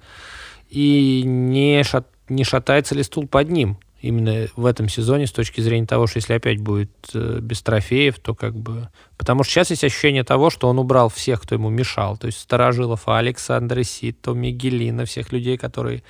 И 0.69 1.23
не, 1.25 1.81
шат- 1.83 2.05
не 2.31 2.43
шатается 2.43 2.95
ли 2.95 3.03
стул 3.03 3.27
под 3.27 3.49
ним 3.49 3.77
именно 4.01 4.47
в 4.55 4.65
этом 4.65 4.89
сезоне 4.89 5.27
с 5.27 5.31
точки 5.31 5.61
зрения 5.61 5.85
того, 5.85 6.07
что 6.07 6.17
если 6.17 6.33
опять 6.33 6.59
будет 6.59 6.91
э, 7.13 7.39
без 7.39 7.61
трофеев, 7.61 8.19
то 8.19 8.33
как 8.33 8.55
бы... 8.55 8.89
Потому 9.17 9.43
что 9.43 9.53
сейчас 9.53 9.69
есть 9.69 9.83
ощущение 9.83 10.23
того, 10.23 10.49
что 10.49 10.67
он 10.67 10.79
убрал 10.79 11.09
всех, 11.09 11.41
кто 11.41 11.55
ему 11.55 11.69
мешал. 11.69 12.17
То 12.17 12.25
есть 12.25 12.39
Старожилов, 12.39 13.07
Александр 13.07 13.83
Сито, 13.83 14.31
Мигелина, 14.31 15.05
всех 15.05 15.31
людей, 15.31 15.57
которые 15.57 16.03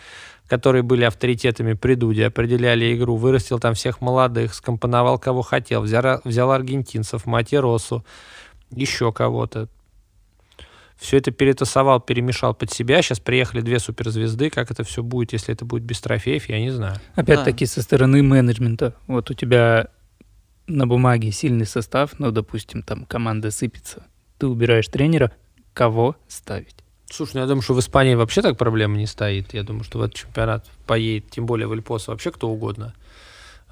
которые 0.48 0.84
были 0.84 1.06
авторитетами 1.06 1.74
при 1.74 1.96
Дуде, 1.96 2.26
определяли 2.26 2.94
игру, 2.94 3.16
вырастил 3.16 3.58
там 3.58 3.74
всех 3.74 4.02
молодых, 4.02 4.54
скомпоновал 4.54 5.18
кого 5.18 5.44
хотел, 5.44 5.82
взял, 5.82 6.20
взял 6.26 6.52
аргентинцев, 6.52 7.26
Матеросу, 7.26 8.04
еще 8.70 9.14
кого-то. 9.14 9.70
Все 11.02 11.18
это 11.18 11.32
перетасовал, 11.32 12.00
перемешал 12.00 12.54
под 12.54 12.72
себя. 12.72 13.02
Сейчас 13.02 13.20
приехали 13.20 13.62
две 13.62 13.80
суперзвезды. 13.80 14.52
Как 14.52 14.70
это 14.70 14.84
все 14.84 15.02
будет, 15.02 15.34
если 15.34 15.52
это 15.52 15.66
будет 15.66 15.82
без 15.82 16.00
трофеев, 16.00 16.48
я 16.48 16.60
не 16.60 16.70
знаю. 16.70 16.96
Опять-таки 17.16 17.66
со 17.66 17.82
стороны 17.82 18.22
менеджмента. 18.22 18.94
Вот 19.08 19.32
у 19.32 19.34
тебя 19.34 19.88
на 20.68 20.86
бумаге 20.86 21.32
сильный 21.32 21.66
состав, 21.66 22.20
ну, 22.20 22.30
допустим, 22.30 22.84
там 22.84 23.06
команда 23.06 23.50
сыпется. 23.50 24.06
Ты 24.38 24.46
убираешь 24.46 24.88
тренера, 24.90 25.32
кого 25.74 26.16
ставить? 26.28 26.76
Слушай, 27.10 27.32
ну 27.34 27.40
я 27.42 27.48
думаю, 27.48 27.64
что 27.64 27.74
в 27.74 27.80
Испании 27.80 28.14
вообще 28.14 28.44
так 28.44 28.60
проблема 28.60 28.96
не 28.96 29.08
стоит. 29.08 29.56
Я 29.56 29.64
думаю, 29.64 29.84
что 29.84 29.98
в 29.98 30.04
этот 30.04 30.16
чемпионат 30.16 30.68
поедет, 30.86 31.32
тем 31.32 31.48
более 31.48 31.68
в 31.68 31.72
Эльпос, 31.72 32.10
вообще 32.10 32.30
кто 32.30 32.48
угодно. 32.48 32.94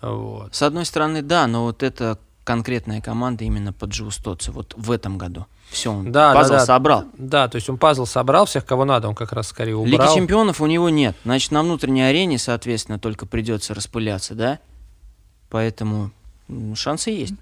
Вот. 0.01 0.56
С 0.56 0.64
одной 0.64 0.84
стороны, 0.84 1.22
да, 1.22 1.45
но 1.45 1.65
вот 1.65 1.84
эта 1.84 2.18
конкретная 2.43 3.01
команда 3.01 3.43
именно 3.43 3.72
под 3.72 3.91
Джустоца 3.91 4.51
вот 4.51 4.73
в 4.76 4.89
этом 4.89 5.19
году. 5.19 5.45
Все, 5.70 5.91
он 5.94 6.12
Да, 6.12 6.34
пазл 6.34 6.54
да, 6.54 6.60
да. 6.60 6.66
собрал. 6.66 7.04
Да, 7.18 7.48
то 7.48 7.56
есть 7.58 7.70
он 7.70 7.78
пазл 7.78 8.06
собрал 8.06 8.46
всех, 8.46 8.66
кого 8.66 8.86
надо, 8.86 9.08
он 9.08 9.16
как 9.16 9.32
раз 9.34 9.48
скорее 9.50 9.76
Лиги 9.86 9.96
убрал. 9.96 10.16
чемпионов 10.16 10.62
у 10.62 10.66
него 10.66 10.90
нет. 10.90 11.16
Значит, 11.26 11.52
на 11.52 11.62
внутренней 11.62 12.02
арене, 12.02 12.38
соответственно, 12.40 12.98
только 13.00 13.26
придется 13.26 13.74
распыляться, 13.74 14.34
да? 14.36 14.60
Поэтому 15.50 16.12
шансы 16.76 17.12
есть. 17.12 17.34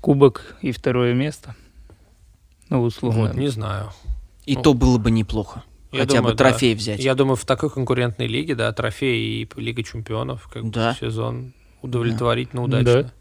Кубок 0.00 0.56
и 0.60 0.70
второе 0.72 1.14
место. 1.14 1.54
Ну, 2.68 2.82
условно. 2.82 3.22
Вот, 3.28 3.34
не 3.34 3.48
знаю. 3.48 3.90
И 4.46 4.54
Ну, 4.56 4.62
то 4.62 4.74
было 4.74 4.98
бы 4.98 5.10
неплохо. 5.10 5.62
Я 5.92 6.00
Хотя 6.00 6.16
думаю, 6.18 6.32
бы 6.34 6.38
да. 6.38 6.50
трофей 6.50 6.74
взять. 6.74 7.00
Я 7.00 7.14
думаю, 7.14 7.36
в 7.36 7.44
такой 7.44 7.70
конкурентной 7.70 8.26
лиге, 8.26 8.54
да, 8.54 8.72
трофей 8.72 9.42
и 9.44 9.48
Лига 9.60 9.82
чемпионов, 9.82 10.48
как 10.52 10.68
Да. 10.70 10.90
бы 10.90 10.96
сезон 10.98 11.52
удовлетворительно, 11.82 12.66
Да. 12.68 12.78
удачно. 12.80 13.12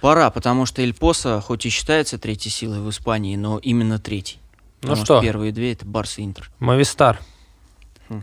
Пора, 0.00 0.30
потому 0.30 0.66
что 0.66 0.82
Эльпоса, 0.82 1.40
хоть 1.40 1.66
и 1.66 1.68
считается 1.68 2.18
третьей 2.18 2.50
силой 2.50 2.80
в 2.80 2.90
Испании, 2.90 3.36
но 3.36 3.58
именно 3.58 3.98
третий. 3.98 4.38
Ну 4.82 4.90
Потому 4.90 5.04
что, 5.04 5.20
первые 5.20 5.52
две 5.52 5.72
это 5.72 5.86
Барс 5.86 6.18
и 6.18 6.24
Интер. 6.24 6.50
Мовистар. 6.58 7.20
Хм. 8.08 8.22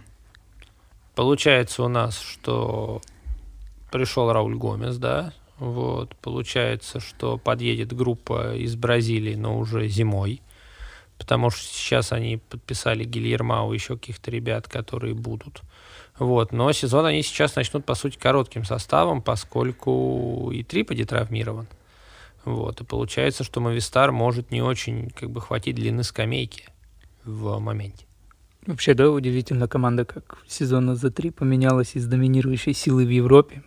Получается 1.16 1.84
у 1.84 1.88
нас, 1.88 2.20
что 2.20 3.02
пришел 3.92 4.32
Рауль 4.32 4.56
Гомес, 4.56 4.98
да, 4.98 5.34
вот, 5.58 6.16
получается, 6.16 7.00
что 7.00 7.38
подъедет 7.38 7.94
группа 7.94 8.56
из 8.56 8.76
Бразилии, 8.76 9.36
но 9.36 9.58
уже 9.58 9.88
зимой, 9.88 10.42
потому 11.18 11.50
что 11.50 11.64
сейчас 11.64 12.12
они 12.12 12.38
подписали 12.38 13.04
Гильермау 13.04 13.72
и 13.72 13.76
еще 13.76 13.96
каких-то 13.96 14.32
ребят, 14.32 14.68
которые 14.68 15.14
будут. 15.14 15.62
Вот, 16.20 16.52
но 16.52 16.72
сезон 16.72 17.06
они 17.06 17.24
сейчас 17.24 17.56
начнут, 17.56 17.86
по 17.86 17.96
сути, 17.96 18.18
коротким 18.18 18.66
составом, 18.66 19.22
поскольку 19.22 20.52
и 20.54 20.64
Триподи 20.64 21.06
травмирован. 21.06 21.68
Вот, 22.46 22.82
и 22.82 22.84
получается, 22.84 23.44
что 23.44 23.62
Мовистар 23.62 24.12
может 24.12 24.52
не 24.52 24.62
очень 24.62 25.10
как 25.10 25.32
бы 25.32 25.42
хватить 25.42 25.76
длины 25.76 26.04
скамейки 26.04 26.66
в 27.24 27.58
моменте. 27.60 28.06
Вообще, 28.66 28.94
да, 28.94 29.10
удивительно, 29.10 29.68
команда 29.68 30.06
как 30.06 30.38
сезона 30.48 30.96
за 30.96 31.10
три 31.10 31.32
поменялась 31.32 31.96
из 31.96 32.06
доминирующей 32.06 32.74
силы 32.74 33.06
в 33.06 33.10
Европе. 33.10 33.64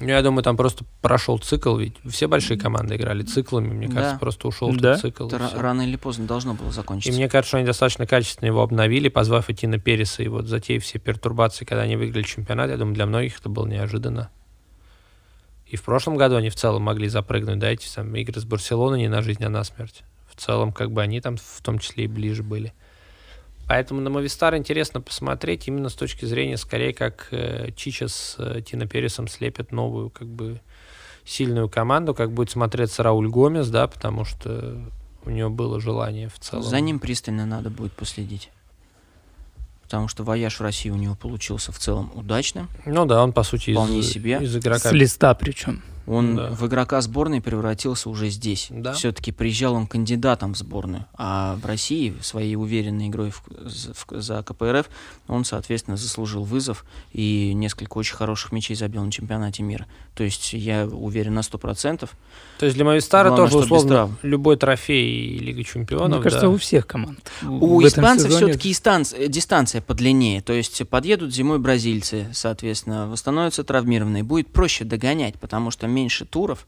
Ну, 0.00 0.08
Я 0.08 0.22
думаю, 0.22 0.42
там 0.42 0.56
просто 0.56 0.84
прошел 1.02 1.38
цикл, 1.38 1.76
ведь 1.76 1.94
все 2.04 2.26
большие 2.26 2.58
команды 2.58 2.96
играли 2.96 3.22
циклами, 3.22 3.68
мне 3.72 3.86
Да. 3.88 3.94
кажется, 3.94 4.18
просто 4.18 4.48
ушел 4.48 4.72
Да. 4.74 4.90
этот 4.92 5.02
цикл. 5.02 5.24
и 5.28 5.34
Это 5.34 5.50
рано 5.54 5.82
или 5.82 5.96
поздно 5.96 6.26
должно 6.26 6.54
было 6.54 6.68
И 6.70 6.72
закончиться. 6.72 7.16
мне 7.16 7.28
кажется, 7.28 7.48
что 7.48 7.56
они 7.58 7.66
достаточно 7.66 8.04
качественно 8.06 8.48
его 8.48 8.62
обновили, 8.62 9.08
позвав 9.08 9.48
идти 9.50 9.66
на 9.68 9.78
Переса, 9.78 10.22
и 10.24 10.28
вот 10.28 10.46
затеяв 10.46 10.82
все 10.82 10.98
пертурбации, 10.98 11.64
когда 11.64 11.82
они 11.82 11.94
выиграли 11.96 12.24
чемпионат, 12.24 12.70
я 12.70 12.76
думаю, 12.76 12.94
для 12.94 13.06
многих 13.06 13.38
это 13.38 13.48
было 13.48 13.66
неожиданно. 13.66 14.30
И 15.66 15.76
в 15.76 15.82
прошлом 15.82 16.16
году 16.16 16.36
они 16.36 16.50
в 16.50 16.56
целом 16.56 16.82
могли 16.82 17.08
запрыгнуть, 17.08 17.58
да, 17.60 17.70
эти 17.70 17.88
там, 17.92 18.14
игры 18.16 18.40
с 18.40 18.44
Барселоной 18.44 18.98
не 18.98 19.08
на 19.08 19.22
жизнь, 19.22 19.44
а 19.44 19.48
на 19.48 19.62
смерть. 19.64 20.02
В 20.28 20.36
целом, 20.40 20.72
как 20.72 20.90
бы 20.90 21.02
они 21.02 21.20
там 21.20 21.36
в 21.36 21.62
том 21.62 21.78
числе 21.78 22.04
и 22.04 22.08
ближе 22.08 22.42
были. 22.42 22.72
Поэтому 23.66 24.00
на 24.00 24.10
Мовистар 24.10 24.56
интересно 24.56 25.00
посмотреть 25.00 25.68
именно 25.68 25.88
с 25.88 25.94
точки 25.94 26.24
зрения, 26.24 26.56
скорее, 26.56 26.92
как 26.92 27.28
э, 27.30 27.70
Чича 27.76 28.08
с 28.08 28.36
э, 28.38 28.60
Тино 28.60 28.86
Пересом 28.86 29.26
слепят 29.26 29.72
новую, 29.72 30.10
как 30.10 30.28
бы, 30.28 30.60
сильную 31.24 31.68
команду, 31.68 32.14
как 32.14 32.32
будет 32.32 32.50
смотреться 32.50 33.02
Рауль 33.02 33.28
Гомес, 33.28 33.68
да, 33.68 33.86
потому 33.86 34.24
что 34.24 34.78
у 35.24 35.30
него 35.30 35.50
было 35.50 35.80
желание 35.80 36.28
в 36.28 36.38
целом. 36.38 36.62
За 36.62 36.80
ним 36.80 36.98
пристально 36.98 37.46
надо 37.46 37.70
будет 37.70 37.92
последить. 37.92 38.50
Потому 39.82 40.08
что 40.08 40.24
вояж 40.24 40.58
в 40.58 40.62
России 40.62 40.90
у 40.90 40.96
него 40.96 41.14
получился 41.14 41.72
в 41.72 41.78
целом 41.78 42.10
удачным. 42.14 42.68
Ну 42.84 43.06
да, 43.06 43.22
он, 43.22 43.32
по 43.32 43.42
сути, 43.42 43.70
из, 43.70 43.76
Вполне 43.76 44.02
себе. 44.02 44.38
из 44.42 44.56
игрока 44.56 44.90
С 44.90 44.92
листа 44.92 45.34
причем. 45.34 45.82
Он 46.06 46.36
Да. 46.36 46.50
в 46.50 46.66
игрока 46.66 47.00
сборной 47.00 47.40
превратился 47.40 48.10
уже 48.10 48.28
здесь. 48.28 48.68
Да. 48.70 48.92
Все-таки 48.92 49.32
приезжал 49.32 49.74
он 49.74 49.86
кандидатом 49.86 50.54
в 50.54 50.58
сборную, 50.58 51.06
а 51.14 51.56
в 51.62 51.66
России 51.66 52.14
своей 52.20 52.56
уверенной 52.56 53.08
игрой 53.08 53.30
в- 53.30 53.42
за- 53.68 53.94
в- 53.94 54.06
за 54.20 54.42
КПРФ 54.42 54.88
он, 55.28 55.44
соответственно, 55.44 55.96
заслужил 55.96 56.44
вызов 56.44 56.84
и 57.12 57.52
несколько 57.54 57.96
очень 57.98 58.16
хороших 58.16 58.52
мячей 58.52 58.76
забил 58.76 59.02
на 59.04 59.10
чемпионате 59.10 59.62
мира. 59.62 59.86
То 60.14 60.24
есть 60.24 60.52
я 60.52 60.86
уверен 60.86 61.34
на 61.34 61.42
100%. 61.42 62.10
То 62.58 62.66
есть 62.66 62.76
для 62.76 62.84
Мовистара 62.84 63.28
Главное, 63.30 63.50
тоже 63.50 63.64
условно 63.64 64.16
любой 64.22 64.56
трофей 64.56 65.38
Лиги 65.38 65.62
Чемпионов. 65.62 66.08
Мне 66.18 66.22
кажется, 66.22 66.46
да. 66.46 66.50
у 66.50 66.56
всех 66.56 66.86
команд. 66.86 67.30
У 67.42 67.80
В 67.80 67.86
испанцев 67.86 68.30
сезоне- 68.30 68.52
все-таки 68.52 68.68
дистанция 69.28 69.80
подлиннее. 69.80 70.40
То 70.42 70.52
есть 70.52 70.86
подъедут 70.88 71.32
зимой 71.34 71.58
бразильцы, 71.58 72.28
соответственно, 72.32 73.08
восстановятся 73.08 73.64
травмированные. 73.64 74.22
Будет 74.22 74.52
проще 74.52 74.84
догонять, 74.84 75.34
потому 75.40 75.70
что 75.70 75.86
меньше 75.94 76.24
туров, 76.26 76.66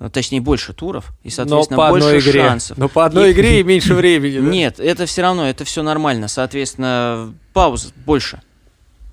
э, 0.00 0.08
точнее 0.12 0.40
больше 0.40 0.72
туров, 0.72 1.10
и, 1.22 1.30
соответственно, 1.30 1.76
Но 1.76 1.82
по 1.82 1.88
одной 1.96 2.12
больше 2.14 2.30
игре. 2.30 2.42
шансов. 2.48 2.78
Но 2.78 2.88
по 2.88 3.04
одной 3.04 3.30
И- 3.30 3.32
игре 3.32 3.60
и 3.60 3.62
меньше 3.72 3.94
времени. 3.94 4.38
да? 4.38 4.46
Нет, 4.48 4.80
это 4.80 5.04
все 5.06 5.22
равно, 5.22 5.48
это 5.48 5.64
все 5.64 5.82
нормально. 5.82 6.28
Соответственно, 6.28 7.34
пауз 7.52 7.92
больше. 8.06 8.40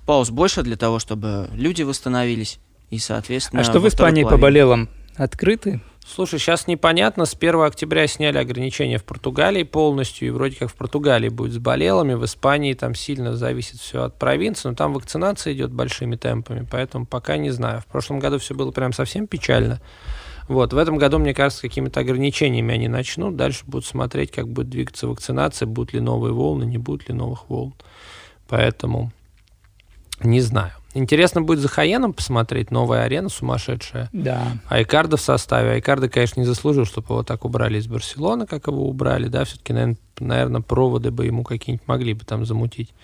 Пауз 0.06 0.30
больше 0.30 0.62
для 0.62 0.76
того, 0.76 0.98
чтобы 1.00 1.48
люди 1.52 1.82
восстановились. 1.82 2.58
И, 2.90 2.98
соответственно, 3.00 3.62
А 3.62 3.64
что 3.64 3.80
в 3.80 3.88
Испании 3.88 4.22
по 4.22 4.36
болелам? 4.36 4.88
Открыты? 5.16 5.80
Слушай, 6.08 6.38
сейчас 6.38 6.68
непонятно. 6.68 7.26
С 7.26 7.34
1 7.34 7.62
октября 7.62 8.06
сняли 8.06 8.38
ограничения 8.38 8.98
в 8.98 9.04
Португалии 9.04 9.64
полностью. 9.64 10.28
И 10.28 10.30
вроде 10.30 10.56
как 10.56 10.70
в 10.70 10.74
Португалии 10.74 11.28
будет 11.28 11.54
с 11.54 11.58
болелами. 11.58 12.14
В 12.14 12.24
Испании 12.24 12.74
там 12.74 12.94
сильно 12.94 13.36
зависит 13.36 13.80
все 13.80 14.04
от 14.04 14.16
провинции. 14.16 14.68
Но 14.68 14.74
там 14.74 14.94
вакцинация 14.94 15.52
идет 15.52 15.72
большими 15.72 16.14
темпами. 16.14 16.66
Поэтому 16.70 17.06
пока 17.06 17.36
не 17.36 17.50
знаю. 17.50 17.80
В 17.80 17.86
прошлом 17.86 18.20
году 18.20 18.38
все 18.38 18.54
было 18.54 18.70
прям 18.70 18.92
совсем 18.92 19.26
печально. 19.26 19.80
Вот, 20.48 20.72
в 20.72 20.78
этом 20.78 20.96
году, 20.96 21.18
мне 21.18 21.34
кажется, 21.34 21.62
какими-то 21.62 22.00
ограничениями 22.00 22.72
они 22.72 22.86
начнут. 22.86 23.34
Дальше 23.34 23.64
будут 23.66 23.84
смотреть, 23.84 24.30
как 24.30 24.48
будет 24.48 24.68
двигаться 24.68 25.08
вакцинация, 25.08 25.66
будут 25.66 25.92
ли 25.92 25.98
новые 25.98 26.32
волны, 26.32 26.64
не 26.64 26.78
будет 26.78 27.08
ли 27.08 27.14
новых 27.14 27.50
волн. 27.50 27.74
Поэтому 28.48 29.10
не 30.22 30.40
знаю. 30.40 30.72
Интересно 30.96 31.42
будет 31.42 31.58
за 31.58 31.68
Хаеном 31.68 32.14
посмотреть. 32.14 32.70
Новая 32.70 33.02
арена 33.02 33.28
сумасшедшая. 33.28 34.08
Да. 34.14 34.52
Айкарда 34.70 35.18
в 35.18 35.20
составе. 35.20 35.72
Айкарда, 35.72 36.08
конечно, 36.08 36.40
не 36.40 36.46
заслужил, 36.46 36.86
чтобы 36.86 37.08
его 37.08 37.22
так 37.22 37.44
убрали 37.44 37.78
из 37.78 37.86
Барселоны, 37.86 38.46
как 38.46 38.66
его 38.66 38.88
убрали, 38.88 39.28
да, 39.28 39.44
все-таки, 39.44 39.74
наверное, 40.18 40.62
проводы 40.62 41.10
бы 41.10 41.26
ему 41.26 41.44
какие-нибудь 41.44 41.86
могли 41.86 42.14
бы 42.14 42.24
там 42.24 42.46
замутить. 42.46 42.94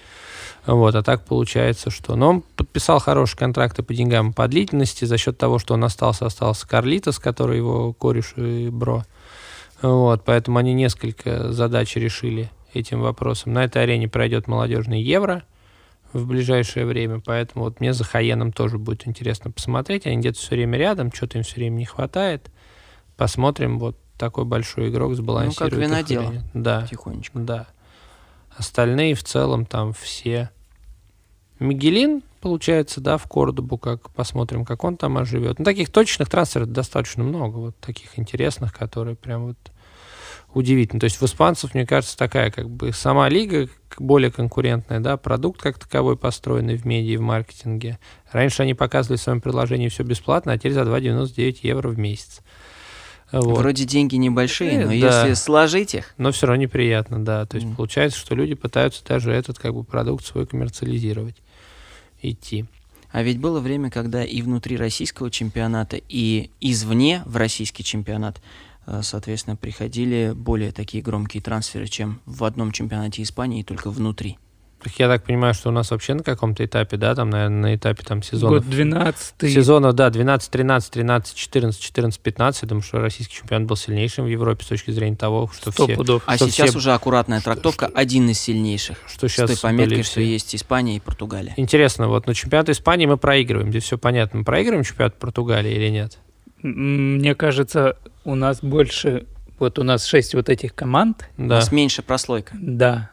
Вот, 0.65 0.95
а 0.95 1.03
так 1.03 1.27
получается, 1.27 1.91
что... 1.91 2.17
Но 2.17 2.31
он 2.31 2.41
подписал 2.41 2.99
хорошие 2.99 3.39
контракты 3.39 3.83
по 3.83 3.93
деньгам 3.93 4.31
и 4.31 4.33
по 4.33 4.49
длительности 4.49 5.05
за 5.05 5.19
счет 5.19 5.37
того, 5.37 5.59
что 5.59 5.75
он 5.75 5.85
остался, 5.85 6.25
остался 6.25 6.67
Карлитос, 6.67 7.19
который 7.19 7.59
его 7.59 7.93
кореш 7.93 8.33
и 8.37 8.71
бро. 8.71 9.05
Вот, 9.83 10.25
поэтому 10.25 10.59
они 10.59 10.73
несколько 10.73 11.53
задач 11.53 11.95
решили 11.97 12.51
этим 12.73 13.03
вопросом. 13.03 13.53
На 13.53 13.65
этой 13.65 13.83
арене 13.83 14.09
пройдет 14.09 14.49
молодежный 14.49 15.03
Евро 15.03 15.43
в 16.13 16.27
ближайшее 16.27 16.87
время, 16.87 17.21
поэтому 17.25 17.65
вот 17.65 17.81
мне 17.81 17.93
за 17.93 18.05
Хаеном 18.05 18.53
тоже 18.53 18.79
будет 18.79 19.07
интересно 19.07 19.51
посмотреть. 19.51 20.07
Они 20.07 20.19
где-то 20.19 20.39
все 20.39 20.57
время 20.57 20.79
рядом, 20.79 21.13
что-то 21.13 21.39
им 21.39 21.45
все 21.45 21.57
время 21.57 21.77
не 21.77 21.85
хватает. 21.85 22.51
Посмотрим, 23.17 23.79
вот 23.79 23.97
такой 24.19 24.45
большой 24.45 24.89
игрок 24.91 25.15
сбалансирует. 25.15 25.73
или 25.73 25.81
винодело. 25.83 26.31
нет. 26.31 26.45
Да, 26.55 26.81
Потихонечку. 26.83 27.39
да. 27.41 27.67
Остальные 28.57 29.15
в 29.15 29.25
целом 29.25 29.67
там 29.67 29.93
все. 29.93 30.51
Мигелин, 31.59 32.23
получается, 32.41 33.01
да, 33.01 33.17
в 33.17 33.27
Кордобу, 33.27 33.79
как 33.79 34.11
посмотрим, 34.11 34.65
как 34.65 34.85
он 34.85 34.97
там 34.97 35.17
оживет. 35.19 35.59
Ну, 35.59 35.65
таких 35.65 35.91
точных 35.91 36.29
трансферов 36.29 36.71
достаточно 36.71 37.23
много, 37.23 37.57
вот 37.57 37.77
таких 37.79 38.19
интересных, 38.19 38.73
которые 38.75 39.17
прям 39.17 39.47
вот 39.47 39.57
удивительно. 40.55 41.01
То 41.01 41.05
есть 41.05 41.21
в 41.21 41.25
испанцев, 41.25 41.75
мне 41.75 41.87
кажется, 41.87 42.17
такая 42.17 42.51
как 42.51 42.69
бы 42.69 42.93
сама 42.93 43.29
лига 43.29 43.69
более 43.99 44.31
конкурентная, 44.31 45.01
да, 45.01 45.17
продукт 45.17 45.61
как 45.61 45.79
таковой 45.79 46.17
построенный 46.17 46.77
в 46.77 46.85
медиа 46.85 47.15
и 47.15 47.17
в 47.17 47.21
маркетинге. 47.23 47.99
Раньше 48.31 48.63
они 48.63 48.75
показывали 48.75 49.19
в 49.19 49.23
своем 49.23 49.41
приложении 49.41 49.89
все 49.89 50.03
бесплатно, 50.03 50.53
а 50.53 50.59
теперь 50.59 50.73
за 50.73 50.83
2,99 50.83 51.59
евро 51.63 51.89
в 51.89 51.99
месяц. 51.99 52.41
Вот. 53.31 53.59
Вроде 53.59 53.85
деньги 53.87 54.17
небольшие, 54.17 54.73
Э, 54.73 54.81
но 54.85 54.89
да. 54.89 54.95
если 54.95 55.35
сложить 55.35 55.95
их, 55.95 56.15
Но 56.19 56.33
все 56.33 56.47
равно 56.47 56.63
неприятно, 56.63 57.25
да. 57.25 57.47
То 57.47 57.57
есть 57.57 57.67
Мгм. 57.67 57.77
получается, 57.77 58.19
что 58.19 58.35
люди 58.35 58.55
пытаются 58.55 59.03
даже 59.07 59.33
этот 59.33 59.59
как 59.59 59.73
бы 59.75 59.85
продукт 59.85 60.25
свой 60.27 60.47
коммерциализировать, 60.47 61.37
идти. 62.21 62.67
А 63.11 63.23
ведь 63.23 63.39
было 63.39 63.61
время, 63.61 63.91
когда 63.91 64.25
и 64.25 64.41
внутри 64.43 64.77
российского 64.77 65.31
чемпионата, 65.31 65.99
и 66.09 66.51
извне 66.61 67.23
в 67.27 67.37
российский 67.37 67.85
чемпионат, 67.85 68.41
соответственно, 69.03 69.57
приходили 69.57 70.33
более 70.35 70.73
такие 70.73 71.03
громкие 71.03 71.43
трансферы, 71.43 71.87
чем 71.87 72.21
в 72.27 72.45
одном 72.45 72.73
чемпионате 72.73 73.23
Испании, 73.23 73.63
только 73.63 73.91
внутри. 73.91 74.39
Так 74.83 74.95
я 74.99 75.07
так 75.07 75.23
понимаю, 75.23 75.55
что 75.55 75.69
у 75.69 75.73
нас 75.73 75.93
вообще 75.93 76.15
на 76.15 76.25
каком-то 76.25 76.65
этапе, 76.65 76.97
да, 76.97 77.15
там, 77.15 77.31
наверное, 77.31 77.61
на 77.71 77.75
этапе 77.77 78.03
там 78.03 78.21
сезонов. 78.21 78.65
Год 78.65 78.69
12 78.75 79.35
Сезонов, 79.43 79.95
да, 79.95 80.11
12, 80.11 80.51
13, 80.51 80.91
13, 80.91 81.37
14, 81.37 81.81
14, 81.81 82.21
15. 82.21 82.63
Я 82.63 82.69
думаю, 82.69 82.83
что 82.83 82.99
российский 82.99 83.37
чемпион 83.37 83.69
был 83.69 83.77
сильнейшим 83.77 84.25
в 84.25 84.29
Европе 84.29 84.65
с 84.65 84.67
точки 84.67 84.91
зрения 84.91 85.15
того, 85.15 85.49
что 85.55 85.71
Сто 85.71 85.85
все, 85.87 85.95
пудов. 85.95 86.25
А 86.27 86.35
Что 86.35 86.49
сейчас 86.49 86.71
все- 86.71 86.79
уже 86.79 86.93
аккуратная 86.95 87.41
трактовка, 87.41 87.87
один 87.95 88.29
из 88.29 88.41
сильнейших. 88.41 88.97
что 89.07 89.29
С 89.29 89.33
сейчас 89.33 89.51
той 89.53 89.57
пометкой, 89.61 90.03
что 90.03 90.11
все. 90.15 90.23
есть 90.25 90.53
Испания 90.57 90.97
и 90.97 91.01
Португалия. 91.01 91.55
Интересно, 91.57 92.09
вот 92.09 92.27
на 92.27 92.35
чемпионат 92.35 92.69
Испании 92.69 93.07
мы 93.07 93.19
проигрываем. 93.19 93.71
Здесь 93.71 93.85
все 93.85 93.99
понятно. 93.99 94.41
Мы 94.41 94.45
проигрываем 94.45 94.83
чемпионат 94.83 95.17
Португалии 95.17 95.71
или 95.73 95.91
нет? 95.91 96.19
Мне 96.63 97.35
кажется, 97.35 97.97
у 98.25 98.35
нас 98.35 98.61
больше... 98.63 99.27
Вот 99.59 99.79
у 99.79 99.85
нас 99.85 100.05
шесть 100.05 100.35
вот 100.35 100.49
этих 100.49 100.75
команд, 100.75 101.29
У 101.39 101.43
Да. 101.47 101.57
нас 101.57 101.71
меньше 101.73 102.03
прослойка. 102.03 102.55
да. 102.61 103.11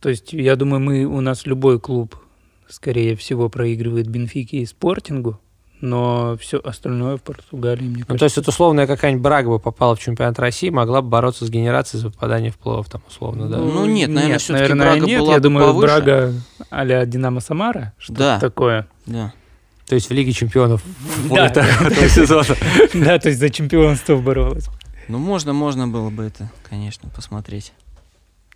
То 0.00 0.10
есть, 0.10 0.32
я 0.34 0.54
думаю, 0.56 0.78
мы, 0.80 1.04
у 1.04 1.20
нас 1.22 1.46
любой 1.46 1.80
клуб, 1.80 2.16
скорее 2.68 3.16
всего, 3.16 3.48
проигрывает 3.48 4.06
Бенфике 4.08 4.58
и 4.58 4.66
Спортингу, 4.66 5.40
но 5.80 6.36
все 6.38 6.58
остальное 6.58 7.16
в 7.16 7.22
Португалии, 7.22 7.84
мне 7.84 7.98
Ну, 8.00 8.04
кажется... 8.06 8.18
то 8.18 8.24
есть, 8.26 8.36
вот 8.36 8.48
условная 8.48 8.86
какая-нибудь 8.86 9.22
Брага 9.22 9.48
бы 9.48 9.58
попала 9.58 9.96
в 9.96 10.00
чемпионат 10.00 10.38
России, 10.38 10.68
могла 10.68 11.00
бы 11.00 11.08
бороться 11.08 11.46
с 11.46 11.50
генерацией 11.50 12.02
за 12.02 12.10
попадание 12.10 12.50
в 12.50 12.58
плей 12.58 12.82
там, 12.90 13.02
условно, 13.08 13.48
да? 13.48 13.56
Ну, 13.58 13.86
нет, 13.86 14.10
наверное, 14.10 14.38
всё-таки 14.38 14.74
наверное, 14.74 14.86
Брага 14.92 15.06
нет. 15.06 15.20
была 15.20 15.32
Я 15.32 15.38
бы 15.38 15.42
думаю, 15.42 15.66
повыше. 15.66 15.86
Брага 15.94 16.32
а-ля 16.70 17.06
Динамо 17.06 17.40
Самара, 17.40 17.94
что 17.98 18.12
Да. 18.14 18.38
такое. 18.38 18.86
Да. 19.06 19.32
То 19.86 19.94
есть 19.94 20.08
в 20.10 20.12
Лиге 20.12 20.32
чемпионов 20.32 20.82
Да. 21.30 21.46
этого 21.46 22.08
сезона. 22.08 22.56
Да, 22.94 23.18
то 23.18 23.28
есть 23.28 23.40
за 23.40 23.50
чемпионство 23.50 24.16
боролась. 24.16 24.66
Ну, 25.08 25.18
можно, 25.18 25.52
можно 25.52 25.86
было 25.86 26.10
бы 26.10 26.24
это, 26.24 26.50
конечно, 26.68 27.08
посмотреть. 27.10 27.72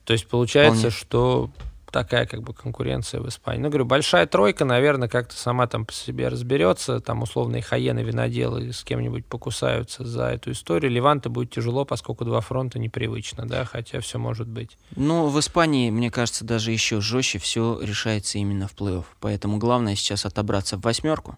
То 0.04 0.12
есть 0.12 0.26
получается, 0.26 0.90
Вполне. 0.90 0.96
что 0.96 1.50
такая 1.90 2.26
как 2.26 2.42
бы 2.42 2.54
конкуренция 2.54 3.20
в 3.20 3.28
Испании. 3.28 3.62
Ну, 3.62 3.68
говорю, 3.68 3.84
большая 3.84 4.26
тройка, 4.26 4.64
наверное, 4.64 5.08
как-то 5.08 5.36
сама 5.36 5.66
там 5.66 5.84
по 5.84 5.92
себе 5.92 6.28
разберется. 6.28 7.00
Там 7.00 7.22
условные 7.22 7.62
хаены, 7.62 8.00
виноделы 8.00 8.72
с 8.72 8.82
кем-нибудь 8.84 9.26
покусаются 9.26 10.04
за 10.04 10.26
эту 10.28 10.52
историю. 10.52 10.90
Леванта 10.90 11.30
будет 11.30 11.50
тяжело, 11.50 11.84
поскольку 11.84 12.24
два 12.24 12.40
фронта 12.40 12.78
непривычно, 12.78 13.46
да, 13.46 13.64
хотя 13.64 14.00
все 14.00 14.18
может 14.18 14.48
быть. 14.48 14.76
Ну, 14.96 15.28
в 15.28 15.38
Испании, 15.40 15.90
мне 15.90 16.10
кажется, 16.10 16.44
даже 16.44 16.72
еще 16.72 17.00
жестче 17.00 17.38
все 17.38 17.78
решается 17.80 18.38
именно 18.38 18.68
в 18.68 18.74
плей-офф. 18.74 19.04
Поэтому 19.20 19.58
главное 19.58 19.96
сейчас 19.96 20.24
отобраться 20.26 20.76
в 20.76 20.82
восьмерку, 20.82 21.36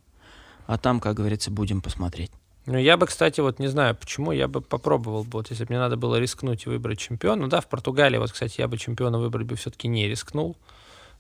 а 0.67 0.79
там, 0.79 1.01
как 1.01 1.15
говорится, 1.15 1.51
будем 1.51 1.81
посмотреть. 1.81 2.31
Ну, 2.67 2.79
я 2.79 2.97
бы, 2.97 3.07
кстати, 3.07 3.41
вот 3.41 3.59
не 3.59 3.67
знаю, 3.67 3.97
почему, 3.97 4.31
я 4.31 4.47
бы 4.47 4.61
попробовал 4.61 5.25
бы, 5.25 5.31
вот 5.33 5.51
если 5.51 5.65
бы 5.65 5.71
мне 5.71 5.81
надо 5.81 5.97
было 5.97 6.17
рискнуть 6.21 6.67
и 6.67 6.69
выбрать 6.69 6.99
чемпиона. 6.99 7.43
Ну 7.43 7.49
да, 7.49 7.61
в 7.61 7.67
Португалии, 7.67 8.19
вот, 8.19 8.31
кстати, 8.31 8.61
я 8.61 8.69
бы 8.69 8.79
чемпиона 8.79 9.19
выбрать 9.19 9.47
бы 9.47 9.57
все-таки 9.57 9.89
не 9.89 10.09
рискнул. 10.09 10.57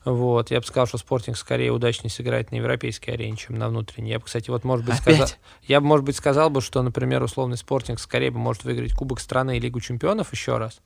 Вот, 0.04 0.50
я 0.50 0.60
бы 0.60 0.66
сказал, 0.66 0.86
что 0.86 0.98
Спортинг 0.98 1.36
скорее 1.36 1.70
удачнее 1.70 2.10
сыграет 2.10 2.50
на 2.50 2.56
европейской 2.56 3.10
арене, 3.10 3.36
чем 3.36 3.56
на 3.56 3.68
внутренней. 3.68 4.10
Я 4.10 4.18
бы, 4.18 4.24
кстати, 4.24 4.50
вот, 4.50 4.64
может 4.64 4.84
быть, 4.84 4.96
сказал, 4.96 5.28
я 5.62 5.80
бы, 5.80 5.86
может 5.86 6.04
быть, 6.04 6.16
сказал 6.16 6.50
бы, 6.50 6.60
что, 6.60 6.82
например, 6.82 7.22
условный 7.22 7.56
Спортинг 7.56 8.00
скорее 8.00 8.30
бы 8.30 8.38
может 8.38 8.64
выиграть 8.64 8.94
Кубок 8.94 9.20
страны 9.20 9.56
и 9.56 9.60
Лигу 9.60 9.80
чемпионов 9.80 10.32
еще 10.32 10.58
раз. 10.58 10.80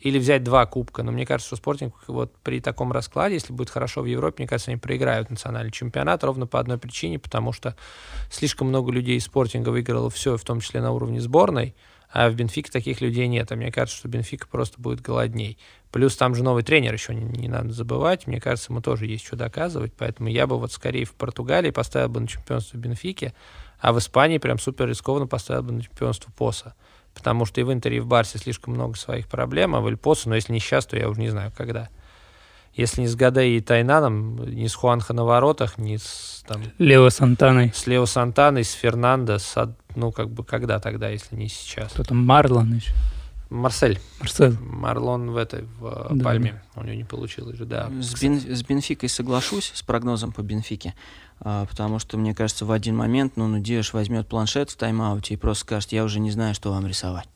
Или 0.00 0.18
взять 0.18 0.44
два 0.44 0.66
кубка. 0.66 1.02
Но 1.02 1.12
мне 1.12 1.24
кажется, 1.24 1.48
что 1.48 1.56
Спортинг 1.56 1.94
вот 2.06 2.34
при 2.42 2.60
таком 2.60 2.92
раскладе, 2.92 3.34
если 3.34 3.52
будет 3.52 3.70
хорошо 3.70 4.02
в 4.02 4.06
Европе, 4.06 4.42
мне 4.42 4.48
кажется, 4.48 4.70
они 4.70 4.78
проиграют 4.78 5.30
национальный 5.30 5.72
чемпионат 5.72 6.22
ровно 6.22 6.46
по 6.46 6.60
одной 6.60 6.78
причине, 6.78 7.18
потому 7.18 7.52
что 7.52 7.76
слишком 8.30 8.68
много 8.68 8.92
людей 8.92 9.16
из 9.16 9.24
Спортинга 9.24 9.70
выиграло 9.70 10.10
все, 10.10 10.36
в 10.36 10.44
том 10.44 10.60
числе 10.60 10.80
на 10.80 10.92
уровне 10.92 11.20
сборной, 11.20 11.74
а 12.12 12.30
в 12.30 12.34
Бенфике 12.34 12.70
таких 12.70 13.00
людей 13.00 13.26
нет. 13.26 13.50
А 13.52 13.56
мне 13.56 13.72
кажется, 13.72 13.98
что 13.98 14.08
Бенфика 14.08 14.46
просто 14.46 14.80
будет 14.80 15.00
голодней. 15.00 15.58
Плюс 15.90 16.16
там 16.16 16.34
же 16.34 16.42
новый 16.42 16.62
тренер 16.62 16.92
еще 16.92 17.14
не, 17.14 17.24
не 17.24 17.48
надо 17.48 17.72
забывать. 17.72 18.26
Мне 18.26 18.40
кажется, 18.40 18.72
ему 18.72 18.80
тоже 18.80 19.06
есть 19.06 19.26
что 19.26 19.36
доказывать. 19.36 19.92
Поэтому 19.96 20.28
я 20.28 20.46
бы 20.46 20.58
вот 20.58 20.72
скорее 20.72 21.04
в 21.04 21.14
Португалии 21.14 21.70
поставил 21.70 22.08
бы 22.08 22.20
на 22.20 22.28
чемпионство 22.28 22.76
Бенфики, 22.76 23.34
а 23.80 23.92
в 23.92 23.98
Испании 23.98 24.38
прям 24.38 24.58
супер 24.58 24.88
рискованно 24.88 25.26
поставил 25.26 25.62
бы 25.62 25.72
на 25.72 25.82
чемпионство 25.82 26.30
ПОСа. 26.32 26.74
Потому 27.16 27.46
что 27.46 27.60
и 27.60 27.64
в 27.64 27.72
Интере, 27.72 27.96
и 27.96 28.00
в 28.00 28.06
Барсе 28.06 28.38
слишком 28.38 28.74
много 28.74 28.96
своих 28.96 29.26
проблем, 29.26 29.74
а 29.74 29.80
в 29.80 29.86
Эльпосу, 29.86 30.28
но 30.28 30.34
если 30.34 30.52
не 30.52 30.60
сейчас, 30.60 30.86
то 30.86 30.96
я 30.96 31.08
уже 31.08 31.20
не 31.20 31.30
знаю, 31.30 31.50
когда. 31.56 31.88
если 32.74 33.00
не 33.00 33.08
с 33.08 33.16
Гадей 33.16 33.56
и 33.56 33.60
Тайнаном, 33.60 34.36
не 34.44 34.68
с 34.68 34.74
Хуанхо 34.74 35.14
на 35.14 35.24
воротах, 35.24 35.78
не 35.78 35.96
с 35.96 36.44
там, 36.46 36.62
Лео 36.78 37.08
Сантаной. 37.10 37.72
С 37.74 37.86
Лео 37.86 38.04
Сантаной, 38.06 38.64
с 38.64 38.72
Фернандо, 38.72 39.38
с, 39.38 39.74
ну, 39.94 40.12
как 40.12 40.28
бы, 40.30 40.44
когда 40.44 40.78
тогда, 40.78 41.08
если 41.08 41.34
не 41.36 41.48
сейчас? 41.48 41.92
Кто 41.92 42.04
там, 42.04 42.24
Марлон 42.24 42.74
еще? 42.74 42.92
Марсель. 43.50 44.00
Марсель. 44.20 44.56
Марлон 44.60 45.30
в 45.30 45.36
этой, 45.36 45.62
в 45.78 46.08
да, 46.10 46.24
Пальме. 46.24 46.60
Да. 46.74 46.80
У 46.80 46.84
него 46.84 46.96
не 46.96 47.04
получилось 47.04 47.56
же, 47.56 47.64
да. 47.64 47.90
С, 48.00 48.20
Бен, 48.20 48.40
с 48.40 48.62
Бенфикой 48.62 49.08
соглашусь, 49.08 49.70
с 49.74 49.82
прогнозом 49.82 50.32
по 50.32 50.42
Бенфике. 50.42 50.94
А, 51.40 51.66
потому 51.66 51.98
что, 51.98 52.16
мне 52.18 52.34
кажется, 52.34 52.64
в 52.64 52.72
один 52.72 52.96
момент, 52.96 53.34
ну, 53.36 53.46
Нудеш 53.46 53.92
возьмет 53.92 54.26
планшет 54.26 54.70
в 54.70 54.76
тайм-ауте 54.76 55.34
и 55.34 55.36
просто 55.36 55.62
скажет, 55.62 55.92
я 55.92 56.04
уже 56.04 56.18
не 56.18 56.30
знаю, 56.30 56.54
что 56.54 56.72
вам 56.72 56.86
рисовать. 56.86 57.28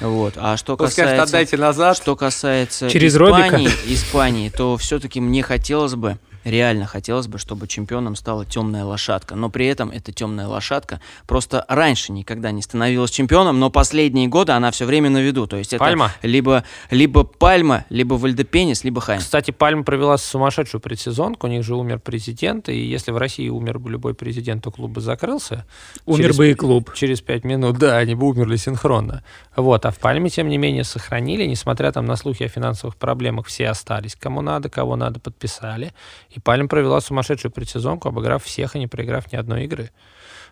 Вот. 0.00 0.34
А 0.36 0.56
что 0.56 0.76
касается, 0.76 1.02
скажет, 1.02 1.28
отдайте 1.28 1.56
назад. 1.56 1.96
Что 1.96 2.16
касается 2.16 2.90
Через 2.90 3.14
Испании, 3.14 3.68
Испании, 3.86 4.48
то 4.48 4.76
все-таки 4.76 5.20
мне 5.20 5.42
хотелось 5.42 5.94
бы, 5.94 6.18
реально 6.44 6.86
хотелось 6.86 7.26
бы, 7.26 7.38
чтобы 7.38 7.66
чемпионом 7.66 8.16
стала 8.16 8.44
темная 8.44 8.84
лошадка. 8.84 9.34
Но 9.34 9.50
при 9.50 9.66
этом 9.66 9.90
эта 9.90 10.12
темная 10.12 10.46
лошадка 10.46 11.00
просто 11.26 11.64
раньше 11.68 12.12
никогда 12.12 12.50
не 12.50 12.62
становилась 12.62 13.10
чемпионом, 13.10 13.58
но 13.58 13.70
последние 13.70 14.28
годы 14.28 14.52
она 14.52 14.70
все 14.70 14.84
время 14.84 15.10
на 15.10 15.18
виду. 15.18 15.46
То 15.46 15.56
есть 15.56 15.72
это 15.72 15.84
Пальма. 15.84 16.12
либо, 16.22 16.64
либо 16.90 17.24
Пальма, 17.24 17.84
либо 17.88 18.14
Вальдепенис, 18.14 18.84
либо 18.84 19.00
Хайм. 19.00 19.20
Кстати, 19.20 19.50
Пальма 19.50 19.82
провела 19.82 20.16
сумасшедшую 20.18 20.80
предсезонку, 20.80 21.46
у 21.46 21.50
них 21.50 21.64
же 21.64 21.74
умер 21.74 22.00
президент, 22.00 22.68
и 22.68 22.78
если 22.78 23.10
в 23.10 23.16
России 23.16 23.48
умер 23.48 23.78
бы 23.78 23.90
любой 23.90 24.14
президент, 24.14 24.62
то 24.64 24.70
клуб 24.70 24.92
бы 24.92 25.00
закрылся. 25.00 25.66
Умер 26.06 26.22
через, 26.24 26.36
бы 26.36 26.50
и 26.50 26.54
клуб. 26.54 26.92
Через 26.94 27.20
пять 27.20 27.44
минут, 27.44 27.78
да, 27.78 27.96
они 27.96 28.14
бы 28.14 28.28
умерли 28.28 28.56
синхронно. 28.56 29.22
Вот, 29.56 29.86
а 29.86 29.90
в 29.90 29.98
Пальме, 29.98 30.30
тем 30.30 30.48
не 30.48 30.58
менее, 30.58 30.84
сохранили, 30.84 31.44
несмотря 31.44 31.92
там 31.92 32.06
на 32.06 32.16
слухи 32.16 32.44
о 32.44 32.48
финансовых 32.48 32.96
проблемах, 32.96 33.46
все 33.46 33.68
остались. 33.68 34.14
Кому 34.16 34.42
надо, 34.42 34.68
кого 34.68 34.96
надо, 34.96 35.20
подписали. 35.20 35.92
И 36.34 36.40
Пальм 36.40 36.68
провела 36.68 37.00
сумасшедшую 37.00 37.52
предсезонку, 37.52 38.08
обыграв 38.08 38.42
всех 38.42 38.74
и 38.74 38.78
не 38.80 38.88
проиграв 38.88 39.32
ни 39.32 39.36
одной 39.36 39.64
игры. 39.64 39.90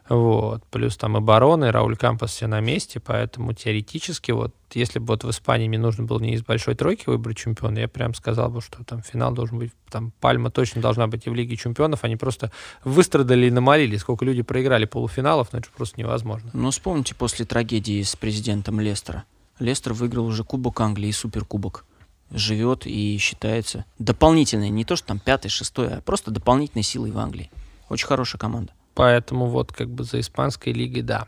Вот. 0.09 0.65
Плюс 0.71 0.97
там 0.97 1.17
и 1.17 1.21
Барон, 1.21 1.65
и 1.65 1.69
Рауль 1.69 1.97
Кампас 1.97 2.31
все 2.31 2.47
на 2.47 2.61
месте, 2.61 3.01
поэтому 3.01 3.53
теоретически 3.53 4.33
вот 4.33 4.55
если 4.73 4.99
бы 4.99 5.07
вот 5.07 5.25
в 5.25 5.31
Испании 5.31 5.69
мне 5.69 5.79
нужно 5.79 6.05
было 6.05 6.19
не 6.19 6.35
из 6.35 6.43
большой 6.43 6.75
тройки 6.75 7.05
выбрать 7.07 7.37
чемпиона, 7.37 7.81
я 7.81 7.89
прям 7.89 8.15
сказал 8.15 8.51
бы, 8.51 8.61
что 8.61 8.83
там 8.85 9.03
финал 9.03 9.33
должен 9.33 9.59
быть, 9.59 9.73
там 9.91 10.13
Пальма 10.21 10.51
точно 10.51 10.81
должна 10.81 11.07
быть 11.07 11.27
и 11.27 11.31
в 11.31 11.35
Лиге 11.35 11.57
чемпионов, 11.57 12.05
они 12.05 12.17
просто 12.17 12.51
выстрадали 12.85 13.47
и 13.47 13.51
намолили, 13.51 13.97
сколько 13.97 14.25
люди 14.25 14.43
проиграли 14.43 14.87
полуфиналов, 14.87 15.53
ну 15.53 15.59
это 15.59 15.69
просто 15.77 16.01
невозможно. 16.01 16.51
Ну 16.53 16.71
вспомните 16.71 17.15
после 17.15 17.45
трагедии 17.45 18.03
с 18.03 18.17
президентом 18.17 18.81
Лестера. 18.81 19.25
Лестер 19.59 19.93
выиграл 19.93 20.27
уже 20.27 20.43
Кубок 20.43 20.81
Англии 20.81 21.09
и 21.09 21.13
Суперкубок 21.13 21.85
живет 22.33 22.87
и 22.87 23.17
считается 23.19 23.85
дополнительной, 23.99 24.71
не 24.71 24.85
то 24.85 24.97
что 24.97 25.09
там 25.09 25.19
пятой, 25.19 25.49
шестой, 25.49 25.89
а 25.89 26.01
просто 26.01 26.31
дополнительной 26.31 26.83
силой 26.83 27.11
в 27.11 27.19
Англии. 27.19 27.51
Очень 27.89 28.07
хорошая 28.07 28.41
команда. 28.41 28.73
Поэтому 28.95 29.47
вот 29.47 29.73
как 29.73 29.89
бы 29.89 30.05
за 30.05 30.21
испанской 30.21 30.73
лигой, 30.73 31.03
да, 31.03 31.27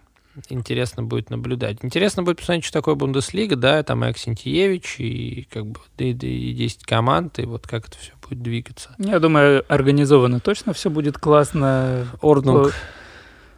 интересно 0.48 1.02
будет 1.02 1.30
наблюдать. 1.30 1.78
Интересно 1.82 2.22
будет 2.22 2.38
посмотреть, 2.38 2.64
что 2.64 2.78
такое 2.78 2.94
Бундеслига, 2.94 3.56
да, 3.56 3.82
там 3.82 4.04
и 4.04 4.08
Аксентьевич, 4.08 4.96
и 4.98 5.46
как 5.50 5.66
бы 5.66 5.80
и, 5.98 6.10
и 6.10 6.54
10 6.54 6.84
команд, 6.84 7.38
и 7.38 7.46
вот 7.46 7.66
как 7.66 7.88
это 7.88 7.98
все 7.98 8.12
будет 8.22 8.42
двигаться. 8.42 8.94
Я 8.98 9.18
думаю, 9.18 9.64
организовано 9.68 10.40
точно 10.40 10.72
все 10.72 10.90
будет 10.90 11.18
классно. 11.18 12.06
Орднунг. 12.20 12.74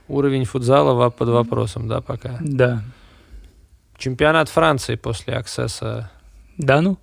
Уровень 0.08 0.44
футзала 0.44 1.10
под 1.10 1.28
вопросом, 1.28 1.88
да, 1.88 2.00
пока? 2.00 2.38
Да. 2.40 2.82
Чемпионат 3.98 4.48
Франции 4.48 4.94
после 4.94 5.34
Аксесса. 5.34 6.10
Да, 6.58 6.80
ну? 6.80 6.98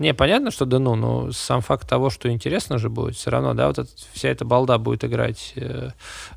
Не, 0.00 0.14
понятно, 0.14 0.50
что 0.50 0.64
да 0.64 0.78
ну, 0.78 0.94
но 0.94 1.30
сам 1.30 1.60
факт 1.60 1.86
того, 1.86 2.08
что 2.08 2.30
интересно 2.30 2.78
же 2.78 2.88
будет, 2.88 3.16
все 3.16 3.28
равно, 3.30 3.52
да, 3.52 3.66
вот 3.66 3.80
это, 3.80 3.90
вся 4.14 4.30
эта 4.30 4.46
балда 4.46 4.78
будет 4.78 5.04
играть 5.04 5.52
э, 5.56 5.90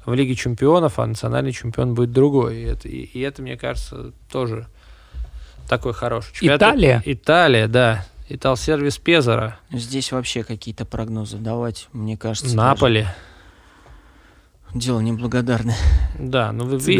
в 0.05 0.13
Лиге 0.13 0.35
чемпионов, 0.35 0.99
а 0.99 1.05
национальный 1.05 1.53
чемпион 1.53 1.93
будет 1.93 2.11
другой. 2.11 2.57
И 2.57 2.63
это, 2.63 2.89
и, 2.89 3.03
и 3.03 3.21
это 3.21 3.41
мне 3.41 3.55
кажется, 3.55 4.11
тоже 4.29 4.67
такой 5.69 5.93
хороший. 5.93 6.33
Чемпионат, 6.33 6.61
Италия? 6.61 7.03
Италия, 7.05 7.67
да. 7.69 8.05
Италсервис 8.27 8.97
Пезара. 8.97 9.57
Здесь 9.71 10.11
вообще 10.11 10.43
какие-то 10.43 10.83
прогнозы 10.83 11.37
давать, 11.37 11.87
мне 11.93 12.17
кажется. 12.17 12.53
Наполи. 12.57 13.03
Даже 13.03 13.15
дело 14.73 14.99
неблагодарное. 14.99 15.75
Да, 16.17 16.51
ну 16.51 16.65
вы 16.65 16.77
видите, 16.77 16.97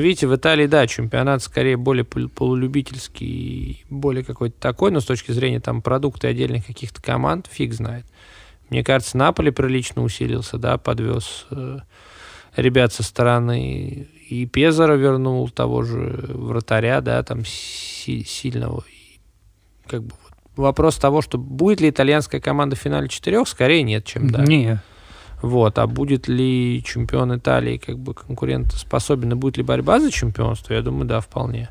видите, 0.00 0.26
в 0.26 0.34
Италии, 0.34 0.66
да, 0.66 0.86
чемпионат 0.86 1.42
скорее 1.42 1.76
более 1.76 2.04
полулюбительский, 2.04 3.84
более 3.90 4.24
какой-то 4.24 4.60
такой, 4.60 4.90
но 4.90 5.00
с 5.00 5.04
точки 5.04 5.32
зрения 5.32 5.60
там 5.60 5.82
продукта 5.82 6.28
и 6.28 6.30
отдельных 6.30 6.66
каких-то 6.66 7.02
команд, 7.02 7.48
фиг 7.50 7.72
знает. 7.72 8.06
Мне 8.70 8.82
кажется, 8.82 9.16
Наполи 9.16 9.50
прилично 9.50 10.02
усилился, 10.02 10.58
да, 10.58 10.78
подвез 10.78 11.46
э, 11.50 11.78
ребят 12.56 12.92
со 12.92 13.02
стороны 13.02 14.08
и 14.28 14.46
Пезара 14.46 14.94
вернул 14.94 15.48
того 15.50 15.82
же 15.82 16.24
вратаря, 16.28 17.02
да, 17.02 17.22
там 17.22 17.44
си- 17.44 18.24
сильного. 18.24 18.82
И, 18.88 19.20
как 19.86 20.04
бы 20.04 20.14
вопрос 20.56 20.96
того, 20.96 21.20
что 21.20 21.36
будет 21.36 21.82
ли 21.82 21.90
итальянская 21.90 22.40
команда 22.40 22.74
в 22.74 22.78
финале 22.78 23.08
четырех, 23.08 23.46
скорее 23.46 23.82
нет, 23.82 24.06
чем 24.06 24.30
да. 24.30 24.42
Нет. 24.42 24.78
Вот. 25.42 25.78
А 25.78 25.86
будет 25.86 26.28
ли 26.28 26.82
чемпион 26.84 27.36
Италии 27.36 27.76
как 27.76 27.98
бы 27.98 28.14
конкурентоспособен 28.14 29.32
и 29.32 29.34
будет 29.34 29.56
ли 29.56 29.62
борьба 29.62 30.00
за 30.00 30.10
чемпионство, 30.10 30.72
я 30.72 30.82
думаю, 30.82 31.04
да, 31.04 31.20
вполне. 31.20 31.68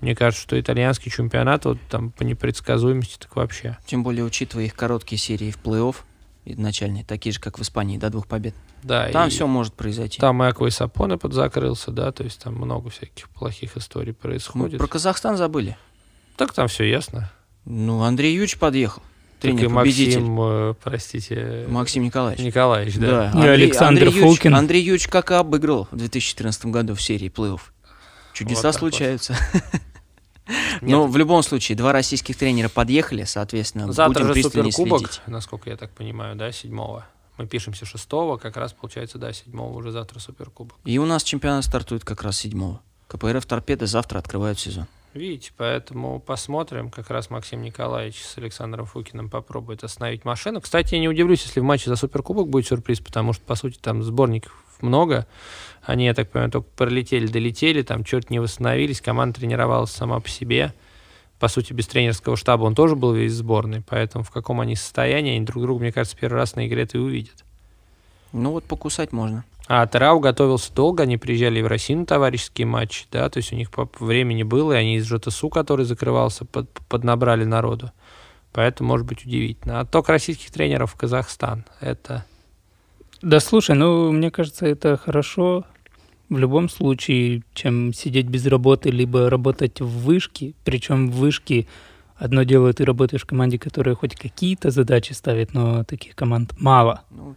Мне 0.00 0.14
кажется, 0.14 0.42
что 0.42 0.60
итальянский 0.60 1.10
чемпионат 1.10 1.64
вот 1.64 1.78
там 1.88 2.10
по 2.10 2.22
непредсказуемости 2.22 3.16
так 3.18 3.34
вообще. 3.36 3.78
Тем 3.86 4.02
более, 4.02 4.24
учитывая 4.24 4.64
их 4.64 4.74
короткие 4.74 5.18
серии 5.18 5.50
в 5.50 5.58
плей-офф, 5.62 5.96
начальные, 6.44 7.04
такие 7.04 7.32
же, 7.32 7.40
как 7.40 7.58
в 7.58 7.62
Испании, 7.62 7.96
до 7.96 8.10
двух 8.10 8.26
побед. 8.26 8.54
Да, 8.82 9.08
там 9.08 9.30
все 9.30 9.46
может 9.46 9.72
произойти. 9.74 10.20
Там 10.20 10.42
и 10.42 10.46
Аквой 10.46 10.70
Сапоне 10.70 11.16
подзакрылся, 11.16 11.90
да, 11.90 12.12
то 12.12 12.24
есть 12.24 12.42
там 12.42 12.54
много 12.54 12.90
всяких 12.90 13.28
плохих 13.30 13.76
историй 13.76 14.12
происходит. 14.12 14.74
Мы 14.74 14.78
про 14.78 14.86
Казахстан 14.86 15.36
забыли. 15.36 15.76
Так 16.36 16.52
там 16.52 16.68
все 16.68 16.84
ясно. 16.84 17.32
Ну, 17.64 18.02
Андрей 18.02 18.32
Юрьевич 18.32 18.58
подъехал 18.58 19.02
тренер 19.40 19.68
Максим, 19.68 20.40
э, 20.40 20.74
простите... 20.82 21.66
Максим 21.68 22.04
Николаевич. 22.04 22.44
Николаевич, 22.44 22.96
да. 22.96 23.30
да. 23.32 23.44
И 23.44 23.48
Александр 23.48 24.04
Андрей 24.04 24.22
Фулкин. 24.22 24.50
Юрьевич, 24.50 24.58
Андрей 24.58 24.82
Юрьевич 24.82 25.08
как 25.08 25.30
обыграл 25.30 25.88
в 25.90 25.96
2014 25.96 26.66
году 26.66 26.94
в 26.94 27.02
серии 27.02 27.28
плей-офф. 27.28 27.60
Чудеса 28.32 28.68
вот 28.68 28.74
случаются. 28.76 29.36
Но 30.80 31.06
в 31.06 31.16
любом 31.16 31.42
случае, 31.42 31.76
два 31.76 31.92
российских 31.92 32.36
тренера 32.36 32.68
подъехали, 32.68 33.24
соответственно, 33.24 33.92
Завтра 33.92 34.24
будем 34.24 34.34
же 34.34 34.42
суперкубок, 34.42 34.98
следить. 35.00 35.20
насколько 35.26 35.70
я 35.70 35.76
так 35.76 35.90
понимаю, 35.90 36.36
да, 36.36 36.52
седьмого. 36.52 37.06
Мы 37.38 37.46
пишемся 37.46 37.84
шестого, 37.84 38.36
как 38.36 38.56
раз 38.56 38.72
получается, 38.72 39.18
да, 39.18 39.32
седьмого 39.32 39.76
уже 39.76 39.90
завтра 39.90 40.20
суперкубок. 40.20 40.78
И 40.84 40.98
у 40.98 41.04
нас 41.04 41.22
чемпионат 41.22 41.64
стартует 41.64 42.04
как 42.04 42.22
раз 42.22 42.38
седьмого. 42.38 42.80
КПРФ 43.08 43.44
«Торпеды» 43.46 43.86
завтра 43.86 44.18
открывают 44.18 44.58
сезон. 44.58 44.86
Видите, 45.16 45.50
поэтому 45.56 46.20
посмотрим. 46.20 46.90
Как 46.90 47.08
раз 47.08 47.30
Максим 47.30 47.62
Николаевич 47.62 48.22
с 48.22 48.36
Александром 48.36 48.84
Фукиным 48.84 49.30
попробует 49.30 49.82
остановить 49.82 50.26
машину. 50.26 50.60
Кстати, 50.60 50.94
я 50.94 51.00
не 51.00 51.08
удивлюсь, 51.08 51.42
если 51.44 51.60
в 51.60 51.62
матче 51.62 51.88
за 51.88 51.96
Суперкубок 51.96 52.50
будет 52.50 52.66
сюрприз, 52.66 53.00
потому 53.00 53.32
что, 53.32 53.42
по 53.42 53.54
сути, 53.54 53.78
там 53.78 54.02
сборников 54.02 54.52
много. 54.82 55.26
Они, 55.82 56.04
я 56.04 56.12
так 56.12 56.30
понимаю, 56.30 56.50
только 56.50 56.68
пролетели, 56.76 57.26
долетели, 57.26 57.80
там 57.80 58.04
черт 58.04 58.28
не 58.28 58.40
восстановились, 58.40 59.00
команда 59.00 59.40
тренировалась 59.40 59.90
сама 59.90 60.20
по 60.20 60.28
себе. 60.28 60.74
По 61.38 61.48
сути, 61.48 61.72
без 61.72 61.86
тренерского 61.86 62.36
штаба 62.36 62.64
он 62.64 62.74
тоже 62.74 62.94
был 62.94 63.14
весь 63.14 63.32
сборный, 63.32 63.82
поэтому 63.88 64.22
в 64.22 64.30
каком 64.30 64.60
они 64.60 64.76
состоянии, 64.76 65.36
они 65.36 65.46
друг 65.46 65.62
друга, 65.62 65.80
мне 65.80 65.92
кажется, 65.92 66.18
первый 66.18 66.36
раз 66.36 66.56
на 66.56 66.66
игре 66.66 66.82
это 66.82 66.98
и 66.98 67.00
увидят. 67.00 67.42
Ну 68.32 68.50
вот 68.50 68.64
покусать 68.64 69.12
можно. 69.12 69.46
А 69.68 69.86
Тарау 69.86 70.20
готовился 70.20 70.72
долго, 70.72 71.02
они 71.02 71.16
приезжали 71.16 71.60
в 71.60 71.66
Россию 71.66 72.00
на 72.00 72.06
товарищеские 72.06 72.66
матчи, 72.66 73.06
да, 73.10 73.28
то 73.28 73.38
есть 73.38 73.52
у 73.52 73.56
них 73.56 73.70
времени 73.98 74.44
было, 74.44 74.72
и 74.72 74.76
они 74.76 74.96
из 74.96 75.06
ЖТСУ, 75.06 75.48
который 75.48 75.84
закрывался, 75.84 76.44
под, 76.44 76.70
поднабрали 76.88 77.44
народу. 77.44 77.90
Поэтому 78.52 78.90
может 78.90 79.06
быть 79.06 79.26
удивительно. 79.26 79.80
Отток 79.80 80.08
российских 80.08 80.52
тренеров 80.52 80.92
в 80.92 80.96
Казахстан, 80.96 81.64
это... 81.80 82.24
Да 83.22 83.40
слушай, 83.40 83.74
ну, 83.74 84.12
мне 84.12 84.30
кажется, 84.30 84.66
это 84.66 84.96
хорошо 84.96 85.64
в 86.28 86.38
любом 86.38 86.68
случае, 86.68 87.42
чем 87.54 87.92
сидеть 87.92 88.26
без 88.26 88.46
работы, 88.46 88.90
либо 88.90 89.30
работать 89.30 89.80
в 89.80 90.04
вышке, 90.04 90.54
причем 90.64 91.10
в 91.10 91.16
вышке 91.16 91.66
одно 92.16 92.44
дело, 92.44 92.72
ты 92.72 92.84
работаешь 92.84 93.22
в 93.22 93.26
команде, 93.26 93.58
которая 93.58 93.94
хоть 93.94 94.14
какие-то 94.14 94.70
задачи 94.70 95.12
ставит, 95.12 95.54
но 95.54 95.84
таких 95.84 96.14
команд 96.14 96.54
мало. 96.58 97.02
Ну, 97.10 97.34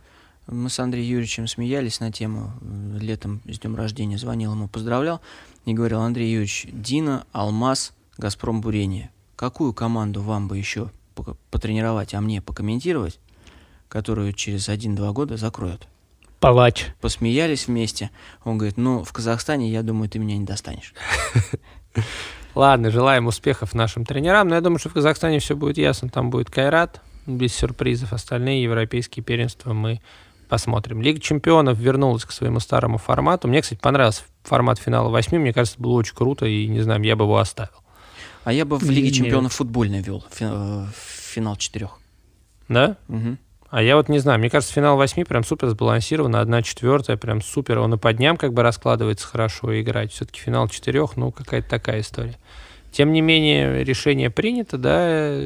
мы 0.52 0.70
с 0.70 0.80
Андреем 0.80 1.08
Юрьевичем 1.08 1.48
смеялись 1.48 2.00
на 2.00 2.12
тему, 2.12 2.54
э, 2.62 2.98
летом 3.00 3.42
с 3.46 3.60
днем 3.60 3.76
рождения 3.76 4.18
звонил 4.18 4.54
ему, 4.54 4.68
поздравлял, 4.68 5.22
и 5.66 5.74
говорил, 5.74 6.02
Андрей 6.02 6.32
Юрьевич, 6.32 6.68
Дина, 6.72 7.26
Алмаз, 7.32 7.94
Газпром 8.18 8.62
Бурение. 8.62 9.12
Какую 9.36 9.74
команду 9.74 10.22
вам 10.22 10.48
бы 10.48 10.58
еще 10.58 10.92
потренировать, 11.52 12.14
а 12.14 12.22
мне 12.22 12.42
покомментировать, 12.42 13.20
которую 13.88 14.34
через 14.34 14.70
один-два 14.70 15.12
года 15.12 15.38
закроют? 15.38 15.88
Палач. 16.40 16.88
Посмеялись 17.02 17.68
вместе. 17.68 18.12
Он 18.44 18.58
говорит, 18.58 18.78
ну, 18.78 19.04
в 19.04 19.12
Казахстане, 19.12 19.70
я 19.70 19.84
думаю, 19.84 20.10
ты 20.10 20.20
меня 20.20 20.38
не 20.38 20.46
достанешь. 20.46 20.94
Ладно, 22.56 22.92
желаем 22.92 23.28
успехов 23.28 23.74
нашим 23.74 24.06
тренерам. 24.06 24.48
Но 24.48 24.56
я 24.56 24.62
думаю, 24.62 24.80
что 24.80 24.90
в 24.90 24.94
Казахстане 24.94 25.40
все 25.40 25.56
будет 25.56 25.78
ясно. 25.78 26.10
Там 26.10 26.30
будет 26.30 26.50
Кайрат, 26.50 27.02
без 27.28 27.54
сюрпризов. 27.54 28.14
Остальные 28.14 28.64
европейские 28.64 29.24
первенства 29.24 29.74
мы 29.74 30.00
посмотрим. 30.50 31.02
Лига 31.02 31.22
чемпионов 31.22 31.78
вернулась 31.78 32.26
к 32.26 32.32
своему 32.32 32.60
старому 32.60 32.98
формату. 32.98 33.48
Мне, 33.48 33.62
кстати, 33.62 33.80
понравился 33.80 34.24
формат 34.44 34.80
финала 34.80 35.10
восьми. 35.10 35.38
Мне 35.38 35.54
кажется, 35.54 35.80
было 35.80 35.94
очень 35.94 36.16
круто, 36.16 36.46
и, 36.46 36.68
не 36.68 36.82
знаю, 36.82 37.02
я 37.04 37.16
бы 37.16 37.24
его 37.24 37.38
оставил. 37.38 37.72
А 38.44 38.52
я 38.52 38.66
бы 38.66 38.78
в 38.78 38.90
Лиге 38.90 39.12
чемпионов 39.12 39.54
футбольный 39.54 40.02
вел, 40.02 40.26
э, 40.40 40.86
финал 40.96 41.56
четырех. 41.56 42.00
Да? 42.68 42.98
Угу. 43.08 43.38
А 43.70 43.84
я 43.84 43.96
вот 43.96 44.10
не 44.10 44.18
знаю, 44.18 44.40
мне 44.40 44.50
кажется, 44.50 44.74
финал 44.74 44.98
восьми 44.98 45.24
прям 45.24 45.44
супер 45.44 45.70
сбалансирован, 45.70 46.36
одна 46.36 46.64
четвертая 46.64 47.18
прям 47.18 47.42
супер, 47.42 47.78
он 47.80 47.94
и 47.94 47.98
по 47.98 48.12
дням 48.14 48.36
как 48.36 48.54
бы 48.54 48.64
раскладывается 48.64 49.28
хорошо 49.28 49.80
играть. 49.80 50.12
Все-таки 50.12 50.40
финал 50.40 50.68
четырех, 50.68 51.18
ну 51.18 51.32
какая-то 51.32 51.70
такая 51.70 52.02
история. 52.02 52.38
Тем 52.92 53.14
не 53.14 53.22
менее, 53.22 53.84
решение 53.84 54.32
принято, 54.32 54.80
да, 54.80 55.40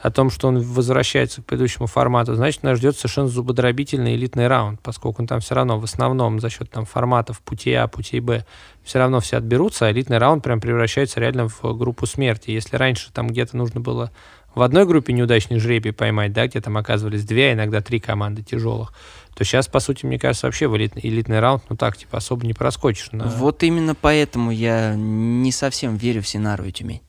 о 0.00 0.10
том, 0.10 0.30
что 0.30 0.48
он 0.48 0.60
возвращается 0.60 1.42
к 1.42 1.46
предыдущему 1.46 1.86
формату, 1.86 2.34
значит, 2.34 2.62
нас 2.62 2.78
ждет 2.78 2.96
совершенно 2.96 3.28
зубодробительный 3.28 4.14
элитный 4.14 4.46
раунд, 4.46 4.80
поскольку 4.82 5.26
там 5.26 5.40
все 5.40 5.54
равно 5.54 5.78
в 5.78 5.84
основном 5.84 6.40
за 6.40 6.50
счет 6.50 6.70
там 6.70 6.84
форматов 6.84 7.40
пути 7.40 7.72
А, 7.74 7.88
пути 7.88 8.20
Б 8.20 8.44
все 8.84 8.98
равно 8.98 9.20
все 9.20 9.36
отберутся, 9.36 9.86
а 9.86 9.90
элитный 9.90 10.18
раунд 10.18 10.44
прям 10.44 10.60
превращается 10.60 11.20
реально 11.20 11.48
в 11.48 11.62
группу 11.76 12.06
смерти. 12.06 12.50
Если 12.50 12.76
раньше 12.76 13.12
там 13.12 13.28
где-то 13.28 13.56
нужно 13.56 13.80
было 13.80 14.12
в 14.54 14.62
одной 14.62 14.86
группе 14.86 15.12
неудачный 15.12 15.58
жребий 15.58 15.92
поймать, 15.92 16.32
да, 16.32 16.46
где 16.46 16.60
там 16.60 16.76
оказывались 16.76 17.24
две, 17.24 17.50
а 17.50 17.52
иногда 17.52 17.80
три 17.80 18.00
команды 18.00 18.42
тяжелых, 18.42 18.92
то 19.34 19.44
сейчас, 19.44 19.68
по 19.68 19.78
сути, 19.78 20.04
мне 20.04 20.18
кажется, 20.18 20.46
вообще 20.46 20.66
в 20.66 20.76
элитный, 20.76 21.02
элитный 21.04 21.38
раунд, 21.38 21.64
ну 21.68 21.76
так, 21.76 21.96
типа, 21.96 22.18
особо 22.18 22.46
не 22.46 22.54
проскочишь. 22.54 23.12
На... 23.12 23.26
Вот 23.26 23.62
именно 23.62 23.94
поэтому 23.94 24.50
я 24.50 24.94
не 24.96 25.52
совсем 25.52 25.96
верю 25.96 26.22
в 26.22 26.28
Синару 26.28 26.64
и 26.64 26.72
Тюмень. 26.72 27.02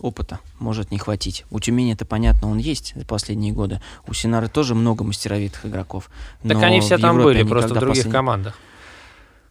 Опыта 0.00 0.40
может 0.58 0.90
не 0.90 0.98
хватить. 0.98 1.44
У 1.50 1.60
Тюмени 1.60 1.92
это 1.92 2.04
понятно, 2.04 2.50
он 2.50 2.58
есть 2.58 2.94
последние 3.06 3.52
годы. 3.52 3.80
У 4.06 4.14
Синары 4.14 4.48
тоже 4.48 4.74
много 4.74 5.04
мастеровитых 5.04 5.66
игроков. 5.66 6.10
Так 6.42 6.62
они 6.62 6.80
все 6.80 6.98
там 6.98 7.18
были, 7.22 7.42
просто 7.42 7.74
в 7.74 7.78
других 7.78 8.04
послед... 8.04 8.12
командах. 8.12 8.58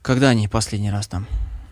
Когда 0.02 0.30
они 0.30 0.48
последний 0.48 0.92
раз 0.92 1.08
там? 1.08 1.28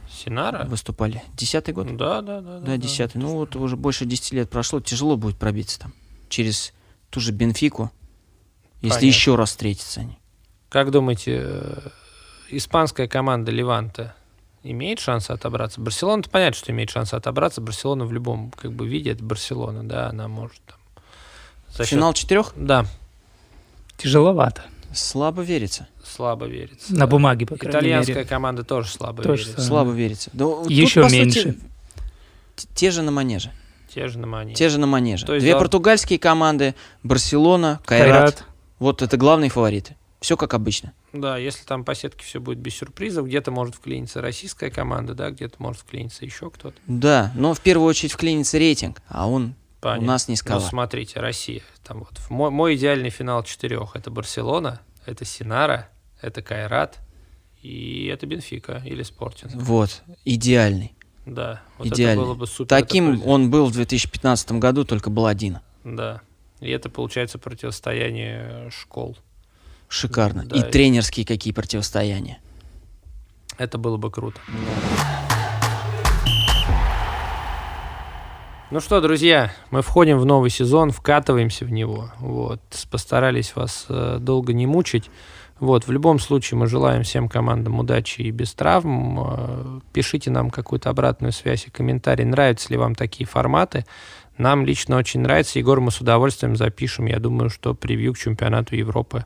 Синара? 0.09 0.65
Выступали. 0.65 1.23
Десятый 1.33 1.73
год? 1.73 1.95
Да, 1.95 2.21
да, 2.21 2.41
да. 2.41 2.59
Да, 2.59 2.77
десятый. 2.77 3.19
Да, 3.19 3.27
ну 3.27 3.35
вот 3.35 3.55
уже 3.55 3.77
больше 3.77 4.05
десяти 4.05 4.35
лет 4.35 4.49
прошло, 4.49 4.79
тяжело 4.79 5.17
будет 5.17 5.37
пробиться 5.37 5.79
там. 5.79 5.93
Через 6.29 6.73
ту 7.09 7.19
же 7.19 7.31
Бенфику, 7.31 7.91
если 8.81 8.89
Понятно. 8.89 9.05
еще 9.05 9.35
раз 9.35 9.49
встретятся 9.49 10.01
они. 10.01 10.17
Как 10.69 10.91
думаете, 10.91 11.41
э, 11.45 11.89
испанская 12.49 13.07
команда 13.07 13.51
Леванта 13.51 14.15
имеет 14.71 14.99
шанс 14.99 15.29
отобраться? 15.29 15.81
Барселона-то 15.81 16.29
понятно, 16.29 16.57
что 16.57 16.71
имеет 16.71 16.89
шанс 16.89 17.13
отобраться. 17.13 17.61
Барселона 17.61 18.05
в 18.05 18.11
любом 18.11 18.51
как 18.51 18.71
бы 18.71 18.87
виде 18.87 19.11
это 19.11 19.23
Барселона, 19.23 19.83
да, 19.83 20.09
она 20.09 20.27
может 20.27 20.61
там. 20.65 20.77
За 21.73 21.83
Финал 21.85 22.13
счет... 22.13 22.21
четырех? 22.21 22.53
Да. 22.55 22.85
Тяжеловато. 23.97 24.63
Слабо 24.93 25.41
верится. 25.41 25.87
Слабо 26.03 26.45
верится. 26.45 26.95
На 26.95 27.07
бумаге, 27.07 27.45
по 27.45 27.55
крайней 27.57 27.79
Итальянская 27.79 28.15
мере. 28.15 28.27
команда 28.27 28.63
тоже 28.63 28.89
слабо 28.89 29.21
тоже 29.21 29.43
верится. 29.43 29.61
Слабо 29.61 29.91
верится. 29.91 30.29
Да, 30.33 30.45
Еще 30.67 31.03
тут, 31.03 31.11
меньше. 31.11 31.55
Сути, 32.55 32.69
те 32.73 32.91
же 32.91 33.01
на 33.01 33.11
манеже. 33.11 33.51
Те 33.93 34.07
же 34.07 34.17
на 34.17 34.27
манеже. 34.27 34.55
Те 34.55 34.69
же 34.69 34.79
на 34.79 34.87
манеже. 34.87 35.25
То 35.25 35.33
есть 35.33 35.43
Две 35.43 35.53
да... 35.53 35.59
португальские 35.59 36.19
команды, 36.19 36.73
Барселона, 37.03 37.81
Кайрат. 37.85 38.07
Кайрат. 38.07 38.43
Вот 38.79 39.01
это 39.01 39.17
главные 39.17 39.49
фавориты. 39.49 39.96
Все 40.19 40.35
как 40.35 40.53
обычно. 40.53 40.93
Да, 41.13 41.37
если 41.37 41.63
там 41.63 41.83
по 41.83 41.93
сетке 41.93 42.25
все 42.25 42.39
будет 42.39 42.57
без 42.57 42.75
сюрпризов, 42.75 43.27
где-то 43.27 43.51
может 43.51 43.75
вклиниться 43.75 44.21
российская 44.21 44.71
команда, 44.71 45.13
да, 45.13 45.29
где-то 45.29 45.55
может 45.59 45.81
вклиниться 45.81 46.25
еще 46.25 46.49
кто-то. 46.49 46.77
Да, 46.87 47.31
но 47.35 47.53
в 47.53 47.61
первую 47.61 47.87
очередь 47.87 48.13
вклинится 48.13 48.57
рейтинг, 48.57 49.01
а 49.07 49.29
он 49.29 49.53
Понятно. 49.79 50.03
у 50.03 50.07
нас 50.07 50.27
не 50.27 50.35
скала. 50.35 50.59
Ну, 50.59 50.65
смотрите, 50.65 51.19
Россия. 51.19 51.61
Там 51.83 51.99
вот 51.99 52.19
мой, 52.29 52.49
мой 52.49 52.75
идеальный 52.75 53.11
финал 53.11 53.43
четырех 53.43 53.95
это 53.95 54.09
Барселона, 54.09 54.81
это 55.05 55.23
Синара, 55.23 55.89
это 56.19 56.41
Кайрат 56.41 56.97
и 57.61 58.09
это 58.11 58.25
Бенфика 58.25 58.81
или 58.85 59.03
Спортинг. 59.03 59.53
Вот, 59.53 60.01
идеальный. 60.25 60.93
Да, 61.27 61.61
вот 61.77 61.87
идеальный. 61.87 62.13
это 62.13 62.21
было 62.21 62.33
бы 62.33 62.47
супер. 62.47 62.69
Таким 62.69 63.21
он 63.25 63.51
был 63.51 63.67
в 63.67 63.73
2015 63.73 64.53
году, 64.53 64.83
только 64.83 65.09
был 65.09 65.27
один. 65.27 65.59
Да, 65.83 66.21
и 66.59 66.69
это 66.71 66.89
получается 66.89 67.37
противостояние 67.37 68.69
школ. 68.71 69.17
Шикарно. 69.87 70.45
Да, 70.45 70.55
и, 70.55 70.59
и 70.59 70.63
тренерские 70.63 71.25
какие 71.25 71.53
противостояния. 71.53 72.39
Это 73.57 73.77
было 73.77 73.97
бы 73.97 74.11
круто. 74.11 74.39
Ну 78.69 78.81
что, 78.81 78.99
друзья, 78.99 79.53
мы 79.71 79.81
входим 79.81 80.19
в 80.19 80.25
новый 80.25 80.49
сезон, 80.49 80.91
вкатываемся 80.91 81.63
в 81.63 81.71
него. 81.71 82.11
Вот, 82.19 82.59
постарались 82.91 83.55
вас 83.55 83.85
э, 83.87 84.17
долго 84.19 84.51
не 84.51 84.67
мучить. 84.67 85.09
Вот, 85.61 85.87
в 85.87 85.91
любом 85.91 86.19
случае 86.19 86.59
мы 86.59 86.67
желаем 86.67 87.03
всем 87.03 87.29
командам 87.29 87.79
удачи 87.79 88.21
и 88.21 88.31
без 88.31 88.53
травм. 88.53 89.19
Э, 89.19 89.79
пишите 89.93 90.31
нам 90.31 90.49
какую-то 90.49 90.89
обратную 90.89 91.31
связь 91.31 91.65
и 91.65 91.69
комментарий, 91.71 92.25
нравятся 92.25 92.69
ли 92.69 92.77
вам 92.77 92.93
такие 92.93 93.25
форматы. 93.25 93.85
Нам 94.37 94.65
лично 94.65 94.97
очень 94.97 95.21
нравится. 95.21 95.57
Егор, 95.59 95.79
мы 95.79 95.89
с 95.89 96.01
удовольствием 96.01 96.57
запишем, 96.57 97.05
я 97.05 97.19
думаю, 97.19 97.49
что 97.49 97.73
превью 97.73 98.13
к 98.13 98.17
чемпионату 98.17 98.75
Европы. 98.75 99.23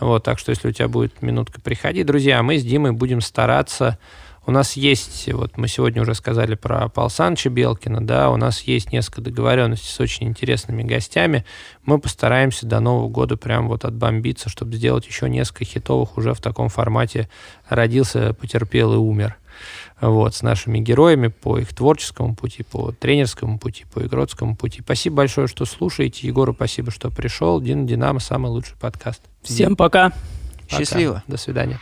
Вот, 0.00 0.24
так 0.24 0.38
что 0.38 0.50
если 0.50 0.68
у 0.68 0.72
тебя 0.72 0.88
будет 0.88 1.22
минутка, 1.22 1.60
приходи. 1.60 2.04
Друзья, 2.04 2.42
мы 2.42 2.58
с 2.58 2.64
Димой 2.64 2.92
будем 2.92 3.20
стараться 3.20 3.98
у 4.46 4.52
нас 4.52 4.74
есть, 4.74 5.28
вот 5.32 5.56
мы 5.56 5.66
сегодня 5.66 6.02
уже 6.02 6.14
сказали 6.14 6.54
про 6.54 6.88
Пал 6.88 7.10
Санча 7.10 7.50
Белкина, 7.50 8.06
да, 8.06 8.30
у 8.30 8.36
нас 8.36 8.62
есть 8.62 8.92
несколько 8.92 9.20
договоренностей 9.20 9.88
с 9.88 9.98
очень 9.98 10.28
интересными 10.28 10.84
гостями. 10.84 11.44
Мы 11.84 11.98
постараемся 11.98 12.64
до 12.64 12.78
Нового 12.78 13.08
года 13.08 13.36
прям 13.36 13.66
вот 13.66 13.84
отбомбиться, 13.84 14.48
чтобы 14.48 14.76
сделать 14.76 15.04
еще 15.04 15.28
несколько 15.28 15.64
хитовых 15.64 16.16
уже 16.16 16.32
в 16.32 16.40
таком 16.40 16.68
формате 16.68 17.28
«Родился, 17.68 18.34
потерпел 18.34 18.94
и 18.94 18.96
умер». 18.96 19.36
Вот, 20.00 20.34
с 20.34 20.42
нашими 20.42 20.78
героями 20.78 21.28
по 21.28 21.58
их 21.58 21.72
творческому 21.74 22.34
пути, 22.34 22.62
по 22.62 22.92
тренерскому 22.92 23.58
пути, 23.58 23.86
по 23.92 24.00
игротскому 24.00 24.54
пути. 24.54 24.82
Спасибо 24.82 25.16
большое, 25.16 25.46
что 25.46 25.64
слушаете. 25.64 26.26
Егору 26.26 26.52
спасибо, 26.52 26.90
что 26.90 27.10
пришел. 27.10 27.60
Дин 27.60 27.86
Динамо, 27.86 28.20
самый 28.20 28.48
лучший 28.48 28.76
подкаст. 28.78 29.22
Всем 29.42 29.74
пока. 29.74 30.10
пока. 30.10 30.78
Счастливо. 30.78 31.22
До 31.26 31.36
свидания. 31.36 31.78